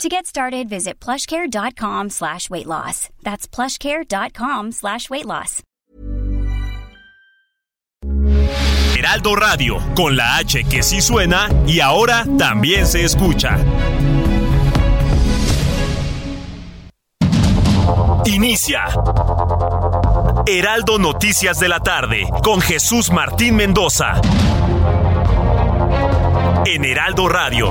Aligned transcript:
To 0.00 0.08
get 0.08 0.26
started, 0.26 0.68
visit 0.68 0.98
plushcare.com 0.98 2.10
slash 2.10 2.50
weight 2.50 2.66
loss. 2.66 3.08
That's 3.22 3.46
plushcare.com 3.46 4.72
slash 4.72 5.08
weight 5.10 5.26
loss. 5.26 5.62
Heraldo 8.96 9.34
Radio, 9.34 9.78
con 9.94 10.16
la 10.16 10.36
H 10.36 10.64
que 10.64 10.82
sí 10.82 11.00
suena 11.00 11.48
y 11.66 11.80
ahora 11.80 12.24
también 12.38 12.86
se 12.86 13.04
escucha. 13.04 13.58
Inicia. 18.26 18.84
Heraldo 20.46 20.98
Noticias 20.98 21.58
de 21.58 21.68
la 21.68 21.80
tarde 21.80 22.28
con 22.44 22.60
Jesús 22.60 23.10
Martín 23.10 23.56
Mendoza. 23.56 24.20
En 26.64 26.84
Heraldo 26.84 27.28
Radio. 27.28 27.70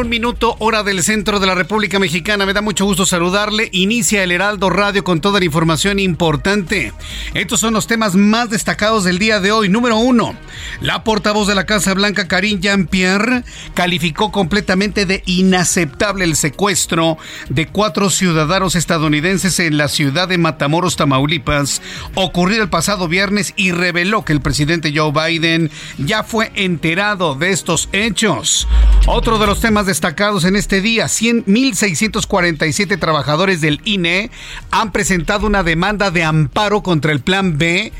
Con 0.00 0.06
un 0.06 0.09
minuto, 0.10 0.56
hora 0.58 0.82
del 0.82 1.04
centro 1.04 1.38
de 1.38 1.46
la 1.46 1.54
República 1.54 2.00
Mexicana. 2.00 2.44
Me 2.44 2.52
da 2.52 2.60
mucho 2.60 2.84
gusto 2.84 3.06
saludarle. 3.06 3.70
Inicia 3.72 4.24
el 4.24 4.32
Heraldo 4.32 4.68
Radio 4.68 5.04
con 5.04 5.20
toda 5.20 5.38
la 5.38 5.44
información 5.46 6.00
importante. 6.00 6.92
Estos 7.32 7.60
son 7.60 7.74
los 7.74 7.86
temas 7.86 8.16
más 8.16 8.50
destacados 8.50 9.04
del 9.04 9.20
día 9.20 9.38
de 9.40 9.52
hoy. 9.52 9.68
Número 9.68 9.96
uno, 9.96 10.34
la 10.80 11.04
portavoz 11.04 11.46
de 11.46 11.54
la 11.54 11.64
Casa 11.64 11.94
Blanca, 11.94 12.26
Karine 12.26 12.60
Jean-Pierre, 12.60 13.44
calificó 13.72 14.32
completamente 14.32 15.06
de 15.06 15.22
inaceptable 15.26 16.24
el 16.24 16.34
secuestro 16.34 17.16
de 17.48 17.68
cuatro 17.68 18.10
ciudadanos 18.10 18.74
estadounidenses 18.74 19.60
en 19.60 19.78
la 19.78 19.86
ciudad 19.86 20.26
de 20.26 20.38
Matamoros, 20.38 20.96
Tamaulipas, 20.96 21.80
ocurrido 22.14 22.64
el 22.64 22.68
pasado 22.68 23.06
viernes 23.06 23.54
y 23.56 23.70
reveló 23.70 24.24
que 24.24 24.32
el 24.32 24.40
presidente 24.40 24.92
Joe 24.94 25.12
Biden 25.12 25.70
ya 25.98 26.24
fue 26.24 26.50
enterado 26.56 27.36
de 27.36 27.50
estos 27.50 27.88
hechos. 27.92 28.66
Otro 29.06 29.38
de 29.38 29.46
los 29.46 29.60
temas 29.60 29.86
destacados 29.86 29.99
en 30.44 30.56
este 30.56 30.80
día, 30.80 31.06
1.647 31.06 32.98
trabajadores 32.98 33.60
del 33.60 33.82
INE 33.84 34.30
han 34.70 34.92
presentado 34.92 35.46
una 35.46 35.62
demanda 35.62 36.10
de 36.10 36.24
amparo 36.24 36.82
contra 36.82 37.12
el 37.12 37.20
Plan 37.20 37.58
B 37.58 37.92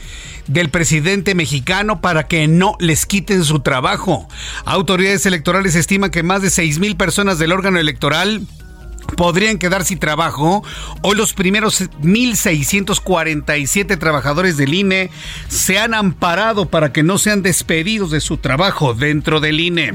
del 0.47 0.71
presidente 0.71 1.34
mexicano 1.34 2.00
para 2.00 2.27
que 2.27 2.49
no 2.49 2.77
les 2.81 3.05
quiten 3.05 3.44
su 3.44 3.60
trabajo. 3.60 4.27
Autoridades 4.65 5.27
electorales 5.27 5.75
estiman 5.75 6.10
que 6.10 6.22
más 6.22 6.41
de 6.43 6.49
6.000 6.49 6.97
personas 6.97 7.39
del 7.39 7.53
órgano 7.53 7.78
electoral 7.78 8.47
podrían 9.16 9.59
quedar 9.59 9.84
sin 9.84 9.99
trabajo. 9.99 10.65
Hoy 11.03 11.16
los 11.16 11.34
primeros 11.34 11.83
1.647 11.83 13.99
trabajadores 13.99 14.56
del 14.56 14.72
INE 14.72 15.10
se 15.49 15.78
han 15.78 15.93
amparado 15.94 16.65
para 16.66 16.93
que 16.93 17.03
no 17.03 17.19
sean 17.19 17.43
despedidos 17.43 18.10
de 18.10 18.21
su 18.21 18.37
trabajo 18.39 18.94
dentro 18.94 19.41
del 19.41 19.60
INE. 19.60 19.93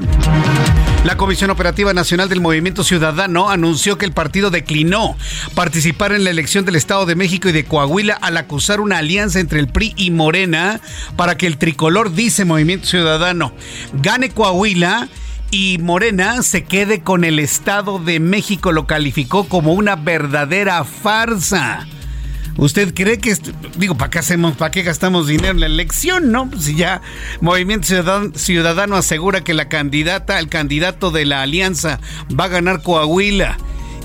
La 1.04 1.16
Comisión 1.16 1.50
Operativa 1.50 1.92
Nacional 1.92 2.28
del 2.28 2.40
Movimiento 2.40 2.82
Ciudadano 2.82 3.48
anunció 3.48 3.96
que 3.96 4.04
el 4.04 4.12
partido 4.12 4.50
declinó 4.50 5.16
participar 5.54 6.12
en 6.12 6.24
la 6.24 6.30
elección 6.30 6.64
del 6.64 6.76
Estado 6.76 7.06
de 7.06 7.14
México 7.14 7.48
y 7.48 7.52
de 7.52 7.64
Coahuila 7.64 8.14
al 8.14 8.36
acusar 8.36 8.80
una 8.80 8.98
alianza 8.98 9.38
entre 9.38 9.60
el 9.60 9.68
PRI 9.68 9.94
y 9.96 10.10
Morena 10.10 10.80
para 11.16 11.36
que 11.36 11.46
el 11.46 11.58
tricolor, 11.58 12.12
dice 12.12 12.44
Movimiento 12.44 12.86
Ciudadano, 12.88 13.52
gane 13.92 14.30
Coahuila 14.30 15.08
y 15.50 15.78
Morena 15.78 16.42
se 16.42 16.64
quede 16.64 17.02
con 17.02 17.24
el 17.24 17.38
Estado 17.38 17.98
de 17.98 18.20
México. 18.20 18.72
Lo 18.72 18.86
calificó 18.86 19.48
como 19.48 19.74
una 19.74 19.96
verdadera 19.96 20.84
farsa. 20.84 21.86
¿Usted 22.58 22.94
cree 22.94 23.18
que, 23.18 23.36
digo, 23.76 23.96
¿para 23.96 24.10
qué 24.10 24.18
hacemos, 24.18 24.56
para 24.56 24.70
qué 24.70 24.82
gastamos 24.82 25.26
dinero 25.26 25.50
en 25.52 25.60
la 25.60 25.66
elección, 25.66 26.32
no? 26.32 26.50
Si 26.58 26.74
ya 26.74 27.02
Movimiento 27.40 27.88
Ciudadano, 28.34 28.96
asegura 28.96 29.44
que 29.44 29.54
la 29.54 29.68
candidata, 29.68 30.38
el 30.38 30.48
candidato 30.48 31.10
de 31.10 31.26
la 31.26 31.42
alianza 31.42 32.00
va 32.38 32.44
a 32.44 32.48
ganar 32.48 32.82
Coahuila 32.82 33.58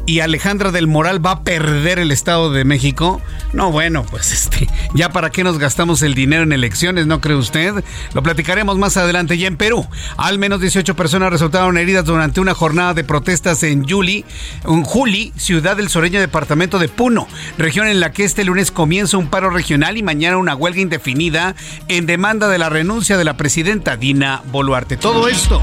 y 0.06 0.19
Alejandra 0.19 0.72
del 0.72 0.88
Moral 0.88 1.25
va 1.25 1.31
a 1.31 1.44
perder 1.44 2.00
el 2.00 2.12
Estado 2.12 2.51
de 2.51 2.63
México. 2.66 3.22
No, 3.53 3.72
bueno, 3.72 4.06
pues 4.09 4.31
este, 4.31 4.67
ya 4.94 5.09
para 5.09 5.29
qué 5.29 5.44
nos 5.44 5.57
gastamos 5.57 6.01
el 6.01 6.13
dinero 6.13 6.44
en 6.44 6.53
elecciones, 6.53 7.07
¿no 7.07 7.22
cree 7.22 7.35
usted? 7.35 7.84
Lo 8.13 8.23
platicaremos 8.23 8.78
más 8.78 8.97
adelante. 8.97 9.38
Ya 9.38 9.47
en 9.47 9.57
Perú, 9.57 9.88
al 10.17 10.38
menos 10.38 10.61
18 10.61 10.95
personas 10.95 11.31
resultaron 11.31 11.78
heridas 11.78 12.06
durante 12.06 12.41
una 12.41 12.53
jornada 12.53 12.94
de 12.94 13.03
protestas 13.03 13.63
en 13.63 13.85
Yuli, 13.85 14.25
en 14.66 14.84
Juli, 14.84 15.34
ciudad 15.38 15.78
del 15.78 15.90
sureño 15.90 16.19
departamento 16.19 16.79
de 16.79 16.90
Puno, 16.90 17.28
región 17.57 17.88
en 17.88 18.00
la 18.00 18.11
que 18.11 18.23
este 18.23 18.44
lunes 18.44 18.72
comienza 18.72 19.17
un 19.17 19.28
paro 19.28 19.50
regional 19.50 19.97
y 19.97 20.03
mañana 20.03 20.38
una 20.38 20.56
huelga 20.56 20.81
indefinida 20.81 21.56
en 21.88 22.06
demanda 22.06 22.47
de 22.47 22.57
la 22.57 22.69
renuncia 22.69 23.17
de 23.17 23.25
la 23.25 23.38
presidenta 23.38 23.97
Dina 23.97 24.41
Boluarte. 24.52 24.97
Todo 24.97 25.28
esto 25.28 25.61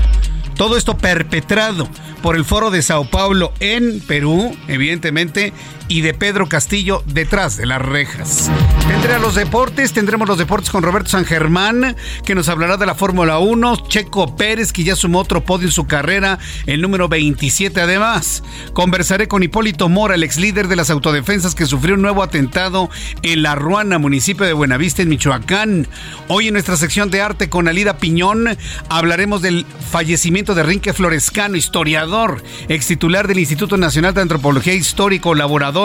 todo 0.58 0.76
esto 0.76 0.98
perpetrado 0.98 1.88
por 2.20 2.34
el 2.34 2.44
Foro 2.44 2.70
de 2.70 2.82
Sao 2.82 3.08
Paulo 3.08 3.52
en 3.60 4.00
Perú, 4.00 4.27
evidentemente, 4.68 5.52
y 5.88 6.02
de 6.02 6.14
Pedro 6.14 6.48
Castillo 6.48 7.02
detrás 7.06 7.56
de 7.56 7.66
las 7.66 7.82
rejas. 7.82 8.50
Tendré 8.86 9.18
los 9.18 9.34
deportes, 9.34 9.92
tendremos 9.92 10.28
los 10.28 10.38
deportes 10.38 10.70
con 10.70 10.82
Roberto 10.82 11.10
San 11.10 11.24
Germán, 11.24 11.96
que 12.24 12.34
nos 12.34 12.48
hablará 12.48 12.76
de 12.76 12.86
la 12.86 12.94
Fórmula 12.94 13.38
1, 13.38 13.88
Checo 13.88 14.36
Pérez, 14.36 14.72
que 14.72 14.84
ya 14.84 14.96
sumó 14.96 15.20
otro 15.20 15.44
podio 15.44 15.66
en 15.66 15.72
su 15.72 15.86
carrera, 15.86 16.38
el 16.66 16.80
número 16.80 17.08
27 17.08 17.80
además. 17.80 18.42
Conversaré 18.72 19.28
con 19.28 19.42
Hipólito 19.42 19.88
Mora, 19.88 20.14
el 20.14 20.22
ex 20.22 20.38
líder 20.38 20.68
de 20.68 20.76
las 20.76 20.90
autodefensas 20.90 21.54
que 21.54 21.66
sufrió 21.66 21.94
un 21.94 22.02
nuevo 22.02 22.22
atentado 22.22 22.90
en 23.22 23.42
La 23.42 23.54
Ruana, 23.54 23.98
municipio 23.98 24.46
de 24.46 24.52
Buenavista, 24.52 25.02
en 25.02 25.08
Michoacán. 25.08 25.88
Hoy 26.28 26.48
en 26.48 26.54
nuestra 26.54 26.76
sección 26.76 27.10
de 27.10 27.20
arte 27.20 27.48
con 27.48 27.68
Alida 27.68 27.98
Piñón 27.98 28.56
hablaremos 28.88 29.42
del 29.42 29.66
fallecimiento 29.90 30.54
de 30.54 30.62
Rinque 30.62 30.92
Florescano, 30.92 31.56
historiador 31.56 32.42
ex 32.68 32.86
titular 32.86 33.28
del 33.28 33.38
Instituto 33.38 33.76
Nacional 33.76 34.14
de 34.14 34.22
Antropología 34.22 34.74
Histórico, 34.74 35.28
colaborador 35.28 35.77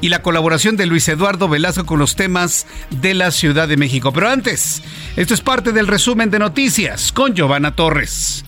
y 0.00 0.08
la 0.08 0.22
colaboración 0.22 0.76
de 0.76 0.86
Luis 0.86 1.08
Eduardo 1.08 1.48
Velasco 1.48 1.84
con 1.86 1.98
los 1.98 2.16
temas 2.16 2.66
de 2.90 3.14
la 3.14 3.30
Ciudad 3.30 3.68
de 3.68 3.76
México. 3.76 4.12
Pero 4.12 4.28
antes, 4.28 4.82
esto 5.16 5.34
es 5.34 5.40
parte 5.40 5.72
del 5.72 5.86
resumen 5.86 6.30
de 6.30 6.38
noticias 6.38 7.12
con 7.12 7.34
Giovanna 7.34 7.74
Torres. 7.74 8.44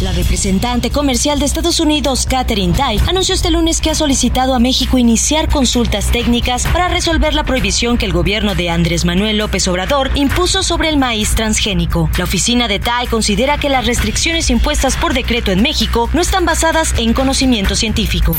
La 0.00 0.12
representante 0.12 0.90
comercial 0.90 1.38
de 1.38 1.44
Estados 1.44 1.78
Unidos, 1.78 2.24
Catherine 2.26 2.72
Tai, 2.72 2.98
anunció 3.06 3.34
este 3.34 3.50
lunes 3.50 3.82
que 3.82 3.90
ha 3.90 3.94
solicitado 3.94 4.54
a 4.54 4.58
México 4.58 4.96
iniciar 4.96 5.50
consultas 5.50 6.10
técnicas 6.10 6.66
para 6.66 6.88
resolver 6.88 7.34
la 7.34 7.44
prohibición 7.44 7.98
que 7.98 8.06
el 8.06 8.12
gobierno 8.14 8.54
de 8.54 8.70
Andrés 8.70 9.04
Manuel 9.04 9.36
López 9.36 9.68
Obrador 9.68 10.10
impuso 10.14 10.62
sobre 10.62 10.88
el 10.88 10.96
maíz 10.96 11.34
transgénico. 11.34 12.08
La 12.16 12.24
oficina 12.24 12.66
de 12.66 12.78
Tai 12.78 13.08
considera 13.08 13.58
que 13.58 13.68
las 13.68 13.84
restricciones 13.84 14.48
impuestas 14.48 14.96
por 14.96 15.12
decreto 15.12 15.50
en 15.50 15.60
México 15.60 16.08
no 16.14 16.22
están 16.22 16.46
basadas 16.46 16.94
en 16.96 17.12
conocimiento 17.12 17.76
científico. 17.76 18.34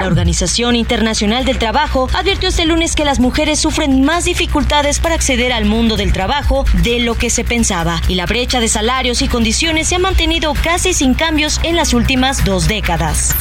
La 0.00 0.06
Organización 0.06 0.76
Internacional 0.76 1.46
del 1.46 1.56
Trabajo 1.56 2.10
advirtió 2.12 2.50
este 2.50 2.66
lunes 2.66 2.94
que 2.94 3.06
las 3.06 3.20
mujeres 3.20 3.58
sufren 3.58 4.04
más 4.04 4.26
dificultades 4.26 4.98
para 4.98 5.14
acceder 5.14 5.54
al 5.54 5.64
mundo 5.64 5.96
del 5.96 6.12
trabajo 6.12 6.66
de 6.82 7.00
lo 7.00 7.14
que 7.14 7.30
se 7.30 7.42
pensaba, 7.42 8.02
y 8.06 8.16
la 8.16 8.26
brecha 8.26 8.60
de 8.60 8.68
salarios 8.68 9.22
y 9.22 9.28
condiciones 9.28 9.88
se 9.88 9.94
ha 9.94 9.98
mantenido 9.98 10.52
casi 10.62 10.89
sin 10.92 11.14
cambios 11.14 11.60
en 11.62 11.76
las 11.76 11.94
últimas 11.94 12.44
dos 12.44 12.66
décadas. 12.66 13.36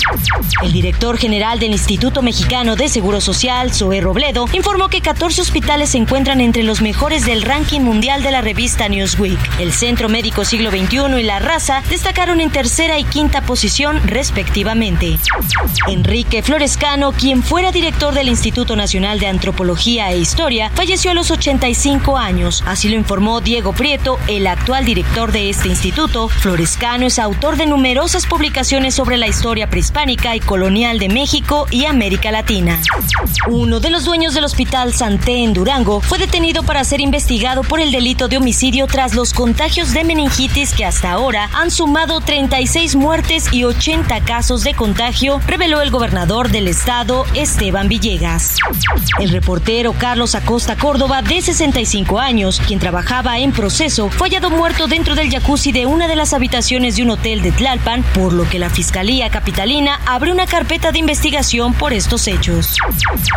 El 0.61 0.71
director 0.71 1.17
general 1.17 1.59
del 1.59 1.71
Instituto 1.71 2.21
Mexicano 2.21 2.75
de 2.75 2.89
Seguro 2.89 3.21
Social, 3.21 3.73
Zoe 3.73 4.01
Robledo, 4.01 4.45
informó 4.53 4.89
que 4.89 5.01
14 5.01 5.41
hospitales 5.41 5.89
se 5.89 5.97
encuentran 5.97 6.41
entre 6.41 6.63
los 6.63 6.81
mejores 6.81 7.25
del 7.25 7.41
ranking 7.41 7.81
mundial 7.81 8.21
de 8.21 8.31
la 8.31 8.41
revista 8.41 8.87
Newsweek. 8.87 9.39
El 9.59 9.73
Centro 9.73 10.09
Médico 10.09 10.45
Siglo 10.45 10.69
XXI 10.69 11.19
y 11.19 11.23
La 11.23 11.39
Raza 11.39 11.81
destacaron 11.89 12.39
en 12.39 12.51
tercera 12.51 12.99
y 12.99 13.03
quinta 13.03 13.41
posición 13.41 13.99
respectivamente. 14.05 15.17
Enrique 15.87 16.43
Florescano, 16.43 17.13
quien 17.13 17.41
fuera 17.41 17.71
director 17.71 18.13
del 18.13 18.29
Instituto 18.29 18.75
Nacional 18.75 19.19
de 19.19 19.27
Antropología 19.27 20.11
e 20.11 20.19
Historia, 20.19 20.71
falleció 20.75 21.11
a 21.11 21.15
los 21.15 21.31
85 21.31 22.17
años. 22.17 22.63
Así 22.67 22.89
lo 22.89 22.95
informó 22.95 23.41
Diego 23.41 23.73
Prieto, 23.73 24.19
el 24.27 24.45
actual 24.45 24.85
director 24.85 25.31
de 25.31 25.49
este 25.49 25.67
instituto. 25.67 26.27
Florescano 26.27 27.07
es 27.07 27.17
autor 27.17 27.38
autor 27.39 27.55
de 27.55 27.67
numerosas 27.67 28.25
publicaciones 28.25 28.93
sobre 28.93 29.15
la 29.15 29.25
historia 29.25 29.69
prehispánica 29.69 30.35
y 30.35 30.41
colonial 30.41 30.99
de 30.99 31.07
México 31.07 31.67
y 31.71 31.85
América 31.85 32.31
Latina. 32.31 32.81
Uno 33.47 33.79
de 33.79 33.89
los 33.89 34.03
dueños 34.03 34.33
del 34.33 34.43
Hospital 34.43 34.93
Santé 34.93 35.37
en 35.37 35.53
Durango 35.53 36.01
fue 36.01 36.17
detenido 36.17 36.63
para 36.63 36.83
ser 36.83 36.99
investigado 36.99 37.63
por 37.63 37.79
el 37.79 37.93
delito 37.93 38.27
de 38.27 38.35
homicidio 38.35 38.87
tras 38.87 39.15
los 39.15 39.31
contagios 39.31 39.93
de 39.93 40.03
meningitis 40.03 40.73
que 40.73 40.83
hasta 40.83 41.11
ahora 41.11 41.49
han 41.53 41.71
sumado 41.71 42.19
36 42.19 42.97
muertes 42.97 43.53
y 43.53 43.63
80 43.63 44.19
casos 44.25 44.65
de 44.65 44.73
contagio, 44.73 45.39
reveló 45.47 45.81
el 45.81 45.91
gobernador 45.91 46.49
del 46.49 46.67
estado, 46.67 47.23
Esteban 47.35 47.87
Villegas. 47.87 48.57
El 49.17 49.29
reportero 49.29 49.93
Carlos 49.93 50.35
Acosta 50.35 50.75
Córdoba, 50.75 51.21
de 51.21 51.41
65 51.41 52.19
años, 52.19 52.61
quien 52.67 52.79
trabajaba 52.79 53.39
en 53.39 53.53
proceso, 53.53 54.09
fue 54.09 54.27
hallado 54.27 54.49
muerto 54.49 54.87
dentro 54.87 55.15
del 55.15 55.31
jacuzzi 55.31 55.71
de 55.71 55.85
una 55.85 56.09
de 56.09 56.17
las 56.17 56.33
habitaciones 56.33 56.97
de 56.97 57.03
un 57.03 57.11
hotel 57.11 57.28
de 57.37 57.51
Tlalpan, 57.51 58.01
por 58.15 58.33
lo 58.33 58.49
que 58.49 58.57
la 58.57 58.71
Fiscalía 58.71 59.29
Capitalina 59.29 59.99
abrió 60.07 60.33
una 60.33 60.47
carpeta 60.47 60.91
de 60.91 60.97
investigación 60.97 61.75
por 61.75 61.93
estos 61.93 62.27
hechos. 62.27 62.75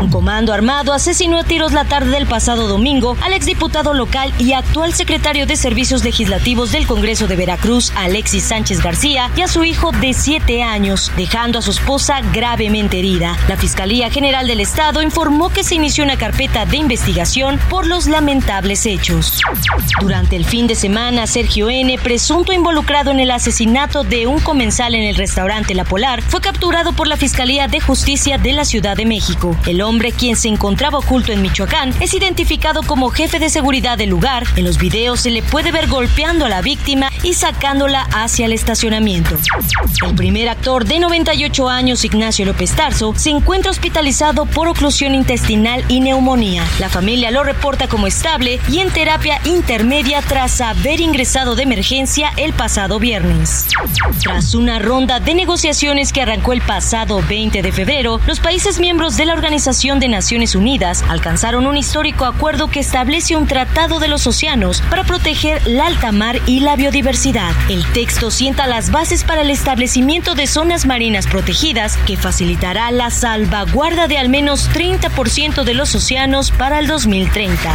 Un 0.00 0.10
comando 0.10 0.54
armado 0.54 0.94
asesinó 0.94 1.38
a 1.38 1.44
tiros 1.44 1.72
la 1.72 1.84
tarde 1.84 2.12
del 2.12 2.26
pasado 2.26 2.68
domingo 2.68 3.18
al 3.20 3.34
exdiputado 3.34 3.92
local 3.92 4.32
y 4.38 4.54
actual 4.54 4.94
secretario 4.94 5.46
de 5.46 5.56
Servicios 5.56 6.04
Legislativos 6.04 6.72
del 6.72 6.86
Congreso 6.86 7.26
de 7.26 7.36
Veracruz, 7.36 7.92
Alexis 7.94 8.44
Sánchez 8.44 8.82
García, 8.82 9.30
y 9.36 9.42
a 9.42 9.48
su 9.48 9.62
hijo 9.62 9.92
de 9.92 10.14
siete 10.14 10.62
años, 10.62 11.12
dejando 11.16 11.58
a 11.58 11.62
su 11.62 11.70
esposa 11.70 12.22
gravemente 12.32 12.98
herida. 12.98 13.36
La 13.46 13.58
Fiscalía 13.58 14.10
General 14.10 14.46
del 14.46 14.60
Estado 14.60 15.02
informó 15.02 15.50
que 15.50 15.64
se 15.64 15.74
inició 15.74 16.02
una 16.02 16.16
carpeta 16.16 16.64
de 16.64 16.78
investigación 16.78 17.60
por 17.68 17.86
los 17.86 18.06
lamentables 18.06 18.86
hechos. 18.86 19.38
Durante 20.00 20.36
el 20.36 20.46
fin 20.46 20.66
de 20.66 20.76
semana, 20.76 21.26
Sergio 21.26 21.68
N., 21.68 21.98
presunto 21.98 22.52
involucrado 22.52 23.10
en 23.10 23.20
el 23.20 23.30
asesinato 23.30 23.81
de 23.82 24.28
un 24.28 24.38
comensal 24.38 24.94
en 24.94 25.02
el 25.02 25.16
restaurante 25.16 25.74
La 25.74 25.84
Polar 25.84 26.22
fue 26.22 26.40
capturado 26.40 26.92
por 26.92 27.08
la 27.08 27.16
Fiscalía 27.16 27.66
de 27.66 27.80
Justicia 27.80 28.38
de 28.38 28.52
la 28.52 28.64
Ciudad 28.64 28.96
de 28.96 29.04
México. 29.04 29.56
El 29.66 29.82
hombre, 29.82 30.12
quien 30.12 30.36
se 30.36 30.46
encontraba 30.46 30.98
oculto 30.98 31.32
en 31.32 31.42
Michoacán, 31.42 31.92
es 31.98 32.14
identificado 32.14 32.84
como 32.84 33.10
jefe 33.10 33.40
de 33.40 33.50
seguridad 33.50 33.98
del 33.98 34.10
lugar. 34.10 34.46
En 34.54 34.66
los 34.66 34.78
videos 34.78 35.22
se 35.22 35.30
le 35.30 35.42
puede 35.42 35.72
ver 35.72 35.88
golpeando 35.88 36.44
a 36.44 36.48
la 36.48 36.62
víctima 36.62 37.08
y 37.22 37.34
sacándola 37.34 38.02
hacia 38.12 38.46
el 38.46 38.52
estacionamiento. 38.52 39.36
El 40.06 40.14
primer 40.14 40.48
actor 40.48 40.84
de 40.84 40.98
98 40.98 41.68
años, 41.68 42.04
Ignacio 42.04 42.44
López 42.44 42.72
Tarso, 42.72 43.14
se 43.16 43.30
encuentra 43.30 43.70
hospitalizado 43.70 44.46
por 44.46 44.68
oclusión 44.68 45.14
intestinal 45.14 45.84
y 45.88 46.00
neumonía. 46.00 46.64
La 46.78 46.88
familia 46.88 47.30
lo 47.30 47.44
reporta 47.44 47.88
como 47.88 48.06
estable 48.06 48.60
y 48.68 48.80
en 48.80 48.90
terapia 48.90 49.40
intermedia 49.44 50.22
tras 50.22 50.60
haber 50.60 51.00
ingresado 51.00 51.54
de 51.54 51.62
emergencia 51.62 52.32
el 52.36 52.52
pasado 52.52 52.98
viernes. 52.98 53.68
Tras 54.22 54.54
una 54.54 54.78
ronda 54.78 55.20
de 55.20 55.34
negociaciones 55.34 56.12
que 56.12 56.22
arrancó 56.22 56.52
el 56.52 56.62
pasado 56.62 57.22
20 57.28 57.62
de 57.62 57.72
febrero, 57.72 58.20
los 58.26 58.40
países 58.40 58.80
miembros 58.80 59.16
de 59.16 59.26
la 59.26 59.34
Organización 59.34 60.00
de 60.00 60.08
Naciones 60.08 60.54
Unidas 60.54 61.04
alcanzaron 61.08 61.66
un 61.66 61.76
histórico 61.76 62.24
acuerdo 62.24 62.68
que 62.68 62.80
establece 62.80 63.36
un 63.36 63.46
tratado 63.46 64.00
de 64.00 64.08
los 64.08 64.26
océanos 64.26 64.82
para 64.90 65.04
proteger 65.04 65.66
la 65.66 65.86
alta 65.86 66.12
mar 66.12 66.40
y 66.46 66.60
la 66.60 66.76
biodiversidad. 66.76 67.11
El 67.68 67.84
texto 67.92 68.30
sienta 68.30 68.66
las 68.66 68.90
bases 68.90 69.22
para 69.22 69.42
el 69.42 69.50
establecimiento 69.50 70.34
de 70.34 70.46
zonas 70.46 70.86
marinas 70.86 71.26
protegidas 71.26 71.98
que 72.06 72.16
facilitará 72.16 72.90
la 72.90 73.10
salvaguarda 73.10 74.08
de 74.08 74.16
al 74.16 74.30
menos 74.30 74.70
30% 74.70 75.64
de 75.64 75.74
los 75.74 75.94
océanos 75.94 76.52
para 76.52 76.78
el 76.78 76.86
2030. 76.86 77.70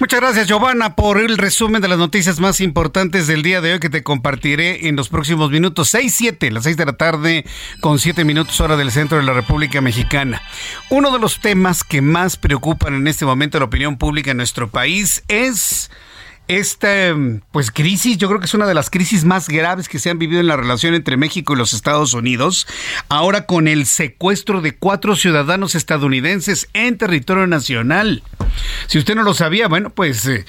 Muchas 0.00 0.20
gracias, 0.20 0.48
Giovanna, 0.48 0.96
por 0.96 1.18
el 1.18 1.38
resumen 1.38 1.80
de 1.80 1.86
las 1.86 1.98
noticias 1.98 2.40
más 2.40 2.60
importantes 2.60 3.28
del 3.28 3.42
día 3.42 3.60
de 3.60 3.74
hoy 3.74 3.78
que 3.78 3.90
te 3.90 4.02
compartiré 4.02 4.88
en 4.88 4.96
los 4.96 5.08
próximos 5.08 5.52
minutos. 5.52 5.88
6, 5.90 6.12
7, 6.12 6.50
las 6.50 6.64
6 6.64 6.76
de 6.78 6.86
la 6.86 6.94
tarde, 6.94 7.44
con 7.80 8.00
7 8.00 8.24
minutos 8.24 8.60
hora 8.60 8.76
del 8.76 8.90
centro 8.90 9.18
de 9.18 9.24
la 9.24 9.34
República 9.34 9.80
Mexicana. 9.80 10.42
Uno 10.88 11.12
de 11.12 11.20
los 11.20 11.38
temas 11.38 11.84
que 11.84 12.02
más 12.02 12.36
preocupan 12.36 12.94
en 12.94 13.06
este 13.06 13.24
momento 13.24 13.60
la 13.60 13.66
opinión 13.66 13.98
pública 13.98 14.32
en 14.32 14.38
nuestro 14.38 14.68
país 14.68 15.22
es 15.28 15.92
esta 16.50 17.14
pues 17.52 17.70
crisis, 17.70 18.18
yo 18.18 18.26
creo 18.26 18.40
que 18.40 18.46
es 18.46 18.54
una 18.54 18.66
de 18.66 18.74
las 18.74 18.90
crisis 18.90 19.24
más 19.24 19.48
graves 19.48 19.88
que 19.88 20.00
se 20.00 20.10
han 20.10 20.18
vivido 20.18 20.40
en 20.40 20.48
la 20.48 20.56
relación 20.56 20.94
entre 20.94 21.16
México 21.16 21.52
y 21.52 21.56
los 21.56 21.72
Estados 21.72 22.12
Unidos, 22.12 22.66
ahora 23.08 23.46
con 23.46 23.68
el 23.68 23.86
secuestro 23.86 24.60
de 24.60 24.74
cuatro 24.74 25.14
ciudadanos 25.14 25.76
estadounidenses 25.76 26.68
en 26.72 26.98
territorio 26.98 27.46
nacional. 27.46 28.24
Si 28.88 28.98
usted 28.98 29.14
no 29.14 29.22
lo 29.22 29.32
sabía, 29.32 29.68
bueno, 29.68 29.90
pues 29.90 30.26
eh, 30.26 30.44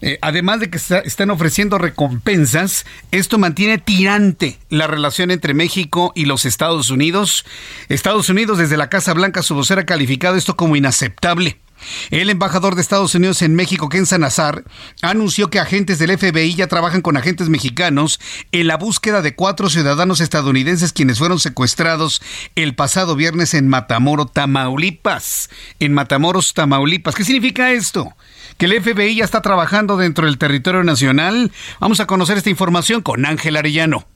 eh, 0.00 0.18
además 0.22 0.60
de 0.60 0.70
que 0.70 0.78
están 0.78 1.28
ofreciendo 1.28 1.76
recompensas, 1.76 2.86
esto 3.10 3.36
mantiene 3.36 3.76
tirante 3.76 4.58
la 4.70 4.86
relación 4.86 5.30
entre 5.30 5.52
México 5.52 6.12
y 6.14 6.24
los 6.24 6.46
Estados 6.46 6.88
Unidos. 6.88 7.44
Estados 7.90 8.30
Unidos 8.30 8.56
desde 8.56 8.78
la 8.78 8.88
Casa 8.88 9.12
Blanca, 9.12 9.42
su 9.42 9.54
vocera 9.54 9.82
ha 9.82 9.86
calificado 9.86 10.36
esto 10.36 10.56
como 10.56 10.76
inaceptable. 10.76 11.58
El 12.10 12.30
embajador 12.30 12.74
de 12.74 12.82
Estados 12.82 13.14
Unidos 13.14 13.42
en 13.42 13.54
México, 13.54 13.88
Ken 13.88 14.06
Sanazar, 14.06 14.64
anunció 15.02 15.50
que 15.50 15.60
agentes 15.60 15.98
del 15.98 16.16
FBI 16.16 16.54
ya 16.54 16.66
trabajan 16.66 17.02
con 17.02 17.16
agentes 17.16 17.48
mexicanos 17.48 18.20
en 18.52 18.66
la 18.66 18.76
búsqueda 18.76 19.22
de 19.22 19.34
cuatro 19.34 19.70
ciudadanos 19.70 20.20
estadounidenses 20.20 20.92
quienes 20.92 21.18
fueron 21.18 21.38
secuestrados 21.38 22.22
el 22.54 22.74
pasado 22.74 23.16
viernes 23.16 23.54
en 23.54 23.68
Matamoros, 23.68 24.32
Tamaulipas. 24.32 25.50
En 25.78 25.94
Matamoros, 25.94 26.54
Tamaulipas. 26.54 27.14
¿Qué 27.14 27.24
significa 27.24 27.72
esto? 27.72 28.14
que 28.58 28.66
el 28.66 28.82
FBI 28.82 29.16
ya 29.16 29.24
está 29.24 29.40
trabajando 29.40 29.96
dentro 29.96 30.26
del 30.26 30.38
territorio 30.38 30.84
nacional. 30.84 31.50
Vamos 31.80 32.00
a 32.00 32.06
conocer 32.06 32.36
esta 32.36 32.50
información 32.50 33.02
con 33.02 33.24
Ángel 33.26 33.56
Arellano. 33.56 34.06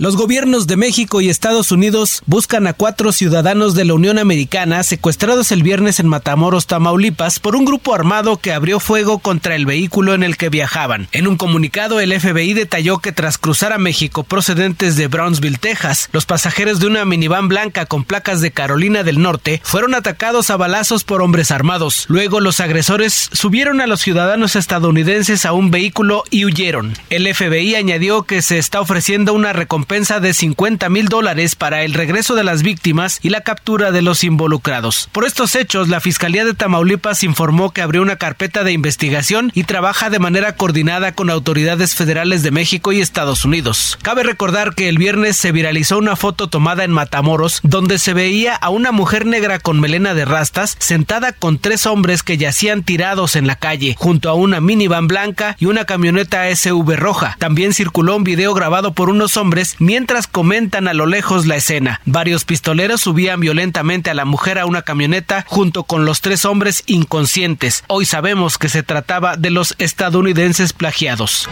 Los 0.00 0.16
gobiernos 0.16 0.66
de 0.66 0.78
México 0.78 1.20
y 1.20 1.28
Estados 1.28 1.72
Unidos 1.72 2.22
buscan 2.24 2.66
a 2.66 2.72
cuatro 2.72 3.12
ciudadanos 3.12 3.74
de 3.74 3.84
la 3.84 3.92
Unión 3.92 4.18
Americana 4.18 4.82
secuestrados 4.82 5.52
el 5.52 5.62
viernes 5.62 6.00
en 6.00 6.08
Matamoros, 6.08 6.66
Tamaulipas, 6.66 7.38
por 7.38 7.54
un 7.54 7.66
grupo 7.66 7.94
armado 7.94 8.38
que 8.38 8.54
abrió 8.54 8.80
fuego 8.80 9.18
contra 9.18 9.56
el 9.56 9.66
vehículo 9.66 10.14
en 10.14 10.22
el 10.22 10.38
que 10.38 10.48
viajaban. 10.48 11.08
En 11.12 11.26
un 11.26 11.36
comunicado, 11.36 12.00
el 12.00 12.18
FBI 12.18 12.54
detalló 12.54 13.00
que 13.00 13.12
tras 13.12 13.36
cruzar 13.36 13.74
a 13.74 13.78
México 13.78 14.24
procedentes 14.24 14.96
de 14.96 15.06
Brownsville, 15.06 15.58
Texas, 15.58 16.08
los 16.12 16.24
pasajeros 16.24 16.80
de 16.80 16.86
una 16.86 17.04
minivan 17.04 17.48
blanca 17.48 17.84
con 17.84 18.04
placas 18.04 18.40
de 18.40 18.52
Carolina 18.52 19.02
del 19.02 19.20
Norte 19.20 19.60
fueron 19.62 19.94
atacados 19.94 20.48
a 20.48 20.56
balazos 20.56 21.04
por 21.04 21.20
hombres 21.20 21.50
armados. 21.50 22.06
Luego, 22.08 22.40
los 22.40 22.60
agresores 22.60 23.28
subieron 23.34 23.82
a 23.82 23.86
los 23.86 24.00
ciudadanos 24.00 24.56
estadounidenses 24.56 25.44
a 25.44 25.52
un 25.52 25.70
vehículo 25.70 26.24
y 26.30 26.46
huyeron. 26.46 26.94
El 27.10 27.28
FBI 27.34 27.74
añadió 27.74 28.22
que 28.22 28.40
se 28.40 28.56
está 28.56 28.80
ofreciendo 28.80 29.34
una 29.34 29.52
recompensa 29.52 29.89
de 29.90 30.34
50 30.34 30.88
mil 30.88 31.08
dólares 31.08 31.56
para 31.56 31.82
el 31.82 31.94
regreso 31.94 32.36
de 32.36 32.44
las 32.44 32.62
víctimas 32.62 33.18
y 33.22 33.30
la 33.30 33.40
captura 33.40 33.90
de 33.90 34.02
los 34.02 34.22
involucrados. 34.22 35.08
Por 35.10 35.24
estos 35.24 35.56
hechos, 35.56 35.88
la 35.88 35.98
Fiscalía 35.98 36.44
de 36.44 36.54
Tamaulipas 36.54 37.24
informó 37.24 37.72
que 37.72 37.82
abrió 37.82 38.00
una 38.00 38.14
carpeta 38.14 38.62
de 38.62 38.70
investigación 38.70 39.50
y 39.52 39.64
trabaja 39.64 40.08
de 40.08 40.20
manera 40.20 40.54
coordinada 40.54 41.10
con 41.10 41.28
autoridades 41.28 41.96
federales 41.96 42.44
de 42.44 42.52
México 42.52 42.92
y 42.92 43.00
Estados 43.00 43.44
Unidos. 43.44 43.98
Cabe 44.00 44.22
recordar 44.22 44.76
que 44.76 44.88
el 44.88 44.96
viernes 44.96 45.36
se 45.36 45.50
viralizó 45.50 45.98
una 45.98 46.14
foto 46.14 46.46
tomada 46.46 46.84
en 46.84 46.92
Matamoros 46.92 47.58
donde 47.64 47.98
se 47.98 48.14
veía 48.14 48.54
a 48.54 48.70
una 48.70 48.92
mujer 48.92 49.26
negra 49.26 49.58
con 49.58 49.80
melena 49.80 50.14
de 50.14 50.24
rastas 50.24 50.76
sentada 50.78 51.32
con 51.32 51.58
tres 51.58 51.86
hombres 51.86 52.22
que 52.22 52.38
yacían 52.38 52.84
tirados 52.84 53.34
en 53.34 53.48
la 53.48 53.56
calle, 53.56 53.96
junto 53.98 54.30
a 54.30 54.34
una 54.34 54.60
minivan 54.60 55.08
blanca 55.08 55.56
y 55.58 55.66
una 55.66 55.84
camioneta 55.84 56.48
SV 56.48 56.94
roja. 56.94 57.34
También 57.40 57.74
circuló 57.74 58.14
un 58.14 58.22
video 58.22 58.54
grabado 58.54 58.92
por 58.92 59.10
unos 59.10 59.36
hombres 59.36 59.76
mientras 59.80 60.28
comentan 60.28 60.86
a 60.86 60.94
lo 60.94 61.06
lejos 61.06 61.46
la 61.46 61.56
escena. 61.56 62.00
Varios 62.04 62.44
pistoleros 62.44 63.00
subían 63.00 63.40
violentamente 63.40 64.10
a 64.10 64.14
la 64.14 64.24
mujer 64.24 64.60
a 64.60 64.66
una 64.66 64.82
camioneta 64.82 65.44
junto 65.48 65.82
con 65.82 66.04
los 66.04 66.20
tres 66.20 66.44
hombres 66.44 66.84
inconscientes. 66.86 67.82
Hoy 67.88 68.04
sabemos 68.04 68.58
que 68.58 68.68
se 68.68 68.84
trataba 68.84 69.36
de 69.36 69.50
los 69.50 69.74
estadounidenses 69.78 70.72
plagiados. 70.72 71.48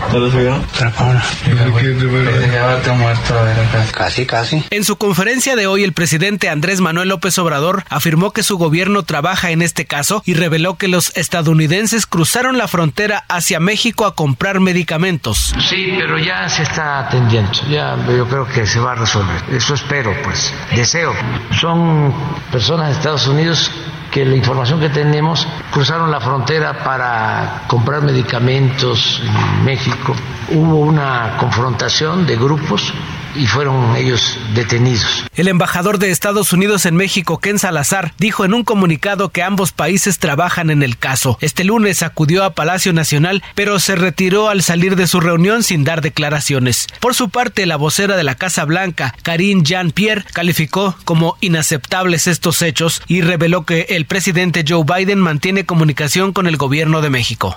Casi, 3.93 4.27
casi. 4.27 4.65
En 4.71 4.85
su 4.85 4.97
conferencia 4.97 5.57
de 5.57 5.67
hoy, 5.67 5.83
el 5.83 5.93
presidente 5.93 6.49
Andrés 6.49 6.81
Manuel 6.81 7.09
López 7.09 7.39
Obrador 7.39 7.85
afirmó 7.89 8.33
que 8.33 8.43
su 8.43 8.59
gobierno 8.59 9.03
trabaja 9.03 9.51
en 9.51 9.63
este 9.63 9.87
caso 9.87 10.23
y 10.25 10.35
reveló 10.35 10.77
que 10.77 10.89
los 10.89 11.17
estadounidenses 11.17 12.07
cruzaron 12.07 12.59
la 12.59 12.69
frontera 12.69 13.25
hacia 13.29 13.61
México 13.61 14.05
a 14.05 14.15
comprar 14.15 14.61
medicamentos. 14.61 15.55
Sí, 15.69 15.95
pero 15.97 16.19
ya 16.19 16.49
se 16.49 16.63
está 16.63 17.07
atendiendo. 17.07 17.53
Ya 17.71 17.97
yo 18.19 18.27
creo 18.27 18.49
que 18.49 18.67
se 18.67 18.81
va 18.81 18.93
a 18.93 18.95
resolver. 18.97 19.45
Eso 19.49 19.75
espero, 19.75 20.13
pues. 20.25 20.53
Deseo. 20.75 21.15
Son 21.53 22.13
personas 22.51 22.89
de 22.89 22.93
Estados 22.95 23.29
Unidos 23.29 23.71
que 24.11 24.25
la 24.25 24.35
información 24.35 24.81
que 24.81 24.89
tenemos 24.89 25.47
cruzaron 25.71 26.11
la 26.11 26.19
frontera 26.19 26.83
para 26.83 27.63
comprar 27.69 28.03
medicamentos 28.03 29.23
en 29.25 29.65
México. 29.65 30.17
Hubo 30.51 30.79
una 30.79 31.37
confrontación 31.39 32.27
de 32.27 32.35
grupos 32.35 32.93
y 33.35 33.47
fueron 33.47 33.97
ellos 33.97 34.39
detenidos. 34.55 35.25
El 35.35 35.49
embajador 35.49 35.99
de 35.99 36.11
Estados 36.11 36.53
Unidos 36.53 36.87
en 36.87 36.97
México, 36.97 37.39
Ken 37.39 37.59
Salazar, 37.59 38.13
dijo 38.19 38.45
en 38.45 38.55
un 38.55 38.65
comunicado 38.65 39.31
que 39.31 39.43
ambos 39.43 39.73
países 39.73 40.19
trabajan 40.19 40.71
en 40.71 40.83
el 40.83 40.99
caso. 40.99 41.39
Este 41.41 41.65
lunes 41.65 42.03
acudió 42.03 42.45
a 42.45 42.55
Palacio 42.55 42.93
Nacional, 42.93 43.43
pero 43.55 43.79
se 43.79 43.97
retiró 43.97 44.49
al 44.49 44.63
salir 44.63 44.97
de 44.97 45.07
su 45.07 45.21
reunión 45.21 45.63
sin 45.63 45.85
dar 45.85 46.01
declaraciones. 46.01 46.87
Por 47.01 47.15
su 47.15 47.29
parte, 47.29 47.67
la 47.67 47.77
vocera 47.77 48.17
de 48.17 48.25
la 48.25 48.35
Casa 48.35 48.65
Blanca, 48.65 49.15
Karine 49.23 49.63
Jean-Pierre, 49.63 50.25
calificó 50.33 50.97
como 51.05 51.37
inaceptables 51.41 52.27
estos 52.27 52.63
hechos 52.63 53.03
y 53.07 53.21
reveló 53.21 53.65
que 53.65 53.87
el 53.91 54.07
presidente 54.07 54.65
Joe 54.67 54.85
Biden 54.85 55.19
mantiene 55.19 55.67
comunicación 55.67 56.33
con 56.33 56.47
el 56.47 56.57
gobierno 56.57 57.01
de 57.01 57.11
México. 57.11 57.57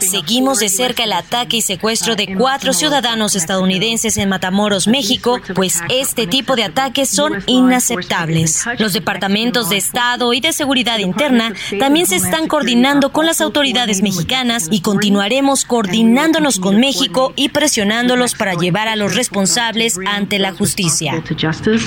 Seguimos 0.00 0.58
de 0.58 0.68
cerca 0.68 1.04
el 1.04 1.12
ataque 1.12 1.58
y 1.58 1.62
secuestro 1.62 2.16
de 2.16 2.34
cuatro 2.36 2.72
ciudadanos 2.72 3.34
estadounidenses 3.38 4.16
en 4.16 4.28
Matamoros, 4.28 4.86
México, 4.86 5.40
pues 5.54 5.80
este 5.88 6.26
tipo 6.26 6.56
de 6.56 6.64
ataques 6.64 7.08
son 7.08 7.42
inaceptables. 7.46 8.64
Los 8.78 8.92
departamentos 8.92 9.70
de 9.70 9.76
Estado 9.78 10.32
y 10.32 10.40
de 10.40 10.52
Seguridad 10.52 10.98
Interna 10.98 11.54
también 11.78 12.06
se 12.06 12.16
están 12.16 12.48
coordinando 12.48 13.12
con 13.12 13.26
las 13.26 13.40
autoridades 13.40 14.02
mexicanas 14.02 14.68
y 14.70 14.80
continuaremos 14.80 15.64
coordinándonos 15.64 16.58
con 16.58 16.78
México 16.78 17.32
y 17.36 17.50
presionándolos 17.50 18.34
para 18.34 18.54
llevar 18.54 18.88
a 18.88 18.96
los 18.96 19.14
responsables 19.14 19.98
ante 20.06 20.38
la 20.38 20.52
justicia. 20.52 21.22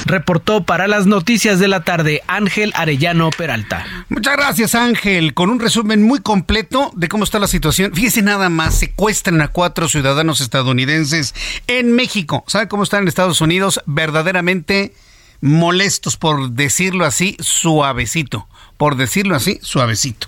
Reportó 0.06 0.64
para 0.64 0.88
las 0.88 1.06
noticias 1.06 1.60
de 1.60 1.68
la 1.68 1.82
tarde 1.84 2.22
Ángel 2.28 2.72
Arellano 2.76 3.30
Peralta. 3.30 3.86
Muchas 4.10 4.38
gracias 4.38 4.76
Ángel, 4.76 5.34
con 5.34 5.50
un 5.50 5.60
resumen 5.60 6.04
muy 6.04 6.20
completo 6.20 6.92
de 6.96 7.08
cómo 7.08 7.24
está 7.24 7.40
la 7.40 7.48
situación. 7.48 7.94
Fíjese 7.94 8.22
nada 8.22 8.50
más, 8.50 8.76
secuestran 8.76 9.42
a 9.42 9.50
cuatro 9.50 9.88
ciudadanos 9.88 10.42
estadounidenses 10.42 11.34
en 11.68 11.94
México. 11.94 12.44
¿Sabe 12.48 12.68
cómo 12.68 12.84
están 12.84 13.04
en 13.04 13.08
Estados 13.08 13.42
Unidos? 13.42 13.82
Verdaderamente 13.86 14.94
molestos, 15.42 16.18
por 16.18 16.52
decirlo 16.52 17.06
así, 17.06 17.36
suavecito. 17.40 18.48
Por 18.78 18.96
decirlo 18.96 19.36
así, 19.36 19.60
suavecito. 19.62 20.28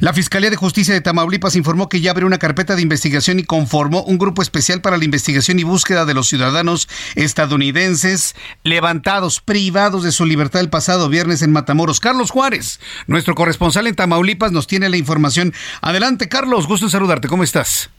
La 0.00 0.14
Fiscalía 0.14 0.48
de 0.48 0.56
Justicia 0.56 0.94
de 0.94 1.02
Tamaulipas 1.02 1.54
informó 1.54 1.90
que 1.90 2.00
ya 2.00 2.12
abrió 2.12 2.26
una 2.26 2.38
carpeta 2.38 2.74
de 2.74 2.80
investigación 2.80 3.38
y 3.38 3.44
conformó 3.44 4.02
un 4.04 4.16
grupo 4.16 4.40
especial 4.40 4.80
para 4.80 4.96
la 4.96 5.04
investigación 5.04 5.58
y 5.58 5.64
búsqueda 5.64 6.06
de 6.06 6.14
los 6.14 6.28
ciudadanos 6.28 6.88
estadounidenses 7.14 8.36
levantados, 8.64 9.40
privados 9.40 10.02
de 10.02 10.12
su 10.12 10.24
libertad 10.24 10.62
el 10.62 10.70
pasado 10.70 11.10
viernes 11.10 11.42
en 11.42 11.52
Matamoros. 11.52 12.00
Carlos 12.00 12.30
Juárez, 12.30 12.80
nuestro 13.06 13.34
corresponsal 13.34 13.86
en 13.86 13.96
Tamaulipas, 13.96 14.52
nos 14.52 14.66
tiene 14.66 14.88
la 14.88 14.96
información. 14.96 15.52
Adelante, 15.82 16.30
Carlos, 16.30 16.66
gusto 16.66 16.86
en 16.86 16.90
saludarte. 16.90 17.28
¿Cómo 17.28 17.44
estás? 17.44 17.90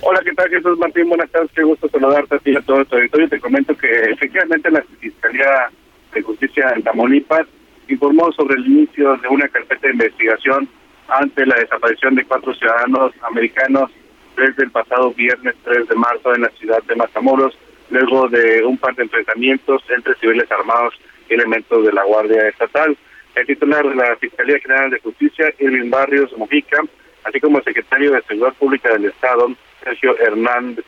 Hola, 0.00 0.20
¿qué 0.24 0.32
tal, 0.32 0.48
Jesús 0.48 0.78
Martín? 0.78 1.08
Buenas 1.08 1.28
tardes, 1.30 1.50
qué 1.54 1.64
gusto 1.64 1.88
saludarte 1.88 2.36
a 2.36 2.38
ti 2.38 2.52
y 2.52 2.56
a 2.56 2.60
todo 2.60 2.84
tu 2.84 2.94
auditorio. 2.94 3.28
Te 3.28 3.40
comento 3.40 3.76
que 3.76 3.88
efectivamente 4.12 4.70
la 4.70 4.82
Fiscalía 5.00 5.70
de 6.14 6.22
Justicia 6.22 6.72
en 6.76 6.84
Tamaulipas 6.84 7.46
informó 7.88 8.30
sobre 8.32 8.54
el 8.54 8.66
inicio 8.66 9.16
de 9.16 9.28
una 9.28 9.48
carpeta 9.48 9.88
de 9.88 9.94
investigación 9.94 10.68
ante 11.08 11.44
la 11.46 11.56
desaparición 11.56 12.14
de 12.14 12.24
cuatro 12.24 12.54
ciudadanos 12.54 13.12
americanos 13.22 13.90
desde 14.36 14.62
el 14.62 14.70
pasado 14.70 15.12
viernes 15.14 15.56
3 15.64 15.88
de 15.88 15.94
marzo 15.96 16.32
en 16.32 16.42
la 16.42 16.50
ciudad 16.50 16.82
de 16.84 16.94
Matamoros, 16.94 17.58
luego 17.90 18.28
de 18.28 18.64
un 18.64 18.78
par 18.78 18.94
de 18.94 19.02
enfrentamientos 19.02 19.82
entre 19.88 20.14
civiles 20.16 20.50
armados 20.52 20.94
y 21.28 21.34
elementos 21.34 21.84
de 21.84 21.92
la 21.92 22.04
Guardia 22.04 22.48
Estatal. 22.48 22.96
El 23.34 23.46
titular 23.46 23.88
de 23.88 23.96
la 23.96 24.14
Fiscalía 24.16 24.60
General 24.60 24.90
de 24.90 25.00
Justicia, 25.00 25.52
Irving 25.58 25.90
Barrios 25.90 26.36
Mojica, 26.38 26.82
así 27.24 27.40
como 27.40 27.58
el 27.58 27.64
secretario 27.64 28.12
de 28.12 28.22
Seguridad 28.22 28.54
Pública 28.54 28.92
del 28.92 29.06
Estado, 29.06 29.48
Sergio 29.88 30.16
Hernández, 30.18 30.84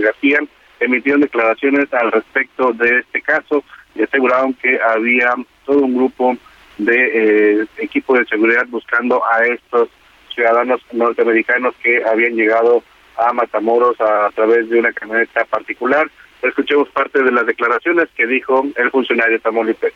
García, 0.00 0.38
emitieron 0.80 1.22
declaraciones 1.22 1.92
al 1.94 2.12
respecto 2.12 2.72
de 2.72 2.98
este 2.98 3.22
caso 3.22 3.64
y 3.94 4.02
aseguraron 4.02 4.54
que 4.54 4.78
había 4.80 5.34
todo 5.64 5.78
un 5.78 5.94
grupo 5.94 6.36
de 6.78 7.60
eh, 7.60 7.66
equipo 7.78 8.16
de 8.18 8.24
seguridad 8.26 8.66
buscando 8.68 9.22
a 9.24 9.44
estos 9.44 9.88
ciudadanos 10.34 10.80
norteamericanos 10.92 11.74
que 11.82 12.02
habían 12.04 12.34
llegado 12.34 12.82
a 13.16 13.32
Matamoros 13.32 14.00
a, 14.00 14.30
través 14.34 14.68
de 14.70 14.78
una 14.80 14.92
camioneta 14.92 15.44
particular. 15.44 16.10
Escuchemos 16.42 16.88
parte 16.88 17.22
de 17.22 17.30
las 17.30 17.46
declaraciones 17.46 18.08
que 18.16 18.26
dijo 18.26 18.66
el 18.76 18.90
funcionario 18.90 19.40
Tamaulipas. 19.40 19.92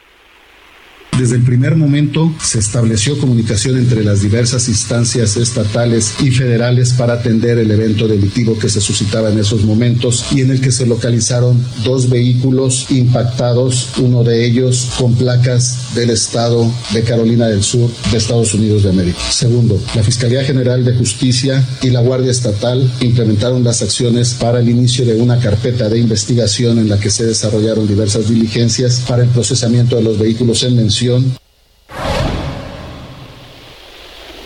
Desde 1.19 1.37
el 1.37 1.45
primer 1.45 1.77
momento 1.77 2.31
se 2.43 2.59
estableció 2.59 3.19
comunicación 3.19 3.79
entre 3.79 4.05
las 4.05 4.21
diversas 4.21 4.69
instancias 4.69 5.39
estatales 5.39 6.13
y 6.23 6.31
federales 6.31 6.93
para 6.93 7.15
atender 7.15 7.57
el 7.57 7.71
evento 7.71 8.07
delictivo 8.07 8.59
que 8.59 8.69
se 8.69 8.83
suscitaba 8.83 9.31
en 9.31 9.39
esos 9.39 9.65
momentos 9.65 10.27
y 10.31 10.43
en 10.43 10.51
el 10.51 10.61
que 10.61 10.71
se 10.71 10.85
localizaron 10.85 11.65
dos 11.85 12.11
vehículos 12.11 12.91
impactados, 12.91 13.93
uno 13.97 14.25
de 14.25 14.45
ellos 14.45 14.91
con 14.99 15.15
placas 15.15 15.95
del 15.95 16.11
estado 16.11 16.71
de 16.93 17.03
Carolina 17.03 17.47
del 17.47 17.63
Sur 17.63 17.91
de 18.11 18.19
Estados 18.19 18.53
Unidos 18.53 18.83
de 18.83 18.91
América. 18.91 19.19
Segundo, 19.31 19.81
la 19.95 20.03
Fiscalía 20.03 20.45
General 20.45 20.85
de 20.85 20.93
Justicia 20.93 21.67
y 21.81 21.89
la 21.89 22.03
Guardia 22.03 22.31
Estatal 22.31 22.93
implementaron 23.01 23.65
las 23.65 23.81
acciones 23.81 24.35
para 24.35 24.61
el 24.61 24.69
inicio 24.69 25.07
de 25.07 25.15
una 25.15 25.39
carpeta 25.41 25.89
de 25.89 25.99
investigación 25.99 26.79
en 26.79 26.91
la 26.91 27.01
que 27.01 27.09
se 27.09 27.25
desarrollaron 27.25 27.89
diversas 27.89 28.29
diligencias 28.29 29.03
para 29.09 29.23
el 29.23 29.31
procesamiento 29.31 29.97
de 29.97 30.03
los 30.03 30.19
vehículos 30.19 30.63
en 30.63 30.77
mención 30.77 31.06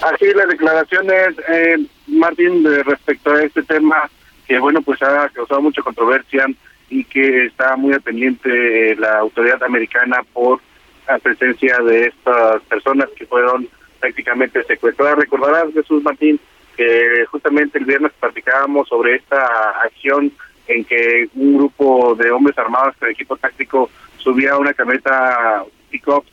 Así 0.02 0.26
las 0.34 0.48
declaraciones, 0.48 1.34
eh, 1.48 1.76
Martín, 2.06 2.62
de 2.62 2.82
respecto 2.82 3.32
a 3.32 3.42
este 3.42 3.62
tema, 3.62 4.08
que 4.46 4.58
bueno, 4.58 4.80
pues 4.82 5.02
ha 5.02 5.28
causado 5.28 5.60
mucha 5.60 5.82
controversia 5.82 6.46
y 6.88 7.04
que 7.04 7.46
está 7.46 7.76
muy 7.76 7.98
pendiente 8.00 8.92
eh, 8.92 8.96
la 8.96 9.18
autoridad 9.18 9.62
americana 9.62 10.22
por 10.32 10.60
la 11.06 11.18
presencia 11.18 11.78
de 11.78 12.06
estas 12.08 12.62
personas 12.62 13.08
que 13.16 13.26
fueron 13.26 13.68
prácticamente 14.00 14.62
secuestradas. 14.64 15.18
Recordarás, 15.18 15.72
Jesús 15.74 16.02
Martín, 16.02 16.40
que 16.76 17.26
justamente 17.30 17.78
el 17.78 17.84
viernes 17.84 18.12
platicábamos 18.18 18.88
sobre 18.88 19.16
esta 19.16 19.44
acción 19.84 20.32
en 20.66 20.84
que 20.84 21.28
un 21.34 21.58
grupo 21.58 22.14
de 22.14 22.30
hombres 22.30 22.56
armados 22.56 22.96
con 22.96 23.10
equipo 23.10 23.36
táctico 23.36 23.90
subía 24.22 24.56
una 24.56 24.72
camioneta 24.74 25.64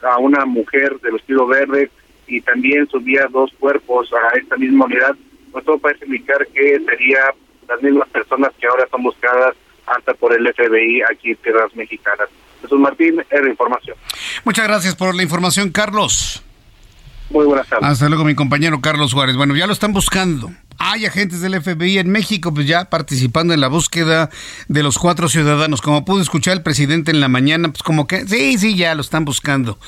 a 0.03 0.17
una 0.19 0.45
mujer 0.45 0.99
de 1.01 1.11
vestido 1.11 1.47
verde 1.47 1.89
y 2.27 2.41
también 2.41 2.87
subía 2.87 3.27
dos 3.31 3.51
cuerpos 3.59 4.09
a 4.13 4.37
esta 4.37 4.57
misma 4.57 4.85
unidad, 4.85 5.15
pues 5.51 5.65
todo 5.65 5.79
parece 5.79 6.05
indicar 6.05 6.45
que 6.47 6.79
sería 6.79 7.19
las 7.67 7.81
mismas 7.81 8.07
personas 8.09 8.51
que 8.59 8.67
ahora 8.67 8.87
son 8.91 9.03
buscadas 9.03 9.55
hasta 9.87 10.13
por 10.13 10.33
el 10.33 10.47
FBI 10.53 11.01
aquí 11.09 11.31
en 11.31 11.37
tierras 11.37 11.75
mexicanas. 11.75 12.29
Jesús 12.61 12.79
Martín, 12.79 13.23
era 13.29 13.47
información. 13.47 13.95
Muchas 14.43 14.67
gracias 14.67 14.95
por 14.95 15.15
la 15.15 15.23
información, 15.23 15.71
Carlos. 15.71 16.43
Muy 17.29 17.45
buenas 17.45 17.67
tardes. 17.67 17.87
Hasta 17.87 18.09
luego, 18.09 18.23
mi 18.23 18.35
compañero 18.35 18.79
Carlos 18.81 19.13
Juárez. 19.13 19.35
Bueno, 19.35 19.55
ya 19.55 19.67
lo 19.67 19.73
están 19.73 19.93
buscando 19.93 20.49
hay 20.77 21.05
agentes 21.05 21.41
del 21.41 21.61
FBI 21.61 21.97
en 21.99 22.09
México, 22.09 22.53
pues 22.53 22.67
ya 22.67 22.85
participando 22.85 23.53
en 23.53 23.61
la 23.61 23.67
búsqueda 23.67 24.29
de 24.67 24.83
los 24.83 24.97
cuatro 24.97 25.29
ciudadanos. 25.29 25.81
Como 25.81 26.05
pudo 26.05 26.21
escuchar 26.21 26.53
el 26.53 26.63
presidente 26.63 27.11
en 27.11 27.19
la 27.19 27.27
mañana, 27.27 27.69
pues 27.69 27.83
como 27.83 28.07
que 28.07 28.27
sí, 28.27 28.57
sí, 28.57 28.75
ya 28.75 28.95
lo 28.95 29.01
están 29.01 29.25
buscando. 29.25 29.79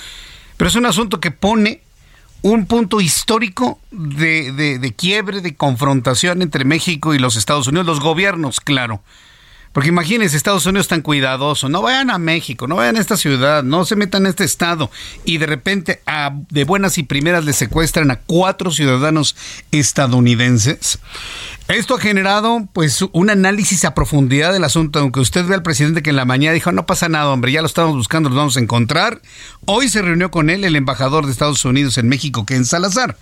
Pero 0.57 0.69
es 0.69 0.75
un 0.75 0.85
asunto 0.85 1.19
que 1.19 1.31
pone 1.31 1.81
un 2.41 2.65
punto 2.65 3.01
histórico 3.01 3.79
de, 3.91 4.51
de, 4.53 4.79
de 4.79 4.93
quiebre, 4.93 5.41
de 5.41 5.55
confrontación 5.55 6.41
entre 6.41 6.65
México 6.65 7.13
y 7.13 7.19
los 7.19 7.35
Estados 7.35 7.67
Unidos, 7.67 7.85
los 7.85 7.99
gobiernos, 7.99 8.59
claro. 8.59 9.01
Porque 9.71 9.89
imagínense, 9.89 10.35
Estados 10.35 10.65
Unidos 10.65 10.87
tan 10.87 11.01
cuidadoso, 11.01 11.69
no 11.69 11.83
vayan 11.83 12.09
a 12.09 12.17
México, 12.17 12.67
no 12.67 12.75
vayan 12.75 12.97
a 12.97 12.99
esta 12.99 13.17
ciudad, 13.17 13.63
no 13.63 13.85
se 13.85 13.95
metan 13.95 14.23
en 14.23 14.31
este 14.31 14.43
estado 14.43 14.89
y 15.25 15.37
de 15.37 15.45
repente 15.45 16.01
a, 16.07 16.31
de 16.49 16.63
buenas 16.63 16.97
y 16.97 17.03
primeras 17.03 17.45
le 17.45 17.53
secuestran 17.53 18.09
a 18.09 18.19
cuatro 18.19 18.71
ciudadanos 18.71 19.35
estadounidenses. 19.71 20.99
Esto 21.67 21.95
ha 21.95 21.99
generado 21.99 22.67
pues 22.73 23.03
un 23.11 23.29
análisis 23.29 23.85
a 23.85 23.93
profundidad 23.93 24.51
del 24.51 24.63
asunto, 24.63 24.99
aunque 24.99 25.19
usted 25.19 25.45
ve 25.45 25.53
al 25.53 25.61
presidente 25.61 26.01
que 26.01 26.09
en 26.09 26.15
la 26.15 26.25
mañana 26.25 26.53
dijo, 26.53 26.71
no 26.71 26.87
pasa 26.87 27.07
nada, 27.09 27.29
hombre, 27.29 27.51
ya 27.51 27.61
lo 27.61 27.67
estamos 27.67 27.95
buscando, 27.95 28.29
lo 28.29 28.35
vamos 28.35 28.57
a 28.57 28.61
encontrar. 28.61 29.21
Hoy 29.65 29.87
se 29.87 30.01
reunió 30.01 30.31
con 30.31 30.49
él 30.49 30.63
el 30.63 30.75
embajador 30.75 31.27
de 31.27 31.31
Estados 31.31 31.63
Unidos 31.63 31.99
en 31.99 32.09
México, 32.09 32.43
Ken 32.45 32.65
Salazar 32.65 33.17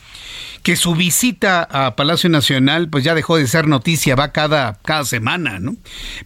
que 0.67 0.75
su 0.75 0.95
visita 0.95 1.63
a 1.63 1.95
Palacio 1.95 2.29
Nacional 2.29 2.89
pues 2.89 3.05
ya 3.05 3.15
dejó 3.15 3.37
de 3.37 3.47
ser 3.47 3.69
noticia, 3.69 4.17
va 4.17 4.33
cada, 4.33 4.73
cada 4.83 5.05
semana, 5.05 5.61
¿no? 5.61 5.77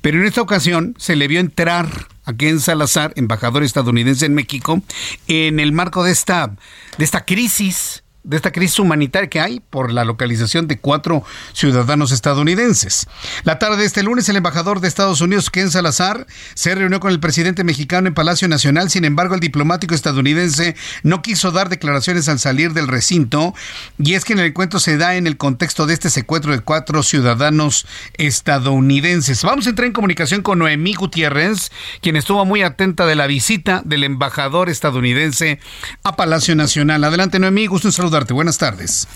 Pero 0.02 0.20
en 0.20 0.26
esta 0.26 0.42
ocasión 0.42 0.96
se 0.98 1.16
le 1.16 1.28
vio 1.28 1.40
entrar 1.40 2.08
a 2.26 2.34
Ken 2.34 2.60
Salazar, 2.60 3.14
embajador 3.18 3.62
estadounidense 3.62 4.26
en 4.26 4.34
México, 4.34 4.82
en 5.28 5.60
el 5.60 5.74
marco 5.74 6.04
de 6.04 6.12
esta, 6.12 6.56
de 6.98 7.06
esta 7.06 7.24
crisis 7.24 8.04
de 8.24 8.38
esta 8.38 8.52
crisis 8.52 8.80
humanitaria 8.80 9.30
que 9.30 9.40
hay 9.40 9.60
por 9.60 9.92
la 9.92 10.06
localización 10.06 10.68
de 10.68 10.80
cuatro 10.80 11.24
ciudadanos 11.54 12.12
estadounidenses. 12.12 13.08
La 13.44 13.60
tarde 13.60 13.78
de 13.78 13.86
este 13.86 14.04
lunes, 14.04 14.30
el 14.30 14.36
embajador 14.36 14.80
de 14.80 14.88
Estados 14.88 15.22
Unidos, 15.22 15.50
Ken 15.50 15.72
Salazar, 15.72 16.28
se 16.54 16.76
reunió 16.76 17.00
con 17.00 17.12
el 17.12 17.20
presidente 17.20 17.64
mexicano 17.64 18.08
en 18.08 18.14
Palacio 18.14 18.48
Nacional. 18.48 18.90
Sin 18.90 19.06
embargo, 19.06 19.34
el 19.34 19.40
diplomático 19.40 19.96
estadounidense 19.96 20.76
no 21.04 21.22
quiso 21.22 21.52
dar 21.52 21.70
declaraciones 21.70 22.30
al 22.30 22.40
salir 22.40 22.74
del 22.74 22.88
recinto. 22.88 23.54
Y 23.98 24.14
es 24.14 24.26
que 24.26 24.34
en 24.34 24.40
el 24.40 24.48
encuentro 24.48 24.80
se 24.80 24.98
da 24.98 25.16
en 25.16 25.28
el 25.28 25.38
contexto 25.38 25.86
de 25.86 25.94
este 25.94 26.10
secuestro 26.10 26.52
de 26.52 26.60
cuatro 26.60 27.04
ciudadanos 27.04 27.88
estadounidenses. 28.18 29.44
Vamos 29.44 29.66
a 29.66 29.70
entrar 29.70 29.88
en 29.88 29.94
comunicación 29.94 30.42
con 30.42 30.60
Noemí 30.60 30.94
Gutiérrez, 30.94 31.72
quien 32.02 32.16
estuvo 32.16 32.46
muy 32.46 32.62
atenta 32.62 33.06
de 33.06 33.16
la 33.16 33.28
visita 33.28 33.82
del 33.86 34.04
embajador 34.04 34.70
estadounidense 34.70 35.60
a 36.04 36.16
Palacio 36.16 36.56
Nacional. 36.56 37.04
Adelante, 37.04 37.40
Noemí, 37.40 37.68
gusto 37.68 37.88
en 37.88 37.94
saludar 38.12 38.34
Buenas 38.34 38.58
tardes. 38.58 39.08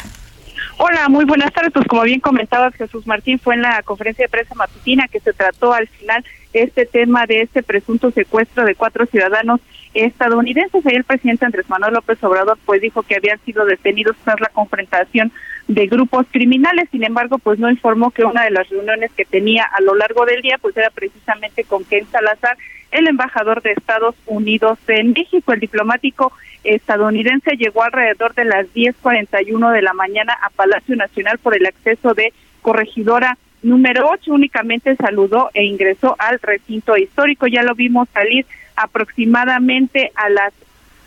Hola, 0.78 1.10
muy 1.10 1.26
buenas 1.26 1.52
tardes. 1.54 1.72
Pues 1.74 1.88
como 1.88 2.04
bien 2.04 2.20
comentabas, 2.20 2.74
Jesús 2.76 3.08
Martín, 3.08 3.40
fue 3.40 3.56
en 3.56 3.62
la 3.62 3.82
conferencia 3.84 4.26
de 4.26 4.30
prensa 4.30 4.56
matutina 4.56 5.08
que 5.08 5.20
se 5.20 5.34
trató 5.34 5.74
al 5.74 5.88
final 5.88 6.24
este 6.54 6.86
tema 6.86 7.26
de 7.26 7.42
este 7.42 7.64
presunto 7.64 8.12
secuestro 8.12 8.66
de 8.66 8.76
cuatro 8.76 9.06
ciudadanos 9.06 9.60
estadounidenses. 9.94 10.86
Ahí 10.86 10.96
el 10.96 11.04
presidente 11.04 11.46
Andrés 11.46 11.70
Manuel 11.70 11.94
López 11.94 12.22
Obrador 12.24 12.58
pues 12.66 12.82
dijo 12.82 13.04
que 13.04 13.16
habían 13.16 13.40
sido 13.46 13.66
detenidos 13.66 14.16
tras 14.24 14.40
la 14.40 14.50
confrontación 14.50 15.32
de 15.68 15.88
grupos 15.88 16.26
criminales. 16.32 16.90
Sin 16.92 17.04
embargo, 17.04 17.38
pues 17.38 17.60
no 17.60 17.70
informó 17.70 18.12
que 18.12 18.24
una 18.24 18.44
de 18.44 18.52
las 18.52 18.70
reuniones 18.70 19.12
que 19.16 19.26
tenía 19.26 19.64
a 19.64 19.82
lo 19.82 19.96
largo 19.96 20.26
del 20.26 20.42
día 20.42 20.58
pues 20.62 20.76
era 20.78 20.90
precisamente 20.90 21.64
con 21.64 21.84
Ken 21.86 22.08
Salazar, 22.12 22.58
el 22.92 23.08
embajador 23.08 23.62
de 23.62 23.72
Estados 23.72 24.16
Unidos 24.26 24.80
en 24.88 25.12
México. 25.12 25.54
El 25.54 25.60
diplomático 25.60 26.32
estadounidense 26.64 27.58
llegó 27.58 27.84
alrededor 27.84 28.34
de 28.34 28.46
las 28.46 28.68
10:41 28.74 29.72
de 29.72 29.82
la 29.82 29.94
mañana 29.94 30.38
a 30.42 30.50
Palacio 30.50 30.96
Nacional 30.96 31.38
por 31.38 31.56
el 31.56 31.66
acceso 31.66 32.14
de 32.14 32.34
corregidora 32.62 33.38
número 33.64 34.10
8. 34.10 34.34
Únicamente 34.34 34.96
saludó 34.96 35.50
e 35.54 35.64
ingresó 35.64 36.16
al 36.20 36.40
recinto 36.40 36.98
histórico. 36.98 37.48
Ya 37.48 37.64
lo 37.64 37.76
vimos 37.76 38.08
salir 38.14 38.46
aproximadamente 38.76 40.12
a 40.16 40.30
las 40.30 40.54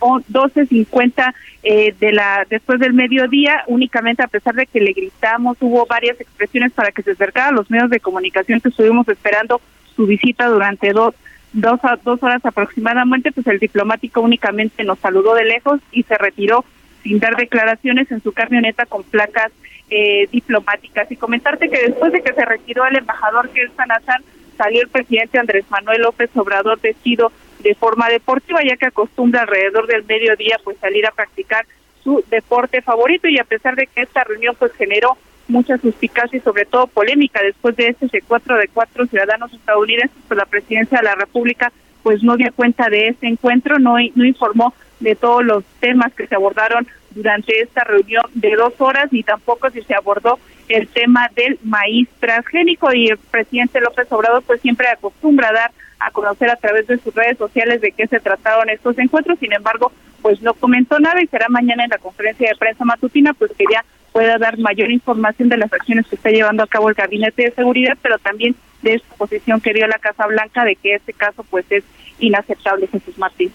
12.50 0.00 1.34
eh, 1.62 1.94
de 1.98 2.12
la 2.12 2.46
después 2.48 2.78
del 2.78 2.92
mediodía, 2.92 3.64
únicamente 3.66 4.22
a 4.22 4.28
pesar 4.28 4.54
de 4.54 4.66
que 4.66 4.80
le 4.80 4.92
gritamos, 4.92 5.56
hubo 5.60 5.86
varias 5.86 6.20
expresiones 6.20 6.72
para 6.72 6.92
que 6.92 7.02
se 7.02 7.12
acercara 7.12 7.48
a 7.48 7.52
los 7.52 7.70
medios 7.70 7.90
de 7.90 8.00
comunicación 8.00 8.60
que 8.60 8.68
estuvimos 8.68 9.08
esperando 9.08 9.60
su 9.96 10.06
visita 10.06 10.46
durante 10.46 10.92
dos 10.92 11.14
dos, 11.52 11.80
dos 12.04 12.22
horas 12.22 12.44
aproximadamente, 12.44 13.32
pues 13.32 13.46
el 13.46 13.58
diplomático 13.58 14.20
únicamente 14.20 14.84
nos 14.84 14.98
saludó 14.98 15.34
de 15.34 15.44
lejos 15.44 15.80
y 15.92 16.02
se 16.04 16.16
retiró 16.18 16.64
sin 17.02 17.18
dar 17.18 17.36
declaraciones 17.36 18.10
en 18.10 18.22
su 18.22 18.32
camioneta 18.32 18.86
con 18.86 19.02
placas 19.02 19.52
eh, 19.90 20.28
diplomáticas. 20.30 21.10
Y 21.10 21.16
comentarte 21.16 21.68
que 21.68 21.88
después 21.88 22.12
de 22.12 22.22
que 22.22 22.34
se 22.34 22.44
retiró 22.44 22.86
el 22.86 22.96
embajador 22.96 23.50
Kel 23.50 23.70
Sanazán, 23.76 24.22
salió 24.56 24.82
el 24.82 24.88
presidente 24.88 25.38
Andrés 25.38 25.64
Manuel 25.70 26.02
López 26.02 26.30
Obrador 26.34 26.80
vestido 26.80 27.32
de 27.60 27.74
forma 27.74 28.08
deportiva, 28.08 28.60
ya 28.62 28.76
que 28.76 28.86
acostumbra 28.86 29.42
alrededor 29.42 29.86
del 29.86 30.04
mediodía 30.04 30.58
pues 30.62 30.76
salir 30.78 31.06
a 31.06 31.12
practicar 31.12 31.64
su 32.02 32.24
deporte 32.30 32.82
favorito 32.82 33.28
y 33.28 33.38
a 33.38 33.44
pesar 33.44 33.76
de 33.76 33.86
que 33.86 34.02
esta 34.02 34.24
reunión 34.24 34.54
pues 34.58 34.72
generó 34.72 35.16
mucha 35.48 35.78
suspicacia 35.78 36.38
y 36.38 36.42
sobre 36.42 36.64
todo 36.64 36.86
polémica 36.86 37.40
después 37.42 37.74
de 37.76 37.88
este 37.88 38.08
secuestro 38.08 38.56
de 38.56 38.68
cuatro 38.68 39.06
ciudadanos 39.06 39.52
estadounidenses, 39.52 40.16
pues 40.28 40.38
la 40.38 40.46
presidencia 40.46 40.98
de 40.98 41.04
la 41.04 41.14
República 41.14 41.72
pues 42.02 42.22
no 42.22 42.36
dio 42.36 42.52
cuenta 42.54 42.88
de 42.88 43.08
este 43.08 43.26
encuentro, 43.26 43.78
no, 43.78 43.96
no 44.14 44.24
informó 44.24 44.72
de 45.00 45.14
todos 45.14 45.44
los 45.44 45.64
temas 45.80 46.12
que 46.14 46.26
se 46.26 46.34
abordaron 46.34 46.86
durante 47.10 47.60
esta 47.60 47.84
reunión 47.84 48.22
de 48.34 48.54
dos 48.56 48.74
horas 48.78 49.08
y 49.12 49.22
tampoco 49.22 49.70
si 49.70 49.82
se 49.82 49.94
abordó 49.94 50.38
el 50.68 50.88
tema 50.88 51.28
del 51.34 51.58
maíz 51.64 52.08
transgénico. 52.20 52.92
Y 52.92 53.08
el 53.08 53.18
presidente 53.18 53.80
López 53.80 54.10
Obrador 54.10 54.42
pues 54.42 54.60
siempre 54.60 54.88
acostumbra 54.88 55.48
a 55.48 55.52
dar 55.52 55.70
a 56.00 56.10
conocer 56.12 56.48
a 56.48 56.56
través 56.56 56.86
de 56.86 56.98
sus 56.98 57.12
redes 57.14 57.38
sociales 57.38 57.80
de 57.80 57.90
qué 57.90 58.06
se 58.06 58.20
trataron 58.20 58.68
estos 58.68 58.96
encuentros, 58.98 59.38
sin 59.40 59.52
embargo 59.52 59.90
pues 60.22 60.40
no 60.42 60.54
comentó 60.54 60.98
nada 61.00 61.20
y 61.20 61.26
será 61.26 61.46
mañana 61.48 61.84
en 61.84 61.90
la 61.90 61.98
conferencia 61.98 62.48
de 62.48 62.56
prensa 62.56 62.84
matutina 62.84 63.34
pues 63.34 63.50
que 63.56 63.64
ya 63.70 63.84
pueda 64.18 64.36
dar 64.36 64.58
mayor 64.58 64.90
información 64.90 65.48
de 65.48 65.58
las 65.58 65.72
acciones 65.72 66.04
que 66.08 66.16
está 66.16 66.30
llevando 66.30 66.64
a 66.64 66.66
cabo 66.66 66.88
el 66.88 66.96
Gabinete 66.96 67.44
de 67.44 67.50
Seguridad, 67.52 67.96
pero 68.02 68.18
también 68.18 68.56
de 68.82 68.94
esta 68.94 69.14
posición 69.14 69.60
que 69.60 69.72
dio 69.72 69.86
la 69.86 70.00
Casa 70.00 70.26
Blanca 70.26 70.64
de 70.64 70.74
que 70.74 70.96
este 70.96 71.12
caso 71.12 71.44
pues 71.48 71.64
es 71.70 71.84
inaceptable, 72.18 72.88
Jesús 72.88 73.16
Martín. 73.16 73.52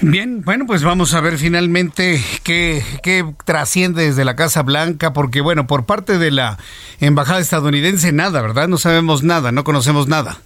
Bien, 0.00 0.40
bueno, 0.40 0.64
pues 0.64 0.82
vamos 0.82 1.12
a 1.12 1.20
ver 1.20 1.36
finalmente 1.36 2.22
qué, 2.42 2.82
qué 3.02 3.22
trasciende 3.44 4.06
desde 4.06 4.24
la 4.24 4.34
Casa 4.34 4.62
Blanca, 4.62 5.12
porque 5.12 5.42
bueno, 5.42 5.66
por 5.66 5.84
parte 5.84 6.16
de 6.16 6.30
la 6.30 6.56
Embajada 6.98 7.40
estadounidense 7.40 8.12
nada, 8.12 8.40
¿verdad? 8.40 8.68
No 8.68 8.78
sabemos 8.78 9.24
nada, 9.24 9.52
no 9.52 9.62
conocemos 9.62 10.08
nada. 10.08 10.38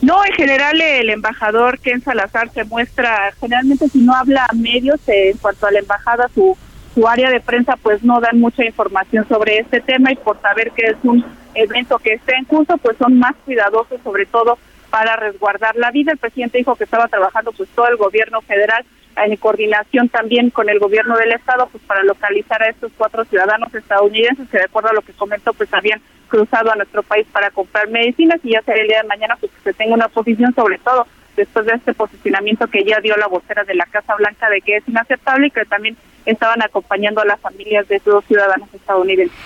No, 0.00 0.24
en 0.24 0.32
general 0.32 0.80
el 0.80 1.10
embajador 1.10 1.78
Ken 1.80 2.02
Salazar 2.02 2.50
se 2.54 2.64
muestra, 2.64 3.34
generalmente 3.38 3.90
si 3.90 3.98
no 3.98 4.14
habla 4.14 4.46
a 4.48 4.54
medios 4.54 5.00
eh, 5.06 5.32
en 5.32 5.36
cuanto 5.36 5.66
a 5.66 5.70
la 5.70 5.80
embajada, 5.80 6.30
su 6.34 6.56
su 6.96 7.06
área 7.06 7.30
de 7.30 7.40
prensa 7.40 7.76
pues 7.76 8.02
no 8.02 8.20
dan 8.20 8.40
mucha 8.40 8.64
información 8.64 9.28
sobre 9.28 9.58
este 9.58 9.82
tema 9.82 10.12
y 10.12 10.16
por 10.16 10.40
saber 10.40 10.70
que 10.70 10.86
es 10.86 10.96
un 11.02 11.22
evento 11.54 11.98
que 11.98 12.14
está 12.14 12.34
en 12.38 12.46
curso 12.46 12.78
pues 12.78 12.96
son 12.96 13.18
más 13.18 13.34
cuidadosos 13.44 14.00
sobre 14.02 14.24
todo 14.24 14.56
para 14.88 15.14
resguardar 15.16 15.76
la 15.76 15.90
vida. 15.90 16.12
El 16.12 16.18
presidente 16.18 16.56
dijo 16.56 16.74
que 16.74 16.84
estaba 16.84 17.06
trabajando 17.08 17.52
pues 17.52 17.68
todo 17.74 17.86
el 17.88 17.96
gobierno 17.96 18.40
federal 18.40 18.82
en 19.14 19.36
coordinación 19.36 20.08
también 20.08 20.48
con 20.48 20.70
el 20.70 20.78
gobierno 20.78 21.18
del 21.18 21.32
estado 21.32 21.68
pues 21.70 21.84
para 21.84 22.02
localizar 22.02 22.62
a 22.62 22.70
estos 22.70 22.90
cuatro 22.96 23.26
ciudadanos 23.26 23.74
estadounidenses 23.74 24.48
que 24.48 24.56
de 24.56 24.64
acuerdo 24.64 24.88
a 24.88 24.94
lo 24.94 25.02
que 25.02 25.12
comentó 25.12 25.52
pues 25.52 25.72
habían 25.74 26.00
cruzado 26.28 26.72
a 26.72 26.76
nuestro 26.76 27.02
país 27.02 27.26
para 27.30 27.50
comprar 27.50 27.88
medicinas 27.90 28.40
y 28.42 28.52
ya 28.52 28.62
será 28.62 28.80
el 28.80 28.88
día 28.88 29.02
de 29.02 29.08
mañana 29.08 29.36
pues 29.38 29.52
que 29.52 29.70
se 29.70 29.74
tenga 29.74 29.94
una 29.94 30.08
posición 30.08 30.54
sobre 30.54 30.78
todo 30.78 31.06
después 31.36 31.66
de 31.66 31.74
este 31.74 31.94
posicionamiento 31.94 32.66
que 32.66 32.84
ya 32.84 33.00
dio 33.00 33.16
la 33.16 33.26
vocera 33.26 33.64
de 33.64 33.74
la 33.74 33.86
Casa 33.86 34.14
Blanca 34.16 34.48
de 34.48 34.60
que 34.60 34.76
es 34.76 34.88
inaceptable 34.88 35.48
y 35.48 35.50
que 35.50 35.64
también 35.64 35.96
estaban 36.24 36.62
acompañando 36.62 37.20
a 37.20 37.24
las 37.24 37.40
familias 37.40 37.86
de 37.88 38.00
dos 38.04 38.24
ciudadanos 38.26 38.68
estadounidenses. 38.74 39.36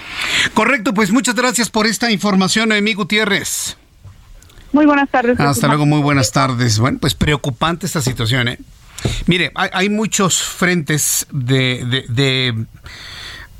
Correcto, 0.54 0.94
pues 0.94 1.10
muchas 1.10 1.34
gracias 1.34 1.70
por 1.70 1.86
esta 1.86 2.10
información, 2.10 2.72
Emi 2.72 2.94
Gutiérrez. 2.94 3.76
Muy 4.72 4.86
buenas 4.86 5.10
tardes. 5.10 5.38
Hasta 5.40 5.66
luego, 5.66 5.84
muy 5.84 6.00
buenas 6.00 6.30
tardes. 6.30 6.78
Bueno, 6.78 6.98
pues 7.00 7.14
preocupante 7.14 7.86
esta 7.86 8.00
situación, 8.00 8.48
¿eh? 8.48 8.58
Mire, 9.26 9.50
hay, 9.54 9.88
muchos 9.88 10.42
frentes 10.42 11.26
de, 11.30 12.04
de, 12.08 12.54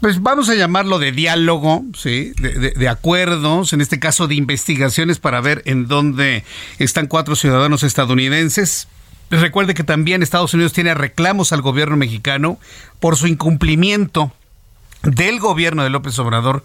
pues 0.00 0.22
vamos 0.22 0.48
a 0.48 0.54
llamarlo 0.54 0.98
de 0.98 1.12
diálogo, 1.12 1.84
¿sí? 1.94 2.32
De, 2.40 2.72
de, 2.72 2.88
acuerdos, 2.88 3.72
en 3.72 3.80
este 3.80 3.98
caso 3.98 4.26
de 4.28 4.34
investigaciones 4.34 5.18
para 5.18 5.40
ver 5.40 5.62
en 5.66 5.88
dónde 5.88 6.44
están 6.78 7.06
cuatro 7.06 7.36
ciudadanos 7.36 7.82
estadounidenses. 7.82 8.88
Recuerde 9.30 9.74
que 9.74 9.84
también 9.84 10.22
Estados 10.22 10.54
Unidos 10.54 10.72
tiene 10.72 10.94
reclamos 10.94 11.52
al 11.52 11.62
gobierno 11.62 11.96
mexicano 11.96 12.58
por 12.98 13.16
su 13.16 13.26
incumplimiento 13.26 14.32
del 15.02 15.40
gobierno 15.40 15.82
de 15.82 15.90
López 15.90 16.18
Obrador 16.18 16.62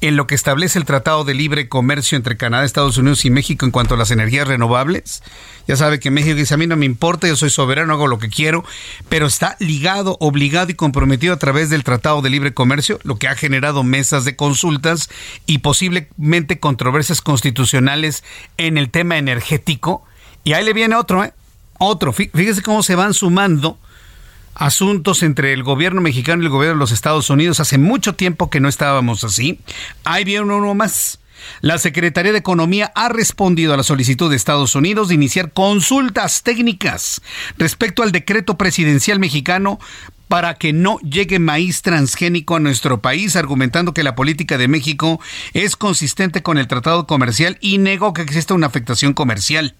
en 0.00 0.16
lo 0.16 0.26
que 0.26 0.34
establece 0.34 0.78
el 0.78 0.84
Tratado 0.84 1.24
de 1.24 1.34
Libre 1.34 1.68
Comercio 1.68 2.16
entre 2.16 2.36
Canadá, 2.36 2.64
Estados 2.64 2.98
Unidos 2.98 3.24
y 3.24 3.30
México 3.30 3.64
en 3.64 3.72
cuanto 3.72 3.94
a 3.94 3.96
las 3.96 4.10
energías 4.10 4.46
renovables. 4.46 5.22
Ya 5.66 5.76
sabe 5.76 5.98
que 5.98 6.10
México 6.10 6.34
dice, 6.34 6.54
a 6.54 6.56
mí 6.58 6.66
no 6.66 6.76
me 6.76 6.86
importa, 6.86 7.28
yo 7.28 7.36
soy 7.36 7.50
soberano, 7.50 7.94
hago 7.94 8.06
lo 8.06 8.18
que 8.18 8.28
quiero, 8.28 8.64
pero 9.08 9.26
está 9.26 9.56
ligado, 9.58 10.16
obligado 10.20 10.70
y 10.70 10.74
comprometido 10.74 11.34
a 11.34 11.38
través 11.38 11.70
del 11.70 11.84
Tratado 11.84 12.20
de 12.20 12.30
Libre 12.30 12.54
Comercio, 12.54 12.98
lo 13.02 13.18
que 13.18 13.28
ha 13.28 13.34
generado 13.34 13.84
mesas 13.84 14.24
de 14.24 14.36
consultas 14.36 15.08
y 15.46 15.58
posiblemente 15.58 16.60
controversias 16.60 17.20
constitucionales 17.22 18.22
en 18.56 18.78
el 18.78 18.90
tema 18.90 19.18
energético. 19.18 20.04
Y 20.44 20.52
ahí 20.52 20.64
le 20.64 20.72
viene 20.72 20.94
otro, 20.94 21.24
¿eh? 21.24 21.32
Otro. 21.78 22.12
Fíjese 22.12 22.62
cómo 22.62 22.82
se 22.82 22.96
van 22.96 23.14
sumando 23.14 23.78
asuntos 24.58 25.22
entre 25.22 25.52
el 25.52 25.62
gobierno 25.62 26.00
mexicano 26.00 26.42
y 26.42 26.46
el 26.46 26.50
gobierno 26.50 26.74
de 26.74 26.80
los 26.80 26.92
Estados 26.92 27.30
Unidos. 27.30 27.60
Hace 27.60 27.78
mucho 27.78 28.14
tiempo 28.14 28.50
que 28.50 28.60
no 28.60 28.68
estábamos 28.68 29.24
así. 29.24 29.60
Ahí 30.04 30.24
viene 30.24 30.52
uno 30.52 30.74
más. 30.74 31.20
La 31.60 31.78
Secretaría 31.78 32.32
de 32.32 32.38
Economía 32.38 32.92
ha 32.94 33.08
respondido 33.08 33.72
a 33.72 33.76
la 33.76 33.84
solicitud 33.84 34.28
de 34.28 34.36
Estados 34.36 34.74
Unidos 34.74 35.08
de 35.08 35.14
iniciar 35.14 35.52
consultas 35.52 36.42
técnicas 36.42 37.22
respecto 37.56 38.02
al 38.02 38.12
decreto 38.12 38.58
presidencial 38.58 39.20
mexicano 39.20 39.78
para 40.26 40.54
que 40.54 40.72
no 40.72 40.98
llegue 40.98 41.38
maíz 41.38 41.80
transgénico 41.80 42.56
a 42.56 42.60
nuestro 42.60 43.00
país, 43.00 43.34
argumentando 43.34 43.94
que 43.94 44.02
la 44.02 44.14
política 44.14 44.58
de 44.58 44.68
México 44.68 45.20
es 45.54 45.74
consistente 45.74 46.42
con 46.42 46.58
el 46.58 46.68
tratado 46.68 47.06
comercial 47.06 47.56
y 47.60 47.78
negó 47.78 48.12
que 48.12 48.22
exista 48.22 48.54
una 48.54 48.66
afectación 48.66 49.14
comercial. 49.14 49.74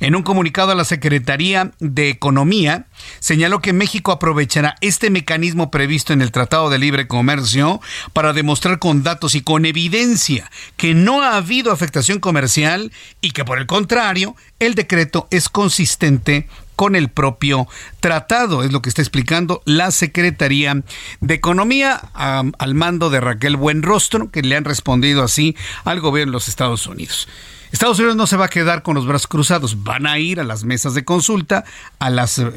En 0.00 0.14
un 0.14 0.22
comunicado 0.22 0.72
a 0.72 0.74
la 0.74 0.84
Secretaría 0.84 1.72
de 1.78 2.08
Economía, 2.08 2.86
señaló 3.20 3.60
que 3.60 3.72
México 3.72 4.12
aprovechará 4.12 4.76
este 4.80 5.10
mecanismo 5.10 5.70
previsto 5.70 6.12
en 6.12 6.22
el 6.22 6.32
Tratado 6.32 6.70
de 6.70 6.78
Libre 6.78 7.08
Comercio 7.08 7.80
para 8.12 8.32
demostrar 8.32 8.78
con 8.78 9.02
datos 9.02 9.34
y 9.34 9.42
con 9.42 9.64
evidencia 9.64 10.50
que 10.76 10.94
no 10.94 11.22
ha 11.22 11.36
habido 11.36 11.72
afectación 11.72 12.20
comercial 12.20 12.92
y 13.20 13.32
que 13.32 13.44
por 13.44 13.58
el 13.58 13.66
contrario, 13.66 14.36
el 14.58 14.74
decreto 14.74 15.28
es 15.30 15.48
consistente 15.48 16.48
con 16.76 16.96
el 16.96 17.10
propio 17.10 17.68
tratado, 18.00 18.62
es 18.64 18.72
lo 18.72 18.82
que 18.82 18.88
está 18.88 19.02
explicando 19.02 19.62
la 19.64 19.90
Secretaría 19.90 20.82
de 21.20 21.34
Economía 21.34 21.94
al 22.14 22.74
mando 22.74 23.10
de 23.10 23.20
Raquel 23.20 23.56
Buenrostro, 23.56 24.30
que 24.30 24.42
le 24.42 24.56
han 24.56 24.64
respondido 24.64 25.22
así 25.22 25.56
al 25.84 26.00
gobierno 26.00 26.32
de 26.32 26.36
los 26.36 26.48
Estados 26.48 26.86
Unidos. 26.86 27.28
Estados 27.72 27.98
Unidos 27.98 28.16
no 28.16 28.26
se 28.26 28.36
va 28.36 28.44
a 28.44 28.50
quedar 28.50 28.82
con 28.82 28.94
los 28.94 29.06
brazos 29.06 29.26
cruzados, 29.26 29.82
van 29.82 30.06
a 30.06 30.18
ir 30.18 30.40
a 30.40 30.44
las 30.44 30.64
mesas 30.64 30.92
de 30.92 31.04
consulta, 31.04 31.64
a 31.98 32.10
las, 32.10 32.38
eh, 32.38 32.50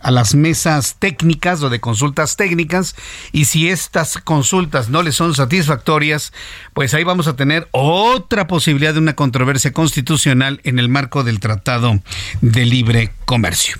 a, 0.00 0.10
las 0.10 0.34
mesas 0.34 0.96
técnicas 0.98 1.62
o 1.62 1.68
de 1.68 1.80
consultas 1.80 2.36
técnicas, 2.36 2.96
y 3.30 3.44
si 3.44 3.68
estas 3.68 4.16
consultas 4.16 4.88
no 4.88 5.02
les 5.02 5.16
son 5.16 5.34
satisfactorias, 5.34 6.32
pues 6.72 6.94
ahí 6.94 7.04
vamos 7.04 7.28
a 7.28 7.36
tener 7.36 7.68
otra 7.72 8.46
posibilidad 8.46 8.94
de 8.94 9.00
una 9.00 9.14
controversia 9.14 9.72
constitucional 9.72 10.60
en 10.64 10.78
el 10.78 10.88
marco 10.88 11.24
del 11.24 11.40
Tratado 11.40 12.00
de 12.40 12.64
Libre 12.64 13.12
Comercio. 13.26 13.76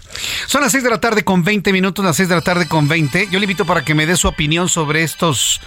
Son 0.47 0.61
las 0.61 0.73
6 0.73 0.85
de 0.85 0.91
la 0.91 1.01
tarde 1.01 1.25
con 1.25 1.45
20 1.45 1.73
minutos, 1.73 2.05
las 2.05 2.17
6 2.17 2.29
de 2.29 2.35
la 2.35 2.43
tarde 2.43 2.69
con 2.69 2.89
20. 2.89 3.29
Yo 3.31 3.39
le 3.39 3.45
invito 3.47 3.65
para 3.65 3.85
que 3.85 3.95
me 3.95 4.07
dé 4.07 4.17
su 4.17 4.29
opinión 4.29 4.69
sobre 4.69 5.03
estos 5.03 5.63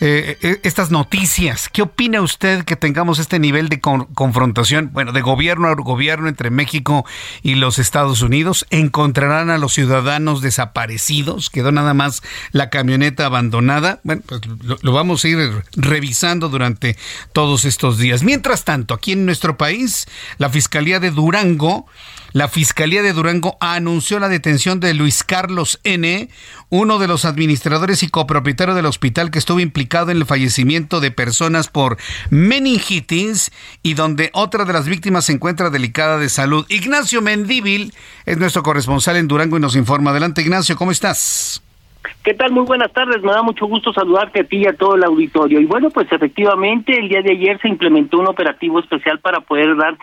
eh, 0.00 0.38
eh, 0.42 0.60
estas 0.62 0.90
noticias. 0.90 1.68
¿Qué 1.68 1.82
opina 1.82 2.20
usted 2.20 2.64
que 2.64 2.76
tengamos 2.76 3.18
este 3.18 3.38
nivel 3.38 3.68
de 3.68 3.80
confrontación, 3.80 4.90
bueno, 4.92 5.12
de 5.12 5.22
gobierno 5.22 5.68
a 5.68 5.74
gobierno 5.74 6.28
entre 6.28 6.50
México 6.50 7.06
y 7.42 7.54
los 7.54 7.78
Estados 7.78 8.22
Unidos? 8.22 8.66
¿Encontrarán 8.70 9.50
a 9.50 9.58
los 9.58 9.72
ciudadanos 9.72 10.42
desaparecidos? 10.42 11.48
¿Quedó 11.50 11.72
nada 11.72 11.94
más 11.94 12.22
la 12.52 12.68
camioneta 12.70 13.26
abandonada? 13.26 14.00
Bueno, 14.04 14.22
pues 14.26 14.42
lo, 14.62 14.78
lo 14.82 14.92
vamos 14.92 15.24
a 15.24 15.28
ir 15.28 15.38
revisando 15.76 16.48
durante 16.48 16.96
todos 17.32 17.64
estos 17.64 17.98
días. 17.98 18.22
Mientras 18.22 18.64
tanto, 18.64 18.94
aquí 18.94 19.12
en 19.12 19.24
nuestro 19.24 19.56
país, 19.56 20.06
la 20.38 20.50
Fiscalía 20.50 21.00
de 21.00 21.10
Durango 21.10 21.86
la 22.36 22.48
Fiscalía 22.48 23.00
de 23.00 23.14
Durango 23.14 23.56
anunció 23.60 24.18
la 24.18 24.28
detención 24.28 24.78
de 24.78 24.92
Luis 24.92 25.24
Carlos 25.24 25.80
N., 25.84 26.28
uno 26.68 26.98
de 26.98 27.08
los 27.08 27.24
administradores 27.24 28.02
y 28.02 28.08
copropietario 28.08 28.74
del 28.74 28.84
hospital 28.84 29.30
que 29.30 29.38
estuvo 29.38 29.58
implicado 29.58 29.85
en 29.86 30.18
el 30.18 30.26
fallecimiento 30.26 31.00
de 31.00 31.10
personas 31.10 31.68
por 31.68 31.96
meningitis 32.30 33.50
y 33.82 33.94
donde 33.94 34.30
otra 34.32 34.64
de 34.64 34.72
las 34.72 34.88
víctimas 34.88 35.26
se 35.26 35.32
encuentra 35.32 35.70
delicada 35.70 36.18
de 36.18 36.28
salud. 36.28 36.66
Ignacio 36.68 37.22
Mendíbil 37.22 37.92
es 38.26 38.38
nuestro 38.38 38.62
corresponsal 38.62 39.16
en 39.16 39.28
Durango 39.28 39.56
y 39.56 39.60
nos 39.60 39.76
informa. 39.76 40.10
Adelante, 40.10 40.42
Ignacio, 40.42 40.76
¿cómo 40.76 40.90
estás? 40.90 41.62
¿Qué 42.22 42.34
tal? 42.34 42.52
Muy 42.52 42.64
buenas 42.64 42.92
tardes. 42.92 43.22
Me 43.22 43.32
da 43.32 43.42
mucho 43.42 43.66
gusto 43.66 43.92
saludarte 43.92 44.40
a 44.40 44.44
ti 44.44 44.58
y 44.58 44.66
a 44.66 44.76
todo 44.76 44.96
el 44.96 45.04
auditorio. 45.04 45.60
Y 45.60 45.64
bueno, 45.64 45.90
pues 45.90 46.10
efectivamente 46.10 46.98
el 46.98 47.08
día 47.08 47.22
de 47.22 47.32
ayer 47.32 47.60
se 47.60 47.68
implementó 47.68 48.18
un 48.18 48.28
operativo 48.28 48.80
especial 48.80 49.20
para 49.20 49.40
poder 49.40 49.76
dar 49.76 49.96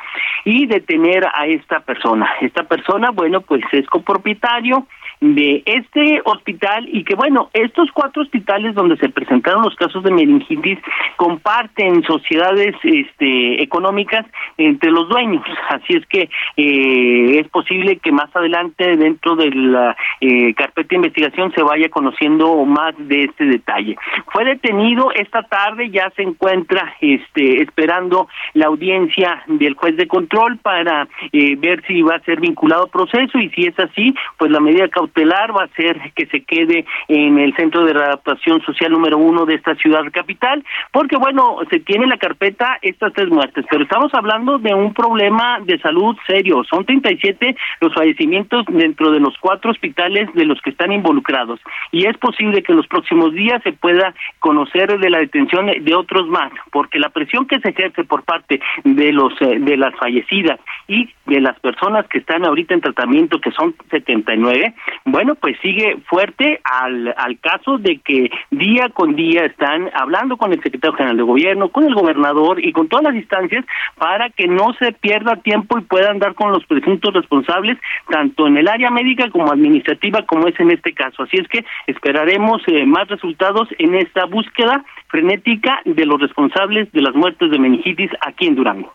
y 0.46 0.66
detener 0.66 1.26
a 1.34 1.46
esta 1.48 1.82
persona. 1.82 2.30
Esta 2.42 2.64
persona, 2.64 3.12
bueno, 3.12 3.42
pues 3.42 3.62
es 3.72 3.86
copropietario 3.88 4.88
de 5.24 5.64
este 5.66 6.22
hospital 6.26 6.86
y 6.92 7.06
que 7.06 7.16
bueno, 7.16 7.50
estos 7.54 7.90
cuatro 7.94 8.24
hospitales 8.24 8.76
donde 8.76 8.98
se 8.98 9.08
presentaron 9.08 9.64
los 9.64 9.76
casos 9.76 10.04
de 10.04 10.12
meningitis 10.12 10.78
comparten 11.16 12.04
sociedades 12.04 12.76
este, 12.84 13.64
económicas 13.64 14.26
entre 14.58 14.92
los 14.92 15.08
dueños, 15.08 15.44
así 15.70 15.94
es 15.94 16.06
que 16.08 16.30
eh, 16.58 17.40
es 17.40 17.48
posible 17.48 17.98
que 18.00 18.12
más 18.12 18.36
adelante 18.36 18.98
dentro 18.98 19.38
de 19.38 19.50
la 19.52 19.96
eh, 20.20 20.54
carpeta 20.56 20.90
de 20.90 20.96
investigación 20.98 21.54
se 21.54 21.64
vaya 21.64 21.88
conociendo 21.88 22.66
más 22.66 22.94
de 22.98 23.24
este 23.24 23.46
detalle. 23.46 23.96
Fue 24.32 24.44
detenido 24.44 25.12
esta 25.14 25.44
tarde, 25.44 25.90
ya 25.90 26.10
se 26.18 26.24
encuentra 26.24 26.96
este, 27.00 27.62
esperando 27.62 28.28
la 28.54 28.66
audiencia 28.66 29.44
del 29.48 29.76
juez 29.76 29.96
de 29.96 30.08
control 30.08 30.58
para 30.58 31.08
eh, 31.32 31.56
ver 31.58 31.82
si 31.88 32.02
va 32.02 32.16
a 32.16 32.24
ser 32.24 32.42
vinculado 32.42 32.84
al 32.84 32.90
proceso 32.90 33.40
y 33.40 33.50
si 33.52 33.68
es 33.68 33.80
así, 33.80 34.14
pues 34.38 34.52
la 34.52 34.60
medida 34.60 34.90
cautelar 34.90 35.13
va 35.16 35.64
a 35.64 35.76
ser 35.76 36.00
que 36.16 36.26
se 36.28 36.42
quede 36.42 36.86
en 37.08 37.38
el 37.40 37.56
centro 37.56 37.86
de 37.86 37.94
readaptación 37.94 38.62
social 38.62 38.92
número 38.92 39.18
uno 39.18 39.46
de 39.46 39.56
esta 39.56 39.76
ciudad 39.76 40.04
capital, 40.12 40.64
porque 40.92 41.18
bueno, 41.18 41.58
se 41.70 41.80
tiene 41.80 42.08
la 42.08 42.18
carpeta 42.18 42.78
estas 42.82 43.14
tres 43.14 43.30
muertes, 43.30 43.66
pero 43.70 43.84
estamos 43.84 44.14
hablando 44.14 44.58
de 44.58 44.74
un 44.74 44.94
problema 44.94 45.60
de 45.62 45.80
salud 45.80 46.16
serio. 46.28 46.64
Son 46.70 46.86
37 46.86 47.56
los 47.82 47.94
fallecimientos 47.94 48.66
dentro 48.68 49.12
de 49.12 49.20
los 49.20 49.38
cuatro 49.40 49.72
hospitales 49.72 50.34
de 50.34 50.46
los 50.46 50.60
que 50.62 50.72
están 50.72 50.92
involucrados 50.92 51.60
y 51.92 52.06
es 52.06 52.18
posible 52.18 52.64
que 52.64 52.72
en 52.72 52.78
los 52.78 52.88
próximos 52.88 53.34
días 53.34 53.62
se 53.64 53.74
pueda 53.74 54.14
conocer 54.40 55.00
de 55.00 55.10
la 55.10 55.20
detención 55.20 55.68
de 55.68 55.96
otros 55.96 56.28
más, 56.28 56.52
porque 56.72 57.00
la 57.00 57.10
presión 57.10 57.46
que 57.48 57.60
se 57.60 57.70
ejerce 57.70 58.04
por 58.04 58.24
parte 58.24 58.60
de 58.84 59.12
los 59.12 59.34
eh, 59.42 59.60
de 59.60 59.78
las 59.78 59.96
fallecidas 59.96 60.60
y 60.88 61.10
de 61.26 61.42
las 61.42 61.60
personas 61.60 62.08
que 62.08 62.20
están 62.20 62.46
ahorita 62.46 62.74
en 62.74 62.82
tratamiento, 62.82 63.40
que 63.40 63.52
son 63.52 63.76
79, 63.90 64.74
bueno, 65.06 65.36
pues 65.36 65.58
sigue 65.62 65.98
fuerte 66.08 66.62
al, 66.64 67.14
al 67.18 67.40
caso 67.40 67.78
de 67.78 67.98
que 67.98 68.32
día 68.52 68.90
con 68.90 69.16
día 69.16 69.46
están 69.46 69.90
hablando 69.94 70.38
con 70.38 70.54
el 70.54 70.62
secretario 70.62 70.96
general 70.96 71.18
de 71.18 71.24
gobierno, 71.24 71.70
con 71.70 71.86
el 71.86 71.94
gobernador 71.94 72.64
y 72.64 72.72
con 72.72 72.88
todas 72.88 73.06
las 73.06 73.16
instancias 73.16 73.66
para 73.98 74.30
que 74.30 74.48
no 74.48 74.74
se 74.80 74.94
pierda 74.94 75.36
tiempo 75.38 75.78
y 75.78 75.82
puedan 75.82 76.20
dar 76.20 76.36
con 76.36 76.52
los 76.52 76.66
presuntos 76.66 77.14
responsables, 77.14 77.78
tanto 78.10 78.48
en 78.48 78.58
el 78.58 78.68
área 78.68 78.92
médica 78.92 79.30
como 79.30 79.52
administrativa, 79.52 80.22
como 80.26 80.48
es 80.48 80.58
en 80.60 80.72
este 80.72 80.94
caso. 80.94 81.24
Así 81.24 81.38
es 81.38 81.48
que 81.48 81.66
esperaremos 81.88 82.62
eh, 82.68 82.86
más 82.86 83.08
resultados 83.08 83.68
en 83.80 83.96
esta 83.96 84.26
búsqueda 84.26 84.84
frenética 85.08 85.82
de 85.86 86.06
los 86.06 86.20
responsables 86.22 86.92
de 86.92 87.02
las 87.02 87.14
muertes 87.14 87.52
de 87.52 87.60
meningitis 87.60 88.12
aquí 88.22 88.48
en 88.48 88.56
Durango. 88.56 88.94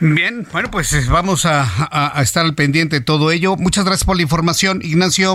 Bien, 0.00 0.46
bueno, 0.52 0.70
pues 0.70 0.92
eh, 0.92 1.04
vamos 1.08 1.46
a, 1.46 2.12
estar 2.22 2.44
al 2.44 2.54
pendiente 2.54 2.96
de 2.96 3.04
todo 3.04 3.30
ello. 3.30 3.56
Muchas 3.56 3.84
gracias 3.84 4.04
por 4.04 4.16
la 4.16 4.22
información, 4.22 4.80
Ignacio. 4.82 5.34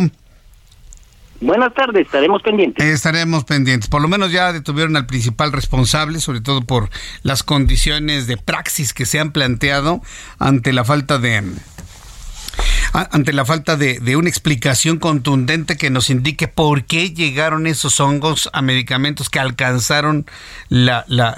Buenas 1.42 1.74
tardes, 1.74 2.06
estaremos 2.06 2.42
pendientes. 2.42 2.86
estaremos 2.86 3.46
pendientes. 3.46 3.90
Por 3.90 4.02
lo 4.02 4.10
menos 4.10 4.32
ya 4.32 4.52
detuvieron 4.52 4.98
al 4.98 5.06
principal 5.06 5.54
responsable, 5.54 6.20
sobre 6.20 6.42
todo 6.42 6.62
por 6.62 6.90
las 7.24 7.44
condiciones 7.44 8.28
de 8.28 8.36
praxis 8.36 8.94
que 8.94 9.06
se 9.06 9.20
han 9.20 9.32
planteado 9.32 10.02
ante 10.38 10.74
la 10.74 10.84
falta 10.84 11.18
de 11.18 11.44
ante 12.92 13.34
la 13.34 13.46
falta 13.46 13.78
de, 13.78 14.00
de, 14.00 14.16
una 14.16 14.30
explicación 14.30 14.98
contundente 14.98 15.78
que 15.78 15.90
nos 15.90 16.10
indique 16.10 16.48
por 16.48 16.84
qué 16.86 17.12
llegaron 17.12 17.68
esos 17.68 18.00
hongos 18.00 18.50
a 18.52 18.62
medicamentos 18.62 19.30
que 19.30 19.40
alcanzaron 19.40 20.26
la, 20.70 21.06
la, 21.08 21.38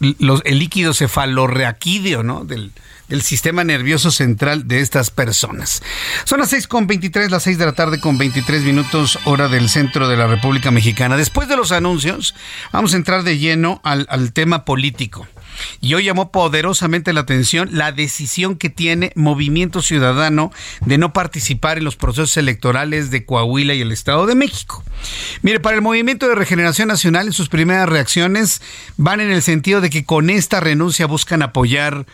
el 0.00 0.58
líquido 0.58 0.94
cefalorraquídeo, 0.94 2.22
¿no? 2.22 2.44
Del, 2.44 2.72
el 3.10 3.22
sistema 3.22 3.64
nervioso 3.64 4.10
central 4.10 4.66
de 4.66 4.80
estas 4.80 5.10
personas. 5.10 5.82
Son 6.24 6.40
las 6.40 6.50
6 6.50 6.66
con 6.66 6.86
23, 6.86 7.30
las 7.30 7.42
6 7.42 7.58
de 7.58 7.66
la 7.66 7.72
tarde 7.72 8.00
con 8.00 8.18
23 8.18 8.62
minutos 8.62 9.18
hora 9.24 9.48
del 9.48 9.68
centro 9.68 10.08
de 10.08 10.16
la 10.16 10.26
República 10.26 10.70
Mexicana. 10.70 11.16
Después 11.16 11.48
de 11.48 11.56
los 11.56 11.72
anuncios, 11.72 12.34
vamos 12.72 12.94
a 12.94 12.96
entrar 12.96 13.22
de 13.22 13.38
lleno 13.38 13.80
al, 13.84 14.06
al 14.10 14.32
tema 14.32 14.64
político. 14.64 15.26
Y 15.80 15.94
hoy 15.94 16.04
llamó 16.04 16.30
poderosamente 16.30 17.12
la 17.12 17.20
atención 17.20 17.68
la 17.72 17.92
decisión 17.92 18.56
que 18.56 18.70
tiene 18.70 19.12
Movimiento 19.14 19.82
Ciudadano 19.82 20.52
de 20.80 20.98
no 20.98 21.12
participar 21.12 21.78
en 21.78 21.84
los 21.84 21.96
procesos 21.96 22.36
electorales 22.36 23.10
de 23.10 23.24
Coahuila 23.24 23.74
y 23.74 23.80
el 23.80 23.92
Estado 23.92 24.26
de 24.26 24.34
México. 24.34 24.82
Mire, 25.42 25.60
para 25.60 25.76
el 25.76 25.82
Movimiento 25.82 26.28
de 26.28 26.34
Regeneración 26.34 26.88
Nacional, 26.88 27.26
en 27.26 27.32
sus 27.32 27.48
primeras 27.48 27.88
reacciones 27.88 28.62
van 28.96 29.20
en 29.20 29.30
el 29.30 29.42
sentido 29.42 29.80
de 29.80 29.90
que 29.90 30.04
con 30.04 30.30
esta 30.30 30.60
renuncia 30.60 31.06
buscan 31.06 31.42
apoyar 31.42 32.06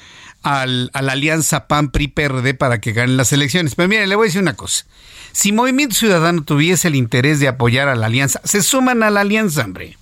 al, 0.47 0.91
a 0.95 1.03
la 1.03 1.13
alianza 1.13 1.67
PAN-PRI-PRD 1.67 2.55
para 2.55 2.81
que 2.81 2.93
ganen 2.93 3.17
las 3.17 3.33
elecciones. 3.33 3.75
Pero 3.75 3.89
mire, 3.89 4.07
le 4.07 4.15
voy 4.15 4.27
a 4.27 4.29
decir 4.29 4.43
una 4.43 4.55
cosa. 4.55 4.87
Si 5.33 5.53
Movimiento 5.53 5.95
Ciudadano 5.95 6.45
tuviese 6.45 6.89
el 6.89 6.95
interés 6.95 7.41
de 7.41 7.49
apoyar 7.49 7.89
a 7.89 7.97
la 7.97 8.07
alianza, 8.07 8.41
se 8.45 8.63
suman 8.63 9.03
a 9.03 9.11
la 9.11 9.21
alianza, 9.23 9.65
hombre. 9.65 9.99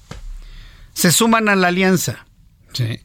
Se 0.92 1.10
suman 1.10 1.48
a 1.48 1.56
la 1.56 1.68
alianza. 1.68 2.26
Sí 2.72 3.00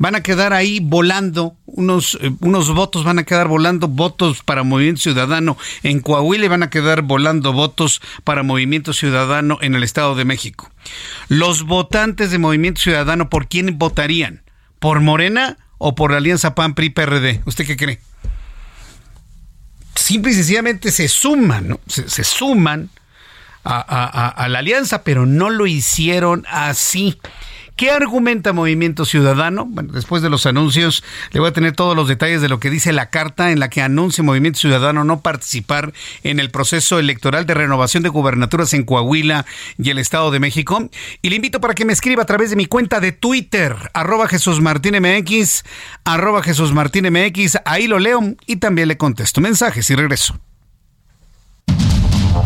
van 0.00 0.14
a 0.14 0.22
quedar 0.22 0.54
ahí 0.54 0.80
volando, 0.80 1.56
unos, 1.66 2.18
eh, 2.22 2.30
unos 2.40 2.72
votos 2.72 3.04
van 3.04 3.18
a 3.18 3.24
quedar 3.24 3.48
volando, 3.48 3.86
votos 3.86 4.42
para 4.42 4.62
Movimiento 4.62 5.02
Ciudadano 5.02 5.58
en 5.82 6.00
Coahuila 6.00 6.46
y 6.46 6.48
van 6.48 6.62
a 6.62 6.70
quedar 6.70 7.02
volando 7.02 7.52
votos 7.52 8.00
para 8.24 8.42
Movimiento 8.42 8.94
Ciudadano 8.94 9.58
en 9.60 9.74
el 9.74 9.82
Estado 9.82 10.14
de 10.14 10.24
México. 10.24 10.70
Los 11.28 11.64
votantes 11.64 12.30
de 12.30 12.38
Movimiento 12.38 12.80
Ciudadano, 12.80 13.28
¿por 13.28 13.46
quién 13.46 13.78
votarían? 13.78 14.42
¿Por 14.78 15.00
Morena 15.00 15.58
o 15.82 15.94
por 15.94 16.12
la 16.12 16.18
Alianza 16.18 16.54
PAN 16.54 16.74
PRI 16.74 16.90
PRD? 16.90 17.40
¿Usted 17.46 17.66
qué 17.66 17.76
cree? 17.76 18.00
Simple 19.96 20.30
y 20.30 20.34
sencillamente 20.34 20.92
se 20.92 21.08
suman, 21.08 21.68
¿no? 21.68 21.80
se, 21.86 22.22
suman 22.22 22.90
a 23.64 24.46
la 24.48 24.58
alianza, 24.58 25.02
pero 25.02 25.26
no 25.26 25.50
lo 25.50 25.66
hicieron 25.66 26.46
así. 26.48 27.18
¿Qué 27.76 27.90
argumenta 27.90 28.52
Movimiento 28.52 29.04
Ciudadano? 29.04 29.64
Bueno, 29.66 29.92
después 29.92 30.22
de 30.22 30.30
los 30.30 30.46
anuncios 30.46 31.02
le 31.32 31.40
voy 31.40 31.48
a 31.48 31.52
tener 31.52 31.72
todos 31.72 31.96
los 31.96 32.08
detalles 32.08 32.42
de 32.42 32.48
lo 32.48 32.60
que 32.60 32.70
dice 32.70 32.92
la 32.92 33.10
carta 33.10 33.52
en 33.52 33.58
la 33.58 33.70
que 33.70 33.82
anuncia 33.82 34.22
Movimiento 34.22 34.58
Ciudadano 34.58 35.04
no 35.04 35.20
participar 35.20 35.92
en 36.22 36.40
el 36.40 36.50
proceso 36.50 36.98
electoral 36.98 37.46
de 37.46 37.54
renovación 37.54 38.02
de 38.02 38.08
gubernaturas 38.08 38.74
en 38.74 38.84
Coahuila 38.84 39.46
y 39.78 39.90
el 39.90 39.98
Estado 39.98 40.30
de 40.30 40.40
México. 40.40 40.90
Y 41.22 41.30
le 41.30 41.36
invito 41.36 41.60
para 41.60 41.74
que 41.74 41.84
me 41.84 41.92
escriba 41.92 42.22
a 42.22 42.26
través 42.26 42.50
de 42.50 42.56
mi 42.56 42.66
cuenta 42.66 43.00
de 43.00 43.12
Twitter, 43.12 43.74
arroba 43.94 44.28
Jesús 44.28 44.60
Martín 44.60 44.96
MX, 45.00 45.64
arroba 46.04 46.42
Jesús 46.42 46.72
Martín 46.72 47.10
MX. 47.10 47.58
Ahí 47.64 47.86
lo 47.86 47.98
leo 47.98 48.20
y 48.46 48.56
también 48.56 48.88
le 48.88 48.96
contesto 48.96 49.40
mensajes 49.40 49.88
y 49.90 49.94
regreso. 49.94 50.38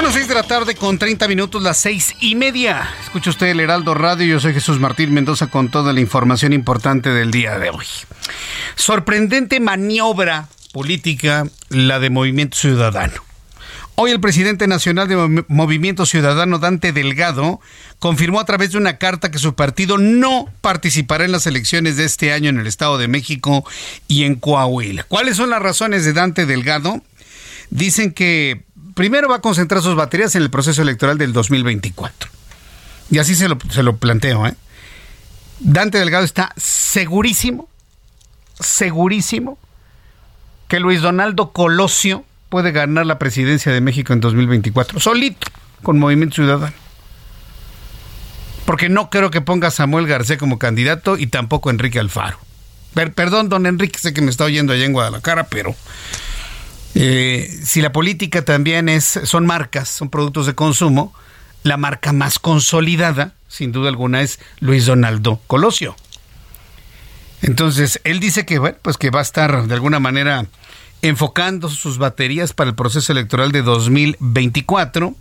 Son 0.00 0.06
las 0.06 0.14
6 0.14 0.28
de 0.28 0.34
la 0.34 0.42
tarde 0.44 0.74
con 0.76 0.96
30 0.96 1.28
minutos, 1.28 1.62
las 1.62 1.76
seis 1.76 2.16
y 2.20 2.34
media. 2.34 2.88
Escucha 3.02 3.28
usted 3.28 3.48
el 3.48 3.60
Heraldo 3.60 3.92
Radio. 3.92 4.24
Yo 4.24 4.40
soy 4.40 4.54
Jesús 4.54 4.80
Martín 4.80 5.12
Mendoza 5.12 5.48
con 5.48 5.70
toda 5.70 5.92
la 5.92 6.00
información 6.00 6.54
importante 6.54 7.10
del 7.10 7.30
día 7.30 7.58
de 7.58 7.68
hoy. 7.68 7.84
Sorprendente 8.76 9.60
maniobra 9.60 10.48
política 10.72 11.46
la 11.68 12.00
de 12.00 12.08
Movimiento 12.08 12.56
Ciudadano. 12.56 13.22
Hoy 13.94 14.12
el 14.12 14.20
presidente 14.20 14.66
nacional 14.66 15.06
de 15.06 15.44
Movimiento 15.48 16.06
Ciudadano, 16.06 16.58
Dante 16.58 16.92
Delgado, 16.92 17.60
confirmó 17.98 18.40
a 18.40 18.46
través 18.46 18.72
de 18.72 18.78
una 18.78 18.96
carta 18.96 19.30
que 19.30 19.38
su 19.38 19.54
partido 19.54 19.98
no 19.98 20.48
participará 20.62 21.26
en 21.26 21.32
las 21.32 21.46
elecciones 21.46 21.98
de 21.98 22.06
este 22.06 22.32
año 22.32 22.48
en 22.48 22.58
el 22.58 22.66
Estado 22.66 22.96
de 22.96 23.06
México 23.06 23.66
y 24.08 24.24
en 24.24 24.36
Coahuila. 24.36 25.02
¿Cuáles 25.02 25.36
son 25.36 25.50
las 25.50 25.60
razones 25.60 26.06
de 26.06 26.14
Dante 26.14 26.46
Delgado? 26.46 27.02
Dicen 27.68 28.12
que 28.12 28.62
primero 29.00 29.30
va 29.30 29.36
a 29.36 29.40
concentrar 29.40 29.80
sus 29.80 29.94
baterías 29.94 30.34
en 30.34 30.42
el 30.42 30.50
proceso 30.50 30.82
electoral 30.82 31.16
del 31.16 31.32
2024. 31.32 32.28
Y 33.10 33.16
así 33.16 33.34
se 33.34 33.48
lo, 33.48 33.56
se 33.70 33.82
lo 33.82 33.96
planteo. 33.96 34.46
¿eh? 34.46 34.54
Dante 35.58 35.96
Delgado 35.96 36.22
está 36.22 36.52
segurísimo, 36.58 37.70
segurísimo 38.60 39.56
que 40.68 40.80
Luis 40.80 41.00
Donaldo 41.00 41.50
Colosio 41.52 42.26
puede 42.50 42.72
ganar 42.72 43.06
la 43.06 43.18
presidencia 43.18 43.72
de 43.72 43.80
México 43.80 44.12
en 44.12 44.20
2024, 44.20 45.00
solito, 45.00 45.46
con 45.82 45.98
Movimiento 45.98 46.34
Ciudadano. 46.34 46.74
Porque 48.66 48.90
no 48.90 49.08
creo 49.08 49.30
que 49.30 49.40
ponga 49.40 49.68
a 49.68 49.70
Samuel 49.70 50.08
García 50.08 50.36
como 50.36 50.58
candidato 50.58 51.16
y 51.16 51.26
tampoco 51.28 51.70
Enrique 51.70 51.98
Alfaro. 51.98 52.38
perdón, 53.14 53.48
don 53.48 53.64
Enrique, 53.64 53.98
sé 53.98 54.12
que 54.12 54.20
me 54.20 54.30
está 54.30 54.44
oyendo 54.44 54.74
allá 54.74 54.84
en 54.84 54.92
Guadalajara, 54.92 55.44
pero 55.44 55.74
eh, 56.94 57.48
si 57.64 57.80
la 57.80 57.92
política 57.92 58.44
también 58.44 58.88
es, 58.88 59.20
son 59.24 59.46
marcas, 59.46 59.88
son 59.88 60.10
productos 60.10 60.46
de 60.46 60.54
consumo, 60.54 61.14
la 61.62 61.76
marca 61.76 62.12
más 62.12 62.38
consolidada, 62.38 63.34
sin 63.48 63.72
duda 63.72 63.88
alguna, 63.88 64.22
es 64.22 64.38
Luis 64.60 64.86
Donaldo 64.86 65.40
Colosio. 65.46 65.94
Entonces, 67.42 68.00
él 68.04 68.20
dice 68.20 68.44
que, 68.44 68.58
bueno, 68.58 68.78
pues 68.82 68.96
que 68.96 69.10
va 69.10 69.20
a 69.20 69.22
estar 69.22 69.66
de 69.66 69.74
alguna 69.74 70.00
manera 70.00 70.46
enfocando 71.02 71.68
sus 71.68 71.98
baterías 71.98 72.52
para 72.52 72.70
el 72.70 72.76
proceso 72.76 73.12
electoral 73.12 73.52
de 73.52 73.62
2024 73.62 75.14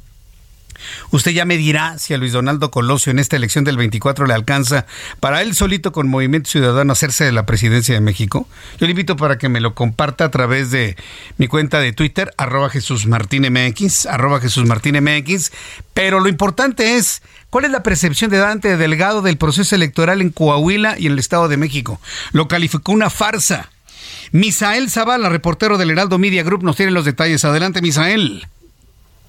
Usted 1.11 1.31
ya 1.31 1.45
me 1.45 1.57
dirá 1.57 1.97
si 1.97 2.13
a 2.13 2.17
Luis 2.17 2.33
Donaldo 2.33 2.71
Colosio 2.71 3.11
en 3.11 3.19
esta 3.19 3.35
elección 3.35 3.63
del 3.63 3.77
24 3.77 4.25
le 4.25 4.33
alcanza 4.33 4.85
para 5.19 5.41
él 5.41 5.55
solito 5.55 5.91
con 5.91 6.07
Movimiento 6.07 6.49
Ciudadano 6.49 6.93
hacerse 6.93 7.25
de 7.25 7.31
la 7.31 7.45
presidencia 7.45 7.93
de 7.93 8.01
México. 8.01 8.47
Yo 8.79 8.85
le 8.85 8.91
invito 8.91 9.15
para 9.15 9.37
que 9.37 9.49
me 9.49 9.59
lo 9.59 9.75
comparta 9.75 10.25
a 10.25 10.31
través 10.31 10.71
de 10.71 10.95
mi 11.37 11.47
cuenta 11.47 11.79
de 11.79 11.93
Twitter, 11.93 12.33
arroba 12.37 12.69
Jesús 12.69 13.05
Martín 13.05 13.51
MX, 13.51 14.05
arroba 14.05 14.39
Jesús 14.39 14.65
MX. 14.65 15.51
Pero 15.93 16.19
lo 16.19 16.29
importante 16.29 16.95
es, 16.95 17.21
¿cuál 17.49 17.65
es 17.65 17.71
la 17.71 17.83
percepción 17.83 18.31
de 18.31 18.37
Dante 18.37 18.77
Delgado 18.77 19.21
del 19.21 19.37
proceso 19.37 19.75
electoral 19.75 20.21
en 20.21 20.29
Coahuila 20.29 20.97
y 20.97 21.07
en 21.07 21.13
el 21.13 21.19
Estado 21.19 21.47
de 21.47 21.57
México? 21.57 21.99
Lo 22.31 22.47
calificó 22.47 22.91
una 22.91 23.09
farsa. 23.09 23.69
Misael 24.31 24.89
Zavala, 24.89 25.29
reportero 25.29 25.77
del 25.77 25.91
Heraldo 25.91 26.19
Media 26.19 26.43
Group, 26.43 26.63
nos 26.63 26.75
tiene 26.75 26.91
los 26.91 27.05
detalles. 27.05 27.43
Adelante, 27.45 27.81
Misael. 27.81 28.47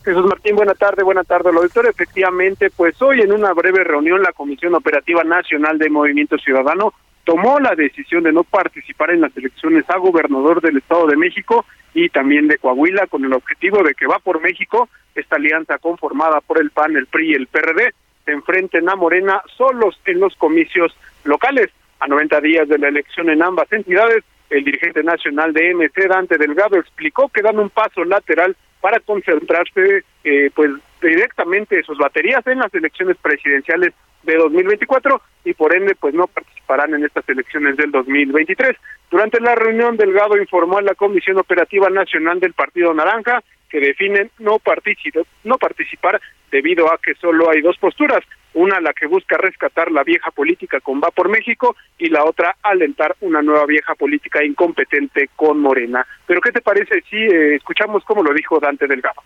Jesús 0.04 0.24
Martín, 0.24 0.56
buena 0.56 0.72
tarde, 0.74 1.02
buena 1.02 1.24
tarde, 1.24 1.50
auditor. 1.50 1.86
Efectivamente, 1.86 2.70
pues 2.70 3.00
hoy 3.02 3.20
en 3.20 3.32
una 3.32 3.52
breve 3.52 3.84
reunión 3.84 4.22
la 4.22 4.32
Comisión 4.32 4.74
Operativa 4.74 5.22
Nacional 5.24 5.78
de 5.78 5.90
Movimiento 5.90 6.38
Ciudadano 6.38 6.94
tomó 7.24 7.60
la 7.60 7.74
decisión 7.74 8.22
de 8.22 8.32
no 8.32 8.42
participar 8.42 9.10
en 9.10 9.20
las 9.20 9.36
elecciones 9.36 9.84
a 9.90 9.98
gobernador 9.98 10.62
del 10.62 10.78
Estado 10.78 11.06
de 11.06 11.18
México 11.18 11.66
y 11.92 12.08
también 12.08 12.48
de 12.48 12.56
Coahuila 12.56 13.08
con 13.08 13.26
el 13.26 13.32
objetivo 13.34 13.82
de 13.82 13.92
que 13.94 14.06
va 14.06 14.18
por 14.20 14.40
México 14.40 14.88
esta 15.14 15.36
alianza 15.36 15.76
conformada 15.76 16.40
por 16.40 16.58
el 16.58 16.70
PAN, 16.70 16.96
el 16.96 17.06
PRI 17.06 17.32
y 17.32 17.34
el 17.34 17.46
PRD 17.46 17.92
se 18.24 18.32
enfrenten 18.32 18.88
a 18.88 18.96
Morena 18.96 19.42
solos 19.56 20.00
en 20.06 20.18
los 20.18 20.34
comicios 20.36 20.96
locales. 21.24 21.70
A 22.00 22.06
90 22.06 22.40
días 22.40 22.68
de 22.68 22.78
la 22.78 22.88
elección 22.88 23.28
en 23.28 23.42
ambas 23.42 23.70
entidades, 23.70 24.24
el 24.48 24.64
dirigente 24.64 25.02
nacional 25.02 25.52
de 25.52 25.74
MC, 25.74 26.08
Dante 26.08 26.38
Delgado, 26.38 26.78
explicó 26.78 27.28
que 27.28 27.42
dan 27.42 27.58
un 27.58 27.68
paso 27.68 28.02
lateral 28.04 28.56
para 28.80 29.00
concentrarse 29.00 30.04
eh, 30.24 30.50
pues 30.54 30.70
directamente 31.02 31.82
sus 31.82 31.98
baterías 31.98 32.46
en 32.46 32.58
las 32.58 32.72
elecciones 32.74 33.16
presidenciales 33.18 33.92
de 34.22 34.36
2024 34.36 35.20
y 35.44 35.54
por 35.54 35.74
ende 35.74 35.94
pues 35.94 36.14
no 36.14 36.26
participarán 36.26 36.94
en 36.94 37.04
estas 37.04 37.28
elecciones 37.28 37.76
del 37.76 37.90
2023. 37.90 38.76
Durante 39.10 39.40
la 39.40 39.54
reunión 39.54 39.96
Delgado 39.96 40.36
informó 40.36 40.78
a 40.78 40.82
la 40.82 40.94
Comisión 40.94 41.38
Operativa 41.38 41.88
Nacional 41.88 42.38
del 42.38 42.52
Partido 42.52 42.92
Naranja 42.92 43.42
que 43.68 43.80
definen 43.80 44.30
no, 44.38 44.58
participar, 44.58 45.24
no 45.44 45.56
participar 45.56 46.20
debido 46.50 46.92
a 46.92 46.98
que 46.98 47.14
solo 47.14 47.50
hay 47.50 47.60
dos 47.60 47.78
posturas, 47.78 48.22
una 48.54 48.80
la 48.80 48.92
que 48.92 49.06
busca 49.06 49.36
rescatar 49.36 49.90
la 49.90 50.02
vieja 50.02 50.30
política 50.30 50.80
con 50.80 51.00
Va 51.00 51.10
por 51.10 51.28
México 51.28 51.76
y 51.98 52.08
la 52.08 52.24
otra 52.24 52.56
alentar 52.62 53.16
una 53.20 53.42
nueva 53.42 53.66
vieja 53.66 53.94
política 53.94 54.44
incompetente 54.44 55.30
con 55.36 55.60
Morena. 55.60 56.06
Pero 56.26 56.40
¿qué 56.40 56.52
te 56.52 56.60
parece 56.60 57.02
si 57.08 57.16
eh, 57.16 57.56
escuchamos 57.56 58.04
cómo 58.04 58.22
lo 58.22 58.34
dijo 58.34 58.58
Dante 58.58 58.86
Delgado? 58.86 59.22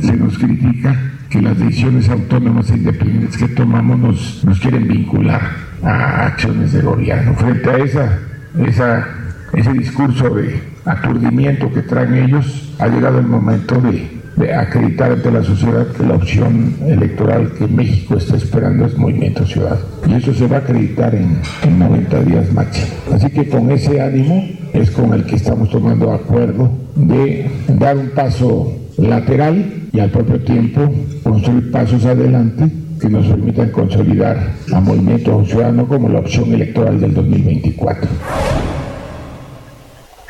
Se 0.00 0.16
nos 0.16 0.38
critica 0.38 0.94
que 1.30 1.42
las 1.42 1.58
decisiones 1.58 2.08
autónomas 2.08 2.70
e 2.70 2.74
independientes 2.74 3.36
que 3.36 3.48
tomamos 3.48 3.98
nos, 3.98 4.44
nos 4.44 4.60
quieren 4.60 4.88
vincular 4.88 5.40
a 5.84 6.26
acciones 6.26 6.72
de 6.72 6.80
gobierno. 6.80 7.34
Frente 7.34 7.70
a 7.70 7.76
esa, 7.78 8.18
esa 8.66 9.22
ese 9.54 9.72
discurso 9.72 10.30
de 10.30 10.62
aturdimiento 10.84 11.72
que 11.72 11.82
traen 11.82 12.14
ellos, 12.14 12.74
ha 12.78 12.88
llegado 12.88 13.18
el 13.18 13.26
momento 13.26 13.80
de, 13.80 14.21
acreditar 14.54 15.12
ante 15.12 15.30
la 15.30 15.42
sociedad 15.42 15.86
que 15.88 16.02
la 16.04 16.14
opción 16.14 16.74
electoral 16.86 17.52
que 17.52 17.66
México 17.66 18.16
está 18.16 18.36
esperando 18.36 18.86
es 18.86 18.96
Movimiento 18.96 19.44
Ciudadano. 19.46 19.82
Y 20.06 20.14
eso 20.14 20.34
se 20.34 20.46
va 20.46 20.56
a 20.56 20.60
acreditar 20.60 21.14
en, 21.14 21.38
en 21.62 21.78
90 21.78 22.22
días 22.22 22.52
máximo. 22.52 22.88
Así 23.12 23.30
que 23.30 23.48
con 23.48 23.70
ese 23.70 24.00
ánimo 24.00 24.48
es 24.72 24.90
con 24.90 25.12
el 25.12 25.24
que 25.24 25.36
estamos 25.36 25.70
tomando 25.70 26.12
acuerdo 26.12 26.70
de 26.96 27.50
dar 27.68 27.96
un 27.96 28.10
paso 28.10 28.72
lateral 28.98 29.88
y 29.92 30.00
al 30.00 30.10
propio 30.10 30.40
tiempo 30.40 30.90
construir 31.22 31.70
pasos 31.70 32.04
adelante 32.04 32.70
que 33.00 33.08
nos 33.08 33.26
permitan 33.26 33.70
consolidar 33.70 34.52
a 34.72 34.80
Movimiento 34.80 35.44
Ciudadano 35.44 35.86
como 35.86 36.08
la 36.08 36.20
opción 36.20 36.52
electoral 36.52 37.00
del 37.00 37.14
2024. 37.14 38.08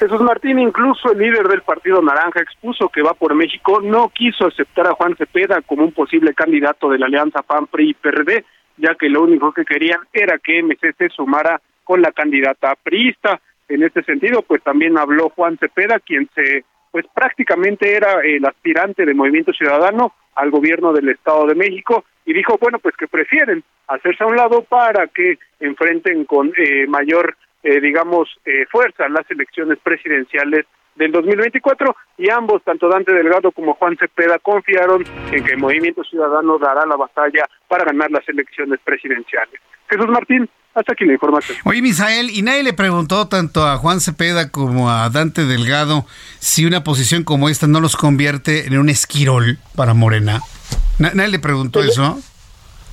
Jesús 0.02 0.20
Martín, 0.20 0.58
incluso 0.58 1.12
el 1.12 1.18
líder 1.18 1.46
del 1.46 1.62
Partido 1.62 2.02
Naranja 2.02 2.40
expuso 2.40 2.88
que 2.88 3.02
va 3.02 3.14
por 3.14 3.36
México, 3.36 3.80
no 3.80 4.08
quiso 4.08 4.48
aceptar 4.48 4.88
a 4.88 4.94
Juan 4.94 5.14
Cepeda 5.16 5.62
como 5.62 5.84
un 5.84 5.92
posible 5.92 6.34
candidato 6.34 6.90
de 6.90 6.98
la 6.98 7.06
alianza 7.06 7.42
PAN, 7.42 7.68
PRI 7.68 7.90
y 7.90 7.94
PRD, 7.94 8.44
ya 8.78 8.96
que 8.96 9.08
lo 9.08 9.22
único 9.22 9.52
que 9.52 9.64
querían 9.64 10.00
era 10.12 10.38
que 10.38 10.60
MC 10.60 10.96
se 10.98 11.08
sumara 11.10 11.60
con 11.84 12.02
la 12.02 12.10
candidata 12.10 12.74
priista. 12.82 13.40
En 13.68 13.84
este 13.84 14.02
sentido, 14.02 14.42
pues 14.42 14.60
también 14.64 14.98
habló 14.98 15.28
Juan 15.28 15.56
Cepeda, 15.56 16.00
quien 16.00 16.28
se, 16.34 16.64
pues 16.90 17.06
prácticamente 17.14 17.94
era 17.94 18.22
el 18.24 18.44
aspirante 18.44 19.06
de 19.06 19.14
Movimiento 19.14 19.52
Ciudadano 19.52 20.14
al 20.34 20.50
gobierno 20.50 20.92
del 20.92 21.10
Estado 21.10 21.46
de 21.46 21.54
México 21.54 22.04
y 22.26 22.32
dijo, 22.32 22.58
bueno, 22.60 22.80
pues 22.80 22.96
que 22.96 23.06
prefieren 23.06 23.62
hacerse 23.86 24.24
a 24.24 24.26
un 24.26 24.34
lado 24.34 24.62
para 24.62 25.06
que 25.06 25.38
enfrenten 25.60 26.24
con 26.24 26.52
eh, 26.56 26.88
mayor 26.88 27.36
eh, 27.62 27.80
digamos, 27.80 28.28
eh, 28.44 28.66
fuerza 28.70 29.08
las 29.08 29.30
elecciones 29.30 29.78
presidenciales 29.82 30.66
del 30.94 31.12
2024 31.12 31.96
y 32.18 32.30
ambos, 32.30 32.62
tanto 32.64 32.88
Dante 32.88 33.12
Delgado 33.12 33.50
como 33.52 33.74
Juan 33.74 33.96
Cepeda, 33.96 34.38
confiaron 34.38 35.04
en 35.30 35.44
que 35.44 35.52
el 35.52 35.58
Movimiento 35.58 36.04
Ciudadano 36.04 36.58
dará 36.58 36.84
la 36.86 36.96
batalla 36.96 37.44
para 37.68 37.84
ganar 37.84 38.10
las 38.10 38.28
elecciones 38.28 38.78
presidenciales. 38.84 39.60
Jesús 39.88 40.08
Martín, 40.08 40.48
hasta 40.74 40.92
aquí 40.92 41.04
la 41.04 41.14
información. 41.14 41.58
Oye, 41.64 41.82
Misael, 41.82 42.30
y 42.30 42.42
nadie 42.42 42.62
le 42.62 42.72
preguntó 42.72 43.28
tanto 43.28 43.66
a 43.66 43.76
Juan 43.76 44.00
Cepeda 44.00 44.50
como 44.50 44.90
a 44.90 45.08
Dante 45.10 45.44
Delgado 45.44 46.06
si 46.38 46.64
una 46.64 46.82
posición 46.82 47.24
como 47.24 47.48
esta 47.48 47.66
no 47.66 47.80
los 47.80 47.96
convierte 47.96 48.66
en 48.66 48.78
un 48.78 48.88
esquirol 48.88 49.58
para 49.76 49.94
Morena. 49.94 50.40
¿Nadie 50.98 51.28
le 51.28 51.38
preguntó 51.38 51.82
eso? 51.82 52.18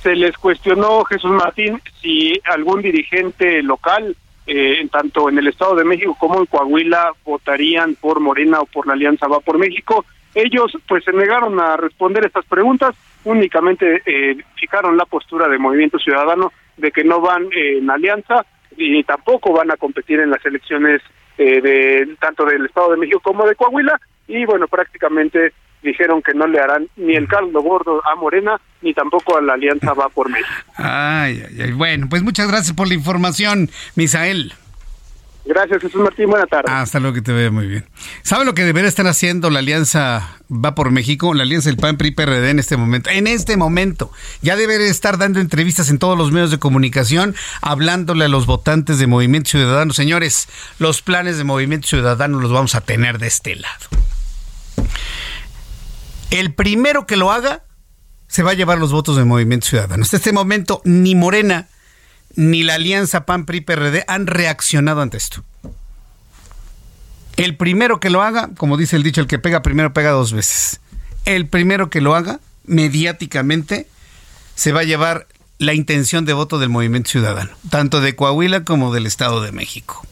Se 0.02 0.14
les 0.14 0.36
cuestionó, 0.38 1.04
Jesús 1.04 1.30
Martín, 1.30 1.80
si 2.00 2.40
algún 2.44 2.82
dirigente 2.82 3.62
local 3.62 4.16
eh, 4.52 4.88
tanto 4.90 5.28
en 5.28 5.38
el 5.38 5.46
Estado 5.46 5.76
de 5.76 5.84
México 5.84 6.16
como 6.18 6.40
en 6.40 6.46
Coahuila 6.46 7.12
votarían 7.24 7.94
por 7.94 8.18
Morena 8.18 8.60
o 8.60 8.66
por 8.66 8.84
la 8.84 8.94
Alianza 8.94 9.28
Va 9.28 9.38
por 9.38 9.58
México. 9.58 10.04
Ellos 10.34 10.76
pues 10.88 11.04
se 11.04 11.12
negaron 11.12 11.60
a 11.60 11.76
responder 11.76 12.26
estas 12.26 12.44
preguntas, 12.46 12.96
únicamente 13.22 14.02
eh, 14.04 14.36
fijaron 14.56 14.96
la 14.96 15.04
postura 15.04 15.46
de 15.46 15.56
Movimiento 15.56 16.00
Ciudadano 16.00 16.52
de 16.76 16.90
que 16.90 17.04
no 17.04 17.20
van 17.20 17.48
en 17.52 17.88
alianza 17.88 18.44
y 18.76 19.04
tampoco 19.04 19.52
van 19.52 19.70
a 19.70 19.76
competir 19.76 20.18
en 20.18 20.30
las 20.30 20.44
elecciones 20.44 21.00
eh, 21.38 21.60
de 21.60 22.16
tanto 22.18 22.44
del 22.44 22.66
Estado 22.66 22.90
de 22.90 22.96
México 22.96 23.20
como 23.20 23.46
de 23.46 23.54
Coahuila 23.54 24.00
y 24.26 24.44
bueno 24.46 24.66
prácticamente 24.66 25.52
dijeron 25.82 26.22
que 26.22 26.34
no 26.34 26.46
le 26.46 26.60
harán 26.60 26.88
ni 26.96 27.14
el 27.14 27.28
caldo 27.28 27.60
gordo 27.62 28.00
a 28.06 28.14
Morena, 28.16 28.60
ni 28.82 28.94
tampoco 28.94 29.36
a 29.36 29.42
la 29.42 29.54
Alianza 29.54 29.94
Va 29.94 30.08
por 30.08 30.28
México. 30.30 30.50
Ay, 30.76 31.42
ay, 31.48 31.62
ay. 31.62 31.72
Bueno, 31.72 32.06
pues 32.08 32.22
muchas 32.22 32.48
gracias 32.48 32.74
por 32.74 32.88
la 32.88 32.94
información, 32.94 33.70
Misael. 33.94 34.54
Gracias, 35.44 35.80
Jesús 35.80 36.02
Martín. 36.02 36.28
Buena 36.28 36.46
tarde. 36.46 36.70
Hasta 36.70 37.00
luego, 37.00 37.14
que 37.14 37.22
te 37.22 37.32
vea 37.32 37.50
muy 37.50 37.66
bien. 37.66 37.84
¿Sabe 38.22 38.44
lo 38.44 38.54
que 38.54 38.62
debería 38.62 38.88
estar 38.88 39.06
haciendo 39.06 39.50
la 39.50 39.60
Alianza 39.60 40.36
Va 40.48 40.74
por 40.74 40.90
México? 40.90 41.32
La 41.32 41.44
Alianza 41.44 41.70
del 41.70 41.78
PAN 41.78 41.96
PRI 41.96 42.10
PRD 42.10 42.50
en 42.50 42.58
este 42.58 42.76
momento. 42.76 43.10
En 43.10 43.26
este 43.26 43.56
momento. 43.56 44.12
Ya 44.42 44.56
debería 44.56 44.88
estar 44.88 45.16
dando 45.16 45.40
entrevistas 45.40 45.90
en 45.90 45.98
todos 45.98 46.16
los 46.16 46.30
medios 46.30 46.50
de 46.50 46.58
comunicación, 46.58 47.34
hablándole 47.62 48.26
a 48.26 48.28
los 48.28 48.46
votantes 48.46 48.98
de 48.98 49.06
Movimiento 49.06 49.50
Ciudadano. 49.50 49.92
Señores, 49.92 50.48
los 50.78 51.02
planes 51.02 51.38
de 51.38 51.44
Movimiento 51.44 51.88
Ciudadano 51.88 52.38
los 52.38 52.52
vamos 52.52 52.74
a 52.74 52.82
tener 52.82 53.18
de 53.18 53.28
este 53.28 53.56
lado. 53.56 53.86
El 56.30 56.54
primero 56.54 57.06
que 57.06 57.16
lo 57.16 57.32
haga 57.32 57.64
se 58.28 58.42
va 58.42 58.52
a 58.52 58.54
llevar 58.54 58.78
los 58.78 58.92
votos 58.92 59.16
del 59.16 59.26
Movimiento 59.26 59.66
Ciudadano. 59.66 60.02
Hasta 60.02 60.16
este 60.16 60.32
momento, 60.32 60.80
ni 60.84 61.14
Morena 61.14 61.68
ni 62.36 62.62
la 62.62 62.74
alianza 62.74 63.26
PAN-PRI-PRD 63.26 64.04
han 64.06 64.26
reaccionado 64.26 65.02
ante 65.02 65.16
esto. 65.16 65.44
El 67.36 67.56
primero 67.56 68.00
que 68.00 68.10
lo 68.10 68.22
haga, 68.22 68.50
como 68.56 68.76
dice 68.76 68.96
el 68.96 69.02
dicho, 69.02 69.20
el 69.20 69.26
que 69.26 69.38
pega 69.38 69.62
primero 69.62 69.92
pega 69.92 70.10
dos 70.10 70.32
veces. 70.32 70.80
El 71.24 71.48
primero 71.48 71.90
que 71.90 72.00
lo 72.00 72.14
haga, 72.14 72.40
mediáticamente, 72.64 73.88
se 74.54 74.72
va 74.72 74.80
a 74.80 74.84
llevar 74.84 75.26
la 75.58 75.74
intención 75.74 76.24
de 76.24 76.32
voto 76.32 76.58
del 76.58 76.68
Movimiento 76.68 77.10
Ciudadano, 77.10 77.50
tanto 77.68 78.00
de 78.00 78.14
Coahuila 78.14 78.64
como 78.64 78.92
del 78.92 79.06
Estado 79.06 79.40
de 79.42 79.52
México. 79.52 80.06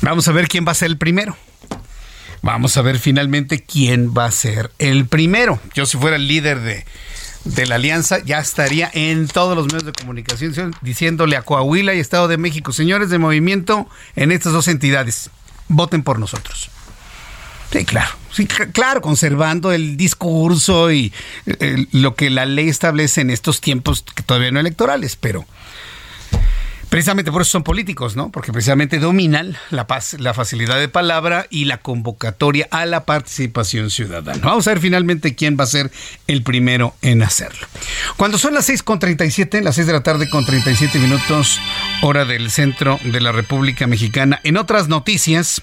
Vamos 0.00 0.26
a 0.26 0.32
ver 0.32 0.48
quién 0.48 0.66
va 0.66 0.72
a 0.72 0.74
ser 0.74 0.86
el 0.86 0.98
primero. 0.98 1.36
Vamos 2.42 2.76
a 2.76 2.82
ver 2.82 2.98
finalmente 2.98 3.62
quién 3.62 4.12
va 4.12 4.24
a 4.26 4.32
ser 4.32 4.72
el 4.80 5.06
primero. 5.06 5.60
Yo 5.74 5.86
si 5.86 5.96
fuera 5.96 6.16
el 6.16 6.26
líder 6.26 6.60
de, 6.60 7.66
la 7.66 7.76
alianza 7.76 8.18
ya 8.18 8.40
estaría 8.40 8.90
en 8.92 9.28
todos 9.28 9.56
los 9.56 9.66
medios 9.66 9.84
de 9.84 9.92
comunicación 9.92 10.74
diciéndole 10.80 11.36
a 11.36 11.42
Coahuila 11.42 11.94
y 11.94 12.00
Estado 12.00 12.26
de 12.26 12.38
México, 12.38 12.72
señores 12.72 13.10
de 13.10 13.18
movimiento 13.18 13.88
en 14.16 14.32
estas 14.32 14.52
dos 14.52 14.66
entidades, 14.66 15.30
voten 15.68 16.02
por 16.02 16.18
nosotros. 16.18 16.68
Sí, 17.70 17.84
claro, 17.84 18.10
sí, 18.32 18.46
claro, 18.46 19.00
conservando 19.00 19.72
el 19.72 19.96
discurso 19.96 20.90
y 20.90 21.12
eh, 21.46 21.86
lo 21.92 22.16
que 22.16 22.28
la 22.28 22.44
ley 22.44 22.68
establece 22.68 23.20
en 23.20 23.30
estos 23.30 23.60
tiempos 23.60 24.04
que 24.14 24.24
todavía 24.24 24.50
no 24.50 24.60
electorales, 24.60 25.16
pero 25.16 25.46
Precisamente 26.92 27.32
por 27.32 27.40
eso 27.40 27.52
son 27.52 27.62
políticos, 27.62 28.16
¿no? 28.16 28.30
Porque 28.30 28.52
precisamente 28.52 28.98
dominan 28.98 29.56
la, 29.70 29.86
paz, 29.86 30.14
la 30.20 30.34
facilidad 30.34 30.78
de 30.78 30.88
palabra 30.88 31.46
y 31.48 31.64
la 31.64 31.78
convocatoria 31.78 32.68
a 32.70 32.84
la 32.84 33.06
participación 33.06 33.88
ciudadana. 33.88 34.40
Vamos 34.44 34.66
a 34.66 34.72
ver 34.72 34.80
finalmente 34.80 35.34
quién 35.34 35.56
va 35.58 35.64
a 35.64 35.68
ser 35.68 35.90
el 36.26 36.42
primero 36.42 36.94
en 37.00 37.22
hacerlo. 37.22 37.66
Cuando 38.18 38.36
son 38.36 38.52
las 38.52 38.68
6.37, 38.68 39.62
las 39.62 39.76
6 39.76 39.86
de 39.86 39.92
la 39.94 40.02
tarde 40.02 40.28
con 40.28 40.44
37 40.44 40.98
minutos, 40.98 41.58
hora 42.02 42.26
del 42.26 42.50
centro 42.50 43.00
de 43.02 43.22
la 43.22 43.32
República 43.32 43.86
Mexicana. 43.86 44.38
En 44.44 44.58
otras 44.58 44.88
noticias... 44.88 45.62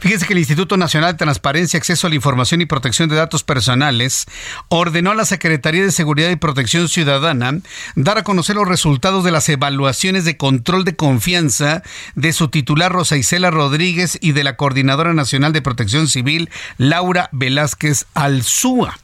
Fíjense 0.00 0.26
que 0.26 0.32
el 0.32 0.38
Instituto 0.38 0.76
Nacional 0.76 1.12
de 1.12 1.18
Transparencia, 1.18 1.78
Acceso 1.78 2.06
a 2.06 2.10
la 2.10 2.16
Información 2.16 2.60
y 2.60 2.66
Protección 2.66 3.08
de 3.08 3.16
Datos 3.16 3.42
Personales 3.42 4.26
ordenó 4.68 5.10
a 5.10 5.14
la 5.14 5.24
Secretaría 5.24 5.82
de 5.82 5.92
Seguridad 5.92 6.30
y 6.30 6.36
Protección 6.36 6.88
Ciudadana 6.88 7.58
dar 7.94 8.18
a 8.18 8.24
conocer 8.24 8.56
los 8.56 8.68
resultados 8.68 9.24
de 9.24 9.30
las 9.30 9.48
evaluaciones 9.48 10.24
de 10.24 10.36
control 10.36 10.84
de 10.84 10.96
confianza 10.96 11.82
de 12.14 12.32
su 12.32 12.48
titular 12.48 12.92
Rosa 12.92 13.16
Isela 13.16 13.50
Rodríguez 13.50 14.18
y 14.20 14.32
de 14.32 14.44
la 14.44 14.56
Coordinadora 14.56 15.12
Nacional 15.12 15.52
de 15.52 15.62
Protección 15.62 16.08
Civil 16.08 16.50
Laura 16.78 17.28
Velázquez 17.32 18.06
Alzúa. 18.14 18.98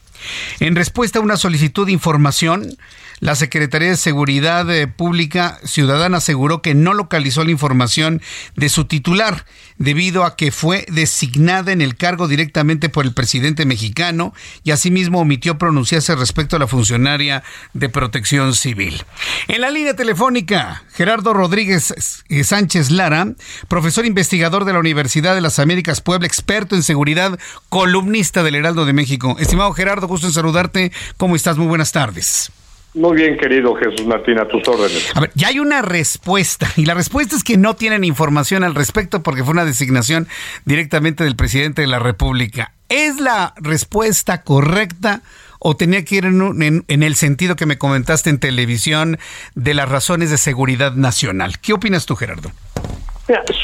En 0.61 0.77
respuesta 0.77 1.19
a 1.19 1.23
una 1.23 1.37
solicitud 1.37 1.87
de 1.87 1.93
información, 1.93 2.77
la 3.25 3.37
Secretaría 3.37 3.89
de 3.89 3.97
Seguridad 3.97 4.71
eh, 4.71 4.87
Pública 4.87 5.59
Ciudadana 5.65 6.19
aseguró 6.19 6.61
que 6.61 6.75
no 6.75 6.93
localizó 6.93 7.43
la 7.43 7.53
información 7.53 8.21
de 8.55 8.69
su 8.69 8.85
titular 8.85 9.47
debido 9.79 10.25
a 10.25 10.37
que 10.37 10.53
fue 10.53 10.85
designada 10.93 11.73
en 11.73 11.81
el 11.81 11.97
cargo 11.97 12.29
directamente 12.29 12.91
por 12.91 13.07
el 13.07 13.15
presidente 13.15 13.65
mexicano 13.65 14.35
y 14.63 14.73
asimismo 14.73 15.21
omitió 15.21 15.57
pronunciarse 15.57 16.15
respecto 16.15 16.57
a 16.57 16.59
la 16.59 16.67
funcionaria 16.67 17.43
de 17.73 17.89
protección 17.89 18.53
civil. 18.53 19.03
En 19.49 19.63
la 19.63 19.71
línea 19.71 19.97
telefónica, 19.97 20.85
Gerardo 20.93 21.33
Rodríguez 21.33 22.25
eh, 22.29 22.45
Sánchez 22.45 22.91
Lara, 22.91 23.29
profesor 23.69 24.05
investigador 24.05 24.67
de 24.67 24.75
la 24.75 24.81
Universidad 24.81 25.35
de 25.35 25.41
las 25.41 25.59
Américas 25.59 26.03
Puebla, 26.03 26.27
experto 26.27 26.77
en 26.77 26.83
seguridad, 26.83 27.39
columnista 27.71 28.43
del 28.43 28.57
Heraldo 28.57 28.85
de 28.85 28.93
México. 28.93 29.37
Estimado 29.39 29.73
Gerardo, 29.73 30.09
gusto 30.09 30.27
en 30.27 30.35
saludarte. 30.35 30.93
¿Cómo 31.17 31.37
estás? 31.37 31.57
Muy 31.57 31.69
buenas 31.69 31.91
tardes. 31.91 32.53
Muy 32.95 33.17
bien, 33.17 33.37
querido 33.37 33.75
Jesús 33.75 34.07
Martín, 34.07 34.39
a 34.39 34.47
tus 34.47 34.67
órdenes. 34.69 35.11
A 35.17 35.21
ver, 35.21 35.33
ya 35.35 35.49
hay 35.49 35.59
una 35.59 35.83
respuesta, 35.83 36.69
y 36.77 36.87
la 36.87 36.95
respuesta 36.95 37.35
es 37.35 37.43
que 37.43 37.57
no 37.57 37.75
tienen 37.75 38.05
información 38.05 38.63
al 38.63 38.77
respecto 38.77 39.23
porque 39.23 39.43
fue 39.43 39.53
una 39.53 39.65
designación 39.65 40.29
directamente 40.65 41.25
del 41.25 41.35
presidente 41.35 41.83
de 41.83 41.89
la 41.89 41.99
República. 41.99 42.73
¿Es 42.89 43.19
la 43.19 43.53
respuesta 43.57 44.43
correcta 44.43 45.23
o 45.59 45.77
tenía 45.77 46.05
que 46.05 46.17
ir 46.17 46.27
en, 46.27 46.85
en, 46.87 47.03
el 47.03 47.17
sentido 47.17 47.57
que 47.57 47.67
me 47.67 47.79
comentaste 47.79 48.31
en 48.31 48.39
televisión 48.39 49.19
de 49.57 49.75
las 49.75 49.89
razones 49.89 50.31
de 50.31 50.37
seguridad 50.37 50.93
nacional? 50.93 51.59
¿Qué 51.59 51.73
opinas 51.73 52.07
tú, 52.07 52.15
Gerardo? 52.15 52.53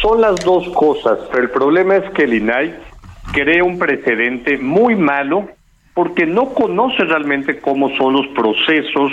son 0.01 0.23
las 0.23 0.37
dos 0.45 0.67
cosas, 0.71 1.19
pero 1.31 1.45
el 1.45 1.51
problema 1.51 1.97
es 1.97 2.11
que 2.15 2.25
el 2.25 2.35
INAI 2.35 2.75
crea 3.33 3.63
un 3.63 3.79
precedente 3.79 4.57
muy 4.59 4.97
malo 4.97 5.51
porque 6.01 6.25
no 6.25 6.55
conoce 6.55 7.05
realmente 7.05 7.59
cómo 7.59 7.95
son 7.99 8.15
los 8.15 8.27
procesos 8.29 9.13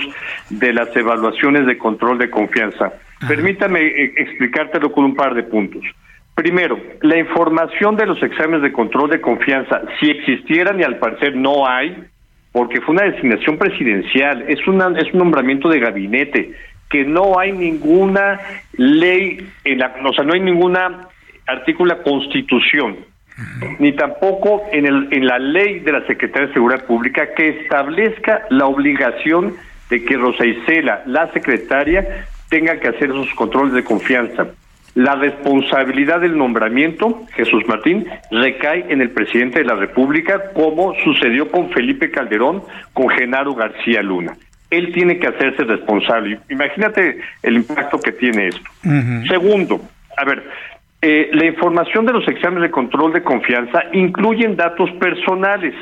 de 0.50 0.72
las 0.72 0.96
evaluaciones 0.96 1.66
de 1.66 1.78
control 1.78 2.18
de 2.18 2.30
confianza. 2.30 2.94
Permítame 3.28 3.82
eh, 3.82 4.14
explicártelo 4.16 4.90
con 4.94 5.04
un 5.04 5.14
par 5.14 5.36
de 5.36 5.44
puntos. 5.44 5.84
Primero, 6.34 6.80
la 7.02 7.18
información 7.18 7.98
de 7.98 8.06
los 8.06 8.24
exámenes 8.24 8.62
de 8.62 8.72
control 8.72 9.10
de 9.10 9.20
confianza, 9.20 9.82
si 10.00 10.10
existieran 10.10 10.80
y 10.80 10.84
al 10.84 10.98
parecer 10.98 11.36
no 11.36 11.68
hay, 11.68 11.94
porque 12.54 12.80
fue 12.80 12.96
una 12.96 13.04
designación 13.04 13.58
presidencial, 13.58 14.46
es, 14.48 14.66
una, 14.66 14.98
es 14.98 15.12
un 15.12 15.20
nombramiento 15.20 15.68
de 15.68 15.82
gabinete, 15.82 16.54
que 16.90 17.04
no 17.04 17.38
hay 17.38 17.52
ninguna 17.52 18.40
ley, 18.78 19.46
en 19.66 19.80
la, 19.80 19.94
o 20.06 20.14
sea, 20.14 20.24
no 20.24 20.34
hay 20.34 20.40
ninguna 20.40 21.10
artículo 21.48 22.02
Constitución 22.02 22.96
ni 23.80 23.94
tampoco 23.94 24.64
en, 24.72 24.86
el, 24.86 25.08
en 25.12 25.26
la 25.26 25.40
ley 25.40 25.80
de 25.80 25.92
la 25.92 26.06
Secretaría 26.08 26.48
de 26.48 26.54
Seguridad 26.54 26.86
Pública 26.86 27.34
que 27.36 27.50
establezca 27.62 28.42
la 28.50 28.66
obligación 28.66 29.56
de 29.90 30.04
que 30.04 30.18
Rosa 30.18 30.46
Isela, 30.46 31.04
la 31.06 31.32
secretaria, 31.32 32.26
tenga 32.50 32.80
que 32.80 32.88
hacer 32.88 33.10
esos 33.10 33.34
controles 33.36 33.74
de 33.74 33.84
confianza. 33.84 34.48
La 34.96 35.16
responsabilidad 35.16 36.22
del 36.22 36.36
nombramiento, 36.38 37.24
Jesús 37.36 37.64
Martín, 37.68 38.08
recae 38.32 38.86
en 38.90 39.02
el 39.02 39.12
presidente 39.12 39.60
de 39.60 39.66
la 39.66 39.76
República, 39.76 40.52
como 40.54 40.96
sucedió 41.04 41.52
con 41.52 41.70
Felipe 41.70 42.10
Calderón, 42.10 42.64
con 42.94 43.10
Genaro 43.10 43.54
García 43.54 44.02
Luna. 44.02 44.36
Él 44.72 44.92
tiene 44.94 45.20
que 45.20 45.28
hacerse 45.28 45.64
responsable. 45.64 46.40
Imagínate 46.50 47.20
el 47.44 47.58
impacto 47.58 48.00
que 48.00 48.12
tiene 48.12 48.48
esto. 48.48 48.70
Segundo, 49.30 49.80
a 50.18 50.26
ver, 50.26 50.44
eh, 51.02 51.30
la 51.32 51.46
información 51.46 52.06
de 52.06 52.14
los 52.14 52.28
exámenes 52.28 52.64
de 52.64 52.72
control 52.72 53.14
de 53.14 53.24
confianza 53.24 53.84
incluyen 53.94 54.56
datos 54.56 54.90
personales 54.94 55.76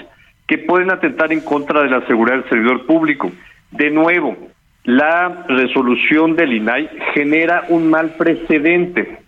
que 0.46 0.58
pueden 0.58 0.92
atentar 0.92 1.32
en 1.32 1.40
contra 1.42 1.82
de 1.82 1.90
la 1.90 2.06
seguridad 2.06 2.38
del 2.38 2.50
servidor 2.50 2.86
público. 2.86 3.32
De 3.72 3.90
nuevo, 3.92 4.38
la 4.84 5.46
resolución 5.48 6.36
del 6.36 6.54
INAI 6.54 6.90
genera 7.14 7.64
un 7.70 7.90
mal 7.90 8.16
precedente. 8.18 9.20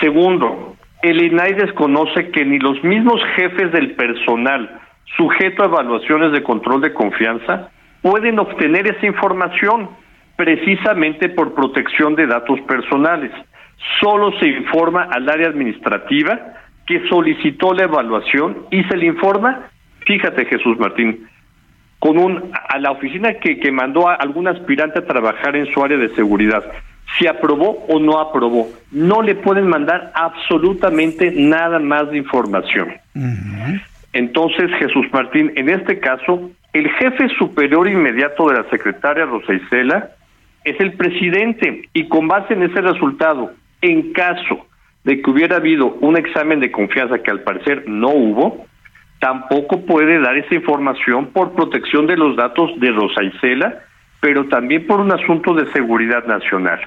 Segundo, 0.00 0.76
el 1.02 1.22
INAI 1.22 1.54
desconoce 1.54 2.30
que 2.30 2.44
ni 2.44 2.58
los 2.58 2.82
mismos 2.82 3.20
jefes 3.36 3.70
del 3.72 3.92
personal 3.92 4.80
sujeto 5.16 5.62
a 5.62 5.66
evaluaciones 5.66 6.32
de 6.32 6.42
control 6.42 6.80
de 6.80 6.92
confianza 6.92 7.70
pueden 8.02 8.38
obtener 8.38 8.88
esa 8.88 9.06
información 9.06 9.88
precisamente 10.36 11.28
por 11.28 11.54
protección 11.54 12.14
de 12.16 12.26
datos 12.26 12.60
personales 12.62 13.30
solo 14.00 14.32
se 14.38 14.46
informa 14.46 15.04
al 15.04 15.28
área 15.28 15.48
administrativa 15.48 16.38
que 16.86 17.06
solicitó 17.08 17.74
la 17.74 17.84
evaluación 17.84 18.66
y 18.70 18.82
se 18.84 18.96
le 18.96 19.06
informa, 19.06 19.68
fíjate 20.06 20.46
Jesús 20.46 20.78
Martín, 20.78 21.28
con 21.98 22.16
un 22.16 22.50
a 22.68 22.78
la 22.78 22.92
oficina 22.92 23.34
que, 23.34 23.58
que 23.58 23.72
mandó 23.72 24.08
a 24.08 24.14
algún 24.14 24.48
aspirante 24.48 25.00
a 25.00 25.06
trabajar 25.06 25.56
en 25.56 25.66
su 25.72 25.82
área 25.82 25.98
de 25.98 26.14
seguridad, 26.14 26.64
si 27.18 27.26
aprobó 27.26 27.84
o 27.88 27.98
no 27.98 28.18
aprobó. 28.18 28.68
No 28.90 29.22
le 29.22 29.34
pueden 29.34 29.68
mandar 29.68 30.12
absolutamente 30.14 31.32
nada 31.32 31.78
más 31.78 32.10
de 32.10 32.18
información. 32.18 32.94
Entonces, 34.12 34.70
Jesús 34.78 35.06
Martín, 35.12 35.52
en 35.56 35.68
este 35.68 35.98
caso, 36.00 36.50
el 36.72 36.88
jefe 36.90 37.28
superior 37.38 37.88
inmediato 37.88 38.48
de 38.48 38.62
la 38.62 38.70
secretaria 38.70 39.24
Rosa 39.26 39.52
Isela 39.52 40.10
es 40.64 40.78
el 40.80 40.92
presidente 40.92 41.88
y 41.92 42.08
con 42.08 42.28
base 42.28 42.54
en 42.54 42.62
ese 42.62 42.80
resultado 42.80 43.52
en 43.80 44.12
caso 44.12 44.66
de 45.04 45.22
que 45.22 45.30
hubiera 45.30 45.56
habido 45.56 45.86
un 46.00 46.16
examen 46.16 46.60
de 46.60 46.70
confianza 46.70 47.22
que 47.22 47.30
al 47.30 47.42
parecer 47.42 47.88
no 47.88 48.10
hubo, 48.10 48.66
tampoco 49.20 49.84
puede 49.86 50.20
dar 50.20 50.36
esa 50.36 50.54
información 50.54 51.26
por 51.32 51.52
protección 51.52 52.06
de 52.06 52.16
los 52.16 52.36
datos 52.36 52.70
de 52.78 52.90
Rosa 52.90 53.22
Isela, 53.22 53.82
pero 54.20 54.46
también 54.48 54.86
por 54.86 55.00
un 55.00 55.12
asunto 55.12 55.54
de 55.54 55.70
seguridad 55.72 56.26
nacional. 56.26 56.80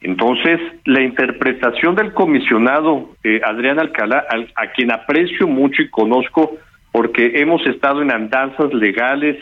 Entonces, 0.00 0.60
la 0.84 1.02
interpretación 1.02 1.94
del 1.94 2.12
comisionado 2.12 3.16
eh, 3.24 3.40
Adrián 3.44 3.78
Alcalá, 3.78 4.26
a 4.54 4.66
quien 4.72 4.92
aprecio 4.92 5.48
mucho 5.48 5.82
y 5.82 5.88
conozco 5.88 6.58
porque 6.92 7.40
hemos 7.40 7.66
estado 7.66 8.02
en 8.02 8.12
andanzas 8.12 8.72
legales 8.72 9.36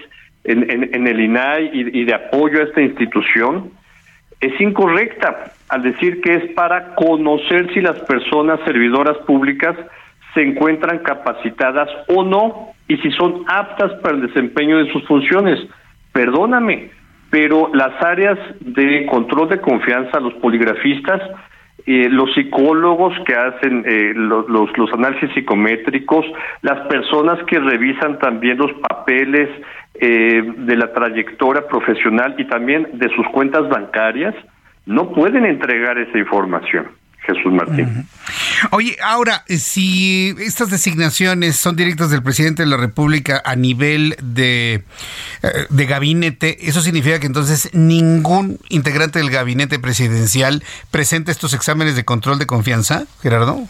en, 0.44 1.06
el 1.06 1.20
INAI 1.20 1.70
y 1.72 2.04
de 2.04 2.14
apoyo 2.14 2.60
a 2.60 2.64
esta 2.64 2.82
institución, 2.82 3.70
es 4.40 4.60
incorrecta 4.60 5.52
al 5.68 5.82
decir 5.82 6.20
que 6.20 6.34
es 6.34 6.52
para 6.54 6.94
conocer 6.94 7.72
si 7.72 7.80
las 7.80 7.98
personas 8.00 8.60
servidoras 8.64 9.16
públicas 9.26 9.76
se 10.34 10.42
encuentran 10.42 10.98
capacitadas 10.98 11.88
o 12.08 12.22
no 12.22 12.74
y 12.88 12.96
si 12.98 13.10
son 13.12 13.44
aptas 13.46 13.92
para 14.02 14.16
el 14.16 14.26
desempeño 14.26 14.78
de 14.78 14.92
sus 14.92 15.04
funciones. 15.06 15.58
Perdóname, 16.12 16.90
pero 17.30 17.70
las 17.72 18.00
áreas 18.02 18.38
de 18.60 19.06
control 19.06 19.48
de 19.48 19.60
confianza, 19.60 20.20
los 20.20 20.34
poligrafistas, 20.34 21.20
eh, 21.86 22.08
los 22.08 22.32
psicólogos 22.34 23.12
que 23.26 23.34
hacen 23.34 23.84
eh, 23.86 24.12
los, 24.14 24.48
los 24.48 24.92
análisis 24.92 25.30
psicométricos, 25.34 26.24
las 26.62 26.86
personas 26.86 27.42
que 27.44 27.58
revisan 27.58 28.18
también 28.18 28.58
los 28.58 28.72
papeles 28.88 29.50
eh, 29.94 30.42
de 30.56 30.76
la 30.76 30.92
trayectoria 30.92 31.66
profesional 31.66 32.34
y 32.38 32.46
también 32.46 32.88
de 32.94 33.08
sus 33.14 33.26
cuentas 33.28 33.68
bancarias, 33.68 34.34
no 34.86 35.12
pueden 35.12 35.44
entregar 35.44 35.98
esa 35.98 36.18
información. 36.18 36.88
Jesús 37.26 37.52
Martín. 37.52 38.06
Oye, 38.70 38.96
ahora, 39.02 39.44
si 39.48 40.34
estas 40.38 40.70
designaciones 40.70 41.56
son 41.56 41.74
directas 41.74 42.10
del 42.10 42.22
presidente 42.22 42.62
de 42.62 42.68
la 42.68 42.76
República 42.76 43.40
a 43.44 43.56
nivel 43.56 44.16
de, 44.22 44.82
eh, 45.42 45.48
de 45.70 45.86
gabinete, 45.86 46.68
¿eso 46.68 46.82
significa 46.82 47.18
que 47.20 47.26
entonces 47.26 47.70
ningún 47.72 48.58
integrante 48.68 49.20
del 49.20 49.30
gabinete 49.30 49.78
presidencial 49.78 50.62
presenta 50.90 51.32
estos 51.32 51.54
exámenes 51.54 51.96
de 51.96 52.04
control 52.04 52.38
de 52.38 52.46
confianza, 52.46 53.04
Gerardo? 53.22 53.66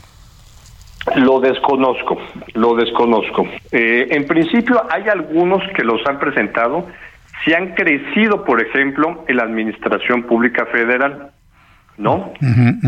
Lo 1.17 1.41
desconozco, 1.41 2.19
lo 2.55 2.75
desconozco. 2.75 3.47
Eh, 3.73 4.09
en 4.11 4.27
principio 4.27 4.83
hay 4.91 5.09
algunos 5.09 5.63
que 5.75 5.85
los 5.85 6.01
han 6.07 6.19
presentado, 6.19 6.89
si 7.45 7.53
han 7.53 7.75
crecido, 7.75 8.45
por 8.45 8.61
ejemplo, 8.61 9.25
en 9.29 9.37
la 9.37 9.43
Administración 9.43 10.23
Pública 10.23 10.65
Federal, 10.67 11.31
¿no? 11.99 12.33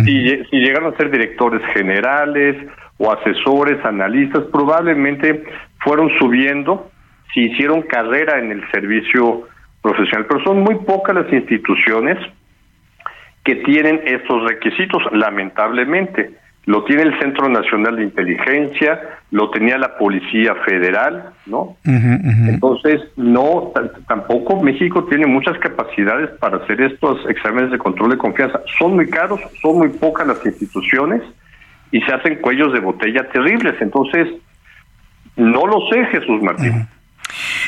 Si, 0.05 0.45
si 0.45 0.57
llegaron 0.57 0.95
a 0.95 0.97
ser 0.97 1.11
directores 1.11 1.62
generales 1.75 2.57
o 2.99 3.12
asesores, 3.12 3.85
analistas, 3.85 4.45
probablemente 4.51 5.45
fueron 5.81 6.11
subiendo 6.19 6.91
si 7.35 7.41
hicieron 7.41 7.83
carrera 7.83 8.39
en 8.39 8.51
el 8.51 8.69
servicio 8.71 9.47
profesional, 9.83 10.27
pero 10.29 10.43
son 10.43 10.61
muy 10.61 10.77
pocas 10.77 11.14
las 11.14 11.33
instituciones 11.33 12.19
que 13.45 13.57
tienen 13.57 14.01
estos 14.05 14.43
requisitos, 14.49 15.03
lamentablemente. 15.12 16.33
Lo 16.67 16.85
tiene 16.85 17.03
el 17.03 17.19
Centro 17.21 17.49
Nacional 17.49 17.97
de 17.97 18.03
Inteligencia, 18.03 19.01
lo 19.31 19.51
tenía 19.51 19.79
la 19.79 19.97
Policía 19.97 20.55
Federal, 20.67 21.31
¿no? 21.47 21.77
Entonces, 21.85 23.03
no, 23.17 23.73
tampoco 24.09 24.61
México 24.61 25.05
tiene 25.05 25.27
muchas 25.27 25.57
capacidades 25.59 26.31
para 26.41 26.59
hacer 26.59 26.81
estos 26.81 27.19
exámenes 27.31 27.71
de 27.71 27.79
control 27.79 28.11
de 28.11 28.19
confianza. 28.19 28.61
Son 28.79 28.95
muy 28.97 29.09
caros, 29.09 29.41
son 29.62 29.79
muy 29.79 29.91
pocas 29.91 30.27
las 30.27 30.45
instituciones 30.45 31.23
y 31.93 32.01
se 32.01 32.12
hacen 32.12 32.41
cuellos 32.41 32.73
de 32.73 32.81
botella 32.81 33.29
terribles. 33.31 33.75
Entonces, 33.81 34.29
no 35.37 35.67
lo 35.67 35.87
sé, 35.89 36.05
Jesús 36.07 36.43
Martín. 36.43 36.89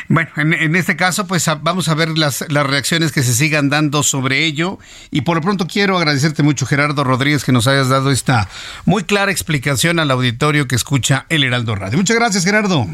Bueno, 0.09 0.31
en, 0.37 0.75
este 0.75 0.95
caso, 0.95 1.27
pues 1.27 1.47
vamos 1.61 1.87
a 1.87 1.93
ver 1.93 2.17
las, 2.17 2.43
las 2.49 2.65
reacciones 2.65 3.11
que 3.11 3.21
se 3.21 3.31
sigan 3.31 3.69
dando 3.69 4.01
sobre 4.01 4.43
ello. 4.43 4.79
Y 5.11 5.21
por 5.21 5.37
lo 5.37 5.43
pronto 5.43 5.67
quiero 5.67 5.97
agradecerte 5.97 6.41
mucho, 6.41 6.65
Gerardo 6.65 7.03
Rodríguez, 7.03 7.43
que 7.43 7.51
nos 7.51 7.67
hayas 7.67 7.89
dado 7.89 8.09
esta 8.09 8.49
muy 8.85 9.03
clara 9.03 9.31
explicación 9.31 9.99
al 9.99 10.09
auditorio 10.09 10.67
que 10.67 10.75
escucha 10.75 11.27
el 11.29 11.43
Heraldo 11.43 11.75
Radio. 11.75 11.99
Muchas 11.99 12.17
gracias, 12.17 12.43
Gerardo. 12.43 12.87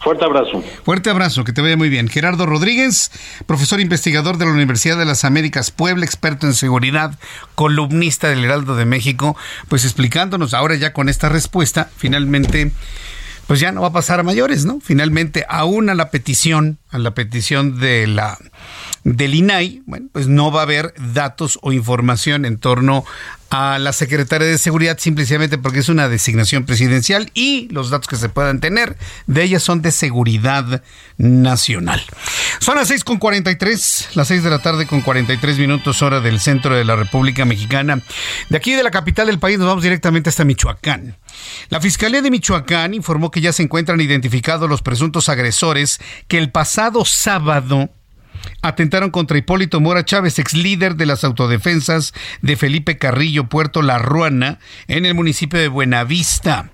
Fuerte 0.00 0.24
abrazo. 0.24 0.62
Fuerte 0.84 1.10
abrazo, 1.10 1.42
que 1.42 1.52
te 1.52 1.60
vaya 1.60 1.76
muy 1.76 1.88
bien. 1.88 2.08
Gerardo 2.08 2.46
Rodríguez, 2.46 3.10
profesor 3.46 3.80
investigador 3.80 4.38
de 4.38 4.44
la 4.44 4.52
Universidad 4.52 4.96
de 4.96 5.04
las 5.04 5.24
Américas 5.24 5.72
Puebla, 5.72 6.04
experto 6.04 6.46
en 6.46 6.54
seguridad, 6.54 7.18
columnista 7.56 8.28
del 8.28 8.44
Heraldo 8.44 8.76
de 8.76 8.84
México, 8.84 9.36
pues 9.68 9.84
explicándonos 9.84 10.54
ahora 10.54 10.76
ya 10.76 10.92
con 10.92 11.08
esta 11.08 11.28
respuesta, 11.28 11.90
finalmente 11.96 12.70
pues 13.48 13.60
ya 13.60 13.72
no 13.72 13.80
va 13.80 13.88
a 13.88 13.92
pasar 13.92 14.20
a 14.20 14.22
mayores, 14.22 14.66
¿no? 14.66 14.78
Finalmente, 14.78 15.46
aún 15.48 15.88
a 15.88 15.94
la 15.94 16.10
petición, 16.10 16.78
a 16.90 16.98
la 16.98 17.14
petición 17.14 17.80
de 17.80 18.06
la 18.06 18.38
del 19.04 19.34
INAI, 19.34 19.82
bueno, 19.86 20.08
pues 20.12 20.28
no 20.28 20.52
va 20.52 20.60
a 20.60 20.62
haber 20.64 20.92
datos 21.14 21.58
o 21.62 21.72
información 21.72 22.44
en 22.44 22.58
torno 22.58 23.06
a 23.48 23.78
la 23.78 23.94
Secretaria 23.94 24.46
de 24.46 24.58
Seguridad 24.58 24.98
simplemente 24.98 25.56
porque 25.56 25.78
es 25.78 25.88
una 25.88 26.10
designación 26.10 26.66
presidencial 26.66 27.30
y 27.32 27.68
los 27.70 27.88
datos 27.88 28.06
que 28.06 28.16
se 28.16 28.28
puedan 28.28 28.60
tener 28.60 28.98
de 29.26 29.44
ella 29.44 29.60
son 29.60 29.80
de 29.80 29.92
seguridad 29.92 30.82
nacional. 31.16 32.02
Son 32.58 32.76
las 32.76 32.88
6 32.88 33.04
con 33.04 33.16
43, 33.16 34.10
las 34.12 34.28
6 34.28 34.42
de 34.42 34.50
la 34.50 34.58
tarde 34.58 34.86
con 34.86 35.00
43 35.00 35.58
minutos 35.58 36.02
hora 36.02 36.20
del 36.20 36.38
centro 36.38 36.76
de 36.76 36.84
la 36.84 36.96
República 36.96 37.46
Mexicana. 37.46 38.02
De 38.50 38.58
aquí 38.58 38.74
de 38.74 38.82
la 38.82 38.90
capital 38.90 39.26
del 39.26 39.38
país 39.38 39.58
nos 39.58 39.68
vamos 39.68 39.82
directamente 39.82 40.28
hasta 40.28 40.44
Michoacán. 40.44 41.16
La 41.68 41.80
Fiscalía 41.80 42.22
de 42.22 42.30
Michoacán 42.30 42.94
informó 42.94 43.30
que 43.30 43.40
ya 43.40 43.52
se 43.52 43.62
encuentran 43.62 44.00
identificados 44.00 44.68
los 44.68 44.82
presuntos 44.82 45.28
agresores 45.28 46.00
que 46.28 46.38
el 46.38 46.50
pasado 46.50 47.04
sábado 47.04 47.90
atentaron 48.62 49.10
contra 49.10 49.38
Hipólito 49.38 49.80
Mora 49.80 50.04
Chávez, 50.04 50.38
ex 50.38 50.54
líder 50.54 50.96
de 50.96 51.06
las 51.06 51.24
autodefensas 51.24 52.14
de 52.42 52.56
Felipe 52.56 52.98
Carrillo, 52.98 53.48
Puerto 53.48 53.82
La 53.82 53.98
Ruana, 53.98 54.58
en 54.86 55.06
el 55.06 55.14
municipio 55.14 55.58
de 55.58 55.68
Buenavista. 55.68 56.70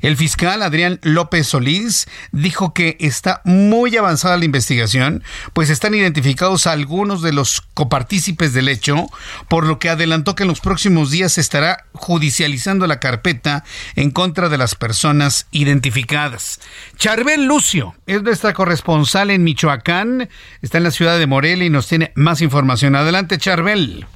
El 0.00 0.16
fiscal 0.16 0.62
Adrián 0.62 0.98
López 1.02 1.48
Solís 1.48 2.06
dijo 2.32 2.74
que 2.74 2.96
está 3.00 3.40
muy 3.44 3.96
avanzada 3.96 4.36
la 4.36 4.44
investigación, 4.44 5.22
pues 5.52 5.70
están 5.70 5.94
identificados 5.94 6.66
algunos 6.66 7.22
de 7.22 7.32
los 7.32 7.62
copartícipes 7.74 8.52
del 8.52 8.68
hecho, 8.68 9.06
por 9.48 9.66
lo 9.66 9.78
que 9.78 9.88
adelantó 9.88 10.34
que 10.34 10.44
en 10.44 10.48
los 10.48 10.60
próximos 10.60 11.10
días 11.10 11.34
se 11.34 11.40
estará 11.40 11.86
judicializando 11.92 12.86
la 12.86 13.00
carpeta 13.00 13.64
en 13.94 14.10
contra 14.10 14.48
de 14.48 14.58
las 14.58 14.74
personas 14.74 15.46
identificadas. 15.50 16.60
Charbel 16.96 17.44
Lucio 17.44 17.94
es 18.06 18.22
nuestra 18.22 18.52
corresponsal 18.54 19.30
en 19.30 19.44
Michoacán, 19.44 20.28
está 20.62 20.78
en 20.78 20.84
la 20.84 20.90
ciudad 20.90 21.18
de 21.18 21.26
Morelia 21.26 21.66
y 21.66 21.70
nos 21.70 21.88
tiene 21.88 22.12
más 22.14 22.40
información. 22.40 22.96
Adelante, 22.96 23.38
Charbel. 23.38 24.06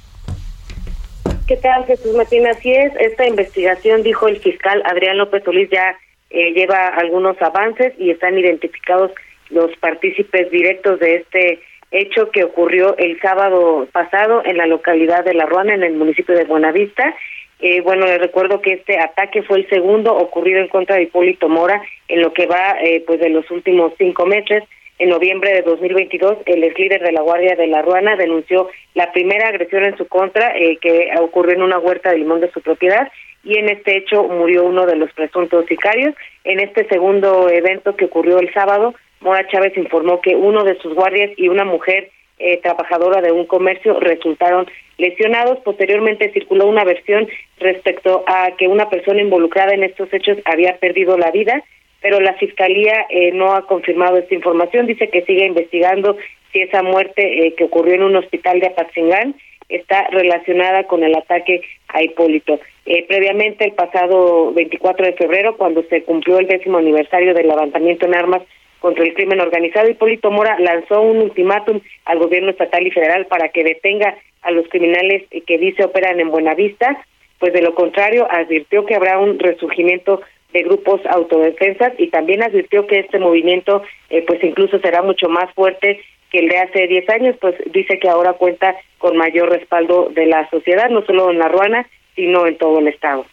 ¿Qué 1.51 1.57
tal, 1.57 1.85
Jesús 1.85 2.15
Martín? 2.15 2.47
Así 2.47 2.71
es, 2.71 2.93
esta 2.97 3.27
investigación, 3.27 4.03
dijo 4.03 4.29
el 4.29 4.39
fiscal 4.39 4.81
Adrián 4.85 5.17
López 5.17 5.43
Solís, 5.43 5.69
ya 5.69 5.97
eh, 6.29 6.53
lleva 6.53 6.87
algunos 6.87 7.35
avances 7.41 7.91
y 7.97 8.09
están 8.09 8.39
identificados 8.39 9.11
los 9.49 9.69
partícipes 9.81 10.49
directos 10.49 11.01
de 11.01 11.15
este 11.15 11.59
hecho 11.91 12.31
que 12.31 12.45
ocurrió 12.45 12.95
el 12.97 13.19
sábado 13.19 13.85
pasado 13.91 14.41
en 14.45 14.55
la 14.55 14.65
localidad 14.65 15.25
de 15.25 15.33
La 15.33 15.45
Ruana, 15.45 15.73
en 15.73 15.83
el 15.83 15.95
municipio 15.95 16.35
de 16.35 16.45
Buenavista. 16.45 17.13
Eh, 17.59 17.81
bueno, 17.81 18.05
les 18.05 18.19
recuerdo 18.19 18.61
que 18.61 18.71
este 18.71 18.97
ataque 18.97 19.43
fue 19.43 19.57
el 19.57 19.67
segundo 19.67 20.15
ocurrido 20.15 20.61
en 20.61 20.69
contra 20.69 20.95
de 20.95 21.03
Hipólito 21.03 21.49
Mora 21.49 21.81
en 22.07 22.21
lo 22.21 22.31
que 22.31 22.45
va 22.45 22.77
eh, 22.81 23.03
pues 23.05 23.19
de 23.19 23.27
los 23.27 23.51
últimos 23.51 23.91
cinco 23.97 24.25
meses. 24.25 24.63
En 25.01 25.09
noviembre 25.09 25.51
de 25.51 25.63
2022, 25.63 26.37
el 26.45 26.63
ex 26.63 26.77
líder 26.77 27.01
de 27.01 27.11
la 27.11 27.21
Guardia 27.21 27.55
de 27.55 27.65
la 27.65 27.81
Ruana 27.81 28.15
denunció 28.15 28.69
la 28.93 29.11
primera 29.11 29.47
agresión 29.47 29.83
en 29.83 29.97
su 29.97 30.07
contra 30.07 30.55
eh, 30.55 30.77
que 30.79 31.09
ocurrió 31.19 31.55
en 31.55 31.63
una 31.63 31.79
huerta 31.79 32.11
de 32.11 32.19
limón 32.19 32.39
de 32.39 32.51
su 32.51 32.61
propiedad 32.61 33.11
y 33.43 33.57
en 33.57 33.69
este 33.69 33.97
hecho 33.97 34.25
murió 34.25 34.63
uno 34.63 34.85
de 34.85 34.95
los 34.97 35.11
presuntos 35.13 35.65
sicarios. 35.65 36.13
En 36.43 36.59
este 36.59 36.87
segundo 36.87 37.49
evento 37.49 37.95
que 37.95 38.05
ocurrió 38.05 38.37
el 38.37 38.53
sábado, 38.53 38.93
Mora 39.21 39.47
Chávez 39.47 39.75
informó 39.75 40.21
que 40.21 40.35
uno 40.35 40.63
de 40.63 40.77
sus 40.77 40.93
guardias 40.93 41.31
y 41.35 41.49
una 41.49 41.65
mujer 41.65 42.11
eh, 42.37 42.59
trabajadora 42.61 43.23
de 43.23 43.31
un 43.31 43.47
comercio 43.47 43.99
resultaron 43.99 44.67
lesionados. 44.99 45.57
Posteriormente 45.63 46.31
circuló 46.31 46.67
una 46.67 46.83
versión 46.83 47.27
respecto 47.57 48.23
a 48.27 48.51
que 48.55 48.67
una 48.67 48.87
persona 48.91 49.19
involucrada 49.19 49.73
en 49.73 49.83
estos 49.83 50.13
hechos 50.13 50.37
había 50.45 50.77
perdido 50.77 51.17
la 51.17 51.31
vida 51.31 51.63
pero 52.01 52.19
la 52.19 52.33
fiscalía 52.33 53.05
eh, 53.09 53.31
no 53.31 53.53
ha 53.53 53.67
confirmado 53.67 54.17
esta 54.17 54.35
información. 54.35 54.87
Dice 54.87 55.09
que 55.09 55.21
sigue 55.21 55.45
investigando 55.45 56.17
si 56.51 56.61
esa 56.61 56.83
muerte 56.83 57.45
eh, 57.45 57.53
que 57.55 57.65
ocurrió 57.65 57.95
en 57.95 58.03
un 58.03 58.15
hospital 58.15 58.59
de 58.59 58.67
Apatzingán 58.67 59.35
está 59.69 60.07
relacionada 60.11 60.83
con 60.83 61.03
el 61.03 61.15
ataque 61.15 61.61
a 61.87 62.03
Hipólito. 62.03 62.59
Eh, 62.85 63.05
previamente, 63.07 63.65
el 63.65 63.73
pasado 63.73 64.51
24 64.53 65.05
de 65.05 65.13
febrero, 65.13 65.55
cuando 65.55 65.83
se 65.83 66.03
cumplió 66.03 66.39
el 66.39 66.47
décimo 66.47 66.77
aniversario 66.77 67.33
del 67.33 67.47
levantamiento 67.47 68.05
en 68.05 68.15
armas 68.15 68.41
contra 68.79 69.05
el 69.05 69.13
crimen 69.13 69.39
organizado, 69.39 69.89
Hipólito 69.89 70.31
Mora 70.31 70.59
lanzó 70.59 71.01
un 71.01 71.19
ultimátum 71.19 71.79
al 72.05 72.19
gobierno 72.19 72.49
estatal 72.49 72.85
y 72.85 72.91
federal 72.91 73.27
para 73.27 73.49
que 73.49 73.63
detenga 73.63 74.17
a 74.41 74.51
los 74.51 74.67
criminales 74.67 75.23
que 75.45 75.57
dice 75.57 75.85
operan 75.85 76.19
en 76.19 76.31
Buenavista, 76.31 77.05
pues 77.39 77.53
de 77.53 77.61
lo 77.61 77.75
contrario 77.75 78.27
advirtió 78.29 78.85
que 78.85 78.95
habrá 78.95 79.19
un 79.19 79.39
resurgimiento 79.39 80.21
de 80.53 80.63
grupos 80.63 81.01
autodefensas 81.09 81.93
y 81.97 82.07
también 82.07 82.43
advirtió 82.43 82.87
que 82.87 82.99
este 82.99 83.19
movimiento 83.19 83.83
eh, 84.09 84.23
pues 84.27 84.43
incluso 84.43 84.79
será 84.79 85.01
mucho 85.01 85.29
más 85.29 85.53
fuerte 85.53 86.01
que 86.31 86.39
el 86.39 86.47
de 86.47 86.59
hace 86.59 86.87
10 86.87 87.09
años, 87.09 87.35
pues 87.41 87.55
dice 87.73 87.99
que 87.99 88.09
ahora 88.09 88.33
cuenta 88.33 88.75
con 88.97 89.17
mayor 89.17 89.49
respaldo 89.49 90.09
de 90.15 90.25
la 90.25 90.49
sociedad, 90.49 90.89
no 90.89 91.05
solo 91.05 91.29
en 91.29 91.39
La 91.39 91.49
Ruana, 91.49 91.87
sino 92.15 92.47
en 92.47 92.57
todo 92.57 92.79
el 92.79 92.87
estado. 92.87 93.25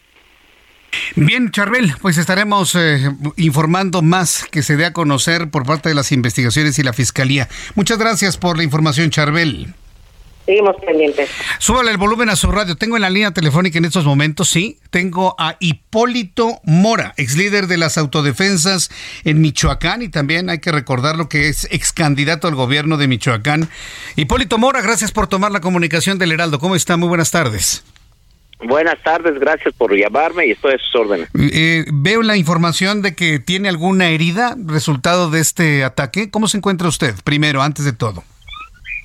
Bien, 1.15 1.51
Charbel, 1.51 1.91
pues 2.01 2.17
estaremos 2.17 2.75
eh, 2.75 2.97
informando 3.37 4.01
más 4.01 4.45
que 4.51 4.63
se 4.63 4.75
dé 4.75 4.85
a 4.85 4.93
conocer 4.93 5.49
por 5.49 5.65
parte 5.65 5.89
de 5.89 5.95
las 5.95 6.11
investigaciones 6.11 6.79
y 6.79 6.83
la 6.83 6.93
Fiscalía. 6.93 7.47
Muchas 7.75 7.97
gracias 7.99 8.37
por 8.37 8.57
la 8.57 8.63
información, 8.63 9.09
Charbel. 9.09 9.67
Seguimos 10.49 10.77
pendientes. 10.83 11.29
Súbale 11.59 11.91
el 11.91 11.97
volumen 11.97 12.27
a 12.29 12.35
su 12.35 12.51
radio. 12.51 12.75
Tengo 12.75 12.95
en 12.95 13.03
la 13.03 13.11
línea 13.11 13.29
telefónica 13.29 13.77
en 13.77 13.85
estos 13.85 14.03
momentos, 14.03 14.49
sí, 14.49 14.79
tengo 14.89 15.35
a 15.37 15.57
Hipólito 15.59 16.59
Mora, 16.63 17.13
ex 17.17 17.37
líder 17.37 17.67
de 17.67 17.77
las 17.77 17.99
autodefensas 17.99 18.89
en 19.25 19.41
Michoacán 19.41 20.01
y 20.01 20.09
también 20.09 20.49
hay 20.49 20.57
que 20.57 20.71
recordar 20.71 21.17
lo 21.17 21.29
que 21.29 21.49
es 21.49 21.67
ex 21.69 21.93
candidato 21.93 22.47
al 22.47 22.55
gobierno 22.55 22.97
de 22.97 23.07
Michoacán. 23.07 23.69
Hipólito 24.15 24.57
Mora, 24.57 24.81
gracias 24.81 25.11
por 25.11 25.27
tomar 25.27 25.51
la 25.51 25.61
comunicación 25.61 26.17
del 26.17 26.31
Heraldo. 26.31 26.57
¿Cómo 26.57 26.75
está? 26.75 26.97
Muy 26.97 27.09
buenas 27.09 27.29
tardes. 27.29 27.83
Buenas 28.57 28.99
tardes, 29.03 29.39
gracias 29.39 29.75
por 29.75 29.95
llamarme 29.95 30.47
y 30.47 30.51
estoy 30.51 30.73
a 30.73 30.77
sus 30.79 30.95
órdenes. 30.95 31.29
Eh, 31.35 31.85
veo 31.93 32.23
la 32.23 32.37
información 32.37 33.03
de 33.03 33.13
que 33.13 33.37
tiene 33.37 33.69
alguna 33.69 34.09
herida 34.09 34.55
resultado 34.65 35.29
de 35.29 35.41
este 35.41 35.83
ataque. 35.83 36.31
¿Cómo 36.31 36.47
se 36.47 36.57
encuentra 36.57 36.87
usted, 36.87 37.13
primero, 37.23 37.61
antes 37.61 37.85
de 37.85 37.93
todo? 37.93 38.23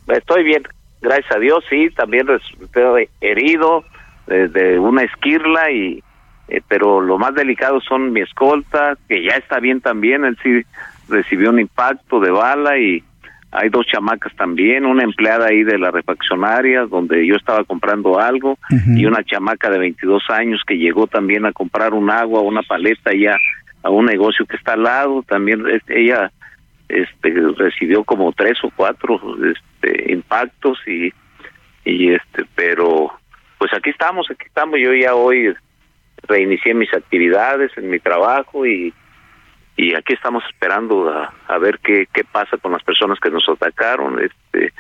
Estoy 0.08 0.44
bien, 0.44 0.62
gracias 1.04 1.36
a 1.36 1.38
Dios, 1.38 1.64
sí, 1.70 1.90
también 1.90 2.26
resulté 2.26 3.08
herido 3.20 3.84
de, 4.26 4.78
una 4.78 5.02
esquirla 5.02 5.70
y 5.70 6.02
eh, 6.48 6.60
pero 6.68 7.00
lo 7.00 7.18
más 7.18 7.34
delicado 7.34 7.80
son 7.80 8.12
mi 8.12 8.20
escolta, 8.20 8.96
que 9.08 9.22
ya 9.22 9.36
está 9.36 9.60
bien 9.60 9.80
también, 9.80 10.24
él 10.24 10.36
sí 10.42 10.62
recibió 11.08 11.50
un 11.50 11.60
impacto 11.60 12.20
de 12.20 12.30
bala 12.30 12.78
y 12.78 13.02
hay 13.50 13.68
dos 13.68 13.86
chamacas 13.86 14.34
también, 14.36 14.84
una 14.84 15.04
empleada 15.04 15.46
ahí 15.46 15.62
de 15.62 15.78
la 15.78 15.90
refaccionaria 15.90 16.86
donde 16.86 17.24
yo 17.26 17.36
estaba 17.36 17.62
comprando 17.64 18.18
algo 18.18 18.58
y 18.96 19.06
una 19.06 19.22
chamaca 19.22 19.70
de 19.70 19.78
22 19.78 20.24
años 20.30 20.62
que 20.66 20.76
llegó 20.76 21.06
también 21.06 21.46
a 21.46 21.52
comprar 21.52 21.94
un 21.94 22.10
agua, 22.10 22.40
una 22.40 22.62
paleta 22.62 23.12
ya 23.14 23.36
a 23.82 23.90
un 23.90 24.06
negocio 24.06 24.44
que 24.44 24.56
está 24.56 24.72
al 24.72 24.82
lado, 24.82 25.22
también 25.22 25.62
ella 25.88 26.32
este 26.88 27.32
recibió 27.56 28.02
como 28.04 28.32
tres 28.32 28.58
o 28.64 28.70
cuatro 28.74 29.20
este 29.84 30.12
impactos 30.12 30.78
y 30.86 31.12
y 31.84 32.12
este 32.12 32.44
pero 32.54 33.12
pues 33.58 33.72
aquí 33.74 33.90
estamos 33.90 34.26
aquí 34.30 34.46
estamos. 34.46 34.78
Yo 34.80 34.92
ya 34.94 35.14
hoy 35.14 35.54
reinicié 36.22 36.74
mis 36.74 36.92
actividades 36.94 37.70
en 37.76 37.90
mi 37.90 37.98
trabajo 37.98 38.66
y 38.66 38.92
y 39.76 39.92
aquí 39.94 40.12
estamos 40.12 40.44
esperando 40.48 41.10
a, 41.10 41.58
ver 41.58 41.80
qué, 41.82 42.06
qué 42.14 42.22
pasa 42.22 42.56
con 42.58 42.70
las 42.70 42.82
personas 42.84 43.18
que 43.18 43.28
nos 43.28 43.42
atacaron 43.48 44.20
este 44.20 44.72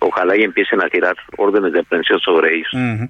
ojalá 0.00 0.36
y 0.36 0.42
empiecen 0.42 0.82
a 0.82 0.88
girar 0.88 1.16
órdenes 1.38 1.72
de 1.72 1.80
aprehensión 1.80 2.18
sobre 2.20 2.56
ellos. 2.56 3.08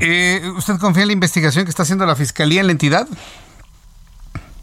Eh, 0.00 0.40
usted 0.56 0.74
confía 0.80 1.02
en 1.02 1.08
la 1.08 1.12
investigación 1.12 1.64
que 1.64 1.70
está 1.70 1.82
haciendo 1.82 2.06
la 2.06 2.14
fiscalía 2.14 2.60
en 2.60 2.66
la 2.66 2.72
entidad 2.72 3.08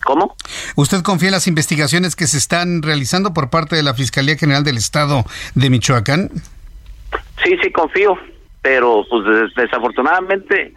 ¿Cómo? 0.04 0.36
¿Usted 0.76 1.02
confía 1.02 1.30
en 1.30 1.34
las 1.34 1.48
investigaciones 1.48 2.16
que 2.16 2.28
se 2.28 2.38
están 2.38 2.82
realizando 2.82 3.34
por 3.34 3.50
parte 3.50 3.76
de 3.76 3.84
la 3.84 3.94
Fiscalía 3.94 4.38
General 4.38 4.64
del 4.64 4.78
Estado 4.78 5.24
de 5.56 5.70
Michoacán? 5.70 6.30
Sí, 7.44 7.56
sí 7.62 7.72
confío, 7.72 8.18
pero 8.62 9.06
pues 9.10 9.54
desafortunadamente 9.56 10.74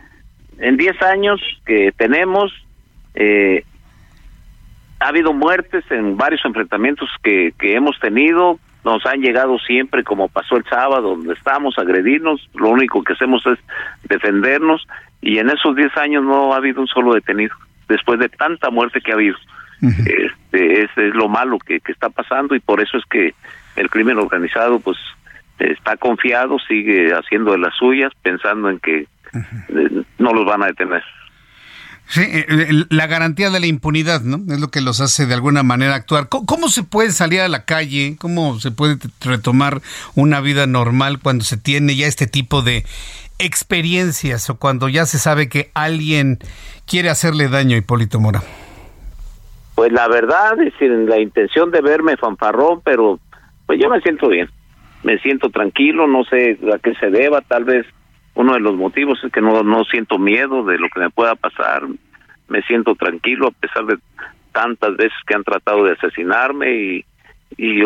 en 0.61 0.77
10 0.77 1.03
años 1.03 1.41
que 1.64 1.93
tenemos, 1.97 2.53
eh, 3.14 3.64
ha 5.01 5.09
habido 5.09 5.33
muertes 5.33 5.85
en 5.91 6.16
varios 6.16 6.45
enfrentamientos 6.45 7.09
que, 7.23 7.53
que 7.59 7.75
hemos 7.75 7.99
tenido, 7.99 8.59
nos 8.85 9.05
han 9.07 9.21
llegado 9.21 9.59
siempre, 9.59 10.05
como 10.05 10.29
pasó 10.29 10.57
el 10.57 10.64
sábado, 10.64 11.16
donde 11.16 11.35
estamos, 11.35 11.79
agredirnos, 11.79 12.47
lo 12.55 12.68
único 12.68 13.03
que 13.03 13.14
hacemos 13.14 13.45
es 13.47 13.59
defendernos, 14.05 14.87
y 15.23 15.39
en 15.39 15.51
esos 15.51 15.75
10 15.75 15.97
años 15.97 16.25
no 16.25 16.53
ha 16.53 16.57
habido 16.57 16.83
un 16.83 16.87
solo 16.87 17.14
detenido, 17.14 17.55
después 17.91 18.18
de 18.18 18.28
tanta 18.30 18.70
muerte 18.70 19.01
que 19.01 19.11
ha 19.11 19.14
habido. 19.14 19.36
este, 19.82 20.82
es, 20.82 20.91
es 20.97 21.14
lo 21.14 21.28
malo 21.28 21.59
que, 21.59 21.80
que 21.80 21.93
está 21.93 22.09
pasando 22.09 22.55
y 22.55 22.61
por 22.61 22.80
eso 22.80 22.99
es 22.99 23.05
que 23.11 23.34
el 23.76 23.88
crimen 23.88 24.18
organizado 24.18 24.78
pues 24.80 24.99
está 25.59 25.97
confiado, 25.97 26.59
sigue 26.66 27.12
haciendo 27.12 27.53
de 27.53 27.59
las 27.59 27.74
suyas, 27.76 28.12
pensando 28.22 28.70
en 28.70 28.78
que 28.78 29.01
eh, 29.01 30.03
no 30.18 30.32
los 30.32 30.47
van 30.47 30.62
a 30.62 30.66
detener. 30.66 31.03
Sí, 32.09 32.22
eh, 32.24 32.86
la 32.88 33.07
garantía 33.07 33.51
de 33.51 33.61
la 33.61 33.66
impunidad, 33.66 34.22
¿no? 34.22 34.41
Es 34.53 34.59
lo 34.59 34.70
que 34.72 34.80
los 34.80 35.01
hace 35.01 35.26
de 35.26 35.34
alguna 35.34 35.62
manera 35.62 35.95
actuar. 35.95 36.28
¿Cómo, 36.28 36.68
se 36.68 36.82
puede 36.82 37.12
salir 37.12 37.41
a 37.41 37.49
la 37.49 37.64
calle? 37.64 38.16
¿Cómo 38.18 38.59
se 38.59 38.72
puede 38.72 38.99
retomar 39.20 39.80
una 40.16 40.41
vida 40.41 40.66
normal 40.66 41.20
cuando 41.20 41.45
se 41.45 41.57
tiene 41.57 41.95
ya 41.95 42.09
este 42.09 42.26
tipo 42.26 42.62
de 42.62 42.84
experiencias 43.41 44.49
o 44.51 44.59
cuando 44.59 44.88
ya 44.88 45.07
se 45.07 45.18
sabe 45.18 45.49
que 45.49 45.70
alguien 45.74 46.38
quiere 46.86 47.11
hacerle 47.11 47.49
daño 47.49 47.76
a 47.76 47.78
Hipólito 47.78 48.20
Mora? 48.20 48.43
Pues 49.74 49.93
la 49.93 50.09
verdad, 50.09 50.61
es 50.61 50.74
la 50.80 51.18
intención 51.18 51.70
de 51.70 51.80
verme 51.80 52.16
fanfarrón, 52.16 52.82
pero 52.84 53.18
pues 53.66 53.80
yo 53.80 53.88
me 53.88 54.01
siento 54.01 54.28
bien. 54.28 54.49
Me 55.03 55.18
siento 55.18 55.49
tranquilo, 55.49 56.07
no 56.07 56.24
sé 56.24 56.59
a 56.74 56.78
qué 56.78 56.95
se 56.97 57.09
deba, 57.09 57.41
tal 57.41 57.64
vez 57.64 57.86
uno 58.34 58.55
de 58.55 58.61
los 58.61 58.76
motivos 58.76 59.18
es 59.24 59.32
que 59.32 59.41
no, 59.41 59.62
no 59.62 59.84
siento 59.84 60.18
miedo 60.18 60.62
de 60.64 60.78
lo 60.78 60.88
que 60.88 61.01
me 61.01 61.11
pueda 61.11 61.34
pasar, 61.34 61.82
me 62.49 62.62
siento 62.62 62.95
tranquilo 62.95 63.49
a 63.49 63.51
pesar 63.53 63.86
de 63.86 63.97
tantas 64.53 64.97
veces 64.97 65.16
que 65.26 65.34
han 65.34 65.45
tratado 65.45 65.84
de 65.84 65.93
asesinarme 65.93 66.74
y, 66.74 67.05
y 67.57 67.82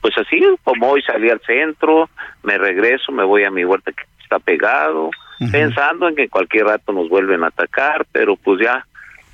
pues 0.00 0.18
así 0.18 0.40
como 0.64 0.90
hoy 0.90 1.02
salí 1.02 1.30
al 1.30 1.40
centro, 1.40 2.10
me 2.42 2.58
regreso, 2.58 3.12
me 3.12 3.24
voy 3.24 3.44
a 3.44 3.50
mi 3.50 3.64
huerta 3.64 3.92
está 4.34 4.38
pegado, 4.44 5.10
pensando 5.50 6.08
en 6.08 6.16
que 6.16 6.28
cualquier 6.28 6.66
rato 6.66 6.92
nos 6.92 7.08
vuelven 7.08 7.44
a 7.44 7.48
atacar, 7.48 8.06
pero 8.12 8.36
pues 8.36 8.60
ya 8.62 8.86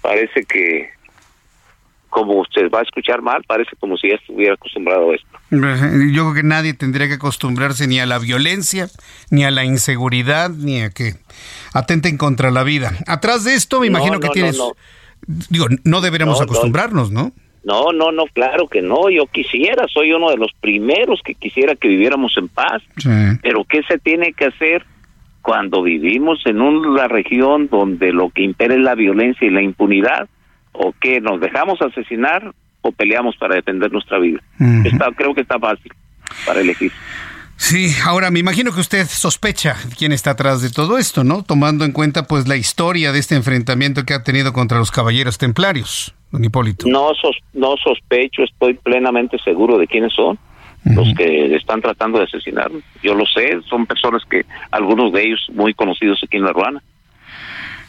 parece 0.02 0.44
que 0.44 0.90
como 2.08 2.40
usted 2.40 2.68
va 2.70 2.80
a 2.80 2.82
escuchar 2.82 3.22
mal, 3.22 3.44
parece 3.46 3.76
como 3.78 3.96
si 3.96 4.08
ya 4.08 4.16
estuviera 4.16 4.54
acostumbrado 4.54 5.12
a 5.12 5.14
esto. 5.14 5.28
Yo 5.50 6.24
creo 6.24 6.34
que 6.34 6.42
nadie 6.42 6.74
tendría 6.74 7.06
que 7.06 7.14
acostumbrarse 7.14 7.86
ni 7.86 8.00
a 8.00 8.06
la 8.06 8.18
violencia, 8.18 8.88
ni 9.30 9.44
a 9.44 9.50
la 9.52 9.64
inseguridad, 9.64 10.50
ni 10.50 10.82
a 10.82 10.90
que 10.90 11.14
atenten 11.72 12.18
contra 12.18 12.50
la 12.50 12.64
vida. 12.64 12.92
Atrás 13.06 13.44
de 13.44 13.54
esto 13.54 13.80
me 13.80 13.86
imagino 13.86 14.18
que 14.18 14.28
tienes... 14.30 14.60
Digo, 15.26 15.66
no 15.84 16.00
deberíamos 16.00 16.40
acostumbrarnos, 16.40 17.12
¿no? 17.12 17.32
No, 17.62 17.92
no, 17.92 18.10
no, 18.10 18.24
claro 18.32 18.68
que 18.68 18.80
no. 18.80 19.10
Yo 19.10 19.26
quisiera, 19.26 19.86
soy 19.92 20.12
uno 20.12 20.30
de 20.30 20.36
los 20.36 20.52
primeros 20.60 21.20
que 21.22 21.34
quisiera 21.34 21.74
que 21.74 21.88
viviéramos 21.88 22.36
en 22.38 22.48
paz. 22.48 22.82
Pero 23.42 23.64
¿qué 23.64 23.82
se 23.88 23.98
tiene 23.98 24.32
que 24.32 24.46
hacer 24.46 24.84
cuando 25.42 25.82
vivimos 25.82 26.40
en 26.46 26.60
una 26.60 27.08
región 27.08 27.68
donde 27.68 28.12
lo 28.12 28.30
que 28.30 28.42
impera 28.42 28.74
es 28.74 28.80
la 28.80 28.94
violencia 28.94 29.46
y 29.46 29.50
la 29.50 29.62
impunidad? 29.62 30.28
¿O 30.72 30.92
que 30.98 31.20
nos 31.20 31.40
dejamos 31.40 31.82
asesinar 31.82 32.54
o 32.82 32.92
peleamos 32.92 33.36
para 33.36 33.56
defender 33.56 33.92
nuestra 33.92 34.18
vida? 34.18 34.40
está, 34.84 35.10
creo 35.16 35.34
que 35.34 35.42
está 35.42 35.58
fácil 35.58 35.92
para 36.46 36.60
elegir. 36.60 36.92
Sí, 37.60 37.94
ahora 38.06 38.30
me 38.30 38.38
imagino 38.38 38.72
que 38.72 38.80
usted 38.80 39.06
sospecha 39.06 39.76
quién 39.98 40.12
está 40.12 40.30
atrás 40.30 40.62
de 40.62 40.70
todo 40.70 40.96
esto, 40.96 41.24
¿no? 41.24 41.42
Tomando 41.42 41.84
en 41.84 41.92
cuenta 41.92 42.22
pues 42.22 42.48
la 42.48 42.56
historia 42.56 43.12
de 43.12 43.18
este 43.18 43.34
enfrentamiento 43.34 44.06
que 44.06 44.14
ha 44.14 44.22
tenido 44.22 44.54
contra 44.54 44.78
los 44.78 44.90
caballeros 44.90 45.36
templarios, 45.36 46.14
don 46.30 46.44
Hipólito. 46.44 46.86
No, 46.88 47.12
no 47.54 47.76
sospecho, 47.76 48.42
estoy 48.42 48.74
plenamente 48.74 49.38
seguro 49.38 49.78
de 49.78 49.86
quiénes 49.86 50.12
son 50.12 50.38
los 50.84 51.12
que 51.14 51.54
están 51.54 51.82
tratando 51.82 52.18
de 52.18 52.24
asesinarme. 52.24 52.80
Yo 53.02 53.14
lo 53.14 53.26
sé, 53.26 53.60
son 53.68 53.86
personas 53.86 54.22
que, 54.28 54.46
algunos 54.70 55.12
de 55.12 55.26
ellos 55.26 55.46
muy 55.52 55.74
conocidos 55.74 56.20
aquí 56.24 56.38
en 56.38 56.44
La 56.44 56.52
Ruana. 56.52 56.82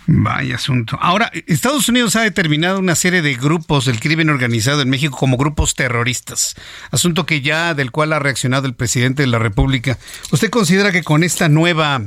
Vaya 0.08 0.56
asunto. 0.56 0.98
Ahora, 1.00 1.32
Estados 1.48 1.88
Unidos 1.88 2.16
ha 2.16 2.24
determinado 2.24 2.80
una 2.80 2.96
serie 2.96 3.22
de 3.22 3.36
grupos 3.36 3.86
del 3.86 4.00
crimen 4.00 4.30
organizado 4.30 4.82
en 4.82 4.90
México 4.90 5.16
como 5.16 5.38
grupos 5.38 5.76
terroristas, 5.76 6.56
asunto 6.92 7.26
que 7.26 7.42
ya 7.42 7.76
del 7.76 7.92
cual 7.92 8.12
ha 8.12 8.20
reaccionado 8.20 8.68
el 8.68 8.74
presidente 8.74 9.24
de 9.24 9.28
la 9.28 9.40
República. 9.40 9.98
¿Usted 10.32 10.50
considera 10.50 10.92
que 10.92 11.04
con 11.04 11.24
esta 11.24 11.50
nueva 11.50 12.02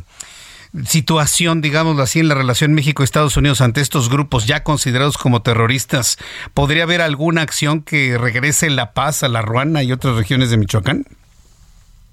situación, 0.84 1.60
digámoslo 1.60 2.02
así, 2.02 2.20
en 2.20 2.28
la 2.28 2.34
relación 2.34 2.74
México-Estados 2.74 3.36
Unidos 3.36 3.60
ante 3.60 3.80
estos 3.80 4.10
grupos 4.10 4.46
ya 4.46 4.64
considerados 4.64 5.16
como 5.16 5.42
terroristas, 5.42 6.18
¿podría 6.52 6.82
haber 6.82 7.00
alguna 7.00 7.42
acción 7.42 7.82
que 7.82 8.18
regrese 8.18 8.68
la 8.70 8.92
paz 8.92 9.22
a 9.22 9.28
la 9.28 9.42
Ruana 9.42 9.82
y 9.82 9.92
otras 9.92 10.16
regiones 10.16 10.50
de 10.50 10.56
Michoacán? 10.56 11.04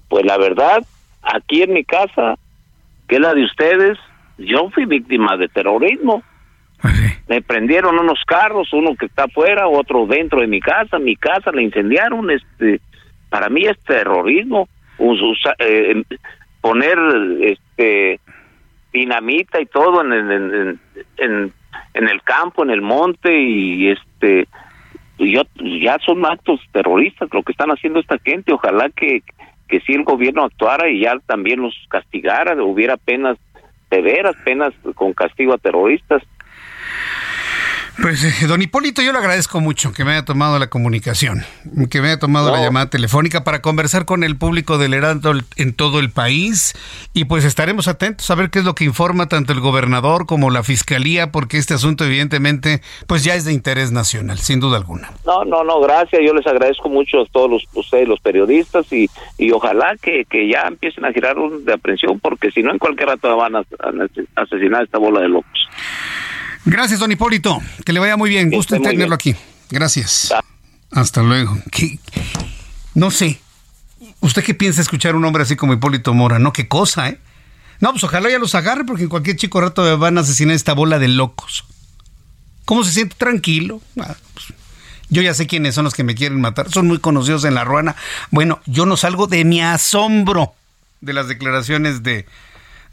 Pues 0.08 0.24
la 0.24 0.38
verdad, 0.38 0.84
aquí 1.22 1.62
en 1.62 1.72
mi 1.72 1.84
casa, 1.84 2.36
que 3.08 3.16
es 3.16 3.20
la 3.20 3.34
de 3.34 3.44
ustedes, 3.44 3.98
yo 4.38 4.70
fui 4.70 4.84
víctima 4.84 5.36
de 5.36 5.48
terrorismo. 5.48 6.22
Me 7.28 7.40
prendieron 7.42 7.98
unos 7.98 8.18
carros, 8.26 8.72
uno 8.72 8.96
que 8.96 9.06
está 9.06 9.24
afuera, 9.24 9.68
otro 9.68 10.06
dentro 10.06 10.40
de 10.40 10.48
mi 10.48 10.60
casa, 10.60 10.98
mi 10.98 11.16
casa 11.16 11.52
la 11.52 11.62
incendiaron. 11.62 12.30
Este, 12.30 12.80
para 13.30 13.48
mí 13.48 13.64
es 13.64 13.78
terrorismo. 13.84 14.68
Eh, 15.58 16.02
poner 16.60 16.98
este 17.40 18.20
dinamita 18.92 19.60
y 19.60 19.66
todo 19.66 20.02
en, 20.02 20.12
en, 20.12 20.80
en, 21.16 21.52
en, 21.94 22.08
el 22.08 22.22
campo, 22.22 22.62
en 22.62 22.70
el 22.70 22.82
monte 22.82 23.40
y 23.40 23.88
este 23.88 24.46
yo, 25.18 25.42
ya 25.58 25.98
son 26.04 26.24
actos 26.26 26.60
terroristas 26.72 27.28
lo 27.32 27.42
que 27.42 27.52
están 27.52 27.70
haciendo 27.70 28.00
esta 28.00 28.18
gente. 28.18 28.52
Ojalá 28.52 28.90
que, 28.90 29.22
que 29.68 29.80
si 29.80 29.92
el 29.92 30.04
gobierno 30.04 30.44
actuara 30.44 30.88
y 30.88 31.00
ya 31.00 31.18
también 31.26 31.60
los 31.60 31.74
castigara, 31.88 32.60
hubiera 32.62 32.96
penas 32.96 33.38
severas, 33.90 34.34
penas 34.44 34.72
con 34.94 35.12
castigo 35.12 35.54
a 35.54 35.58
terroristas. 35.58 36.22
Pues, 38.00 38.24
eh, 38.24 38.46
don 38.46 38.62
Hipólito, 38.62 39.02
yo 39.02 39.12
le 39.12 39.18
agradezco 39.18 39.60
mucho 39.60 39.92
que 39.92 40.04
me 40.04 40.12
haya 40.12 40.24
tomado 40.24 40.58
la 40.58 40.68
comunicación, 40.68 41.44
que 41.90 42.00
me 42.00 42.08
haya 42.08 42.18
tomado 42.18 42.50
la 42.50 42.62
llamada 42.62 42.88
telefónica 42.88 43.44
para 43.44 43.60
conversar 43.60 44.06
con 44.06 44.24
el 44.24 44.36
público 44.36 44.78
del 44.78 44.94
Heraldo 44.94 45.34
en 45.56 45.74
todo 45.74 46.00
el 46.00 46.10
país 46.10 46.74
y 47.12 47.26
pues 47.26 47.44
estaremos 47.44 47.88
atentos 47.88 48.30
a 48.30 48.34
ver 48.34 48.50
qué 48.50 48.60
es 48.60 48.64
lo 48.64 48.74
que 48.74 48.84
informa 48.84 49.28
tanto 49.28 49.52
el 49.52 49.60
gobernador 49.60 50.26
como 50.26 50.50
la 50.50 50.62
fiscalía, 50.62 51.30
porque 51.30 51.58
este 51.58 51.74
asunto 51.74 52.04
evidentemente 52.04 52.80
pues 53.06 53.24
ya 53.24 53.34
es 53.34 53.44
de 53.44 53.52
interés 53.52 53.92
nacional, 53.92 54.38
sin 54.38 54.58
duda 54.58 54.78
alguna. 54.78 55.10
No, 55.26 55.44
no, 55.44 55.62
no, 55.62 55.80
gracias, 55.80 56.22
yo 56.24 56.32
les 56.32 56.46
agradezco 56.46 56.88
mucho 56.88 57.20
a 57.20 57.26
todos 57.26 57.50
los, 57.50 57.68
ustedes, 57.74 58.08
los 58.08 58.20
periodistas 58.20 58.90
y, 58.92 59.10
y 59.36 59.52
ojalá 59.52 59.96
que, 60.00 60.24
que 60.24 60.48
ya 60.48 60.62
empiecen 60.62 61.04
a 61.04 61.12
girar 61.12 61.36
de 61.36 61.72
aprehensión, 61.72 62.18
porque 62.20 62.50
si 62.50 62.62
no 62.62 62.72
en 62.72 62.78
cualquier 62.78 63.10
rato 63.10 63.36
van 63.36 63.56
a, 63.56 63.60
a 63.60 64.42
asesinar 64.42 64.84
esta 64.84 64.98
bola 64.98 65.20
de 65.20 65.28
locos. 65.28 65.68
Gracias, 66.64 67.00
don 67.00 67.10
Hipólito. 67.10 67.60
Que 67.84 67.92
le 67.92 68.00
vaya 68.00 68.16
muy 68.16 68.30
bien. 68.30 68.50
Gusto 68.50 68.76
en 68.76 68.82
tenerlo 68.82 69.14
aquí. 69.14 69.34
Gracias. 69.70 70.32
Hasta 70.90 71.22
luego. 71.22 71.58
No 72.94 73.10
sé. 73.10 73.40
¿Usted 74.20 74.44
qué 74.44 74.54
piensa 74.54 74.80
escuchar 74.80 75.16
un 75.16 75.24
hombre 75.24 75.42
así 75.42 75.56
como 75.56 75.72
Hipólito 75.72 76.14
Mora? 76.14 76.38
No, 76.38 76.52
qué 76.52 76.68
cosa, 76.68 77.08
¿eh? 77.08 77.18
No, 77.80 77.90
pues 77.90 78.04
ojalá 78.04 78.30
ya 78.30 78.38
los 78.38 78.54
agarre 78.54 78.84
porque 78.84 79.02
en 79.02 79.08
cualquier 79.08 79.36
chico 79.36 79.60
rato 79.60 79.98
van 79.98 80.16
a 80.18 80.20
asesinar 80.20 80.54
esta 80.54 80.72
bola 80.72 81.00
de 81.00 81.08
locos. 81.08 81.64
¿Cómo 82.64 82.84
se 82.84 82.92
siente? 82.92 83.16
Tranquilo. 83.18 83.80
Ah, 83.98 84.14
pues, 84.34 84.46
yo 85.08 85.22
ya 85.22 85.34
sé 85.34 85.48
quiénes 85.48 85.74
son 85.74 85.84
los 85.84 85.94
que 85.94 86.04
me 86.04 86.14
quieren 86.14 86.40
matar. 86.40 86.70
Son 86.70 86.86
muy 86.86 86.98
conocidos 86.98 87.44
en 87.44 87.54
la 87.54 87.64
ruana. 87.64 87.96
Bueno, 88.30 88.60
yo 88.66 88.86
no 88.86 88.96
salgo 88.96 89.26
de 89.26 89.44
mi 89.44 89.60
asombro 89.60 90.54
de 91.00 91.12
las 91.12 91.26
declaraciones 91.26 92.04
de, 92.04 92.26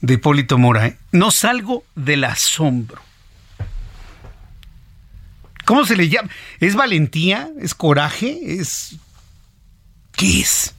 de 0.02 0.14
Hipólito 0.16 0.58
Mora. 0.58 0.88
¿eh? 0.88 0.98
No 1.12 1.30
salgo 1.30 1.84
del 1.96 2.24
asombro. 2.24 3.02
¿Cómo 5.70 5.86
se 5.86 5.96
le 5.96 6.10
llama? 6.10 6.32
¿Es 6.60 6.74
valentía? 6.74 7.48
¿Es 7.62 7.76
coraje? 7.76 8.40
¿Es... 8.44 8.96
¿Qué 10.14 10.42
es? 10.42 10.74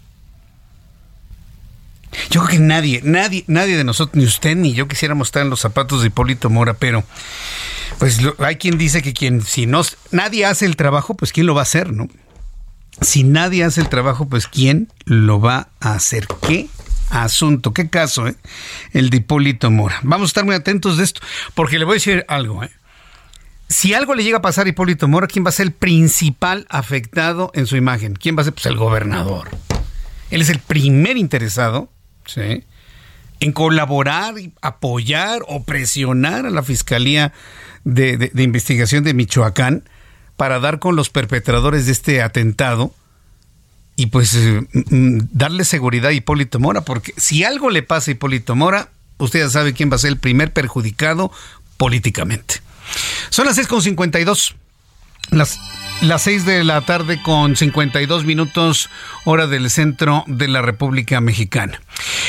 Yo 2.29 2.41
creo 2.41 2.49
que 2.49 2.59
nadie, 2.59 3.01
nadie, 3.05 3.45
nadie 3.47 3.77
de 3.77 3.85
nosotros, 3.85 4.17
ni 4.17 4.25
usted 4.25 4.57
ni 4.57 4.73
yo 4.73 4.89
quisiéramos 4.89 5.29
estar 5.29 5.43
en 5.43 5.51
los 5.51 5.61
zapatos 5.61 6.01
de 6.01 6.09
Hipólito 6.09 6.51
Mora, 6.51 6.75
pero 6.75 7.05
pues 8.01 8.19
hay 8.41 8.57
quien 8.57 8.79
dice 8.79 9.01
que 9.01 9.13
quien, 9.13 9.43
si 9.43 9.67
no, 9.67 9.83
nadie 10.11 10.45
hace 10.45 10.67
el 10.67 10.75
trabajo, 10.75 11.15
pues 11.15 11.33
quién 11.33 11.47
lo 11.47 11.55
va 11.55 11.61
a 11.61 11.63
hacer, 11.63 11.93
¿no? 11.93 12.09
Si 13.01 13.23
nadie 13.23 13.63
hace 13.63 13.83
el 13.83 13.89
trabajo, 13.89 14.29
pues 14.29 14.49
quién 14.49 14.89
lo 15.05 15.41
va 15.41 15.69
a 15.79 15.95
hacer. 15.95 16.27
¿Qué 16.45 16.69
asunto? 17.11 17.73
¿Qué 17.73 17.89
caso, 17.89 18.27
eh? 18.27 18.35
El 18.93 19.11
de 19.11 19.19
Hipólito 19.19 19.71
Mora. 19.71 20.01
Vamos 20.03 20.27
a 20.27 20.31
estar 20.31 20.45
muy 20.45 20.57
atentos 20.57 20.97
de 20.97 21.05
esto, 21.05 21.21
porque 21.55 21.79
le 21.79 21.85
voy 21.85 21.93
a 21.93 21.95
decir 21.95 22.25
algo, 22.27 22.65
¿eh? 22.65 22.73
Si 23.71 23.95
algo 23.95 24.15
le 24.15 24.25
llega 24.25 24.39
a 24.39 24.43
pasar 24.43 24.67
a 24.67 24.69
Hipólito 24.69 25.07
Mora, 25.07 25.29
¿quién 25.29 25.45
va 25.45 25.51
a 25.51 25.53
ser 25.53 25.67
el 25.67 25.73
principal 25.73 26.67
afectado 26.69 27.53
en 27.55 27.67
su 27.67 27.77
imagen? 27.77 28.17
¿Quién 28.17 28.37
va 28.37 28.43
a 28.43 28.45
ser? 28.45 28.53
Pues 28.53 28.67
el 28.67 28.77
gobernador. 28.77 29.49
Él 30.33 30.43
es 30.43 30.51
el 30.51 30.59
primer 30.59 31.17
interesado 31.17 31.89
¿sí? 32.27 32.65
en 33.39 33.53
colaborar, 33.53 34.35
apoyar 34.61 35.43
o 35.47 35.63
presionar 35.63 36.47
a 36.47 36.51
la 36.51 36.65
Fiscalía 36.65 37.33
de, 37.85 38.33
Investigación 38.35 39.05
de 39.05 39.15
Michoacán 39.15 39.89
para 40.37 40.59
dar 40.59 40.81
con 40.81 40.97
los 40.97 41.09
perpetradores 41.09 41.87
de 41.87 41.93
este 41.93 42.23
atentado 42.23 42.93
y 43.95 44.07
pues 44.07 44.35
eh, 44.35 44.67
mm, 44.73 45.29
darle 45.31 45.65
seguridad 45.65 46.11
a 46.11 46.13
Hipólito 46.13 46.59
Mora, 46.59 46.81
porque 46.81 47.15
si 47.17 47.45
algo 47.45 47.71
le 47.71 47.85
pasa 47.85 48.11
a 48.11 48.15
Hipólito 48.15 48.57
Mora, 48.57 48.89
usted 49.19 49.39
ya 49.39 49.49
sabe 49.49 49.75
quién 49.75 49.93
va 49.93 49.95
a 49.95 49.99
ser 49.99 50.11
el 50.11 50.19
primer 50.19 50.53
perjudicado 50.53 51.31
políticamente. 51.77 52.63
Son 53.31 53.47
las 53.47 53.59
6.52. 53.59 54.55
Las 55.31 55.59
las 56.03 56.23
6 56.23 56.47
de 56.47 56.65
la 56.65 56.81
tarde 56.81 57.21
con 57.23 57.57
52 57.57 58.25
minutos 58.25 58.89
hora 59.25 59.47
del 59.47 59.69
centro 59.69 60.25
de 60.27 60.49
la 60.49 60.63
República 60.63 61.21
Mexicana. 61.21 61.83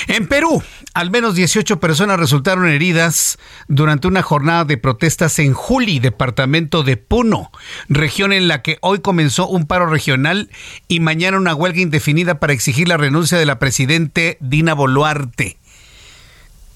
En 0.07 0.27
Perú, 0.27 0.61
al 0.93 1.09
menos 1.09 1.35
18 1.35 1.79
personas 1.79 2.19
resultaron 2.19 2.67
heridas 2.67 3.39
durante 3.69 4.09
una 4.09 4.23
jornada 4.23 4.65
de 4.65 4.77
protestas 4.77 5.39
en 5.39 5.53
Juli, 5.53 5.99
departamento 5.99 6.83
de 6.83 6.97
Puno, 6.97 7.49
región 7.87 8.33
en 8.33 8.49
la 8.49 8.61
que 8.61 8.77
hoy 8.81 8.99
comenzó 8.99 9.47
un 9.47 9.65
paro 9.65 9.85
regional 9.85 10.49
y 10.89 10.99
mañana 10.99 11.37
una 11.37 11.55
huelga 11.55 11.79
indefinida 11.79 12.39
para 12.39 12.53
exigir 12.53 12.89
la 12.89 12.97
renuncia 12.97 13.37
de 13.37 13.45
la 13.45 13.57
presidente 13.57 14.37
Dina 14.41 14.73
Boluarte 14.73 15.60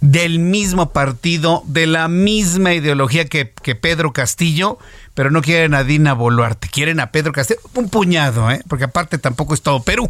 del 0.01 0.39
mismo 0.39 0.91
partido, 0.91 1.63
de 1.65 1.87
la 1.87 2.07
misma 2.07 2.73
ideología 2.73 3.25
que, 3.25 3.51
que 3.61 3.75
Pedro 3.75 4.13
Castillo, 4.13 4.77
pero 5.13 5.31
no 5.31 5.41
quieren 5.41 5.73
a 5.73 5.83
Dina 5.83 6.13
Boluarte, 6.13 6.67
quieren 6.67 6.99
a 6.99 7.11
Pedro 7.11 7.31
Castillo, 7.31 7.59
un 7.73 7.89
puñado, 7.89 8.51
¿eh? 8.51 8.61
porque 8.67 8.85
aparte 8.85 9.17
tampoco 9.17 9.53
es 9.53 9.61
todo 9.61 9.81
Perú. 9.83 10.09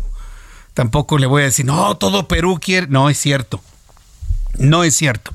Tampoco 0.75 1.17
le 1.17 1.25
voy 1.25 1.43
a 1.43 1.45
decir, 1.45 1.65
no, 1.65 1.95
todo 1.95 2.27
Perú 2.27 2.59
quiere. 2.61 2.87
No 2.87 3.09
es 3.09 3.17
cierto. 3.17 3.61
No 4.57 4.83
es 4.83 4.95
cierto. 4.95 5.33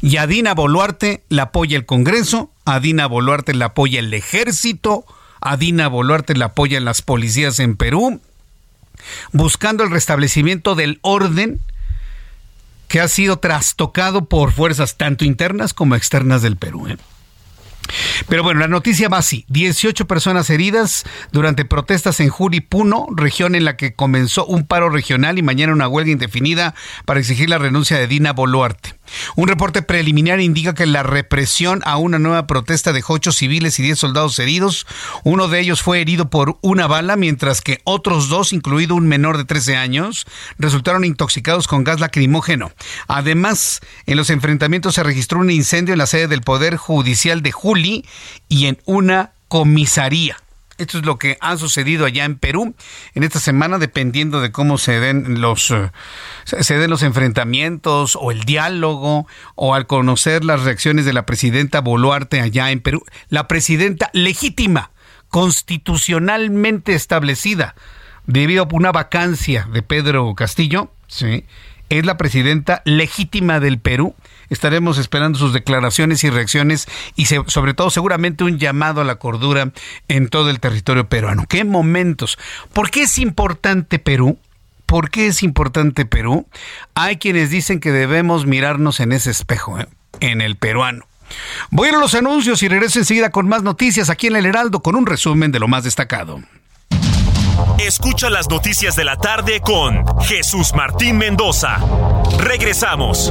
Y 0.00 0.16
a 0.16 0.28
Dina 0.28 0.54
Boluarte 0.54 1.24
la 1.28 1.44
apoya 1.44 1.76
el 1.76 1.86
Congreso, 1.86 2.52
a 2.64 2.78
Dina 2.78 3.06
Boluarte 3.06 3.52
la 3.52 3.66
apoya 3.66 3.98
el 3.98 4.14
Ejército, 4.14 5.04
a 5.40 5.56
Dina 5.56 5.88
Boluarte 5.88 6.36
la 6.36 6.46
apoyan 6.46 6.84
las 6.84 7.02
policías 7.02 7.58
en 7.58 7.76
Perú, 7.76 8.20
buscando 9.32 9.82
el 9.82 9.90
restablecimiento 9.90 10.76
del 10.76 11.00
orden 11.02 11.60
que 12.90 13.00
ha 13.00 13.06
sido 13.06 13.38
trastocado 13.38 14.24
por 14.24 14.50
fuerzas 14.50 14.96
tanto 14.96 15.24
internas 15.24 15.72
como 15.72 15.94
externas 15.94 16.42
del 16.42 16.56
Perú. 16.56 16.88
¿eh? 16.88 16.96
Pero 18.28 18.42
bueno, 18.42 18.58
la 18.58 18.66
noticia 18.66 19.08
va 19.08 19.18
así. 19.18 19.44
18 19.46 20.08
personas 20.08 20.50
heridas 20.50 21.04
durante 21.30 21.64
protestas 21.64 22.18
en 22.18 22.30
Juripuno, 22.30 23.06
región 23.14 23.54
en 23.54 23.64
la 23.64 23.76
que 23.76 23.94
comenzó 23.94 24.44
un 24.44 24.66
paro 24.66 24.90
regional 24.90 25.38
y 25.38 25.42
mañana 25.42 25.72
una 25.72 25.86
huelga 25.86 26.10
indefinida 26.10 26.74
para 27.04 27.20
exigir 27.20 27.48
la 27.48 27.58
renuncia 27.58 27.96
de 27.96 28.08
Dina 28.08 28.32
Boluarte. 28.32 28.99
Un 29.36 29.48
reporte 29.48 29.82
preliminar 29.82 30.40
indica 30.40 30.74
que 30.74 30.86
la 30.86 31.02
represión 31.02 31.80
a 31.84 31.96
una 31.96 32.18
nueva 32.18 32.46
protesta 32.46 32.92
dejó 32.92 33.14
ocho 33.14 33.32
civiles 33.32 33.78
y 33.78 33.82
diez 33.82 33.98
soldados 33.98 34.38
heridos. 34.38 34.86
Uno 35.24 35.48
de 35.48 35.60
ellos 35.60 35.82
fue 35.82 36.00
herido 36.00 36.30
por 36.30 36.58
una 36.60 36.86
bala, 36.86 37.16
mientras 37.16 37.60
que 37.60 37.80
otros 37.84 38.28
dos, 38.28 38.52
incluido 38.52 38.94
un 38.94 39.06
menor 39.08 39.36
de 39.36 39.44
13 39.44 39.76
años, 39.76 40.26
resultaron 40.58 41.04
intoxicados 41.04 41.66
con 41.66 41.84
gas 41.84 42.00
lacrimógeno. 42.00 42.72
Además, 43.08 43.80
en 44.06 44.16
los 44.16 44.30
enfrentamientos 44.30 44.94
se 44.94 45.02
registró 45.02 45.40
un 45.40 45.50
incendio 45.50 45.92
en 45.92 45.98
la 45.98 46.06
sede 46.06 46.28
del 46.28 46.42
Poder 46.42 46.76
Judicial 46.76 47.42
de 47.42 47.52
Juli 47.52 48.04
y 48.48 48.66
en 48.66 48.78
una 48.84 49.32
comisaría. 49.48 50.36
Esto 50.80 50.96
es 50.96 51.04
lo 51.04 51.18
que 51.18 51.36
ha 51.42 51.58
sucedido 51.58 52.06
allá 52.06 52.24
en 52.24 52.38
Perú 52.38 52.74
en 53.14 53.22
esta 53.22 53.38
semana, 53.38 53.76
dependiendo 53.76 54.40
de 54.40 54.50
cómo 54.50 54.78
se 54.78 54.98
den 54.98 55.42
los 55.42 55.70
eh, 55.70 55.90
se 56.46 56.78
den 56.78 56.88
los 56.88 57.02
enfrentamientos 57.02 58.16
o 58.18 58.30
el 58.30 58.44
diálogo 58.44 59.26
o 59.56 59.74
al 59.74 59.86
conocer 59.86 60.42
las 60.42 60.62
reacciones 60.62 61.04
de 61.04 61.12
la 61.12 61.26
presidenta 61.26 61.82
Boluarte 61.82 62.40
allá 62.40 62.70
en 62.70 62.80
Perú, 62.80 63.04
la 63.28 63.46
presidenta 63.46 64.08
legítima, 64.14 64.90
constitucionalmente 65.28 66.94
establecida, 66.94 67.74
debido 68.26 68.62
a 68.62 68.68
una 68.72 68.90
vacancia 68.90 69.68
de 69.70 69.82
Pedro 69.82 70.34
Castillo, 70.34 70.90
sí, 71.08 71.44
es 71.90 72.06
la 72.06 72.16
presidenta 72.16 72.80
legítima 72.86 73.60
del 73.60 73.78
Perú 73.80 74.14
Estaremos 74.50 74.98
esperando 74.98 75.38
sus 75.38 75.52
declaraciones 75.52 76.22
y 76.24 76.30
reacciones 76.30 76.86
y 77.16 77.26
sobre 77.26 77.72
todo 77.72 77.90
seguramente 77.90 78.44
un 78.44 78.58
llamado 78.58 79.00
a 79.00 79.04
la 79.04 79.16
cordura 79.16 79.72
en 80.08 80.28
todo 80.28 80.50
el 80.50 80.60
territorio 80.60 81.08
peruano. 81.08 81.46
¿Qué 81.48 81.64
momentos? 81.64 82.38
¿Por 82.72 82.90
qué 82.90 83.02
es 83.02 83.18
importante 83.18 83.98
Perú? 83.98 84.38
¿Por 84.86 85.10
qué 85.10 85.28
es 85.28 85.42
importante 85.42 86.04
Perú? 86.04 86.46
Hay 86.94 87.16
quienes 87.16 87.50
dicen 87.50 87.78
que 87.78 87.92
debemos 87.92 88.44
mirarnos 88.44 88.98
en 88.98 89.12
ese 89.12 89.30
espejo, 89.30 89.78
¿eh? 89.78 89.86
en 90.18 90.40
el 90.40 90.56
peruano. 90.56 91.06
Voy 91.70 91.88
a 91.88 91.92
a 91.96 92.00
los 92.00 92.14
anuncios 92.14 92.62
y 92.62 92.68
regreso 92.68 92.98
enseguida 92.98 93.30
con 93.30 93.48
más 93.48 93.62
noticias 93.62 94.10
aquí 94.10 94.26
en 94.26 94.36
el 94.36 94.46
Heraldo 94.46 94.80
con 94.80 94.96
un 94.96 95.06
resumen 95.06 95.52
de 95.52 95.60
lo 95.60 95.68
más 95.68 95.84
destacado. 95.84 96.42
Escucha 97.78 98.30
las 98.30 98.48
noticias 98.48 98.96
de 98.96 99.04
la 99.04 99.16
tarde 99.16 99.60
con 99.60 100.04
Jesús 100.22 100.72
Martín 100.74 101.18
Mendoza. 101.18 101.78
Regresamos. 102.38 103.30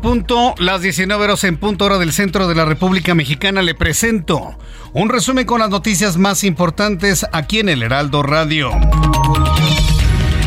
Punto, 0.00 0.54
las 0.58 0.82
19 0.82 1.24
horas 1.24 1.44
en 1.44 1.56
punto 1.56 1.84
hora 1.84 1.98
del 1.98 2.12
centro 2.12 2.48
de 2.48 2.54
la 2.54 2.64
República 2.64 3.14
Mexicana. 3.14 3.62
Le 3.62 3.74
presento 3.74 4.58
un 4.92 5.08
resumen 5.08 5.46
con 5.46 5.60
las 5.60 5.70
noticias 5.70 6.16
más 6.16 6.44
importantes 6.44 7.26
aquí 7.32 7.60
en 7.60 7.68
el 7.68 7.82
Heraldo 7.82 8.22
Radio. 8.22 8.70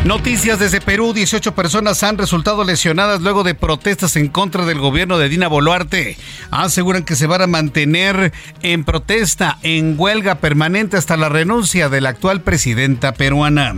Noticias 0.06 0.58
desde 0.58 0.82
Perú, 0.82 1.14
18 1.14 1.54
personas 1.54 2.02
han 2.02 2.18
resultado 2.18 2.64
lesionadas 2.64 3.22
luego 3.22 3.44
de 3.44 3.54
protestas 3.54 4.16
en 4.16 4.30
contra 4.30 4.66
del 4.66 4.80
gobierno 4.80 5.20
de 5.20 5.30
Dina 5.30 5.48
Boluarte. 5.48 6.18
Aseguran 6.50 7.04
que 7.04 7.16
se 7.16 7.28
van 7.28 7.44
a 7.44 7.48
mantener 7.48 8.34
en 8.64 8.84
protesta, 8.84 9.60
en 9.62 9.96
huelga 9.98 10.36
permanente 10.36 10.98
hasta 10.98 11.18
la 11.18 11.30
renuncia 11.30 11.88
de 11.88 12.02
la 12.02 12.10
actual 12.10 12.42
presidenta 12.42 13.14
peruana. 13.14 13.76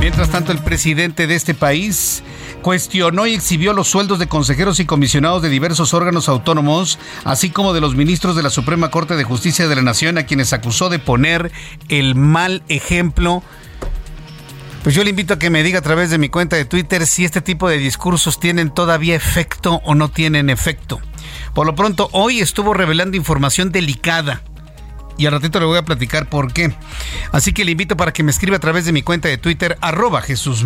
Mientras 0.00 0.30
tanto, 0.30 0.50
el 0.50 0.58
presidente 0.58 1.28
de 1.28 1.36
este 1.36 1.54
país 1.54 2.24
cuestionó 2.66 3.28
y 3.28 3.34
exhibió 3.34 3.72
los 3.72 3.86
sueldos 3.86 4.18
de 4.18 4.26
consejeros 4.26 4.80
y 4.80 4.86
comisionados 4.86 5.40
de 5.40 5.48
diversos 5.48 5.94
órganos 5.94 6.28
autónomos, 6.28 6.98
así 7.22 7.50
como 7.50 7.72
de 7.72 7.80
los 7.80 7.94
ministros 7.94 8.34
de 8.34 8.42
la 8.42 8.50
Suprema 8.50 8.90
Corte 8.90 9.14
de 9.14 9.22
Justicia 9.22 9.68
de 9.68 9.76
la 9.76 9.82
Nación, 9.82 10.18
a 10.18 10.26
quienes 10.26 10.52
acusó 10.52 10.88
de 10.88 10.98
poner 10.98 11.52
el 11.88 12.16
mal 12.16 12.64
ejemplo 12.66 13.44
pues 14.82 14.96
yo 14.96 15.04
le 15.04 15.10
invito 15.10 15.34
a 15.34 15.38
que 15.38 15.48
me 15.48 15.62
diga 15.62 15.78
a 15.78 15.82
través 15.82 16.10
de 16.10 16.18
mi 16.18 16.28
cuenta 16.28 16.56
de 16.56 16.64
Twitter 16.64 17.06
si 17.06 17.24
este 17.24 17.40
tipo 17.40 17.68
de 17.68 17.78
discursos 17.78 18.40
tienen 18.40 18.70
todavía 18.70 19.14
efecto 19.14 19.80
o 19.84 19.94
no 19.94 20.08
tienen 20.08 20.50
efecto. 20.50 21.00
Por 21.54 21.66
lo 21.66 21.76
pronto, 21.76 22.08
hoy 22.10 22.40
estuvo 22.40 22.74
revelando 22.74 23.16
información 23.16 23.70
delicada. 23.70 24.42
Y 25.18 25.26
al 25.26 25.32
ratito 25.32 25.60
le 25.60 25.66
voy 25.66 25.78
a 25.78 25.84
platicar 25.84 26.28
por 26.28 26.52
qué. 26.52 26.74
Así 27.32 27.52
que 27.52 27.64
le 27.64 27.72
invito 27.72 27.96
para 27.96 28.12
que 28.12 28.22
me 28.22 28.30
escriba 28.30 28.56
a 28.56 28.60
través 28.60 28.84
de 28.84 28.92
mi 28.92 29.02
cuenta 29.02 29.28
de 29.28 29.38
Twitter, 29.38 29.78
arroba 29.80 30.20
Jesús. 30.22 30.64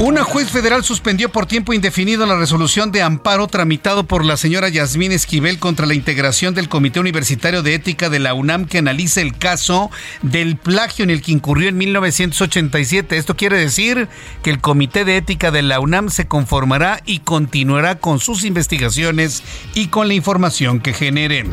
Una 0.00 0.24
juez 0.24 0.50
federal 0.50 0.84
suspendió 0.84 1.30
por 1.30 1.46
tiempo 1.46 1.72
indefinido 1.72 2.26
la 2.26 2.36
resolución 2.36 2.90
de 2.90 3.00
amparo 3.00 3.46
tramitado 3.46 4.04
por 4.04 4.24
la 4.24 4.36
señora 4.36 4.68
Yasmín 4.68 5.12
Esquivel 5.12 5.58
contra 5.58 5.86
la 5.86 5.94
integración 5.94 6.52
del 6.52 6.68
Comité 6.68 6.98
Universitario 6.98 7.62
de 7.62 7.74
Ética 7.74 8.10
de 8.10 8.18
la 8.18 8.34
UNAM 8.34 8.66
que 8.66 8.78
analiza 8.78 9.20
el 9.20 9.38
caso 9.38 9.90
del 10.22 10.56
plagio 10.56 11.04
en 11.04 11.10
el 11.10 11.22
que 11.22 11.32
incurrió 11.32 11.68
en 11.68 11.78
1987. 11.78 13.16
Esto 13.16 13.36
quiere 13.36 13.56
decir 13.56 14.08
que 14.42 14.50
el 14.50 14.60
Comité 14.60 15.04
de 15.04 15.16
Ética 15.16 15.52
de 15.52 15.62
la 15.62 15.78
UNAM 15.78 16.10
se 16.10 16.26
conformará 16.26 17.00
y 17.06 17.20
continuará 17.20 17.98
con 17.98 18.18
sus 18.18 18.44
investigaciones 18.44 19.42
y 19.74 19.86
con 19.86 20.08
la 20.08 20.14
información 20.14 20.80
que 20.80 20.92
generen. 20.92 21.52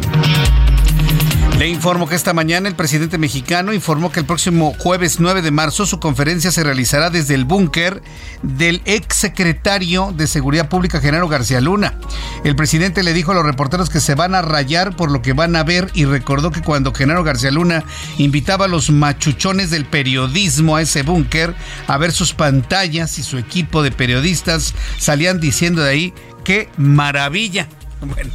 Le 1.61 1.67
informo 1.67 2.09
que 2.09 2.15
esta 2.15 2.33
mañana 2.33 2.67
el 2.67 2.75
presidente 2.75 3.19
mexicano 3.19 3.71
informó 3.71 4.11
que 4.11 4.19
el 4.19 4.25
próximo 4.25 4.73
jueves 4.79 5.19
9 5.19 5.43
de 5.43 5.51
marzo 5.51 5.85
su 5.85 5.99
conferencia 5.99 6.49
se 6.49 6.63
realizará 6.63 7.11
desde 7.11 7.35
el 7.35 7.45
búnker 7.45 8.01
del 8.41 8.81
ex 8.85 9.15
secretario 9.17 10.11
de 10.11 10.25
Seguridad 10.25 10.69
Pública, 10.69 10.99
Genaro 10.99 11.27
García 11.27 11.61
Luna. 11.61 11.99
El 12.43 12.55
presidente 12.55 13.03
le 13.03 13.13
dijo 13.13 13.31
a 13.31 13.35
los 13.35 13.45
reporteros 13.45 13.91
que 13.91 13.99
se 13.99 14.15
van 14.15 14.33
a 14.33 14.41
rayar 14.41 14.95
por 14.95 15.11
lo 15.11 15.21
que 15.21 15.33
van 15.33 15.55
a 15.55 15.63
ver 15.63 15.91
y 15.93 16.05
recordó 16.05 16.49
que 16.49 16.63
cuando 16.63 16.95
Genaro 16.95 17.23
García 17.23 17.51
Luna 17.51 17.83
invitaba 18.17 18.65
a 18.65 18.67
los 18.67 18.89
machuchones 18.89 19.69
del 19.69 19.85
periodismo 19.85 20.77
a 20.77 20.81
ese 20.81 21.03
búnker 21.03 21.53
a 21.85 21.95
ver 21.99 22.11
sus 22.11 22.33
pantallas 22.33 23.19
y 23.19 23.21
su 23.21 23.37
equipo 23.37 23.83
de 23.83 23.91
periodistas 23.91 24.73
salían 24.97 25.39
diciendo 25.39 25.83
de 25.83 25.91
ahí, 25.91 26.13
qué 26.43 26.69
maravilla. 26.77 27.67
Bueno, 28.03 28.31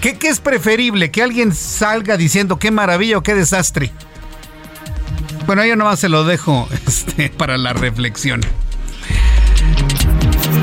¿Qué, 0.00 0.16
es 0.22 0.40
preferible? 0.40 1.10
¿Que 1.10 1.22
alguien 1.22 1.54
salga 1.54 2.16
diciendo 2.16 2.58
qué 2.58 2.70
maravilla 2.70 3.18
o 3.18 3.22
qué 3.22 3.34
desastre? 3.34 3.92
Bueno, 5.46 5.64
yo 5.64 5.76
nomás 5.76 6.00
se 6.00 6.08
lo 6.08 6.24
dejo 6.24 6.68
este, 6.86 7.28
para 7.30 7.56
la 7.56 7.72
reflexión. 7.72 8.40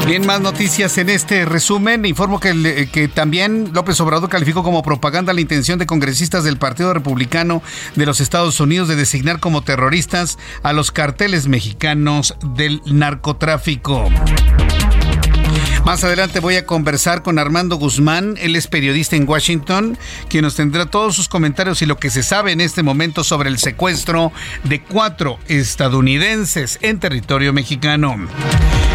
Bien, 0.06 0.26
más 0.26 0.42
noticias 0.42 0.98
en 0.98 1.10
este 1.10 1.46
resumen. 1.46 2.06
Informo 2.06 2.40
que, 2.40 2.90
que, 2.92 3.08
también 3.08 3.70
López 3.74 4.00
Obrador 4.02 4.30
calificó 4.30 4.62
como 4.62 4.84
propaganda 4.84 5.34
la 5.34 5.40
intención 5.40 5.80
de 5.80 5.86
congresistas 5.86 6.44
del 6.44 6.58
Partido 6.58 6.94
Republicano 6.94 7.62
de 7.96 8.06
los 8.06 8.20
Estados 8.20 8.60
Unidos 8.60 8.90
de 8.90 8.98
designar 8.98 9.40
como 9.40 9.62
terroristas 9.62 10.38
a 10.62 10.74
los 10.74 10.92
carteles 10.92 11.48
mexicanos 11.48 12.36
del 12.56 12.82
narcotráfico. 12.86 14.10
Más 15.86 16.02
adelante 16.06 16.40
voy 16.40 16.56
a 16.56 16.66
conversar 16.66 17.24
con 17.24 17.38
Armando 17.38 17.76
Guzmán, 17.76 18.36
él 18.40 18.56
es 18.56 18.68
periodista 18.68 19.18
en 19.18 19.28
Washington, 19.28 19.98
quien 20.30 20.44
nos 20.44 20.56
tendrá 20.56 20.86
todos 20.86 21.14
sus 21.14 21.28
comentarios 21.28 21.82
y 21.82 21.86
lo 21.86 21.98
que 21.98 22.10
se 22.10 22.24
sabe 22.24 22.54
en 22.54 22.62
este 22.62 22.84
momento 22.84 23.26
sobre 23.26 23.50
el 23.50 23.58
secuestro 23.58 24.32
de 24.64 24.82
cuatro 24.82 25.40
estadounidenses 25.50 26.80
en 26.82 27.00
territorio 27.00 27.52
mexicano. 27.52 28.16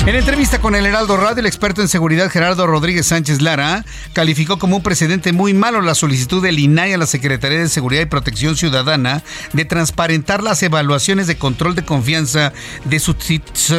En 0.09 0.15
entrevista 0.17 0.59
con 0.59 0.75
el 0.75 0.87
Heraldo 0.87 1.19
Radio, 1.19 1.41
el 1.41 1.47
experto 1.47 1.83
en 1.83 1.89
seguridad 1.89 2.31
Gerardo 2.31 2.67
Rodríguez 2.67 3.09
Sánchez 3.09 3.43
Lara 3.43 3.85
calificó 4.15 4.59
como 4.59 4.77
un 4.77 4.83
precedente 4.83 5.35
muy 5.35 5.53
malo 5.53 5.83
la 5.83 5.95
solicitud 5.95 6.43
del 6.43 6.59
INAI 6.59 6.95
a 6.95 6.97
la 6.97 7.05
Secretaría 7.05 7.59
de 7.59 7.69
Seguridad 7.69 8.01
y 8.01 8.07
Protección 8.07 8.57
Ciudadana 8.57 9.23
de 9.53 9.67
transparentar 9.67 10.43
las 10.43 10.63
evaluaciones 10.63 11.27
de 11.27 11.37
control 11.37 11.75
de 11.75 11.85
confianza 11.85 12.55
de 12.87 13.01
su, 13.01 13.17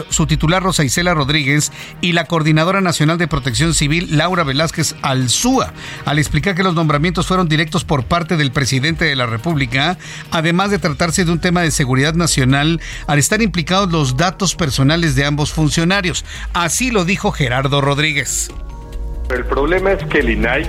su 0.10 0.28
titular 0.28 0.62
Rosa 0.62 0.84
Isela 0.84 1.16
Rodríguez 1.16 1.72
y 2.00 2.12
la 2.12 2.26
Coordinadora 2.26 2.80
Nacional 2.80 3.18
de 3.18 3.28
Protección 3.28 3.74
Civil 3.74 4.16
Laura 4.16 4.44
Velázquez 4.44 4.94
Alzúa, 5.02 5.74
al 6.06 6.20
explicar 6.20 6.54
que 6.54 6.62
los 6.62 6.76
nombramientos 6.76 7.26
fueron 7.26 7.50
directos 7.50 7.86
por 7.86 8.04
parte 8.04 8.38
del 8.38 8.52
presidente 8.52 9.06
de 9.06 9.16
la 9.16 9.26
República, 9.26 9.98
además 10.30 10.70
de 10.70 10.78
tratarse 10.78 11.26
de 11.26 11.32
un 11.32 11.40
tema 11.40 11.62
de 11.62 11.72
seguridad 11.72 12.14
nacional, 12.14 12.80
al 13.08 13.18
estar 13.18 13.42
implicados 13.42 13.92
los 13.92 14.16
datos 14.16 14.54
personales 14.54 15.16
de 15.16 15.26
ambos 15.26 15.52
funcionarios. 15.52 16.19
Así 16.54 16.92
lo 16.92 17.06
dijo 17.06 17.32
Gerardo 17.32 17.82
Rodríguez. 17.82 18.52
El 19.30 19.46
problema 19.46 19.92
es 19.92 20.04
que 20.06 20.20
el 20.20 20.30
INAI 20.32 20.68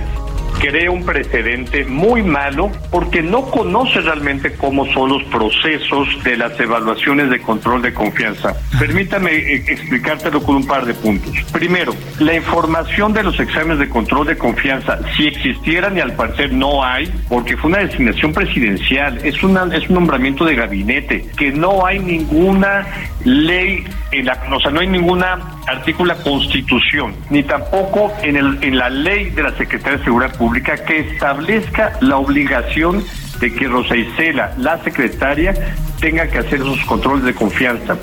crea 0.61 0.91
un 0.91 1.05
precedente 1.05 1.85
muy 1.87 2.23
malo 2.23 2.71
porque 2.91 3.23
no 3.23 3.47
conoce 3.51 4.01
realmente 4.03 4.53
cómo 4.53 4.87
son 4.93 5.09
los 5.09 5.23
procesos 5.25 6.07
de 6.23 6.37
las 6.37 6.59
evaluaciones 6.61 7.31
de 7.31 7.41
control 7.41 7.81
de 7.81 7.95
confianza. 7.95 8.55
Permítame 8.79 9.33
eh, 9.33 9.65
explicártelo 9.69 10.43
con 10.43 10.57
un 10.57 10.67
par 10.67 10.85
de 10.85 10.95
puntos. 10.95 11.35
Primero, 11.53 11.95
la 12.19 12.35
información 12.35 13.13
de 13.15 13.23
los 13.23 13.41
exámenes 13.41 13.79
de 13.79 13.89
control 13.89 14.27
de 14.27 14.37
confianza, 14.37 14.99
si 15.17 15.27
existieran 15.27 15.97
y 15.97 16.01
al 16.01 16.13
parecer 16.13 16.53
no 16.53 16.85
hay, 16.85 17.07
porque 17.29 17.57
fue 17.57 17.71
una 17.71 17.79
designación 17.79 18.33
presidencial, 18.33 19.19
es, 19.25 19.43
una, 19.43 19.65
es 19.75 19.89
un 19.89 19.95
nombramiento 19.95 20.45
de 20.45 20.57
gabinete, 20.57 21.27
que 21.39 21.53
no 21.53 21.87
hay 21.87 22.01
ninguna 22.01 22.87
ley, 23.25 23.85
en 24.13 24.27
la, 24.27 24.41
o 24.53 24.61
sea, 24.61 24.71
no 24.71 24.81
hay 24.81 24.89
ninguna 24.89 25.39
artículo 25.67 26.17
constitución, 26.23 27.15
ni 27.31 27.43
tampoco 27.43 28.13
en, 28.23 28.37
el, 28.37 28.59
en 28.63 28.77
la 28.77 28.91
ley 28.91 29.31
de 29.31 29.43
la 29.43 29.53
Secretaría 29.57 29.99
de 29.99 30.05
Seguridad 30.05 30.37
Pública 30.37 30.77
que 30.85 30.99
establezca 31.01 31.93
la 32.01 32.17
obligación 32.17 33.05
de 33.41 33.55
que 33.55 33.69
Rosa 33.69 33.97
Isela, 33.97 34.53
la 34.59 34.79
secretaria, 34.83 35.55
tenga 36.01 36.27
que 36.29 36.39
hacer 36.39 36.61
sus 36.61 36.85
controles 36.85 37.25
de 37.25 37.35
confianza. 37.35 37.97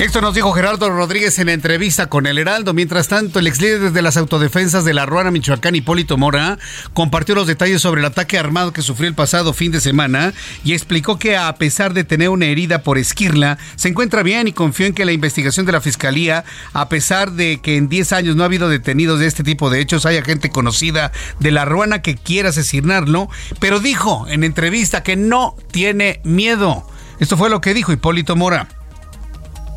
Esto 0.00 0.20
nos 0.20 0.34
dijo 0.34 0.52
Gerardo 0.52 0.90
Rodríguez 0.90 1.38
en 1.38 1.48
entrevista 1.48 2.08
con 2.08 2.26
El 2.26 2.38
Heraldo. 2.38 2.74
Mientras 2.74 3.06
tanto, 3.06 3.38
el 3.38 3.46
ex 3.46 3.60
líder 3.60 3.92
de 3.92 4.02
las 4.02 4.16
autodefensas 4.16 4.84
de 4.84 4.94
la 4.94 5.06
Ruana, 5.06 5.30
Michoacán, 5.30 5.76
Hipólito 5.76 6.16
Mora, 6.16 6.58
compartió 6.92 7.36
los 7.36 7.46
detalles 7.46 7.82
sobre 7.82 8.00
el 8.00 8.06
ataque 8.06 8.36
armado 8.36 8.72
que 8.72 8.82
sufrió 8.82 9.08
el 9.08 9.14
pasado 9.14 9.52
fin 9.52 9.70
de 9.70 9.80
semana 9.80 10.34
y 10.64 10.72
explicó 10.72 11.18
que 11.18 11.36
a 11.36 11.54
pesar 11.54 11.94
de 11.94 12.02
tener 12.02 12.30
una 12.30 12.46
herida 12.46 12.82
por 12.82 12.98
esquirla, 12.98 13.58
se 13.76 13.88
encuentra 13.88 14.24
bien 14.24 14.48
y 14.48 14.52
confió 14.52 14.86
en 14.86 14.94
que 14.94 15.04
la 15.04 15.12
investigación 15.12 15.66
de 15.66 15.72
la 15.72 15.80
Fiscalía, 15.80 16.44
a 16.72 16.88
pesar 16.88 17.32
de 17.32 17.60
que 17.60 17.76
en 17.76 17.88
10 17.88 18.12
años 18.12 18.34
no 18.34 18.42
ha 18.42 18.46
habido 18.46 18.68
detenidos 18.68 19.20
de 19.20 19.26
este 19.28 19.44
tipo 19.44 19.70
de 19.70 19.80
hechos, 19.80 20.04
haya 20.04 20.24
gente 20.24 20.50
conocida 20.50 21.12
de 21.38 21.52
la 21.52 21.64
Ruana 21.64 22.02
que 22.02 22.16
quiera 22.16 22.48
asesinarlo, 22.48 23.28
pero 23.60 23.78
dijo 23.78 24.26
en 24.28 24.42
entrevista 24.42 25.04
que 25.04 25.14
no 25.14 25.54
tiene 25.70 26.20
miedo. 26.24 26.84
Esto 27.20 27.36
fue 27.36 27.50
lo 27.50 27.60
que 27.60 27.72
dijo 27.72 27.92
Hipólito 27.92 28.34
Mora. 28.34 28.68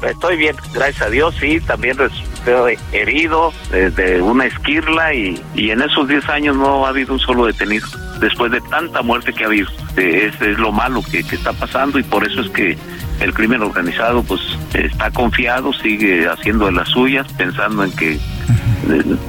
Estoy 0.02 0.38
bien, 0.38 0.56
gracias 0.74 1.02
a 1.02 1.10
Dios, 1.10 1.36
sí, 1.39 1.60
también 1.62 1.98
estoy 2.00 2.78
herido 2.91 3.54
desde 3.72 4.22
una 4.22 4.46
esquirla 4.46 5.14
y, 5.14 5.41
y 5.56 5.72
en 5.72 5.82
esos 5.82 6.08
10 6.08 6.30
años 6.30 6.58
no 6.58 6.86
ha 6.86 6.89
habido 6.89 7.14
un 7.14 7.20
solo 7.20 7.46
detenido, 7.46 7.88
después 8.20 8.52
de 8.52 8.62
tanta 8.62 9.02
muerte 9.02 9.34
que 9.34 9.43
ha 9.43 9.48
habido. 9.48 9.68
Es, 9.96 10.39
es 10.41 10.60
lo 10.60 10.72
malo 10.72 11.02
que, 11.10 11.24
que 11.24 11.36
está 11.36 11.54
pasando 11.54 11.98
y 11.98 12.04
por 12.04 12.28
eso 12.28 12.41
es 12.41 12.50
que 12.50 12.78
el 13.22 13.34
crimen 13.34 13.62
organizado 13.62 14.22
pues 14.24 14.41
está 14.74 15.10
confiado, 15.12 15.72
sigue 15.74 16.28
haciendo 16.28 16.66
de 16.66 16.74
las 16.74 16.89
suyas, 16.89 17.26
pensando 17.34 17.84
en 17.84 17.91
que 17.96 18.14
eh, 18.14 18.20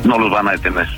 no 0.04 0.18
los 0.18 0.30
van 0.30 0.48
a 0.48 0.52
detener 0.52 0.88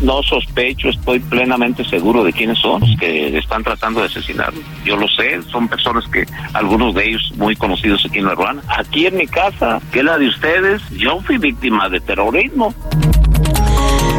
no 0.00 0.22
sospecho, 0.22 0.88
estoy 0.88 1.20
plenamente 1.20 1.84
seguro 1.84 2.24
de 2.24 2.32
quiénes 2.32 2.58
son 2.58 2.80
los 2.80 2.96
que 2.98 3.36
están 3.36 3.64
tratando 3.64 4.00
de 4.00 4.06
asesinarlo. 4.06 4.60
Yo 4.84 4.96
lo 4.96 5.08
sé, 5.08 5.40
son 5.50 5.68
personas 5.68 6.04
que, 6.08 6.26
algunos 6.52 6.94
de 6.94 7.08
ellos 7.08 7.32
muy 7.36 7.56
conocidos 7.56 8.04
aquí 8.06 8.18
en 8.18 8.26
La 8.26 8.34
Ruana. 8.34 8.62
Aquí 8.68 9.06
en 9.06 9.16
mi 9.16 9.26
casa, 9.26 9.80
que 9.92 10.00
es 10.00 10.04
la 10.04 10.18
de 10.18 10.28
ustedes, 10.28 10.82
yo 10.90 11.20
fui 11.20 11.38
víctima 11.38 11.88
de 11.88 12.00
terrorismo. 12.00 12.74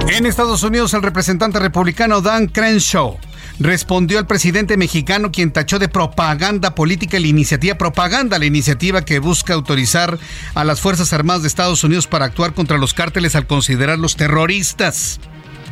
En 0.09 0.25
Estados 0.25 0.63
Unidos, 0.63 0.93
el 0.93 1.03
representante 1.03 1.59
republicano 1.59 2.21
Dan 2.21 2.47
Crenshaw 2.47 3.17
respondió 3.59 4.19
al 4.19 4.27
presidente 4.27 4.77
mexicano 4.77 5.31
quien 5.31 5.51
tachó 5.51 5.79
de 5.79 5.89
propaganda 5.89 6.75
política 6.75 7.19
la 7.19 7.27
iniciativa 7.27 7.75
propaganda, 7.75 8.39
la 8.39 8.45
iniciativa 8.45 9.03
que 9.03 9.19
busca 9.19 9.53
autorizar 9.53 10.17
a 10.55 10.63
las 10.63 10.81
Fuerzas 10.81 11.13
Armadas 11.13 11.43
de 11.43 11.49
Estados 11.49 11.83
Unidos 11.83 12.07
para 12.07 12.25
actuar 12.25 12.53
contra 12.53 12.77
los 12.77 12.93
cárteles 12.93 13.35
al 13.35 13.47
considerarlos 13.47 14.15
terroristas. 14.15 15.19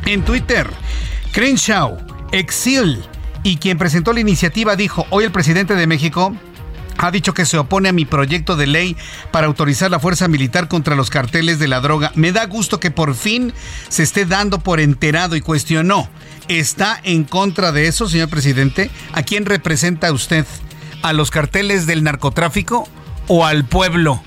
En 0.08 0.22
Twitter, 0.22 0.66
Crenshaw, 1.32 1.98
Exil 2.32 3.04
y 3.42 3.58
quien 3.58 3.76
presentó 3.76 4.14
la 4.14 4.20
iniciativa 4.20 4.74
dijo, 4.74 5.06
hoy 5.10 5.24
el 5.24 5.32
presidente 5.32 5.74
de 5.74 5.86
México 5.86 6.34
ha 6.96 7.10
dicho 7.10 7.34
que 7.34 7.44
se 7.44 7.58
opone 7.58 7.90
a 7.90 7.92
mi 7.92 8.06
proyecto 8.06 8.56
de 8.56 8.66
ley 8.66 8.96
para 9.30 9.48
autorizar 9.48 9.90
la 9.90 10.00
fuerza 10.00 10.26
militar 10.26 10.66
contra 10.66 10.96
los 10.96 11.10
carteles 11.10 11.58
de 11.58 11.68
la 11.68 11.80
droga. 11.80 12.10
Me 12.14 12.32
da 12.32 12.46
gusto 12.46 12.80
que 12.80 12.90
por 12.90 13.14
fin 13.14 13.52
se 13.90 14.02
esté 14.02 14.24
dando 14.24 14.60
por 14.60 14.80
enterado 14.80 15.36
y 15.36 15.42
cuestionó. 15.42 16.08
¿Está 16.48 16.98
en 17.04 17.24
contra 17.24 17.70
de 17.70 17.86
eso, 17.86 18.08
señor 18.08 18.30
presidente? 18.30 18.90
¿A 19.12 19.22
quién 19.24 19.44
representa 19.44 20.10
usted? 20.10 20.46
¿A 21.02 21.12
los 21.12 21.30
carteles 21.30 21.84
del 21.84 22.02
narcotráfico 22.02 22.88
o 23.26 23.44
al 23.44 23.66
pueblo? 23.66 24.22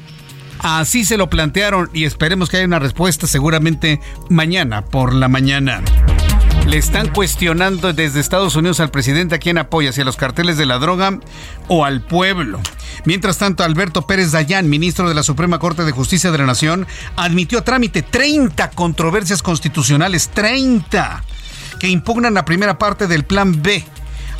Así 0.63 1.05
se 1.05 1.17
lo 1.17 1.29
plantearon 1.29 1.89
y 1.91 2.05
esperemos 2.05 2.49
que 2.49 2.57
haya 2.57 2.67
una 2.67 2.79
respuesta 2.79 3.25
seguramente 3.25 3.99
mañana 4.29 4.85
por 4.85 5.13
la 5.13 5.27
mañana. 5.27 5.81
Le 6.67 6.77
están 6.77 7.09
cuestionando 7.09 7.91
desde 7.93 8.19
Estados 8.19 8.55
Unidos 8.55 8.79
al 8.79 8.91
presidente 8.91 9.35
a 9.35 9.39
quién 9.39 9.57
apoya, 9.57 9.91
si 9.91 10.01
a 10.01 10.05
los 10.05 10.17
carteles 10.17 10.57
de 10.57 10.67
la 10.67 10.77
droga 10.77 11.19
o 11.67 11.83
al 11.83 12.01
pueblo. 12.01 12.59
Mientras 13.05 13.39
tanto, 13.39 13.63
Alberto 13.63 14.05
Pérez 14.05 14.31
Dayán, 14.31 14.69
ministro 14.69 15.09
de 15.09 15.15
la 15.15 15.23
Suprema 15.23 15.57
Corte 15.57 15.83
de 15.83 15.91
Justicia 15.91 16.31
de 16.31 16.37
la 16.37 16.45
Nación, 16.45 16.85
admitió 17.15 17.59
a 17.59 17.63
trámite 17.63 18.03
30 18.03 18.69
controversias 18.71 19.41
constitucionales, 19.41 20.29
30, 20.29 21.23
que 21.79 21.87
impugnan 21.87 22.35
la 22.35 22.45
primera 22.45 22.77
parte 22.77 23.07
del 23.07 23.25
Plan 23.25 23.63
B 23.63 23.83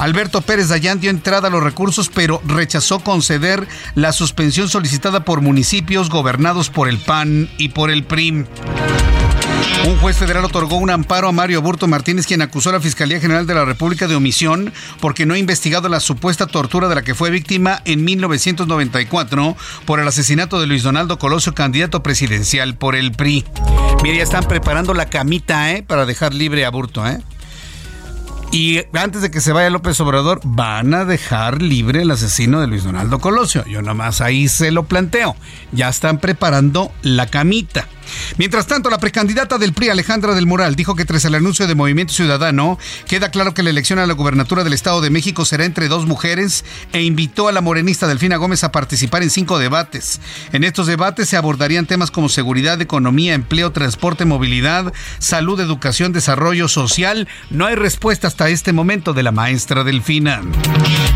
Alberto 0.01 0.41
Pérez 0.41 0.69
Dayán 0.69 0.99
dio 0.99 1.11
entrada 1.11 1.47
a 1.47 1.51
los 1.51 1.61
recursos, 1.61 2.09
pero 2.09 2.41
rechazó 2.43 3.01
conceder 3.01 3.67
la 3.93 4.11
suspensión 4.13 4.67
solicitada 4.67 5.23
por 5.23 5.41
municipios 5.41 6.09
gobernados 6.09 6.71
por 6.71 6.89
el 6.89 6.97
PAN 6.97 7.51
y 7.59 7.69
por 7.69 7.91
el 7.91 8.03
PRIM. 8.03 8.47
Un 9.85 9.97
juez 9.97 10.17
federal 10.17 10.43
otorgó 10.43 10.77
un 10.77 10.89
amparo 10.89 11.27
a 11.27 11.31
Mario 11.31 11.59
Aburto 11.59 11.85
Martínez, 11.85 12.25
quien 12.25 12.41
acusó 12.41 12.71
a 12.71 12.73
la 12.73 12.79
Fiscalía 12.79 13.19
General 13.19 13.45
de 13.45 13.53
la 13.53 13.63
República 13.63 14.07
de 14.07 14.15
omisión 14.15 14.73
porque 14.99 15.27
no 15.27 15.35
ha 15.35 15.37
investigado 15.37 15.87
la 15.87 15.99
supuesta 15.99 16.47
tortura 16.47 16.89
de 16.89 16.95
la 16.95 17.03
que 17.03 17.13
fue 17.13 17.29
víctima 17.29 17.83
en 17.85 18.03
1994 18.03 19.55
por 19.85 19.99
el 19.99 20.07
asesinato 20.07 20.59
de 20.59 20.65
Luis 20.65 20.81
Donaldo 20.81 21.19
Colosio, 21.19 21.53
candidato 21.53 22.01
presidencial 22.01 22.73
por 22.73 22.95
el 22.95 23.11
PRI. 23.11 23.45
Mira, 24.01 24.17
ya 24.17 24.23
están 24.23 24.45
preparando 24.45 24.95
la 24.95 25.05
camita, 25.05 25.71
¿eh? 25.71 25.83
Para 25.83 26.07
dejar 26.07 26.33
libre 26.33 26.65
a 26.65 26.69
Aburto, 26.69 27.07
¿eh? 27.07 27.19
Y 28.51 28.81
antes 28.93 29.21
de 29.21 29.31
que 29.31 29.39
se 29.39 29.53
vaya 29.53 29.69
López 29.69 29.97
Obrador, 30.01 30.41
van 30.43 30.93
a 30.93 31.05
dejar 31.05 31.61
libre 31.61 32.01
el 32.01 32.11
asesino 32.11 32.59
de 32.59 32.67
Luis 32.67 32.83
Donaldo 32.83 33.19
Colosio. 33.19 33.63
Yo 33.65 33.81
nomás 33.81 34.19
ahí 34.19 34.49
se 34.49 34.71
lo 34.71 34.83
planteo. 34.83 35.37
Ya 35.71 35.87
están 35.87 36.19
preparando 36.19 36.91
la 37.01 37.27
camita. 37.27 37.87
Mientras 38.37 38.67
tanto, 38.67 38.89
la 38.89 38.97
precandidata 38.99 39.57
del 39.57 39.73
PRI, 39.73 39.89
Alejandra 39.89 40.33
del 40.33 40.47
Moral, 40.47 40.75
dijo 40.75 40.95
que 40.95 41.05
tras 41.05 41.25
el 41.25 41.35
anuncio 41.35 41.67
de 41.67 41.75
Movimiento 41.75 42.13
Ciudadano, 42.13 42.77
queda 43.07 43.31
claro 43.31 43.53
que 43.53 43.63
la 43.63 43.69
elección 43.69 43.99
a 43.99 44.07
la 44.07 44.13
gubernatura 44.13 44.63
del 44.63 44.73
Estado 44.73 45.01
de 45.01 45.09
México 45.09 45.45
será 45.45 45.65
entre 45.65 45.87
dos 45.87 46.05
mujeres 46.05 46.65
e 46.93 47.03
invitó 47.03 47.47
a 47.47 47.51
la 47.51 47.61
morenista 47.61 48.07
Delfina 48.07 48.37
Gómez 48.37 48.63
a 48.63 48.71
participar 48.71 49.23
en 49.23 49.29
cinco 49.29 49.59
debates. 49.59 50.19
En 50.51 50.63
estos 50.63 50.87
debates 50.87 51.29
se 51.29 51.37
abordarían 51.37 51.85
temas 51.85 52.11
como 52.11 52.29
seguridad, 52.29 52.81
economía, 52.81 53.33
empleo, 53.33 53.71
transporte, 53.71 54.25
movilidad, 54.25 54.93
salud, 55.19 55.59
educación, 55.59 56.11
desarrollo 56.11 56.67
social. 56.67 57.27
No 57.49 57.65
hay 57.65 57.75
respuesta 57.75 58.27
hasta 58.27 58.49
este 58.49 58.73
momento 58.73 59.13
de 59.13 59.23
la 59.23 59.31
maestra 59.31 59.83
Delfina. 59.83 60.41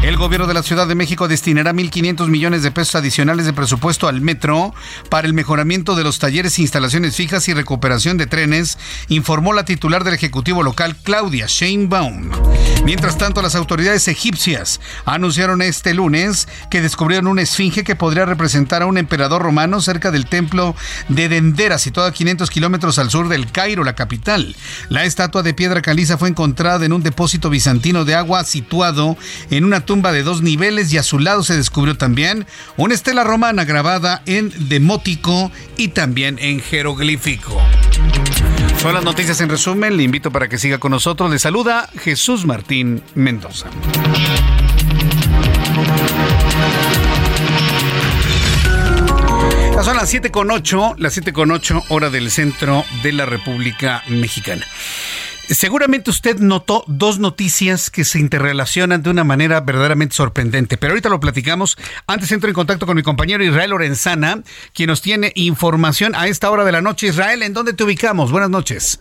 El 0.02 0.18
gobierno 0.18 0.48
de 0.48 0.54
la 0.54 0.64
Ciudad 0.64 0.88
de 0.88 0.96
México 0.96 1.28
destinará 1.28 1.74
1.500 1.74 2.28
millones 2.28 2.64
de 2.64 2.72
pesos 2.72 2.96
adicionales 2.96 3.46
de 3.46 3.54
presupuesto 3.54 4.08
al 4.08 4.22
metro 4.22 4.74
para 5.10 5.28
el 5.28 5.34
mejoramiento 5.34 5.96
de 5.96 6.04
los 6.04 6.20
talleres 6.20 6.58
e 6.58 6.62
instalaciones 6.62 6.85
fijas 6.92 7.48
y 7.48 7.54
recuperación 7.54 8.18
de 8.18 8.28
trenes, 8.28 8.78
informó 9.10 9.54
la 9.54 9.66
titular 9.66 10.04
del 10.04 10.14
Ejecutivo 10.14 10.64
local, 10.64 10.96
Claudia 11.04 11.46
Sheinbaum. 11.48 12.32
Mientras 12.86 13.18
tanto, 13.18 13.42
las 13.42 13.56
autoridades 13.56 14.08
egipcias 14.08 14.80
anunciaron 15.06 15.64
este 15.64 15.96
lunes 15.96 16.48
que 16.70 16.82
descubrieron 16.82 17.26
una 17.26 17.42
esfinge 17.42 17.84
que 17.84 17.96
podría 17.96 18.26
representar 18.26 18.84
a 18.84 18.86
un 18.86 19.00
emperador 19.00 19.42
romano 19.42 19.82
cerca 19.82 20.12
del 20.12 20.28
templo 20.28 20.76
de 21.10 21.28
Dendera, 21.28 21.80
situado 21.80 22.08
a 22.08 22.14
500 22.14 22.50
kilómetros 22.52 23.00
al 23.00 23.10
sur 23.10 23.28
del 23.28 23.52
Cairo, 23.52 23.84
la 23.84 23.96
capital. 23.96 24.56
La 24.90 25.06
estatua 25.06 25.42
de 25.42 25.56
piedra 25.56 25.82
caliza 25.82 26.20
fue 26.20 26.30
encontrada 26.30 26.86
en 26.86 26.94
un 26.94 27.02
depósito 27.02 27.50
bizantino 27.50 28.06
de 28.06 28.14
agua 28.14 28.44
situado 28.44 29.18
en 29.50 29.66
una 29.66 29.84
tumba 29.84 30.12
de 30.12 30.22
dos 30.22 30.44
niveles 30.44 30.94
y 30.94 31.00
a 31.00 31.04
su 31.04 31.18
lado 31.18 31.42
se 31.42 31.58
descubrió 31.58 31.98
también 31.98 32.46
una 32.78 32.94
estela 32.94 33.24
romana 33.24 33.66
grabada 33.66 34.22
en 34.28 34.54
demótico 34.70 35.52
y 35.78 35.90
también 35.90 36.38
en 36.40 36.60
jeroglífico. 36.76 37.58
Son 38.82 38.94
las 38.94 39.04
noticias 39.04 39.40
en 39.40 39.48
resumen. 39.48 39.96
Le 39.96 40.04
invito 40.04 40.30
para 40.30 40.50
que 40.50 40.58
siga 40.58 40.78
con 40.78 40.92
nosotros. 40.92 41.32
Le 41.32 41.40
saluda 41.40 41.90
Jesús 41.98 42.46
Martín 42.46 43.02
Mendoza. 43.14 43.70
Son 49.84 49.96
las 49.96 50.10
7 50.10 50.32
con 50.32 50.52
8, 50.52 50.96
las 50.98 51.14
7 51.14 51.32
con 51.32 51.52
8 51.52 51.84
hora 51.90 52.10
del 52.10 52.30
centro 52.30 52.84
de 53.04 53.14
la 53.14 53.26
República 53.26 54.04
Mexicana. 54.08 54.66
Seguramente 55.48 56.10
usted 56.10 56.38
notó 56.40 56.84
dos 56.88 57.20
noticias 57.20 57.92
que 57.92 58.04
se 58.04 58.20
interrelacionan 58.20 59.04
de 59.04 59.12
una 59.12 59.24
manera 59.24 59.62
verdaderamente 59.62 60.16
sorprendente, 60.16 60.76
pero 60.76 60.94
ahorita 60.94 61.10
lo 61.10 61.20
platicamos. 61.20 61.78
Antes 62.08 62.32
entro 62.32 62.50
en 62.50 62.56
contacto 62.56 62.88
con 62.88 62.96
mi 62.96 63.04
compañero 63.04 63.44
Israel 63.44 63.70
Lorenzana, 63.70 64.42
quien 64.74 64.88
nos 64.88 65.04
tiene 65.04 65.32
información 65.36 66.16
a 66.16 66.28
esta 66.28 66.50
hora 66.50 66.66
de 66.66 66.72
la 66.72 66.82
noche. 66.82 67.08
Israel, 67.08 67.44
¿en 67.44 67.54
dónde 67.54 67.74
te 67.74 67.84
ubicamos? 67.84 68.32
Buenas 68.32 68.50
noches. 68.50 69.00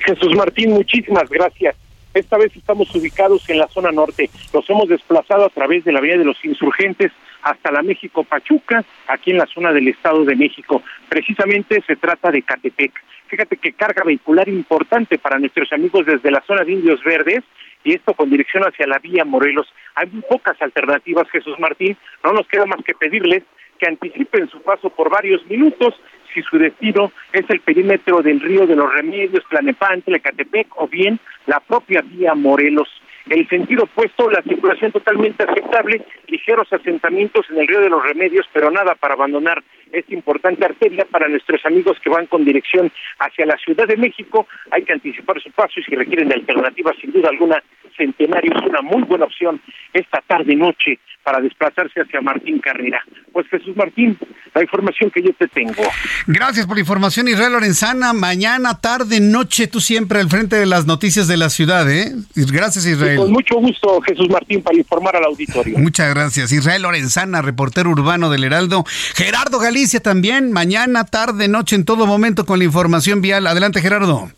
Jesús 0.00 0.34
Martín, 0.36 0.70
muchísimas 0.70 1.28
gracias. 1.28 1.76
Esta 2.12 2.38
vez 2.38 2.54
estamos 2.56 2.92
ubicados 2.96 3.48
en 3.48 3.58
la 3.58 3.68
zona 3.68 3.92
norte. 3.92 4.30
Nos 4.52 4.68
hemos 4.68 4.88
desplazado 4.88 5.44
a 5.44 5.50
través 5.50 5.84
de 5.84 5.92
la 5.92 6.00
vía 6.00 6.18
de 6.18 6.24
los 6.24 6.44
insurgentes 6.44 7.12
hasta 7.42 7.70
la 7.70 7.82
México 7.82 8.24
Pachuca, 8.24 8.84
aquí 9.06 9.30
en 9.30 9.38
la 9.38 9.46
zona 9.46 9.72
del 9.72 9.86
Estado 9.86 10.24
de 10.24 10.34
México. 10.34 10.82
Precisamente 11.08 11.82
se 11.86 11.94
trata 11.94 12.32
de 12.32 12.42
Catepec. 12.42 12.92
Fíjate 13.28 13.56
que 13.56 13.72
carga 13.72 14.02
vehicular 14.04 14.48
importante 14.48 15.18
para 15.18 15.38
nuestros 15.38 15.72
amigos 15.72 16.06
desde 16.06 16.30
la 16.30 16.42
zona 16.46 16.64
de 16.64 16.72
Indios 16.72 17.02
Verdes 17.04 17.44
y 17.84 17.94
esto 17.94 18.14
con 18.14 18.30
dirección 18.30 18.64
hacia 18.64 18.86
la 18.86 18.98
vía 18.98 19.24
Morelos. 19.24 19.66
Hay 19.94 20.08
muy 20.10 20.22
pocas 20.22 20.60
alternativas, 20.60 21.30
Jesús 21.30 21.58
Martín. 21.58 21.96
No 22.24 22.32
nos 22.32 22.46
queda 22.48 22.66
más 22.66 22.82
que 22.84 22.94
pedirles 22.94 23.44
que 23.78 23.86
anticipen 23.86 24.48
su 24.48 24.60
paso 24.62 24.90
por 24.90 25.10
varios 25.10 25.44
minutos 25.46 25.94
si 26.34 26.42
su 26.42 26.58
destino 26.58 27.12
es 27.32 27.48
el 27.48 27.60
perímetro 27.60 28.22
del 28.22 28.40
río 28.40 28.66
de 28.66 28.76
los 28.76 28.92
Remedios, 28.92 29.44
Tlanepantla, 29.48 30.16
Ecatepec 30.16 30.68
o 30.76 30.88
bien 30.88 31.18
la 31.46 31.60
propia 31.60 32.02
vía 32.02 32.34
Morelos. 32.34 32.88
El 33.28 33.46
sentido 33.48 33.84
opuesto, 33.84 34.30
la 34.30 34.42
circulación 34.42 34.90
totalmente 34.90 35.44
aceptable, 35.44 36.02
ligeros 36.28 36.72
asentamientos 36.72 37.44
en 37.50 37.58
el 37.58 37.68
río 37.68 37.80
de 37.80 37.90
los 37.90 38.02
Remedios, 38.02 38.46
pero 38.52 38.70
nada 38.70 38.94
para 38.94 39.14
abandonar 39.14 39.62
esta 39.92 40.14
importante 40.14 40.64
arteria 40.64 41.04
para 41.04 41.28
nuestros 41.28 41.64
amigos 41.66 41.98
que 42.02 42.10
van 42.10 42.26
con 42.26 42.44
dirección 42.44 42.90
hacia 43.18 43.46
la 43.46 43.56
Ciudad 43.58 43.86
de 43.86 43.96
México. 43.96 44.46
Hay 44.70 44.82
que 44.82 44.92
anticipar 44.92 45.40
su 45.42 45.50
paso 45.50 45.78
y 45.80 45.84
si 45.84 45.94
requieren 45.94 46.28
de 46.28 46.36
alternativas, 46.36 46.96
sin 47.00 47.12
duda 47.12 47.28
alguna, 47.28 47.62
Centenario 47.98 48.52
es 48.56 48.62
una 48.66 48.80
muy 48.80 49.02
buena 49.02 49.26
opción 49.26 49.60
esta 49.92 50.22
tarde-noche 50.26 50.98
para 51.28 51.42
desplazarse 51.42 52.00
hacia 52.00 52.22
Martín 52.22 52.58
Carrera. 52.58 53.02
Pues 53.32 53.46
Jesús 53.48 53.76
Martín, 53.76 54.16
la 54.54 54.62
información 54.62 55.10
que 55.10 55.22
yo 55.22 55.30
te 55.34 55.46
tengo. 55.48 55.82
Gracias 56.26 56.66
por 56.66 56.76
la 56.76 56.80
información, 56.80 57.28
Israel 57.28 57.52
Lorenzana. 57.52 58.14
Mañana, 58.14 58.80
tarde, 58.80 59.20
noche, 59.20 59.66
tú 59.66 59.80
siempre 59.80 60.20
al 60.20 60.30
frente 60.30 60.56
de 60.56 60.64
las 60.64 60.86
noticias 60.86 61.28
de 61.28 61.36
la 61.36 61.50
ciudad, 61.50 61.90
¿eh? 61.90 62.14
Gracias, 62.34 62.86
Israel. 62.86 63.18
con 63.18 63.32
mucho 63.32 63.56
gusto, 63.56 64.00
Jesús 64.00 64.30
Martín, 64.30 64.62
para 64.62 64.78
informar 64.78 65.16
al 65.16 65.24
auditorio. 65.24 65.78
Muchas 65.78 66.14
gracias. 66.14 66.50
Israel 66.50 66.82
Lorenzana, 66.82 67.42
reportero 67.42 67.90
urbano 67.90 68.30
del 68.30 68.44
Heraldo. 68.44 68.84
Gerardo 69.14 69.58
Galicia 69.58 70.00
también, 70.00 70.50
mañana, 70.50 71.04
tarde, 71.04 71.48
noche, 71.48 71.76
en 71.76 71.84
todo 71.84 72.06
momento 72.06 72.46
con 72.46 72.58
la 72.58 72.64
información 72.64 73.20
vial. 73.20 73.46
Adelante, 73.46 73.82
Gerardo. 73.82 74.30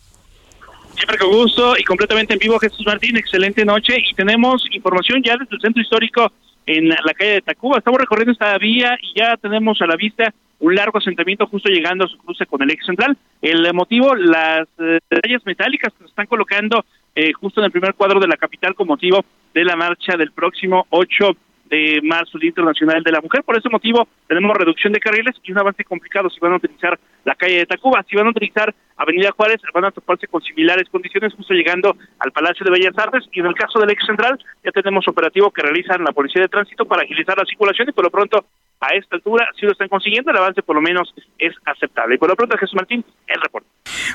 Siempre 1.00 1.16
con 1.16 1.30
gusto 1.30 1.78
y 1.78 1.82
completamente 1.82 2.34
en 2.34 2.38
vivo, 2.38 2.58
Jesús 2.58 2.84
Martín. 2.84 3.16
Excelente 3.16 3.64
noche 3.64 3.96
y 3.96 4.12
tenemos 4.12 4.62
información 4.70 5.22
ya 5.22 5.34
desde 5.38 5.56
el 5.56 5.60
centro 5.62 5.80
histórico 5.80 6.30
en 6.66 6.90
la 6.90 7.14
calle 7.16 7.30
de 7.30 7.40
Tacuba. 7.40 7.78
Estamos 7.78 7.98
recorriendo 7.98 8.32
esta 8.32 8.58
vía 8.58 8.98
y 9.00 9.18
ya 9.18 9.34
tenemos 9.38 9.80
a 9.80 9.86
la 9.86 9.96
vista 9.96 10.30
un 10.58 10.74
largo 10.74 10.98
asentamiento 10.98 11.46
justo 11.46 11.70
llegando 11.70 12.04
a 12.04 12.08
su 12.08 12.18
cruce 12.18 12.44
con 12.44 12.60
el 12.60 12.70
eje 12.70 12.84
central. 12.84 13.16
El 13.40 13.72
motivo, 13.72 14.14
las 14.14 14.68
eh, 14.78 14.98
metálicas 15.46 15.90
que 15.94 16.00
se 16.00 16.10
están 16.10 16.26
colocando 16.26 16.84
eh, 17.14 17.32
justo 17.32 17.62
en 17.62 17.64
el 17.64 17.72
primer 17.72 17.94
cuadro 17.94 18.20
de 18.20 18.28
la 18.28 18.36
capital 18.36 18.74
con 18.74 18.86
motivo 18.86 19.24
de 19.54 19.64
la 19.64 19.76
marcha 19.76 20.18
del 20.18 20.32
próximo 20.32 20.86
8 20.90 21.34
de 21.70 22.00
marzo, 22.02 22.36
el 22.36 22.44
Internacional 22.44 23.02
de 23.02 23.12
la 23.12 23.20
Mujer. 23.20 23.44
Por 23.44 23.56
ese 23.56 23.68
motivo 23.68 24.08
tenemos 24.26 24.56
reducción 24.56 24.92
de 24.92 25.00
carriles 25.00 25.36
y 25.42 25.52
un 25.52 25.58
avance 25.58 25.84
complicado 25.84 26.28
si 26.28 26.40
van 26.40 26.52
a 26.52 26.56
utilizar 26.56 26.98
la 27.24 27.34
calle 27.36 27.58
de 27.58 27.66
Tacuba. 27.66 28.04
Si 28.08 28.16
van 28.16 28.26
a 28.26 28.30
utilizar 28.30 28.74
Avenida 28.96 29.30
Juárez, 29.30 29.60
van 29.72 29.84
a 29.84 29.90
toparse 29.92 30.26
con 30.26 30.42
similares 30.42 30.88
condiciones 30.90 31.32
justo 31.34 31.54
llegando 31.54 31.96
al 32.18 32.32
Palacio 32.32 32.64
de 32.64 32.72
Bellas 32.72 32.98
Artes. 32.98 33.24
Y 33.32 33.40
en 33.40 33.46
el 33.46 33.54
caso 33.54 33.78
del 33.78 33.90
ex 33.90 34.04
central, 34.04 34.38
ya 34.64 34.72
tenemos 34.72 35.06
operativo 35.06 35.50
que 35.50 35.62
realizan 35.62 36.02
la 36.04 36.12
Policía 36.12 36.42
de 36.42 36.48
Tránsito 36.48 36.84
para 36.84 37.02
agilizar 37.02 37.38
la 37.38 37.46
circulación 37.46 37.88
y 37.88 37.92
por 37.92 38.04
lo 38.04 38.10
pronto 38.10 38.44
a 38.80 38.94
esta 38.94 39.16
altura, 39.16 39.46
si 39.58 39.66
lo 39.66 39.72
están 39.72 39.88
consiguiendo, 39.88 40.30
el 40.30 40.38
avance 40.38 40.62
por 40.62 40.74
lo 40.74 40.82
menos 40.82 41.12
es 41.38 41.54
aceptable. 41.66 42.14
Y 42.14 42.18
por 42.18 42.28
lo 42.28 42.36
pronto, 42.36 42.56
Jesús 42.56 42.74
Martín, 42.74 43.04
el 43.26 43.40
reporte. 43.40 43.68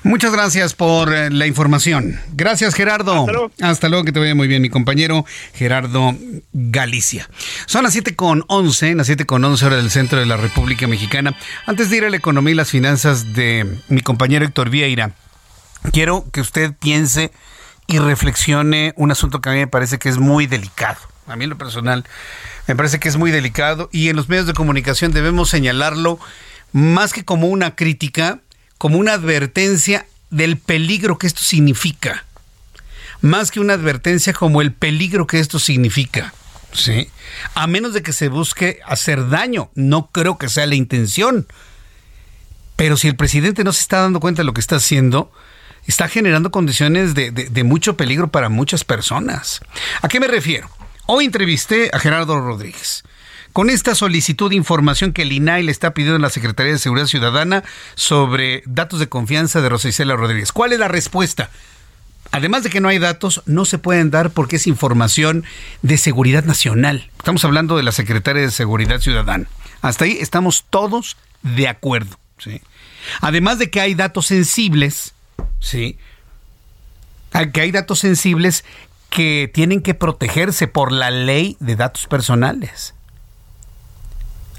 Muchas 0.04 0.32
gracias 0.34 0.74
por 0.74 1.14
eh, 1.14 1.30
la 1.30 1.46
información. 1.46 2.20
Gracias, 2.34 2.74
Gerardo. 2.74 3.26
Hasta 3.62 3.90
luego. 3.90 4.06
que 4.06 4.12
te 4.12 4.20
vaya 4.20 4.36
muy 4.36 4.48
bien, 4.48 4.62
mi 4.62 4.70
compañero 4.70 5.26
Gerardo 5.54 6.14
Galicia. 6.54 7.30
Son 7.66 7.84
las 7.84 7.94
7 7.94 8.16
con 8.16 8.44
11, 8.48 8.96
las 8.96 9.08
7 9.08 9.26
con 9.26 9.44
11 9.44 9.66
hora 9.66 9.78
del 9.78 9.90
centro 9.90 10.20
de 10.20 10.26
la 10.26 10.38
República 10.38 10.88
Mexicana. 10.88 11.36
Antes 11.66 11.90
de 11.90 11.98
ir 11.98 12.06
a 12.06 12.10
la 12.10 12.18
economía 12.18 12.54
y 12.54 12.56
las 12.56 12.72
finanzas 12.72 13.34
de 13.34 13.80
mi 13.90 14.02
compañero 14.02 14.46
Héctor 14.46 14.70
Vieira, 14.70 15.12
quiero 15.92 16.26
que 16.32 16.42
usted 16.42 16.74
piense 16.80 17.32
y 17.88 18.00
reflexione 18.00 18.94
un 18.98 19.12
asunto 19.12 19.42
que 19.42 19.50
a 19.50 19.54
mí 19.54 19.60
me 19.60 19.68
parece 19.68 20.00
que 20.00 20.10
es 20.10 20.18
muy 20.18 20.48
delicado. 20.48 20.98
A 21.28 21.36
mí 21.36 21.46
en 21.46 21.50
lo 21.50 21.58
personal 21.58 22.06
me 22.68 22.76
parece 22.76 23.00
que 23.00 23.10
es 23.10 23.18
muy 23.18 23.32
delicado 23.32 23.90
y 23.92 24.10
en 24.10 24.16
los 24.16 24.30
medios 24.30 24.48
de 24.48 24.54
comunicación 24.54 25.12
debemos 25.12 25.50
señalarlo 25.50 26.20
más 26.72 27.14
que 27.14 27.24
como 27.24 27.48
una 27.48 27.76
crítica, 27.76 28.40
como 28.78 28.98
una 28.98 29.14
advertencia 29.14 30.06
del 30.30 30.58
peligro 30.58 31.18
que 31.18 31.28
esto 31.28 31.42
significa. 31.42 32.26
Más 33.22 33.52
que 33.52 33.60
una 33.60 33.74
advertencia 33.74 34.34
como 34.34 34.62
el 34.62 34.74
peligro 34.74 35.26
que 35.26 35.40
esto 35.40 35.58
significa. 35.58 36.34
¿sí? 36.74 37.10
A 37.54 37.68
menos 37.68 37.94
de 37.94 38.04
que 38.04 38.14
se 38.14 38.28
busque 38.28 38.80
hacer 38.86 39.30
daño. 39.30 39.72
No 39.74 40.10
creo 40.12 40.38
que 40.38 40.50
sea 40.50 40.66
la 40.66 40.76
intención. 40.76 41.48
Pero 42.76 42.98
si 42.98 43.08
el 43.08 43.16
presidente 43.16 43.64
no 43.64 43.72
se 43.72 43.82
está 43.82 44.02
dando 44.02 44.20
cuenta 44.20 44.42
de 44.42 44.46
lo 44.46 44.54
que 44.54 44.62
está 44.62 44.76
haciendo, 44.76 45.32
está 45.88 46.08
generando 46.10 46.52
condiciones 46.52 47.14
de, 47.14 47.32
de 47.32 47.64
mucho 47.64 47.96
peligro 47.96 48.30
para 48.30 48.50
muchas 48.50 48.84
personas. 48.84 49.62
¿A 50.02 50.10
qué 50.10 50.20
me 50.20 50.28
refiero? 50.28 50.70
Hoy 51.08 51.26
entrevisté 51.26 51.92
a 51.94 52.00
Gerardo 52.00 52.40
Rodríguez 52.42 53.04
con 53.54 53.70
esta 53.70 53.94
solicitud 53.94 54.50
de 54.50 54.56
información 54.56 55.14
que 55.14 55.22
el 55.22 55.32
INAI 55.32 55.62
le 55.62 55.72
está 55.72 55.94
pidiendo 55.94 56.18
a 56.18 56.20
la 56.20 56.32
Secretaría 56.32 56.74
de 56.74 56.80
Seguridad 56.80 57.06
Ciudadana 57.06 57.64
sobre 57.94 58.64
datos 58.66 59.00
de 59.00 59.08
confianza 59.08 59.62
de 59.62 59.70
Rosa 59.70 59.90
Rodríguez. 60.04 60.52
¿Cuál 60.52 60.74
es 60.74 60.80
la 60.80 60.88
respuesta? 60.88 61.52
Además 62.32 62.64
de 62.64 62.72
que 62.72 62.82
no 62.82 62.90
hay 62.90 62.98
datos, 62.98 63.44
no 63.46 63.66
se 63.66 63.78
pueden 63.78 64.10
dar 64.10 64.32
porque 64.32 64.56
es 64.56 64.66
información 64.66 65.46
de 65.84 66.00
seguridad 66.00 66.44
nacional. 66.44 67.12
Estamos 67.20 67.46
hablando 67.46 67.78
de 67.78 67.84
la 67.84 67.92
Secretaría 67.92 68.42
de 68.42 68.52
Seguridad 68.52 69.00
Ciudadana. 69.00 69.46
Hasta 69.82 70.06
ahí 70.06 70.18
estamos 70.20 70.66
todos 70.72 71.18
de 71.44 71.68
acuerdo. 71.68 72.18
Además 73.22 73.60
de 73.60 73.70
que 73.70 73.80
hay 73.80 73.94
datos 73.94 74.26
sensibles, 74.26 75.14
¿sí? 75.60 76.00
que 77.52 77.62
hay 77.62 77.72
datos 77.72 78.00
sensibles 78.00 78.64
que 79.16 79.50
tienen 79.52 79.80
que 79.80 79.94
protegerse 79.94 80.68
por 80.68 80.92
la 80.92 81.10
ley 81.10 81.56
de 81.62 81.78
datos 81.78 82.06
personales. 82.06 82.96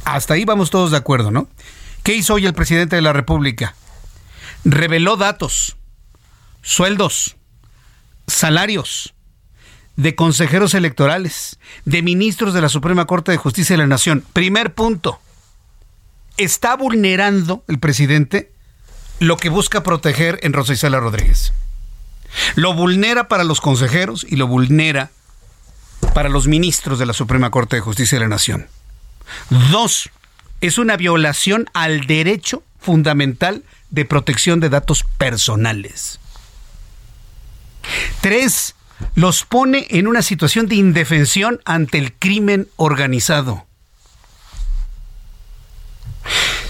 Hasta 0.06 0.32
ahí 0.32 0.46
vamos 0.46 0.70
todos 0.70 0.92
de 0.92 0.96
acuerdo, 0.96 1.30
¿no? 1.30 1.46
¿Qué 2.02 2.14
hizo 2.14 2.32
hoy 2.32 2.46
el 2.46 2.54
presidente 2.54 2.96
de 2.96 3.02
la 3.02 3.12
República? 3.12 3.74
Reveló 4.64 5.18
datos, 5.18 5.76
sueldos, 6.62 7.36
salarios 8.26 9.12
de 9.96 10.14
consejeros 10.14 10.72
electorales, 10.72 11.58
de 11.84 12.00
ministros 12.00 12.54
de 12.54 12.62
la 12.62 12.70
Suprema 12.70 13.04
Corte 13.04 13.32
de 13.32 13.36
Justicia 13.36 13.74
de 13.74 13.82
la 13.82 13.86
Nación. 13.86 14.24
Primer 14.32 14.72
punto. 14.72 15.20
Está 16.38 16.76
vulnerando 16.76 17.62
el 17.68 17.78
presidente 17.78 18.52
lo 19.20 19.36
que 19.36 19.50
busca 19.50 19.82
proteger 19.82 20.38
en 20.42 20.54
Rosa 20.54 20.72
Isela 20.72 20.98
Rodríguez. 20.98 21.52
Lo 22.54 22.74
vulnera 22.74 23.28
para 23.28 23.44
los 23.44 23.60
consejeros 23.60 24.26
y 24.28 24.36
lo 24.36 24.46
vulnera 24.46 25.10
para 26.14 26.28
los 26.28 26.46
ministros 26.46 26.98
de 26.98 27.06
la 27.06 27.12
Suprema 27.12 27.50
Corte 27.50 27.76
de 27.76 27.82
Justicia 27.82 28.18
de 28.18 28.24
la 28.24 28.28
Nación. 28.28 28.68
Dos, 29.70 30.10
es 30.60 30.78
una 30.78 30.96
violación 30.96 31.68
al 31.74 32.06
derecho 32.06 32.62
fundamental 32.78 33.64
de 33.90 34.04
protección 34.04 34.60
de 34.60 34.68
datos 34.68 35.04
personales. 35.18 36.20
Tres, 38.20 38.74
los 39.14 39.44
pone 39.44 39.86
en 39.90 40.06
una 40.06 40.22
situación 40.22 40.66
de 40.66 40.76
indefensión 40.76 41.60
ante 41.64 41.98
el 41.98 42.12
crimen 42.12 42.68
organizado. 42.76 43.65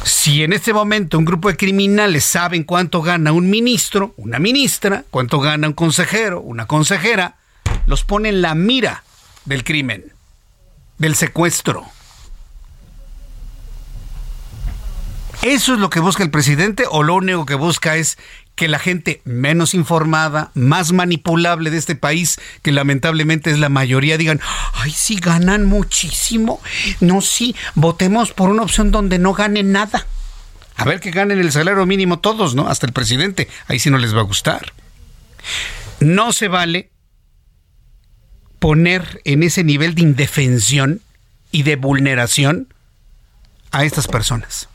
Si 0.06 0.44
en 0.44 0.52
este 0.52 0.72
momento 0.72 1.18
un 1.18 1.24
grupo 1.24 1.48
de 1.48 1.56
criminales 1.56 2.24
saben 2.24 2.62
cuánto 2.62 3.02
gana 3.02 3.32
un 3.32 3.50
ministro, 3.50 4.14
una 4.16 4.38
ministra, 4.38 5.02
cuánto 5.10 5.40
gana 5.40 5.66
un 5.66 5.72
consejero, 5.72 6.40
una 6.40 6.66
consejera, 6.66 7.38
los 7.86 8.04
pone 8.04 8.28
en 8.28 8.40
la 8.40 8.54
mira 8.54 9.02
del 9.46 9.64
crimen, 9.64 10.12
del 10.98 11.16
secuestro. 11.16 11.86
¿Eso 15.42 15.74
es 15.74 15.80
lo 15.80 15.90
que 15.90 15.98
busca 15.98 16.22
el 16.22 16.30
presidente 16.30 16.84
o 16.88 17.02
lo 17.02 17.16
único 17.16 17.44
que 17.44 17.56
busca 17.56 17.96
es 17.96 18.16
que 18.56 18.68
la 18.68 18.78
gente 18.78 19.20
menos 19.24 19.74
informada, 19.74 20.50
más 20.54 20.92
manipulable 20.92 21.70
de 21.70 21.76
este 21.76 21.94
país, 21.94 22.40
que 22.62 22.72
lamentablemente 22.72 23.50
es 23.50 23.58
la 23.58 23.68
mayoría, 23.68 24.16
digan, 24.16 24.40
ay, 24.72 24.90
sí 24.90 25.16
ganan 25.16 25.66
muchísimo. 25.66 26.60
No, 27.00 27.20
sí, 27.20 27.54
votemos 27.74 28.32
por 28.32 28.48
una 28.48 28.62
opción 28.62 28.90
donde 28.90 29.18
no 29.18 29.34
ganen 29.34 29.72
nada. 29.72 30.06
A 30.74 30.84
ver 30.84 31.00
que 31.00 31.10
ganen 31.10 31.38
el 31.38 31.52
salario 31.52 31.84
mínimo 31.86 32.18
todos, 32.18 32.54
¿no? 32.54 32.66
Hasta 32.68 32.86
el 32.86 32.92
presidente. 32.92 33.48
Ahí 33.68 33.78
sí 33.78 33.90
no 33.90 33.98
les 33.98 34.14
va 34.14 34.20
a 34.20 34.24
gustar. 34.24 34.72
No 36.00 36.32
se 36.32 36.48
vale 36.48 36.90
poner 38.58 39.20
en 39.24 39.42
ese 39.42 39.64
nivel 39.64 39.94
de 39.94 40.02
indefensión 40.02 41.02
y 41.52 41.62
de 41.62 41.76
vulneración 41.76 42.72
a 43.70 43.84
estas 43.84 44.08
personas. 44.08 44.68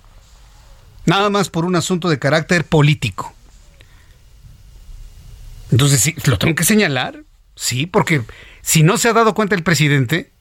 Nada 1.06 1.32
más 1.32 1.50
por 1.50 1.66
un 1.66 1.76
asunto 1.76 2.10
de 2.10 2.20
carácter 2.20 2.64
político. 2.64 3.36
Entonces, 5.72 6.02
sí, 6.02 6.16
lo 6.26 6.38
tengo 6.38 6.56
que 6.56 6.64
señalar, 6.64 7.24
sí, 7.56 7.86
porque 7.86 8.22
si 8.62 8.84
no 8.84 8.98
se 8.98 9.10
ha 9.10 9.14
dado 9.14 9.34
cuenta 9.34 9.56
el 9.56 9.64
presidente, 9.64 10.32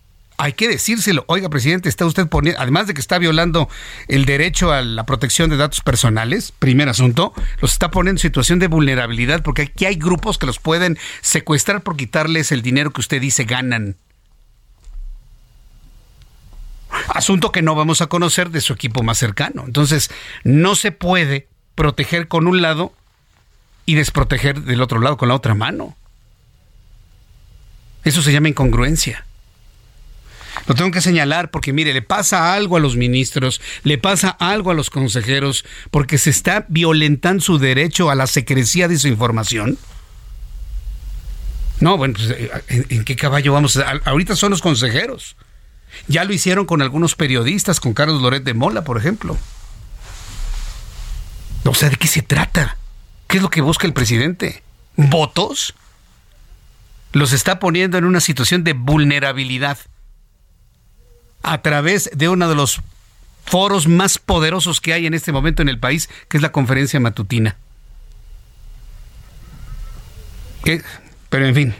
hay 0.41 0.55
que 0.55 0.69
decírselo. 0.69 1.25
Oiga, 1.29 1.51
presidente, 1.51 1.89
está 1.89 2.07
usted 2.07 2.27
poniendo, 2.27 2.61
además 2.61 2.87
de 2.87 2.95
que 2.95 3.01
está 3.01 3.19
violando 3.19 3.69
el 4.09 4.25
derecho 4.25 4.73
a 4.73 4.81
la 4.81 5.05
protección 5.05 5.51
de 5.51 5.59
datos 5.59 5.83
personales, 5.83 6.53
primer 6.59 6.89
asunto, 6.89 7.35
los 7.61 7.73
está 7.73 7.91
poniendo 7.91 8.19
en 8.19 8.23
situación 8.23 8.59
de 8.59 8.67
vulnerabilidad, 8.67 9.43
porque 9.43 9.63
aquí 9.63 9.85
hay 9.85 9.97
grupos 9.97 10.39
que 10.39 10.47
los 10.47 10.59
pueden 10.59 10.99
secuestrar 11.21 11.83
por 11.83 11.97
quitarles 11.97 12.53
el 12.53 12.63
dinero 12.63 12.91
que 12.91 13.03
usted 13.03 13.21
dice 13.21 13.45
ganan. 13.45 13.97
Asunto 17.09 17.53
que 17.53 17.63
no 17.63 17.75
vamos 17.75 18.01
a 18.01 18.07
conocer 18.07 18.51
de 18.51 18.61
su 18.61 18.73
equipo 18.73 19.03
más 19.03 19.19
cercano. 19.19 19.65
Entonces, 19.67 20.11
no 20.43 20.75
se 20.75 20.91
puede 20.91 21.49
proteger 21.75 22.29
con 22.29 22.47
un 22.47 22.63
lado 22.63 22.95
y 23.91 23.97
desproteger 23.97 24.63
del 24.63 24.83
otro 24.83 25.01
lado 25.01 25.17
con 25.17 25.29
la 25.29 25.35
otra 25.35 25.53
mano. 25.55 25.97
Eso 28.05 28.23
se 28.23 28.33
llama 28.33 28.49
incongruencia. 28.49 29.27
Lo 30.69 30.77
tengo 30.77 30.93
que 30.93 31.01
señalar 31.01 31.51
porque, 31.51 31.73
mire, 31.73 31.93
le 31.93 32.03
pasa 32.03 32.55
algo 32.55 32.77
a 32.77 32.81
los 32.81 32.97
ministros, 32.97 33.61
le 33.83 33.99
pasa 33.99 34.29
algo 34.29 34.71
a 34.71 34.75
los 34.75 34.91
consejeros, 34.91 35.65
porque 35.91 36.19
se 36.19 36.31
está 36.31 36.67
violentando 36.69 37.43
su 37.43 37.59
derecho 37.59 38.11
a 38.11 38.15
la 38.15 38.29
secrecía 38.29 38.87
de 38.87 38.97
su 38.97 39.09
información. 39.09 39.77
No, 41.81 41.97
bueno, 41.97 42.15
pues, 42.17 42.31
¿en, 42.69 42.87
en 42.91 43.05
qué 43.05 43.17
caballo 43.17 43.53
vamos? 43.53 43.77
ahorita 44.05 44.37
son 44.37 44.51
los 44.51 44.63
consejeros. 44.63 45.35
Ya 46.07 46.23
lo 46.23 46.33
hicieron 46.33 46.65
con 46.65 46.81
algunos 46.81 47.17
periodistas, 47.17 47.81
con 47.81 47.93
Carlos 47.93 48.23
Loret 48.23 48.45
de 48.45 48.55
Mola, 48.55 48.85
por 48.85 48.99
ejemplo. 48.99 49.37
O 51.65 51.75
sea, 51.75 51.91
¿de 51.91 51.97
qué 51.97 52.07
se 52.07 52.23
trata? 52.23 52.77
¿Qué 53.31 53.37
es 53.37 53.43
lo 53.45 53.49
que 53.49 53.61
busca 53.61 53.87
el 53.87 53.93
presidente? 53.93 54.61
¿Votos? 54.97 55.75
Los 57.13 57.33
está 57.33 57.61
poniendo 57.61 57.97
en 57.97 58.05
una 58.05 58.19
situación 58.19 58.65
de 58.65 58.73
vulnerabilidad 58.73 59.79
a 61.45 61.63
través 61.63 62.11
de 62.13 62.29
uno 62.29 62.49
de 62.49 62.57
los 62.57 62.81
foros 63.47 63.87
más 63.87 64.19
poderosos 64.19 64.81
que 64.81 64.95
hay 64.95 65.07
en 65.07 65.15
este 65.15 65.31
momento 65.31 65.63
en 65.63 65.69
el 65.69 65.79
país, 65.79 66.11
que 66.29 66.39
es 66.39 66.43
la 66.43 66.51
conferencia 66.51 66.99
matutina. 66.99 67.57
Pero 71.29 71.47
en 71.47 71.55
fin, 71.55 71.75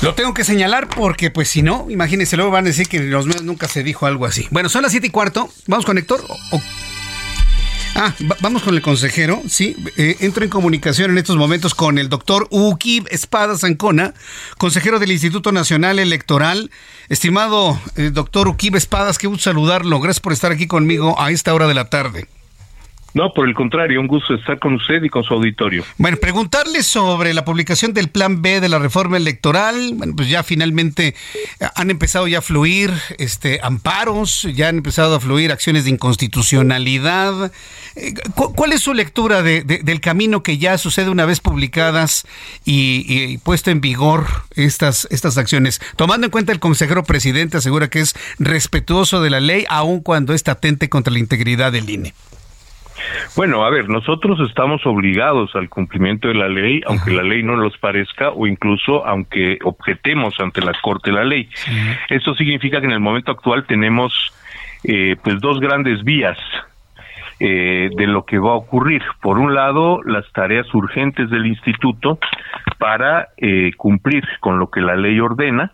lo 0.00 0.14
tengo 0.14 0.32
que 0.32 0.44
señalar 0.44 0.88
porque, 0.88 1.30
pues, 1.30 1.50
si 1.50 1.60
no, 1.60 1.88
imagínense, 1.90 2.36
luego 2.36 2.52
van 2.52 2.64
a 2.64 2.68
decir 2.68 2.88
que 2.88 2.96
en 2.96 3.10
los 3.10 3.26
medios 3.26 3.44
nunca 3.44 3.68
se 3.68 3.82
dijo 3.82 4.06
algo 4.06 4.24
así. 4.24 4.48
Bueno, 4.50 4.70
son 4.70 4.80
las 4.80 4.92
siete 4.92 5.08
y 5.08 5.10
cuarto. 5.10 5.50
¿Vamos 5.66 5.84
con 5.84 5.98
Héctor? 5.98 6.24
Ah, 7.94 8.14
vamos 8.40 8.62
con 8.62 8.74
el 8.74 8.80
consejero, 8.80 9.42
sí. 9.48 9.76
Eh, 9.96 10.16
entro 10.20 10.44
en 10.44 10.50
comunicación 10.50 11.10
en 11.10 11.18
estos 11.18 11.36
momentos 11.36 11.74
con 11.74 11.98
el 11.98 12.08
doctor 12.08 12.48
Ukib 12.50 13.06
Espada 13.10 13.56
Zancona, 13.58 14.14
consejero 14.56 14.98
del 14.98 15.12
Instituto 15.12 15.52
Nacional 15.52 15.98
Electoral. 15.98 16.70
Estimado 17.10 17.78
eh, 17.96 18.10
doctor 18.10 18.48
Ukib 18.48 18.76
Espadas, 18.76 19.18
qué 19.18 19.26
gusto 19.26 19.44
saludarlo. 19.44 20.00
Gracias 20.00 20.20
por 20.20 20.32
estar 20.32 20.52
aquí 20.52 20.66
conmigo 20.66 21.20
a 21.20 21.30
esta 21.30 21.52
hora 21.52 21.66
de 21.66 21.74
la 21.74 21.90
tarde. 21.90 22.28
No, 23.14 23.32
por 23.34 23.46
el 23.46 23.54
contrario, 23.54 24.00
un 24.00 24.06
gusto 24.06 24.34
estar 24.34 24.58
con 24.58 24.74
usted 24.74 25.02
y 25.02 25.10
con 25.10 25.22
su 25.22 25.34
auditorio. 25.34 25.84
Bueno, 25.98 26.16
preguntarle 26.16 26.82
sobre 26.82 27.34
la 27.34 27.44
publicación 27.44 27.92
del 27.92 28.08
Plan 28.08 28.40
B 28.40 28.60
de 28.60 28.70
la 28.70 28.78
reforma 28.78 29.18
electoral. 29.18 29.92
Bueno, 29.94 30.14
pues 30.16 30.28
ya 30.30 30.42
finalmente 30.42 31.08
eh, 31.08 31.66
han 31.74 31.90
empezado 31.90 32.26
ya 32.26 32.38
a 32.38 32.42
fluir 32.42 32.90
este, 33.18 33.60
amparos, 33.62 34.48
ya 34.54 34.68
han 34.68 34.78
empezado 34.78 35.16
a 35.16 35.20
fluir 35.20 35.52
acciones 35.52 35.84
de 35.84 35.90
inconstitucionalidad. 35.90 37.52
Eh, 37.96 38.14
¿Cuál 38.34 38.72
es 38.72 38.80
su 38.80 38.94
lectura 38.94 39.42
de, 39.42 39.62
del 39.62 40.00
camino 40.00 40.42
que 40.42 40.56
ya 40.56 40.78
sucede 40.78 41.10
una 41.10 41.26
vez 41.26 41.40
publicadas 41.40 42.26
y, 42.64 43.04
y, 43.06 43.38
puesto 43.38 43.70
en 43.70 43.82
vigor 43.82 44.26
estas, 44.56 45.06
estas 45.10 45.36
acciones? 45.36 45.82
Tomando 45.96 46.26
en 46.26 46.30
cuenta 46.30 46.52
el 46.52 46.60
consejero 46.60 47.04
presidente 47.04 47.58
asegura 47.58 47.90
que 47.90 48.00
es 48.00 48.14
respetuoso 48.38 49.20
de 49.20 49.28
la 49.28 49.40
ley, 49.40 49.66
aun 49.68 50.00
cuando 50.00 50.32
está 50.32 50.52
atente 50.52 50.88
contra 50.88 51.12
la 51.12 51.18
integridad 51.18 51.72
del 51.72 51.90
INE. 51.90 52.14
Bueno, 53.36 53.64
a 53.64 53.70
ver, 53.70 53.88
nosotros 53.88 54.38
estamos 54.48 54.84
obligados 54.86 55.54
al 55.54 55.68
cumplimiento 55.68 56.28
de 56.28 56.34
la 56.34 56.48
ley, 56.48 56.80
aunque 56.86 57.12
la 57.12 57.22
ley 57.22 57.42
no 57.42 57.56
nos 57.56 57.76
parezca 57.78 58.30
o 58.30 58.46
incluso 58.46 59.06
aunque 59.06 59.58
objetemos 59.64 60.34
ante 60.40 60.60
la 60.60 60.72
Corte 60.82 61.12
la 61.12 61.24
ley. 61.24 61.48
Esto 62.08 62.34
significa 62.34 62.80
que 62.80 62.86
en 62.86 62.92
el 62.92 63.00
momento 63.00 63.32
actual 63.32 63.64
tenemos 63.66 64.12
eh, 64.84 65.16
pues 65.22 65.40
dos 65.40 65.60
grandes 65.60 66.02
vías 66.04 66.38
eh, 67.40 67.90
de 67.96 68.06
lo 68.06 68.24
que 68.24 68.38
va 68.38 68.52
a 68.52 68.56
ocurrir. 68.56 69.02
Por 69.20 69.38
un 69.38 69.54
lado, 69.54 70.00
las 70.04 70.30
tareas 70.32 70.72
urgentes 70.74 71.30
del 71.30 71.46
instituto 71.46 72.18
para 72.78 73.28
eh, 73.36 73.72
cumplir 73.76 74.24
con 74.40 74.58
lo 74.58 74.70
que 74.70 74.80
la 74.80 74.96
ley 74.96 75.18
ordena 75.20 75.72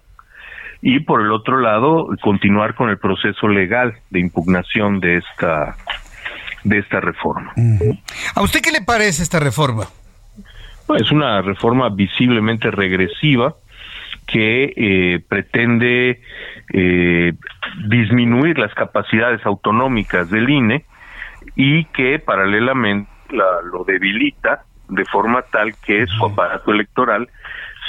y 0.81 1.01
por 1.01 1.21
el 1.21 1.33
otro 1.33 1.59
lado, 1.59 2.09
continuar 2.23 2.75
con 2.75 2.89
el 2.89 2.99
proceso 2.99 3.49
legal 3.49 3.95
de 4.11 4.21
impugnación 4.21 5.01
de 5.01 5.17
esta 5.17 5.77
de 6.65 6.79
esta 6.79 7.01
reforma. 7.01 7.53
¿A 8.35 8.43
usted 8.43 8.61
qué 8.61 8.71
le 8.71 8.83
parece 8.83 9.23
esta 9.23 9.41
reforma? 9.41 9.85
Es 10.97 11.11
una 11.13 11.43
reforma 11.43 11.91
visiblemente 11.91 12.71
regresiva 12.71 13.55
que 14.27 14.73
eh, 14.77 15.21
pretende 15.27 16.21
eh, 16.73 17.33
disminuir 17.89 18.59
las 18.59 18.75
capacidades 18.75 19.45
autonómicas 19.45 20.31
del 20.31 20.49
INE 20.49 20.85
y 21.57 21.85
que 21.87 22.19
paralelamente 22.19 23.11
lo 23.31 23.85
debilita 23.85 24.65
de 24.89 25.05
forma 25.05 25.43
tal 25.43 25.75
que 25.85 26.07
su 26.07 26.27
aparato 26.27 26.73
electoral 26.73 27.29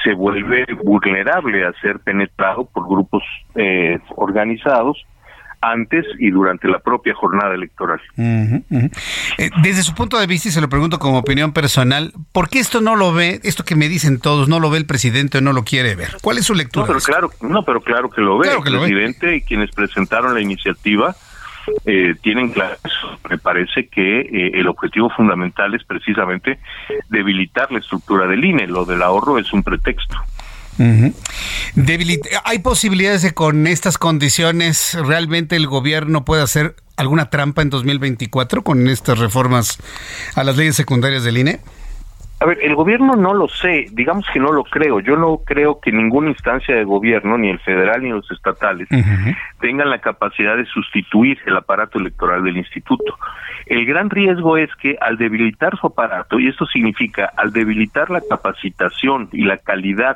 se 0.04 0.14
vuelve 0.14 0.66
vulnerable 0.84 1.66
a 1.66 1.74
ser 1.82 2.00
penetrado 2.00 2.66
por 2.66 2.88
grupos 2.88 3.24
eh, 3.56 4.00
organizados 4.16 5.06
antes 5.62 6.06
y 6.20 6.32
durante 6.32 6.68
la 6.68 6.80
propia 6.80 7.14
jornada 7.14 7.54
electoral. 7.54 8.00
Eh, 8.18 9.50
desde 9.62 9.84
su 9.84 9.94
punto 9.94 10.20
de 10.20 10.28
vista, 10.28 10.50
y 10.50 10.52
se 10.52 10.62
lo 10.62 10.70
pregunto 10.70 11.00
como 11.00 11.20
opinión 11.20 11.52
personal, 11.54 12.14
¿por 12.32 12.50
qué 12.50 12.60
esto 12.60 12.82
no 12.82 12.96
lo 12.96 13.14
ve, 13.14 13.40
esto 13.44 13.64
que 13.64 13.76
me 13.76 13.90
dicen 13.90 14.20
todos, 14.20 14.48
no 14.48 14.60
lo 14.60 14.70
ve 14.70 14.78
el 14.78 14.86
presidente 14.86 15.40
o 15.40 15.42
no 15.42 15.54
lo 15.54 15.64
quiere 15.64 15.96
ver? 15.96 16.18
¿Cuál 16.22 16.38
es 16.38 16.46
su 16.46 16.54
lectura? 16.54 16.86
No, 16.86 16.88
pero 16.88 17.00
claro, 17.00 17.32
no, 17.42 17.64
pero 17.64 17.82
claro 17.82 18.10
que 18.10 18.22
lo 18.22 18.38
ve. 18.38 18.50
el 18.50 18.62
presidente 18.62 19.36
y 19.38 19.42
quienes 19.42 19.72
presentaron 19.72 20.34
la 20.34 20.42
iniciativa 20.42 21.16
eh, 21.86 22.16
tienen 22.22 22.50
claro 22.50 22.78
Me 23.30 23.38
parece 23.38 23.88
que 23.88 24.22
eh, 24.22 24.52
el 24.56 24.68
objetivo 24.68 25.10
fundamental 25.10 25.76
es 25.76 25.84
precisamente 25.84 26.60
debilitar 27.10 27.72
la 27.72 27.80
estructura 27.80 28.28
del 28.28 28.44
INE. 28.44 28.68
Lo 28.68 28.86
del 28.86 29.02
ahorro 29.02 29.38
es 29.38 29.52
un 29.54 29.64
pretexto. 29.64 30.16
¿Hay 32.46 32.60
posibilidades 32.60 33.22
de 33.22 33.34
con 33.34 33.68
estas 33.68 33.98
condiciones 33.98 34.98
realmente 35.06 35.56
el 35.56 35.68
gobierno 35.68 36.26
pueda 36.26 36.44
hacer 36.44 36.76
alguna 36.98 37.30
trampa 37.30 37.62
en 37.62 37.70
2024 37.70 38.64
con 38.64 38.88
estas 38.88 39.20
reformas 39.20 39.80
a 40.36 40.44
las 40.44 40.58
leyes 40.58 40.76
secundarias 40.76 41.24
del 41.24 41.38
INE? 41.38 41.60
A 42.42 42.46
ver, 42.46 42.60
el 42.62 42.74
gobierno 42.74 43.18
no 43.18 43.34
lo 43.34 43.50
sé, 43.50 43.88
digamos 43.92 44.26
que 44.32 44.40
no 44.40 44.54
lo 44.54 44.64
creo. 44.64 45.02
Yo 45.02 45.18
no 45.18 45.42
creo 45.46 45.82
que 45.82 45.92
ninguna 45.92 46.30
instancia 46.30 46.74
de 46.74 46.86
gobierno, 46.86 47.38
ni 47.38 47.50
el 47.50 47.60
federal 47.60 48.02
ni 48.02 48.12
los 48.12 48.32
estatales, 48.32 48.88
tengan 49.60 49.90
la 49.90 50.00
capacidad 50.00 50.56
de 50.56 50.66
sustituir 50.66 51.38
el 51.46 51.58
aparato 51.58 52.00
electoral 52.00 52.42
del 52.46 52.56
instituto. 52.56 53.18
El 53.66 53.86
gran 53.86 54.10
riesgo 54.10 54.58
es 54.58 54.70
que 54.76 54.96
al 55.02 55.18
debilitar 55.18 55.78
su 55.78 55.88
aparato, 55.88 56.40
y 56.40 56.48
esto 56.48 56.66
significa 56.66 57.30
al 57.36 57.52
debilitar 57.52 58.10
la 58.10 58.22
capacitación 58.22 59.28
y 59.34 59.44
la 59.44 59.58
calidad 59.58 60.16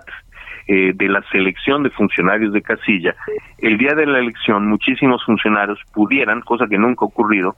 eh, 0.67 0.93
de 0.93 1.09
la 1.09 1.21
selección 1.31 1.83
de 1.83 1.89
funcionarios 1.89 2.53
de 2.53 2.61
casilla, 2.61 3.15
el 3.59 3.77
día 3.77 3.93
de 3.93 4.05
la 4.05 4.19
elección 4.19 4.67
muchísimos 4.67 5.23
funcionarios 5.25 5.79
pudieran, 5.93 6.41
cosa 6.41 6.67
que 6.67 6.77
nunca 6.77 7.05
ha 7.05 7.07
ocurrido, 7.07 7.55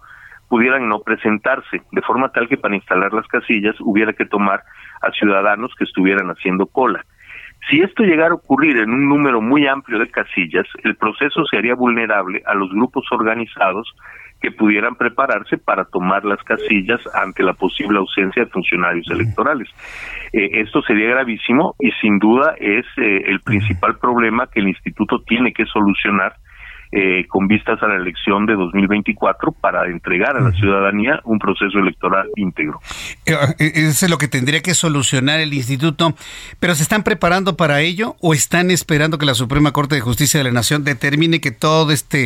pudieran 0.47 0.87
no 0.87 0.99
presentarse, 0.99 1.81
de 1.91 2.01
forma 2.01 2.29
tal 2.29 2.47
que 2.47 2.57
para 2.57 2.75
instalar 2.75 3.13
las 3.13 3.27
casillas 3.27 3.75
hubiera 3.79 4.13
que 4.13 4.25
tomar 4.25 4.61
a 5.01 5.11
ciudadanos 5.11 5.73
que 5.77 5.83
estuvieran 5.83 6.29
haciendo 6.29 6.65
cola. 6.67 7.03
Si 7.69 7.81
esto 7.81 8.03
llegara 8.03 8.31
a 8.31 8.35
ocurrir 8.35 8.77
en 8.77 8.91
un 8.91 9.09
número 9.09 9.41
muy 9.41 9.65
amplio 9.67 9.97
de 9.97 10.09
casillas, 10.09 10.67
el 10.83 10.95
proceso 10.95 11.45
se 11.45 11.57
haría 11.57 11.73
vulnerable 11.73 12.43
a 12.45 12.53
los 12.53 12.69
grupos 12.69 13.05
organizados 13.11 13.91
que 14.41 14.51
pudieran 14.51 14.95
prepararse 14.95 15.57
para 15.57 15.85
tomar 15.85 16.23
las 16.25 16.41
casillas 16.43 17.01
ante 17.13 17.43
la 17.43 17.53
posible 17.53 17.97
ausencia 17.97 18.43
de 18.43 18.49
funcionarios 18.49 19.09
electorales. 19.09 19.67
Eh, 20.33 20.61
esto 20.61 20.81
sería 20.81 21.09
gravísimo 21.09 21.75
y 21.79 21.91
sin 22.01 22.19
duda 22.19 22.55
es 22.59 22.85
eh, 22.97 23.23
el 23.25 23.39
principal 23.41 23.97
problema 23.97 24.47
que 24.47 24.59
el 24.59 24.67
instituto 24.67 25.19
tiene 25.25 25.53
que 25.53 25.65
solucionar 25.65 26.35
eh, 26.97 27.25
con 27.27 27.49
vistas 27.49 27.77
a 27.83 27.87
la 27.87 27.95
elección 27.97 28.45
de 28.45 28.53
2024 28.53 29.51
para 29.51 29.85
entregar 29.87 30.37
a 30.37 30.39
la 30.39 30.53
ciudadanía 30.53 31.19
un 31.25 31.39
proceso 31.39 31.77
electoral 31.77 32.29
íntegro. 32.37 32.79
Eh, 33.25 33.33
eh, 33.59 33.71
eso 33.75 34.05
es 34.05 34.09
lo 34.09 34.17
que 34.17 34.29
tendría 34.29 34.61
que 34.61 34.73
solucionar 34.73 35.41
el 35.41 35.53
instituto, 35.53 36.15
pero 36.61 36.73
¿se 36.73 36.83
están 36.83 37.03
preparando 37.03 37.57
para 37.57 37.81
ello 37.81 38.15
o 38.21 38.33
están 38.33 38.71
esperando 38.71 39.17
que 39.17 39.25
la 39.25 39.33
Suprema 39.33 39.73
Corte 39.73 39.95
de 39.95 39.99
Justicia 39.99 40.37
de 40.37 40.45
la 40.45 40.53
Nación 40.53 40.85
determine 40.85 41.41
que 41.41 41.51
toda 41.51 41.93
esta 41.93 42.17